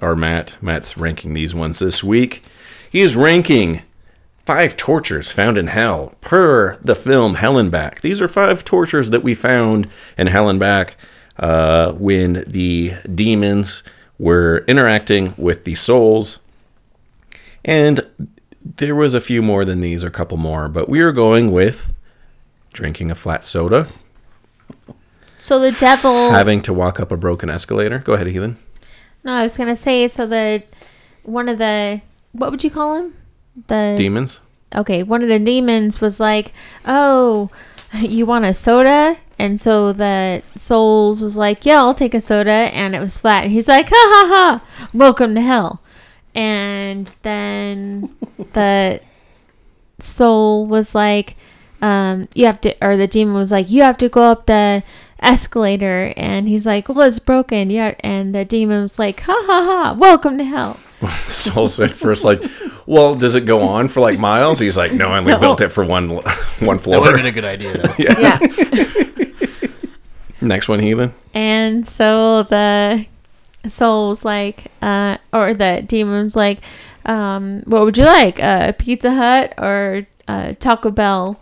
Or 0.00 0.14
Matt. 0.14 0.56
Matt's 0.62 0.96
ranking 0.96 1.34
these 1.34 1.52
ones 1.52 1.80
this 1.80 2.04
week. 2.04 2.44
He 2.92 3.00
is 3.00 3.16
ranking 3.16 3.82
five 4.46 4.76
tortures 4.76 5.32
found 5.32 5.58
in 5.58 5.66
hell 5.66 6.14
per 6.20 6.76
the 6.76 6.94
film 6.94 7.34
Hell 7.36 7.58
and 7.58 7.72
Back. 7.72 8.02
These 8.02 8.20
are 8.20 8.28
five 8.28 8.64
tortures 8.64 9.10
that 9.10 9.24
we 9.24 9.34
found 9.34 9.88
in 10.16 10.28
Hell 10.28 10.48
and 10.48 10.60
Back 10.60 10.96
uh, 11.38 11.90
when 11.92 12.44
the 12.46 12.92
demons 13.12 13.82
were 14.16 14.64
interacting 14.68 15.34
with 15.36 15.64
the 15.64 15.74
souls. 15.74 16.38
And 17.64 18.00
there 18.64 18.94
was 18.94 19.14
a 19.14 19.20
few 19.20 19.42
more 19.42 19.64
than 19.64 19.80
these, 19.80 20.04
or 20.04 20.08
a 20.08 20.10
couple 20.10 20.36
more, 20.36 20.68
but 20.68 20.88
we 20.88 21.00
are 21.00 21.12
going 21.12 21.52
with 21.52 21.92
drinking 22.72 23.10
a 23.10 23.14
flat 23.14 23.42
soda, 23.44 23.88
So 25.38 25.58
the 25.58 25.72
devil. 25.72 26.30
having 26.30 26.60
to 26.62 26.72
walk 26.72 27.00
up 27.00 27.10
a 27.10 27.16
broken 27.16 27.50
escalator. 27.50 27.98
Go 27.98 28.12
ahead, 28.14 28.26
Heathen. 28.28 28.56
No, 29.24 29.34
I 29.34 29.42
was 29.42 29.56
gonna 29.56 29.76
say 29.76 30.06
so 30.08 30.26
the 30.26 30.62
one 31.24 31.48
of 31.48 31.58
the 31.58 32.00
what 32.32 32.50
would 32.50 32.62
you 32.64 32.70
call 32.70 32.96
him? 32.96 33.14
The 33.66 33.94
Demons. 33.96 34.40
Okay, 34.74 35.02
one 35.02 35.20
of 35.22 35.28
the 35.28 35.38
demons 35.40 36.00
was 36.00 36.20
like, 36.20 36.52
"Oh, 36.86 37.50
you 38.00 38.24
want 38.24 38.44
a 38.44 38.54
soda?" 38.54 39.16
And 39.38 39.60
so 39.60 39.92
the 39.92 40.42
souls 40.56 41.20
was 41.22 41.36
like, 41.36 41.66
"Yeah, 41.66 41.78
I'll 41.78 41.92
take 41.94 42.14
a 42.14 42.20
soda," 42.20 42.50
and 42.72 42.94
it 42.94 43.00
was 43.00 43.18
flat. 43.18 43.44
And 43.44 43.52
he's 43.52 43.66
like, 43.68 43.88
"Ha 43.88 43.94
ha 43.96 44.26
ha! 44.28 44.88
Welcome 44.94 45.34
to 45.34 45.40
hell." 45.40 45.80
And 46.34 47.10
then 47.22 48.14
the 48.52 49.00
soul 49.98 50.66
was 50.66 50.94
like, 50.94 51.36
um, 51.82 52.28
"You 52.34 52.46
have 52.46 52.60
to," 52.62 52.74
or 52.84 52.96
the 52.96 53.06
demon 53.08 53.34
was 53.34 53.50
like, 53.52 53.70
"You 53.70 53.82
have 53.82 53.96
to 53.98 54.08
go 54.08 54.22
up 54.22 54.46
the." 54.46 54.82
escalator 55.22 56.14
and 56.16 56.48
he's 56.48 56.64
like 56.64 56.88
well 56.88 57.02
it's 57.06 57.18
broken 57.18 57.68
yeah 57.68 57.94
and 58.00 58.34
the 58.34 58.42
demon 58.42 58.80
was 58.80 58.98
like 58.98 59.20
ha 59.20 59.34
ha 59.46 59.62
ha 59.92 59.92
welcome 59.98 60.38
to 60.38 60.44
hell 60.44 60.80
Soul 61.28 61.66
said 61.66 61.94
first, 61.94 62.24
like, 62.24 62.42
well, 62.86 63.14
does 63.14 63.34
it 63.34 63.44
go 63.44 63.60
on 63.60 63.88
for 63.88 64.00
like 64.00 64.18
miles? 64.18 64.58
He's 64.60 64.78
like, 64.78 64.92
no, 64.94 65.08
I 65.08 65.18
only 65.18 65.32
No. 65.32 65.38
built 65.38 65.60
it 65.60 65.68
for 65.68 65.84
one 65.84 66.08
one 66.14 66.24
That 66.24 66.78
floor. 66.80 67.00
would 67.02 67.06
have 67.08 67.16
been 67.16 67.26
a 67.26 67.32
good 67.32 67.44
idea, 67.44 67.76
though. 67.76 67.94
yeah. 67.98 68.38
yeah 68.40 69.26
Next 70.42 70.68
one, 70.68 70.80
Heathen. 70.80 71.12
And 71.34 71.86
so 71.86 72.42
the 72.44 73.06
soul's 73.68 74.24
like, 74.24 74.66
uh, 74.82 75.18
or 75.32 75.54
the 75.54 75.84
demon's 75.86 76.36
like, 76.36 76.60
um, 77.04 77.62
what 77.62 77.82
would 77.84 77.96
you 77.96 78.04
like? 78.04 78.42
Uh, 78.42 78.72
Pizza 78.72 79.14
Hut 79.14 79.54
or 79.58 80.06
uh, 80.28 80.54
Taco 80.58 80.90
Bell? 80.90 81.40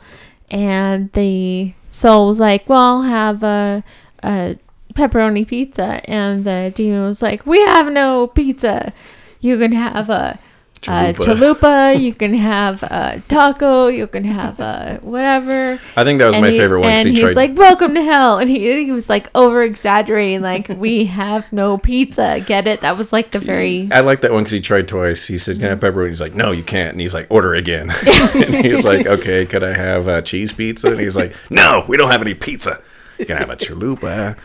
And 0.51 1.13
the 1.13 1.75
soul 1.89 2.29
was 2.29 2.41
like, 2.41 2.69
well, 2.69 2.99
I'll 2.99 3.03
have 3.03 3.43
a, 3.43 3.85
a 4.23 4.57
pepperoni 4.95 5.47
pizza. 5.47 6.01
And 6.11 6.45
the 6.45 6.73
demon 6.75 7.03
was 7.03 7.23
like, 7.23 7.47
we 7.47 7.61
have 7.61 7.93
no 7.93 8.27
pizza. 8.27 8.93
You 9.41 9.59
can 9.59 9.73
have 9.73 10.11
a, 10.11 10.39
a 10.87 11.13
Chalupa. 11.13 11.15
chalupa. 11.15 12.01
You 12.09 12.15
can 12.15 12.35
have 12.35 12.83
a 12.85 13.23
taco. 13.29 13.89
You 13.89 14.07
can 14.07 14.25
have 14.25 14.61
a 14.61 14.99
whatever. 15.03 15.81
I 15.97 16.05
think 16.05 16.19
that 16.21 16.27
was 16.27 16.35
And 16.37 16.45
my 16.45 16.51
he- 16.51 16.59
favorite 16.59 16.81
one 16.81 16.91
'cause 16.91 16.99
And 17.01 17.09
he 17.09 17.15
he's 17.15 17.21
tried- 17.21 17.37
like, 17.37 17.59
"Welcome 17.59 17.95
to 17.95 18.03
hell," 18.03 18.39
and 18.39 18.49
he 18.51 18.85
he 18.85 18.93
was 18.93 19.09
like 19.09 19.29
over 19.35 19.63
exaggerating, 19.63 20.43
like 20.43 20.69
we 20.79 21.07
have 21.07 21.53
no 21.53 21.79
pizza. 21.79 22.41
Get 22.47 22.67
it? 22.67 22.81
That 22.83 22.97
was 22.97 23.13
like 23.13 23.31
the 23.33 23.39
very 23.39 23.89
I 23.93 24.01
like 24.01 24.21
that 24.21 24.33
one 24.33 24.43
because 24.45 24.53
he 24.53 24.61
tried 24.61 24.87
twice. 24.89 25.27
He 25.27 25.39
said, 25.39 25.57
"Can 25.57 25.67
I 25.67 25.71
have 25.71 25.81
pepperoni?" 25.81 26.09
He's 26.09 26.21
like, 26.21 26.35
"No, 26.35 26.53
you 26.53 26.63
can't." 26.63 26.93
And 26.93 27.01
he's 27.01 27.15
like, 27.15 27.27
"Order 27.31 27.55
again." 27.55 27.91
and 28.35 28.55
he's 28.55 28.85
like, 28.85 29.07
"Okay, 29.17 29.47
could 29.47 29.65
I 29.65 29.73
have 29.75 30.07
a 30.09 30.23
cheese 30.23 30.53
pizza?" 30.53 30.89
And 30.93 31.01
he's 31.01 31.17
like, 31.17 31.35
"No, 31.51 31.85
we 31.89 31.97
don't 31.97 32.11
have 32.11 32.23
any 32.23 32.35
pizza. 32.35 32.81
You 33.19 33.27
can 33.27 33.37
have 33.37 33.51
a 33.51 33.57
chalupa." 33.57 34.37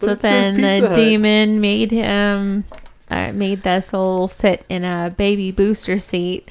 So 0.00 0.14
then 0.14 0.60
the 0.60 0.92
demon 0.94 1.60
made 1.60 1.90
him, 1.90 2.64
uh, 3.10 3.32
made 3.32 3.62
the 3.62 3.80
soul 3.80 4.28
sit 4.28 4.64
in 4.68 4.84
a 4.84 5.14
baby 5.16 5.52
booster 5.52 5.98
seat, 5.98 6.48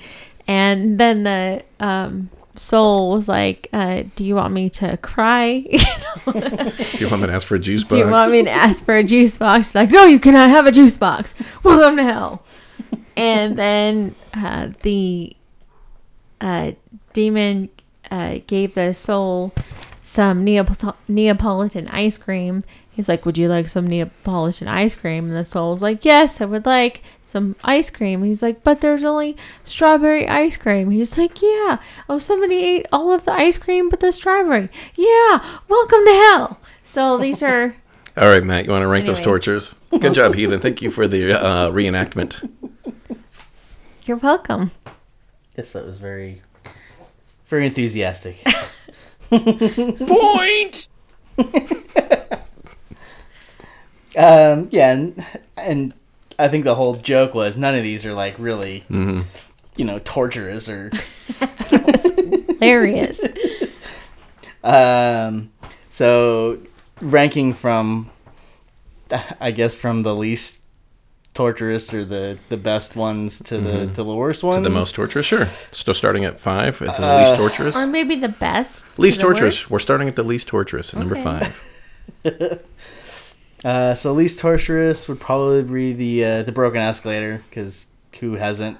and 0.47 0.99
then 0.99 1.23
the 1.23 1.63
um, 1.79 2.29
soul 2.55 3.11
was 3.13 3.27
like, 3.27 3.67
uh, 3.73 4.03
"Do 4.15 4.25
you 4.25 4.35
want 4.35 4.53
me 4.53 4.69
to 4.71 4.97
cry? 4.97 5.59
Do 6.25 6.97
you 6.97 7.09
want 7.09 7.21
me 7.21 7.27
to 7.27 7.33
ask 7.33 7.47
for 7.47 7.55
a 7.55 7.59
juice 7.59 7.83
box? 7.83 7.91
Do 7.91 7.97
you 7.97 8.07
want 8.07 8.31
me 8.31 8.43
to 8.43 8.51
ask 8.51 8.83
for 8.83 8.95
a 8.95 9.03
juice 9.03 9.37
box?" 9.37 9.67
She's 9.67 9.75
like, 9.75 9.91
"No, 9.91 10.05
you 10.05 10.19
cannot 10.19 10.49
have 10.49 10.65
a 10.65 10.71
juice 10.71 10.97
box. 10.97 11.33
Welcome 11.63 11.97
to 11.97 12.03
hell." 12.03 12.43
and 13.17 13.57
then 13.57 14.15
uh, 14.33 14.69
the 14.81 15.35
uh, 16.41 16.71
demon 17.13 17.69
uh, 18.11 18.39
gave 18.47 18.73
the 18.75 18.93
soul 18.93 19.53
some 20.03 20.45
Neapol- 20.45 20.95
Neapolitan 21.07 21.87
ice 21.87 22.17
cream. 22.17 22.63
He's 22.95 23.09
like, 23.09 23.25
"Would 23.25 23.37
you 23.37 23.49
like 23.49 23.67
some 23.67 23.87
Neapolitan 23.87 24.67
ice 24.67 24.95
cream?" 24.95 25.25
And 25.27 25.35
the 25.35 25.43
soul's 25.43 25.81
like, 25.81 26.05
"Yes, 26.05 26.39
I 26.39 26.45
would 26.45 26.65
like 26.65 27.01
some 27.23 27.55
ice 27.63 27.89
cream." 27.89 28.23
He's 28.23 28.41
like, 28.41 28.63
"But 28.63 28.81
there's 28.81 29.03
only 29.03 29.35
strawberry 29.63 30.27
ice 30.27 30.57
cream." 30.57 30.91
He's 30.91 31.17
like, 31.17 31.41
"Yeah. 31.41 31.79
Oh, 32.07 32.17
somebody 32.17 32.55
ate 32.55 32.87
all 32.91 33.11
of 33.11 33.25
the 33.25 33.33
ice 33.33 33.57
cream 33.57 33.89
but 33.89 33.99
the 33.99 34.11
strawberry. 34.11 34.69
Yeah. 34.95 35.43
Welcome 35.67 36.05
to 36.05 36.13
hell." 36.13 36.59
So 36.83 37.17
these 37.17 37.43
are 37.43 37.75
All 38.17 38.29
right, 38.29 38.43
Matt, 38.43 38.65
you 38.65 38.71
want 38.71 38.83
to 38.83 38.87
rank 38.87 39.05
those 39.07 39.19
tortures? 39.19 39.75
Good 39.99 40.13
job, 40.13 40.35
Heathen. 40.35 40.61
Thank 40.61 40.81
you 40.81 40.89
for 40.89 41.05
the 41.05 41.33
uh, 41.33 41.69
reenactment. 41.69 42.49
you're 44.05 44.15
welcome. 44.15 44.71
Yes, 45.57 45.73
that 45.73 45.85
was 45.85 45.99
very, 45.99 46.41
very 47.47 47.67
enthusiastic. 47.67 48.41
Point. 49.29 50.87
Um, 54.17 54.69
yeah, 54.71 54.91
and, 54.93 55.25
and 55.57 55.93
I 56.39 56.47
think 56.47 56.63
the 56.63 56.75
whole 56.75 56.93
joke 56.95 57.33
was 57.33 57.57
none 57.57 57.75
of 57.75 57.83
these 57.83 58.05
are 58.05 58.13
like 58.13 58.35
really, 58.39 58.83
Mhm. 58.89 59.23
you 59.75 59.83
know, 59.85 59.99
torturous 60.03 60.69
or 60.69 60.91
Hilarious. 62.59 63.19
Um, 64.63 65.51
so 65.91 66.57
ranking 66.99 67.53
from, 67.53 68.09
I 69.39 69.51
guess 69.51 69.75
from 69.75 70.01
the 70.01 70.15
least 70.15 70.63
torturous 71.35 71.93
or 71.93 72.03
the 72.03 72.39
the 72.49 72.57
best 72.57 72.95
ones 72.95 73.37
to 73.43 73.59
the 73.59 73.69
Mhm. 73.85 73.93
to 73.93 74.03
the 74.03 74.15
worst 74.15 74.41
ones. 74.43 74.55
To 74.55 74.61
the 74.63 74.71
most 74.71 74.95
torturous, 74.95 75.27
sure. 75.27 75.49
Still 75.69 75.93
starting 75.93 76.25
at 76.25 76.39
five. 76.39 76.81
It's 76.81 76.97
the 76.97 77.17
least 77.17 77.33
Uh, 77.33 77.37
torturous. 77.37 77.75
Or 77.77 77.85
maybe 77.85 78.15
the 78.15 78.29
best. 78.29 78.85
to 78.95 79.01
Least 79.01 79.19
the 79.19 79.27
torturous. 79.27 79.59
worst. 79.61 79.69
We're 79.71 79.77
starting 79.79 80.07
at 80.07 80.15
the 80.15 80.23
least 80.23 80.47
torturous 80.47 80.93
at 80.95 80.99
number 80.99 81.15
five. 81.15 81.61
Uh, 83.65 83.95
so 83.95 84.13
least 84.13 84.37
torturous 84.37 85.09
would 85.09 85.19
probably 85.19 85.63
be 85.63 85.93
the 85.93 86.23
uh, 86.25 86.43
the 86.43 86.51
broken 86.51 86.79
escalator 86.81 87.41
because 87.49 87.87
who 88.19 88.33
hasn't 88.35 88.77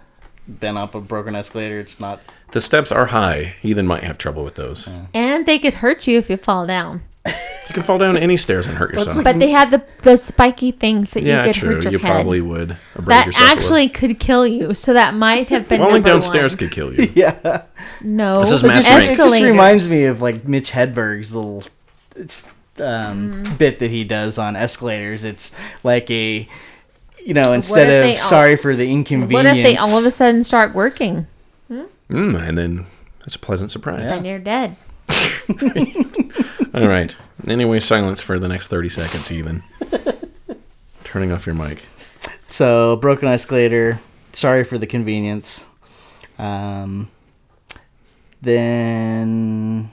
been 0.47 0.77
up 0.77 0.93
a 0.93 1.01
broken 1.01 1.35
escalator? 1.35 1.79
It's 1.79 1.99
not. 1.99 2.21
The 2.51 2.61
steps 2.61 2.91
are 2.91 3.07
high. 3.07 3.55
Heathen 3.61 3.87
might 3.87 4.03
have 4.03 4.17
trouble 4.19 4.43
with 4.43 4.53
those. 4.55 4.87
And 5.13 5.45
they 5.47 5.57
could 5.57 5.73
hurt 5.75 6.05
you 6.07 6.19
if 6.19 6.29
you 6.29 6.37
fall 6.37 6.67
down. 6.67 7.01
You 7.25 7.73
can 7.73 7.81
fall 7.81 7.97
down 7.97 8.15
any 8.15 8.37
stairs 8.37 8.67
and 8.67 8.77
hurt 8.77 8.93
yourself. 8.93 9.23
But 9.23 9.39
they 9.39 9.49
have 9.49 9.71
the 9.71 9.83
the 10.03 10.15
spiky 10.17 10.69
things 10.69 11.11
that 11.13 11.23
yeah, 11.23 11.39
you 11.41 11.47
could 11.51 11.55
true. 11.59 11.73
hurt 11.73 11.83
your 11.85 11.93
You 11.93 11.97
head. 11.99 12.11
probably 12.11 12.41
would. 12.41 12.77
Abrade 12.93 13.05
that 13.07 13.25
yourself 13.25 13.49
a 13.49 13.55
little. 13.55 13.63
actually 13.65 13.89
could 13.89 14.19
kill 14.19 14.45
you. 14.45 14.75
So 14.75 14.93
that 14.93 15.15
might 15.15 15.47
have 15.49 15.67
been 15.67 15.79
falling 15.79 15.93
number 15.95 16.09
downstairs 16.09 16.51
one. 16.53 16.59
could 16.59 16.71
kill 16.71 16.93
you. 16.93 17.11
yeah. 17.15 17.63
No, 18.03 18.39
This 18.41 18.51
is 18.51 18.63
It 18.63 18.67
mass 18.67 18.85
just, 18.85 19.11
it 19.13 19.17
just 19.17 19.41
reminds 19.41 19.91
me 19.91 20.03
of 20.05 20.21
like 20.21 20.47
Mitch 20.47 20.71
Hedberg's 20.71 21.33
little 21.35 21.63
um, 22.79 23.31
Mm-hmm. 23.43 23.55
bit 23.57 23.79
that 23.79 23.89
he 23.91 24.03
does 24.03 24.37
on 24.37 24.55
escalators. 24.55 25.23
It's 25.23 25.55
like 25.83 26.09
a 26.11 26.47
you 27.23 27.33
know, 27.33 27.53
instead 27.53 27.89
of 28.05 28.11
all- 28.11 28.17
sorry 28.17 28.55
for 28.55 28.75
the 28.75 28.91
inconvenience. 28.91 29.33
What 29.33 29.57
if 29.57 29.63
they 29.63 29.75
all 29.77 29.97
of 29.97 30.05
a 30.05 30.11
sudden 30.11 30.43
start 30.43 30.75
working? 30.75 31.25
Mm, 32.07 32.47
and 32.47 32.55
then 32.55 32.85
that's 33.19 33.35
a 33.35 33.39
pleasant 33.39 33.71
surprise. 33.71 34.01
Then 34.07 34.25
you're 34.25 34.37
dead. 34.37 34.75
All 36.75 36.87
right. 36.87 37.15
Anyway, 37.47 37.79
silence 37.79 38.21
for 38.21 38.37
the 38.37 38.47
next 38.47 38.67
30 38.67 38.89
seconds, 38.89 39.27
Heathen. 39.27 39.63
Turning 41.03 41.31
off 41.31 41.47
your 41.47 41.55
mic. 41.55 41.85
So 42.47 42.97
broken 42.97 43.27
escalator. 43.27 43.99
Sorry 44.33 44.63
for 44.63 44.77
the 44.77 44.85
convenience. 44.85 45.67
Um, 46.37 47.09
then 48.41 49.89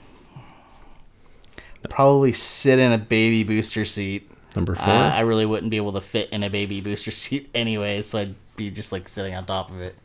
probably 1.89 2.31
sit 2.33 2.79
in 2.79 2.91
a 2.91 2.97
baby 2.97 3.43
booster 3.43 3.85
seat. 3.85 4.29
Number 4.55 4.75
four? 4.75 4.87
Uh, 4.87 5.11
I 5.11 5.21
really 5.21 5.45
wouldn't 5.45 5.71
be 5.71 5.77
able 5.77 5.93
to 5.93 6.01
fit 6.01 6.29
in 6.29 6.43
a 6.43 6.49
baby 6.49 6.81
booster 6.81 7.11
seat 7.11 7.49
anyway, 7.53 8.01
so 8.01 8.19
I'd 8.19 8.35
be 8.55 8.69
just 8.69 8.91
like 8.91 9.09
sitting 9.09 9.33
on 9.35 9.45
top 9.45 9.69
of 9.71 9.81
it. 9.81 9.95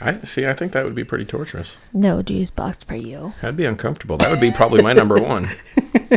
I 0.00 0.12
see. 0.18 0.46
I 0.46 0.52
think 0.52 0.72
that 0.72 0.84
would 0.84 0.94
be 0.94 1.04
pretty 1.04 1.24
torturous. 1.24 1.76
No 1.92 2.22
juice 2.22 2.50
box 2.50 2.84
for 2.84 2.94
you. 2.94 3.32
That'd 3.40 3.56
be 3.56 3.64
uncomfortable. 3.64 4.16
That 4.16 4.30
would 4.30 4.40
be 4.40 4.52
probably 4.52 4.82
my 4.82 4.92
number 4.92 5.20
one. 5.20 5.48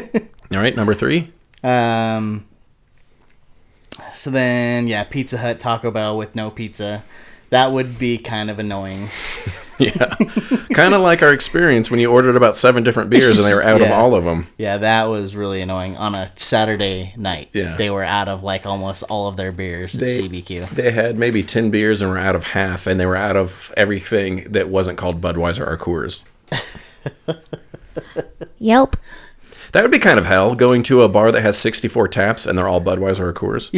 All 0.52 0.60
right, 0.60 0.76
number 0.76 0.94
three. 0.94 1.32
Um. 1.64 2.46
So 4.14 4.30
then, 4.30 4.88
yeah, 4.88 5.04
Pizza 5.04 5.38
Hut, 5.38 5.60
Taco 5.60 5.90
Bell 5.90 6.16
with 6.18 6.36
no 6.36 6.52
pizza. 6.52 7.04
That 7.52 7.72
would 7.72 8.00
be 8.00 8.18
kind 8.18 8.50
of 8.50 8.60
annoying. 8.60 9.08
Yeah, 9.80 10.14
kind 10.76 10.94
of 10.94 11.02
like 11.02 11.24
our 11.24 11.34
experience 11.34 11.90
when 11.90 12.00
you 12.00 12.12
ordered 12.12 12.36
about 12.36 12.56
seven 12.56 12.84
different 12.84 13.10
beers 13.10 13.40
and 13.40 13.48
they 13.48 13.56
were 13.56 13.64
out 13.64 13.82
of 13.82 13.90
all 13.92 14.14
of 14.14 14.24
them. 14.24 14.46
Yeah, 14.56 14.78
that 14.78 15.06
was 15.06 15.36
really 15.36 15.60
annoying 15.60 15.98
on 15.98 16.14
a 16.14 16.32
Saturday 16.36 17.16
night. 17.18 17.50
Yeah. 17.52 17.78
They 17.78 17.90
were 17.90 18.04
out 18.04 18.28
of 18.30 18.44
like 18.44 18.68
almost 18.68 19.02
all 19.10 19.28
of 19.28 19.38
their 19.38 19.52
beers 19.52 19.94
They, 19.94 20.24
at 20.24 20.30
CBQ. 20.30 20.70
they 20.70 20.92
had 20.92 21.18
maybe 21.18 21.42
10 21.42 21.72
beers 21.72 22.04
and 22.04 22.12
were 22.12 22.20
out 22.20 22.36
of 22.36 22.44
half, 22.44 22.86
and 22.86 23.00
they 23.00 23.08
were 23.08 23.16
out 23.16 23.36
of 23.36 23.74
everything 23.76 24.52
that 24.52 24.70
wasn't 24.70 25.00
called 25.00 25.20
Budweiser 25.20 25.66
or 25.66 25.78
Coors. 25.80 26.22
yep. 28.60 28.96
That 29.72 29.82
would 29.82 29.92
be 29.92 30.00
kind 30.00 30.20
of 30.20 30.28
hell, 30.28 30.54
going 30.54 30.84
to 30.84 31.02
a 31.02 31.10
bar 31.10 31.32
that 31.32 31.42
has 31.42 31.58
64 31.58 32.10
taps 32.10 32.46
and 32.46 32.56
they're 32.56 32.68
all 32.68 32.82
Budweiser 32.82 33.22
or 33.22 33.34
Coors. 33.34 33.72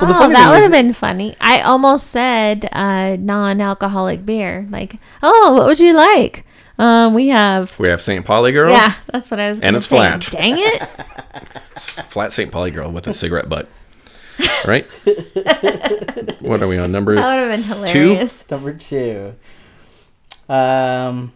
Well, 0.00 0.12
oh, 0.12 0.28
that 0.28 0.50
would 0.50 0.62
have 0.62 0.72
been 0.72 0.92
funny. 0.92 1.36
I 1.40 1.62
almost 1.62 2.08
said 2.08 2.68
uh, 2.72 3.16
non-alcoholic 3.16 4.26
beer. 4.26 4.66
Like, 4.68 4.98
oh, 5.22 5.54
what 5.54 5.66
would 5.66 5.80
you 5.80 5.94
like? 5.94 6.44
Um, 6.78 7.14
we 7.14 7.28
have. 7.28 7.78
We 7.78 7.88
have 7.88 8.02
St. 8.02 8.24
Pauli 8.24 8.52
Girl. 8.52 8.70
Yeah, 8.70 8.94
that's 9.06 9.30
what 9.30 9.40
I 9.40 9.48
was. 9.48 9.60
And 9.60 9.74
it's 9.74 9.86
say. 9.86 9.96
flat. 9.96 10.28
Dang 10.30 10.56
it! 10.58 10.82
Flat 11.76 12.32
St. 12.32 12.50
Pauli 12.50 12.70
Girl 12.70 12.90
with 12.90 13.06
a 13.06 13.12
cigarette 13.12 13.48
butt. 13.48 13.68
Right? 14.66 14.84
what 16.40 16.62
are 16.62 16.68
we 16.68 16.78
on? 16.78 16.92
Number 16.92 17.14
That 17.14 17.26
would 17.26 17.50
have 17.50 17.58
been 17.58 17.62
hilarious. 17.62 17.92
two? 17.92 18.08
hilarious. 18.08 18.50
Number 18.50 18.72
two. 18.74 19.34
Um. 20.48 21.32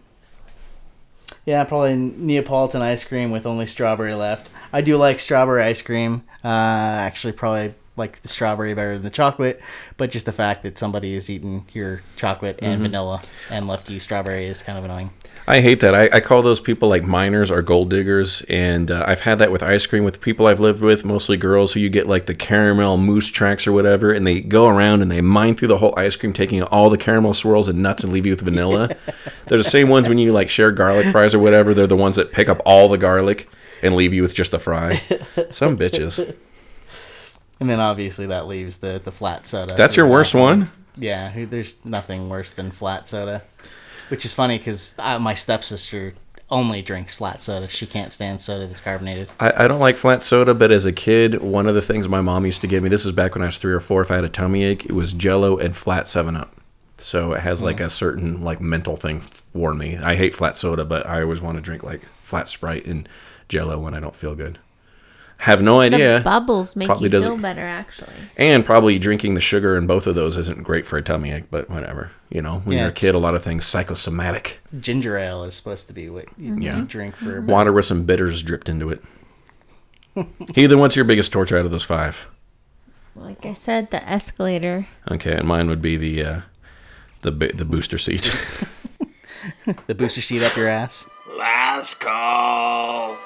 Yeah, 1.45 1.63
probably 1.63 1.95
Neapolitan 1.95 2.83
ice 2.83 3.03
cream 3.03 3.31
with 3.31 3.47
only 3.47 3.65
strawberry 3.65 4.13
left. 4.13 4.51
I 4.71 4.81
do 4.81 4.95
like 4.97 5.19
strawberry 5.19 5.63
ice 5.63 5.81
cream. 5.81 6.23
Uh, 6.43 6.47
actually, 6.47 7.33
probably 7.33 7.73
like 7.97 8.21
the 8.21 8.27
strawberry 8.27 8.73
better 8.73 8.93
than 8.93 9.03
the 9.03 9.09
chocolate, 9.09 9.59
but 9.97 10.09
just 10.11 10.25
the 10.25 10.31
fact 10.31 10.63
that 10.63 10.77
somebody 10.77 11.13
has 11.13 11.29
eaten 11.29 11.65
your 11.73 12.01
chocolate 12.15 12.57
and 12.61 12.79
Mhm. 12.79 12.83
vanilla 12.83 13.21
and 13.49 13.67
left 13.67 13.89
you 13.89 13.99
strawberry 13.99 14.47
is 14.47 14.63
kind 14.63 14.77
of 14.77 14.85
annoying. 14.85 15.09
I 15.47 15.59
hate 15.59 15.79
that. 15.81 15.93
I, 15.93 16.09
I 16.13 16.19
call 16.21 16.41
those 16.41 16.61
people 16.61 16.87
like 16.87 17.03
miners 17.03 17.51
or 17.51 17.61
gold 17.61 17.89
diggers, 17.89 18.43
and 18.47 18.89
uh, 18.91 19.03
I've 19.07 19.21
had 19.21 19.39
that 19.39 19.51
with 19.51 19.61
ice 19.63 19.85
cream 19.87 20.03
with 20.03 20.21
people 20.21 20.47
I've 20.47 20.59
lived 20.59 20.81
with, 20.81 21.03
mostly 21.03 21.35
girls, 21.35 21.73
who 21.73 21.79
you 21.79 21.89
get 21.89 22.07
like 22.07 22.27
the 22.27 22.35
caramel 22.35 22.97
moose 22.97 23.29
tracks 23.29 23.67
or 23.67 23.71
whatever, 23.73 24.11
and 24.13 24.25
they 24.25 24.39
go 24.39 24.67
around 24.67 25.01
and 25.01 25.11
they 25.11 25.19
mine 25.19 25.55
through 25.55 25.67
the 25.69 25.79
whole 25.79 25.93
ice 25.97 26.15
cream, 26.15 26.31
taking 26.31 26.61
all 26.63 26.89
the 26.89 26.97
caramel 26.97 27.33
swirls 27.33 27.67
and 27.67 27.79
nuts 27.79 28.03
and 28.03 28.13
leave 28.13 28.25
you 28.25 28.31
with 28.31 28.41
vanilla. 28.41 28.89
They're 29.47 29.57
the 29.57 29.63
same 29.63 29.89
ones 29.89 30.07
when 30.07 30.17
you 30.19 30.31
like 30.31 30.47
share 30.47 30.71
garlic 30.71 31.07
fries 31.07 31.33
or 31.33 31.39
whatever. 31.39 31.73
They're 31.73 31.87
the 31.87 31.97
ones 31.97 32.15
that 32.15 32.31
pick 32.31 32.47
up 32.47 32.61
all 32.63 32.87
the 32.87 32.97
garlic 32.99 33.49
and 33.83 33.95
leave 33.95 34.13
you 34.13 34.21
with 34.21 34.33
just 34.35 34.51
the 34.51 34.59
fry. 34.59 35.01
Some 35.49 35.75
bitches. 35.77 36.35
And 37.61 37.69
then 37.69 37.79
obviously 37.79 38.25
that 38.25 38.47
leaves 38.47 38.77
the 38.79 38.99
the 39.01 39.11
flat 39.11 39.45
soda. 39.45 39.75
That's 39.75 39.95
your 39.95 40.07
worst 40.07 40.33
one? 40.35 40.69
Yeah, 40.97 41.31
there's 41.45 41.75
nothing 41.85 42.27
worse 42.27 42.51
than 42.51 42.71
flat 42.71 43.07
soda, 43.07 43.43
which 44.09 44.25
is 44.25 44.33
funny 44.33 44.57
because 44.57 44.97
my 44.97 45.33
stepsister 45.35 46.15
only 46.49 46.81
drinks 46.81 47.15
flat 47.15 47.41
soda. 47.41 47.69
She 47.69 47.85
can't 47.85 48.11
stand 48.11 48.41
soda 48.41 48.67
that's 48.67 48.81
carbonated. 48.81 49.29
I, 49.39 49.53
I 49.63 49.67
don't 49.69 49.79
like 49.79 49.95
flat 49.95 50.21
soda, 50.21 50.53
but 50.53 50.69
as 50.69 50.85
a 50.85 50.91
kid, 50.91 51.41
one 51.41 51.65
of 51.67 51.75
the 51.75 51.81
things 51.81 52.09
my 52.09 52.19
mom 52.19 52.45
used 52.45 52.59
to 52.61 52.67
give 52.67 52.83
me, 52.83 52.89
this 52.89 53.05
is 53.05 53.13
back 53.13 53.35
when 53.35 53.41
I 53.41 53.45
was 53.45 53.57
three 53.57 53.71
or 53.73 53.79
four, 53.79 54.01
if 54.01 54.11
I 54.11 54.15
had 54.15 54.25
a 54.25 54.29
tummy 54.29 54.65
ache, 54.65 54.83
it 54.85 54.91
was 54.91 55.13
jello 55.13 55.57
and 55.57 55.73
flat 55.73 56.07
7 56.09 56.35
Up. 56.35 56.53
So 56.97 57.31
it 57.33 57.39
has 57.39 57.63
like 57.63 57.77
Mm. 57.77 57.85
a 57.85 57.89
certain 57.89 58.41
like 58.43 58.59
mental 58.59 58.97
thing 58.97 59.21
for 59.21 59.73
me. 59.73 59.97
I 59.97 60.15
hate 60.15 60.33
flat 60.33 60.55
soda, 60.57 60.83
but 60.83 61.07
I 61.07 61.21
always 61.21 61.39
want 61.39 61.55
to 61.55 61.61
drink 61.61 61.83
like 61.83 62.01
flat 62.21 62.49
Sprite 62.49 62.85
and 62.85 63.07
jello 63.47 63.79
when 63.79 63.93
I 63.93 63.99
don't 64.01 64.15
feel 64.15 64.35
good. 64.35 64.59
Have 65.41 65.61
no 65.63 65.81
idea. 65.81 66.19
The 66.19 66.23
bubbles 66.23 66.75
make 66.75 66.85
Probably 66.85 67.05
you 67.05 67.09
doesn't- 67.09 67.31
feel 67.31 67.41
better, 67.41 67.61
actually. 67.65 68.13
And 68.37 68.63
probably 68.63 68.99
drinking 68.99 69.33
the 69.33 69.41
sugar 69.41 69.75
in 69.75 69.87
both 69.87 70.05
of 70.05 70.13
those 70.13 70.37
isn't 70.37 70.61
great 70.63 70.85
for 70.85 70.97
a 70.97 71.01
tummy 71.01 71.31
ache, 71.31 71.45
but 71.49 71.67
whatever. 71.67 72.11
You 72.29 72.43
know, 72.43 72.59
when 72.59 72.77
Yeah, 72.77 72.83
you're 72.83 72.89
a 72.91 72.93
kid, 72.93 73.15
a 73.15 73.17
lot 73.17 73.33
of 73.33 73.41
things 73.41 73.65
psychosomatic. 73.65 74.59
Ginger 74.79 75.17
ale 75.17 75.43
is 75.43 75.55
supposed 75.55 75.87
to 75.87 75.93
be 75.93 76.09
what 76.09 76.25
you 76.37 76.55
Yeah. 76.59 76.85
drink 76.87 77.15
for 77.15 77.41
Water 77.41 77.71
with 77.71 77.85
some 77.85 78.03
bitters 78.03 78.43
dripped 78.43 78.69
into 78.69 78.91
it. 78.91 79.03
Heathen, 80.55 80.77
what's 80.79 80.95
your 80.95 81.05
biggest 81.05 81.31
torture 81.31 81.57
out 81.57 81.65
of 81.65 81.71
those 81.71 81.83
five? 81.85 82.27
Like 83.15 83.43
I 83.43 83.53
said, 83.53 83.89
the 83.89 84.07
escalator. 84.07 84.85
Okay, 85.09 85.33
and 85.33 85.47
mine 85.47 85.67
would 85.69 85.81
be 85.81 85.97
the 85.97 86.23
uh, 86.23 86.41
the 87.21 87.31
the 87.31 87.65
booster 87.65 87.97
seat. 87.97 88.21
the 89.87 89.95
booster 89.95 90.21
seat 90.21 90.43
up 90.43 90.55
your 90.55 90.67
ass. 90.67 91.09
Last 91.35 91.99
call. 91.99 93.17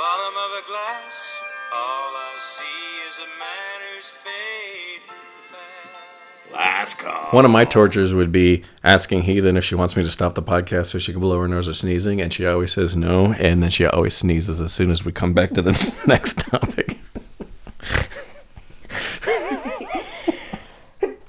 Bottom 0.00 0.34
of 0.34 0.64
a 0.64 0.66
glass. 0.66 1.38
All 1.74 2.14
I 2.16 2.34
see 2.38 2.62
is 3.06 3.18
a 3.18 3.28
man 3.38 3.80
who's 3.94 4.08
fading 4.08 5.02
fast. 5.42 6.54
Last 6.54 6.98
call. 7.00 7.26
One 7.32 7.44
of 7.44 7.50
my 7.50 7.66
tortures 7.66 8.14
would 8.14 8.32
be 8.32 8.64
asking 8.82 9.24
Heathen 9.24 9.58
if 9.58 9.64
she 9.64 9.74
wants 9.74 9.96
me 9.96 10.02
to 10.02 10.08
stop 10.08 10.34
the 10.34 10.42
podcast 10.42 10.86
so 10.86 10.98
she 10.98 11.12
can 11.12 11.20
blow 11.20 11.38
her 11.38 11.46
nose 11.46 11.68
or 11.68 11.74
sneezing, 11.74 12.18
and 12.18 12.32
she 12.32 12.46
always 12.46 12.72
says 12.72 12.96
no, 12.96 13.34
and 13.34 13.62
then 13.62 13.68
she 13.68 13.84
always 13.84 14.14
sneezes 14.14 14.62
as 14.62 14.72
soon 14.72 14.90
as 14.90 15.04
we 15.04 15.12
come 15.12 15.34
back 15.34 15.50
to 15.50 15.60
the 15.60 15.72
next 16.06 16.38
topic. 16.38 16.96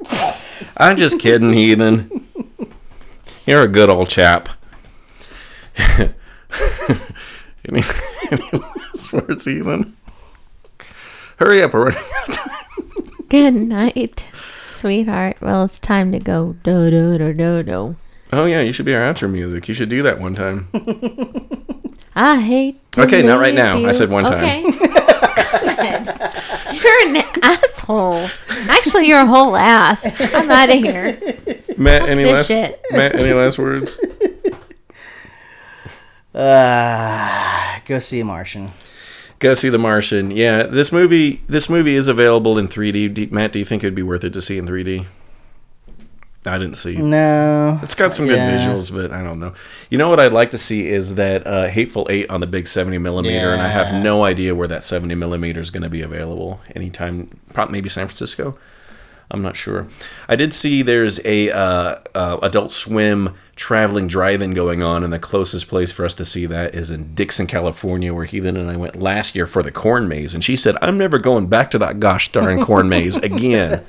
I'm 0.77 0.95
just 0.95 1.19
kidding, 1.19 1.51
Heathen. 1.51 2.25
You're 3.45 3.63
a 3.63 3.67
good 3.67 3.89
old 3.89 4.07
chap. 4.07 4.47
any, 7.67 7.81
any 8.31 8.49
last 8.51 9.13
words, 9.13 9.45
Heathen? 9.45 9.95
Hurry 11.37 11.61
up, 11.61 11.73
we're 11.73 11.85
running 11.85 11.99
out 11.99 12.29
of 12.29 12.35
time. 12.35 13.25
Good 13.29 13.53
night, 13.53 14.25
sweetheart. 14.69 15.37
Well, 15.41 15.63
it's 15.63 15.79
time 15.79 16.11
to 16.11 16.19
go. 16.19 16.55
Do 16.63 16.89
do 16.89 17.15
do 17.15 17.33
do 17.33 17.63
do. 17.63 17.95
Oh 18.33 18.45
yeah, 18.45 18.61
you 18.61 18.73
should 18.73 18.85
be 18.85 18.95
our 18.95 19.01
outro 19.01 19.31
music. 19.31 19.67
You 19.67 19.73
should 19.73 19.89
do 19.89 20.03
that 20.03 20.19
one 20.19 20.35
time. 20.35 20.67
I 22.15 22.41
hate. 22.41 22.79
Okay, 22.97 23.23
not 23.23 23.39
right 23.39 23.53
now. 23.55 23.85
I 23.85 23.91
said 23.91 24.09
one 24.09 24.25
time. 24.25 24.43
Okay. 24.43 24.63
God. 24.71 26.33
You're 26.73 27.07
an 27.07 27.23
asshole. 27.41 28.27
Actually, 28.69 29.07
you're 29.07 29.21
a 29.21 29.25
whole 29.25 29.55
ass. 29.55 30.05
I'm 30.33 30.49
out 30.49 30.69
of 30.69 30.83
here. 30.83 31.17
Matt, 31.77 32.09
any 32.09 32.25
last 32.25 32.47
shit. 32.47 32.81
Matt, 32.91 33.15
any 33.15 33.33
last 33.33 33.57
words? 33.57 33.99
Uh, 36.33 37.79
go 37.85 37.99
see 37.99 38.23
Martian. 38.23 38.69
Go 39.39 39.53
see 39.55 39.69
The 39.69 39.79
Martian. 39.79 40.29
Yeah, 40.31 40.63
this 40.63 40.91
movie 40.91 41.41
this 41.47 41.67
movie 41.69 41.95
is 41.95 42.07
available 42.07 42.57
in 42.59 42.67
3D. 42.67 43.13
Do- 43.13 43.27
Matt, 43.31 43.51
do 43.51 43.59
you 43.59 43.65
think 43.65 43.83
it'd 43.83 43.95
be 43.95 44.03
worth 44.03 44.23
it 44.23 44.33
to 44.33 44.41
see 44.41 44.57
in 44.57 44.65
3D? 44.67 45.05
I 46.45 46.57
didn't 46.57 46.75
see. 46.75 46.95
No. 46.95 47.79
It's 47.83 47.93
got 47.95 48.15
some 48.15 48.25
good 48.27 48.37
Yeah. 48.37 48.57
visuals, 48.57 48.91
but 48.95 49.11
I 49.11 49.21
don't 49.23 49.39
know. 49.39 49.53
You 49.91 49.97
know 49.99 50.09
what 50.09 50.19
I'd 50.19 50.33
like 50.33 50.49
to 50.51 50.57
see 50.57 50.87
is 50.87 51.15
that 51.15 51.45
uh, 51.45 51.67
Hateful 51.67 52.07
Eight 52.09 52.29
on 52.31 52.39
the 52.39 52.47
big 52.47 52.67
70 52.67 52.97
millimeter, 52.97 53.51
and 53.53 53.61
I 53.61 53.67
have 53.67 53.93
no 54.03 54.23
idea 54.23 54.55
where 54.55 54.67
that 54.67 54.83
70 54.83 55.13
millimeter 55.15 55.59
is 55.59 55.69
going 55.69 55.83
to 55.83 55.89
be 55.89 56.01
available 56.01 56.59
anytime. 56.75 57.29
Probably 57.53 57.73
maybe 57.73 57.89
San 57.89 58.07
Francisco. 58.07 58.57
I'm 59.29 59.41
not 59.43 59.55
sure. 59.55 59.87
I 60.27 60.35
did 60.35 60.51
see 60.53 60.81
there's 60.81 61.23
a 61.25 61.51
uh, 61.51 61.95
uh, 62.15 62.37
Adult 62.41 62.71
Swim 62.71 63.35
traveling 63.61 64.07
drive-in 64.07 64.53
going 64.55 64.81
on, 64.81 65.03
and 65.03 65.13
the 65.13 65.19
closest 65.19 65.67
place 65.67 65.91
for 65.91 66.03
us 66.03 66.15
to 66.15 66.25
see 66.25 66.47
that 66.47 66.73
is 66.73 66.89
in 66.89 67.13
Dixon, 67.13 67.45
California, 67.45 68.11
where 68.11 68.25
Heathen 68.25 68.57
and 68.57 68.71
I 68.71 68.75
went 68.75 68.99
last 68.99 69.35
year 69.35 69.45
for 69.45 69.61
the 69.61 69.71
corn 69.71 70.07
maze, 70.07 70.33
and 70.33 70.43
she 70.43 70.55
said, 70.55 70.75
"I'm 70.81 70.97
never 70.97 71.19
going 71.19 71.45
back 71.47 71.69
to 71.71 71.77
that 71.79 71.99
gosh 71.99 72.31
darn 72.31 72.65
corn 72.65 72.89
maze 72.89 73.17
again." 73.31 73.83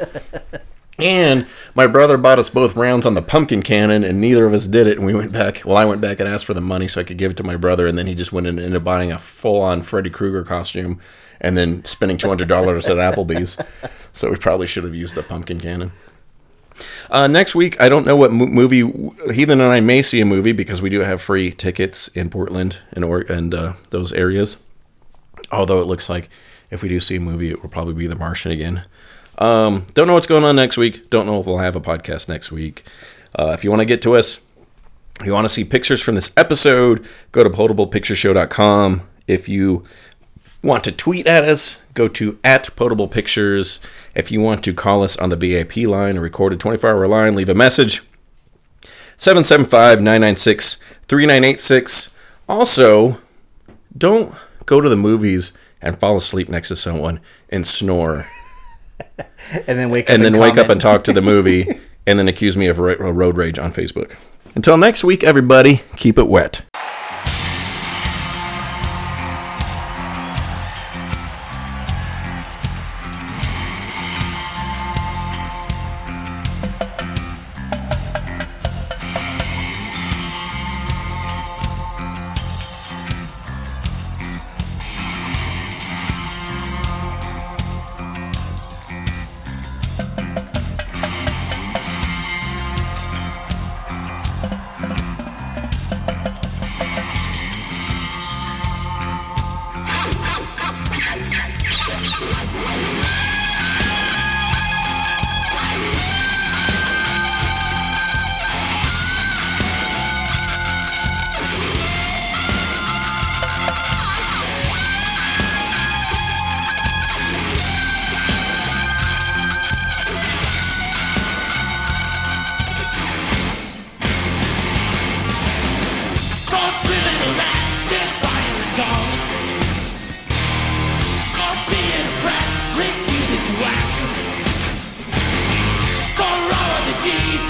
And 0.99 1.47
my 1.75 1.87
brother 1.87 2.19
bought 2.19 2.39
us 2.39 2.51
both 2.51 2.77
rounds 2.77 3.07
on 3.07 3.15
the 3.15 3.23
pumpkin 3.23 3.63
cannon, 3.63 4.05
and 4.05 4.21
neither 4.21 4.45
of 4.45 4.53
us 4.53 4.67
did 4.67 4.87
it. 4.87 4.99
And 4.99 5.07
we 5.07 5.15
went 5.15 5.33
back. 5.33 5.63
Well, 5.65 5.79
I 5.79 5.87
went 5.87 6.03
back 6.03 6.21
and 6.21 6.29
asked 6.29 6.45
for 6.45 6.55
the 6.55 6.61
money 6.61 6.87
so 6.87 7.01
I 7.01 7.05
could 7.05 7.17
give 7.17 7.31
it 7.31 7.37
to 7.39 7.43
my 7.43 7.57
brother, 7.57 7.87
and 7.87 7.97
then 7.97 8.07
he 8.07 8.15
just 8.15 8.31
went 8.31 8.47
and 8.47 8.59
ended 8.59 8.77
up 8.77 8.85
buying 8.85 9.11
a 9.11 9.19
full-on 9.19 9.83
Freddy 9.83 10.11
Krueger 10.11 10.45
costume, 10.45 11.01
and 11.41 11.57
then 11.57 11.83
spending 11.85 12.19
two 12.19 12.29
hundred 12.29 12.49
dollars 12.49 12.89
at 12.89 12.99
Applebee's. 12.99 13.57
So 14.15 14.31
we 14.31 14.37
probably 14.37 14.67
should 14.67 14.85
have 14.85 14.95
used 14.95 15.15
the 15.15 15.23
pumpkin 15.23 15.59
cannon. 15.59 15.91
Uh, 17.11 17.27
next 17.27 17.55
week, 17.55 17.81
I 17.81 17.89
don't 17.89 18.07
know 18.07 18.17
what 18.17 18.33
mo- 18.33 18.47
movie 18.47 18.81
Heathen 19.33 19.61
and 19.61 19.73
I 19.73 19.81
may 19.81 20.03
see 20.03 20.21
a 20.21 20.25
movie 20.25 20.53
because 20.53 20.81
we 20.81 20.91
do 20.91 21.01
have 21.01 21.21
free 21.21 21.51
tickets 21.51 22.09
in 22.09 22.31
Portland 22.31 22.79
and 22.93 23.05
or 23.05 23.21
and 23.21 23.55
uh, 23.55 23.73
those 23.91 24.13
areas. 24.13 24.57
Although 25.51 25.81
it 25.81 25.87
looks 25.87 26.09
like 26.09 26.29
if 26.71 26.83
we 26.83 26.89
do 26.89 27.01
see 27.01 27.17
a 27.17 27.21
movie, 27.21 27.51
it 27.51 27.63
will 27.63 27.69
probably 27.69 27.95
be 27.95 28.07
The 28.07 28.17
Martian 28.17 28.51
again. 28.51 28.85
Um, 29.39 29.87
don't 29.95 30.07
know 30.07 30.15
what's 30.15 30.27
going 30.27 30.45
on 30.45 30.57
next 30.57 30.77
week. 30.77 31.11
Don't 31.11 31.27
know 31.27 31.41
if 31.41 31.47
we'll 31.47 31.59
have 31.59 31.77
a 31.77 31.81
podcast 31.81 32.29
next 32.29 32.51
week. 32.53 32.85
Uh, 33.39 33.51
if 33.53 33.65
you 33.65 33.71
want 33.71 33.81
to 33.81 33.87
get 33.87 34.03
to 34.03 34.15
us, 34.17 34.41
if 35.21 35.27
you 35.27 35.33
want 35.33 35.45
to 35.45 35.49
see 35.49 35.65
pictures 35.65 36.01
from 36.03 36.15
this 36.15 36.33
episode, 36.37 37.07
go 37.33 37.43
to 37.45 37.51
potablepictureshow.com. 37.51 39.03
If 39.27 39.49
you 39.49 39.85
want 40.63 40.85
to 40.85 40.93
tweet 40.93 41.27
at 41.27 41.45
us, 41.45 41.81
go 41.95 42.09
to 42.09 42.39
at 42.45 42.75
Potable 42.77 43.09
Pictures. 43.09 43.81
If 44.15 44.31
you 44.31 44.41
want 44.41 44.63
to 44.65 44.75
call 44.75 45.03
us 45.03 45.17
on 45.17 45.31
the 45.31 45.37
BAP 45.37 45.77
line, 45.77 46.17
or 46.17 46.21
record 46.21 46.53
a 46.53 46.57
recorded 46.57 46.61
24 46.61 46.91
hour 46.91 47.09
line, 47.09 47.35
leave 47.35 47.49
a 47.49 47.55
message 47.55 48.03
775 49.17 49.99
996 49.99 50.77
3986. 51.07 52.17
Also, 52.49 53.21
don't 53.97 54.35
go 54.67 54.81
to 54.81 54.89
the 54.89 54.97
movies 54.97 55.53
and 55.81 55.99
fall 55.99 56.17
asleep 56.17 56.49
next 56.49 56.69
to 56.69 56.77
someone 56.77 57.21
and 57.49 57.67
snore. 57.67 58.27
and 59.19 59.79
then 59.79 59.91
wake 59.91 60.09
up 60.09 60.15
and 60.15 60.25
then 60.25 60.39
wake 60.39 60.57
up 60.57 60.69
and 60.69 60.81
talk 60.81 61.05
to 61.05 61.13
the 61.13 61.23
movie 61.23 61.67
and 62.07 62.19
then 62.19 62.29
accuse 62.29 62.57
me 62.57 62.67
of 62.67 62.79
road 62.79 63.37
rage 63.37 63.59
on 63.59 63.73
Facebook. 63.73 64.17
Until 64.55 64.77
next 64.77 65.03
week, 65.03 65.25
everybody, 65.25 65.83
keep 65.97 66.19
it 66.19 66.27
wet. 66.27 66.63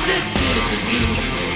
I 0.05 1.52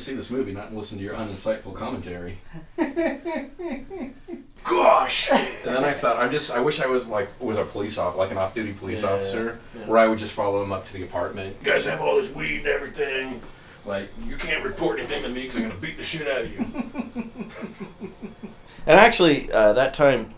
to 0.00 0.06
see 0.10 0.14
this 0.16 0.30
movie, 0.30 0.52
not 0.52 0.74
listen 0.74 0.98
to 0.98 1.04
your 1.04 1.14
uninsightful 1.14 1.74
commentary. 1.74 2.38
Gosh! 4.64 5.30
And 5.30 5.74
then 5.76 5.84
I 5.84 5.92
thought, 5.92 6.18
I'm 6.18 6.30
just. 6.30 6.50
I 6.50 6.60
wish 6.60 6.80
I 6.80 6.86
was 6.86 7.06
like 7.06 7.28
was 7.40 7.56
a 7.56 7.64
police 7.64 7.98
officer, 7.98 8.18
like 8.18 8.30
an 8.30 8.38
off-duty 8.38 8.74
police 8.74 9.02
Yeah, 9.02 9.10
officer, 9.10 9.58
yeah. 9.78 9.86
where 9.86 9.98
I 9.98 10.06
would 10.06 10.18
just 10.18 10.32
follow 10.32 10.62
him 10.62 10.70
up 10.72 10.86
to 10.86 10.92
the 10.92 11.02
apartment. 11.02 11.56
You 11.64 11.72
guys 11.72 11.86
have 11.86 12.00
all 12.00 12.16
this 12.16 12.34
weed 12.34 12.58
and 12.58 12.66
everything. 12.66 13.40
Like, 13.86 14.10
you 14.26 14.36
can't 14.36 14.62
report 14.62 14.98
anything 14.98 15.22
to 15.22 15.28
me 15.30 15.42
because 15.42 15.56
I'm 15.56 15.62
going 15.62 15.74
to 15.74 15.80
beat 15.80 15.96
the 15.96 16.02
shit 16.02 16.28
out 16.28 16.42
of 16.42 16.52
you. 16.52 16.58
and 18.86 19.00
actually, 19.00 19.50
uh, 19.50 19.72
that 19.72 19.94
time, 19.94 20.34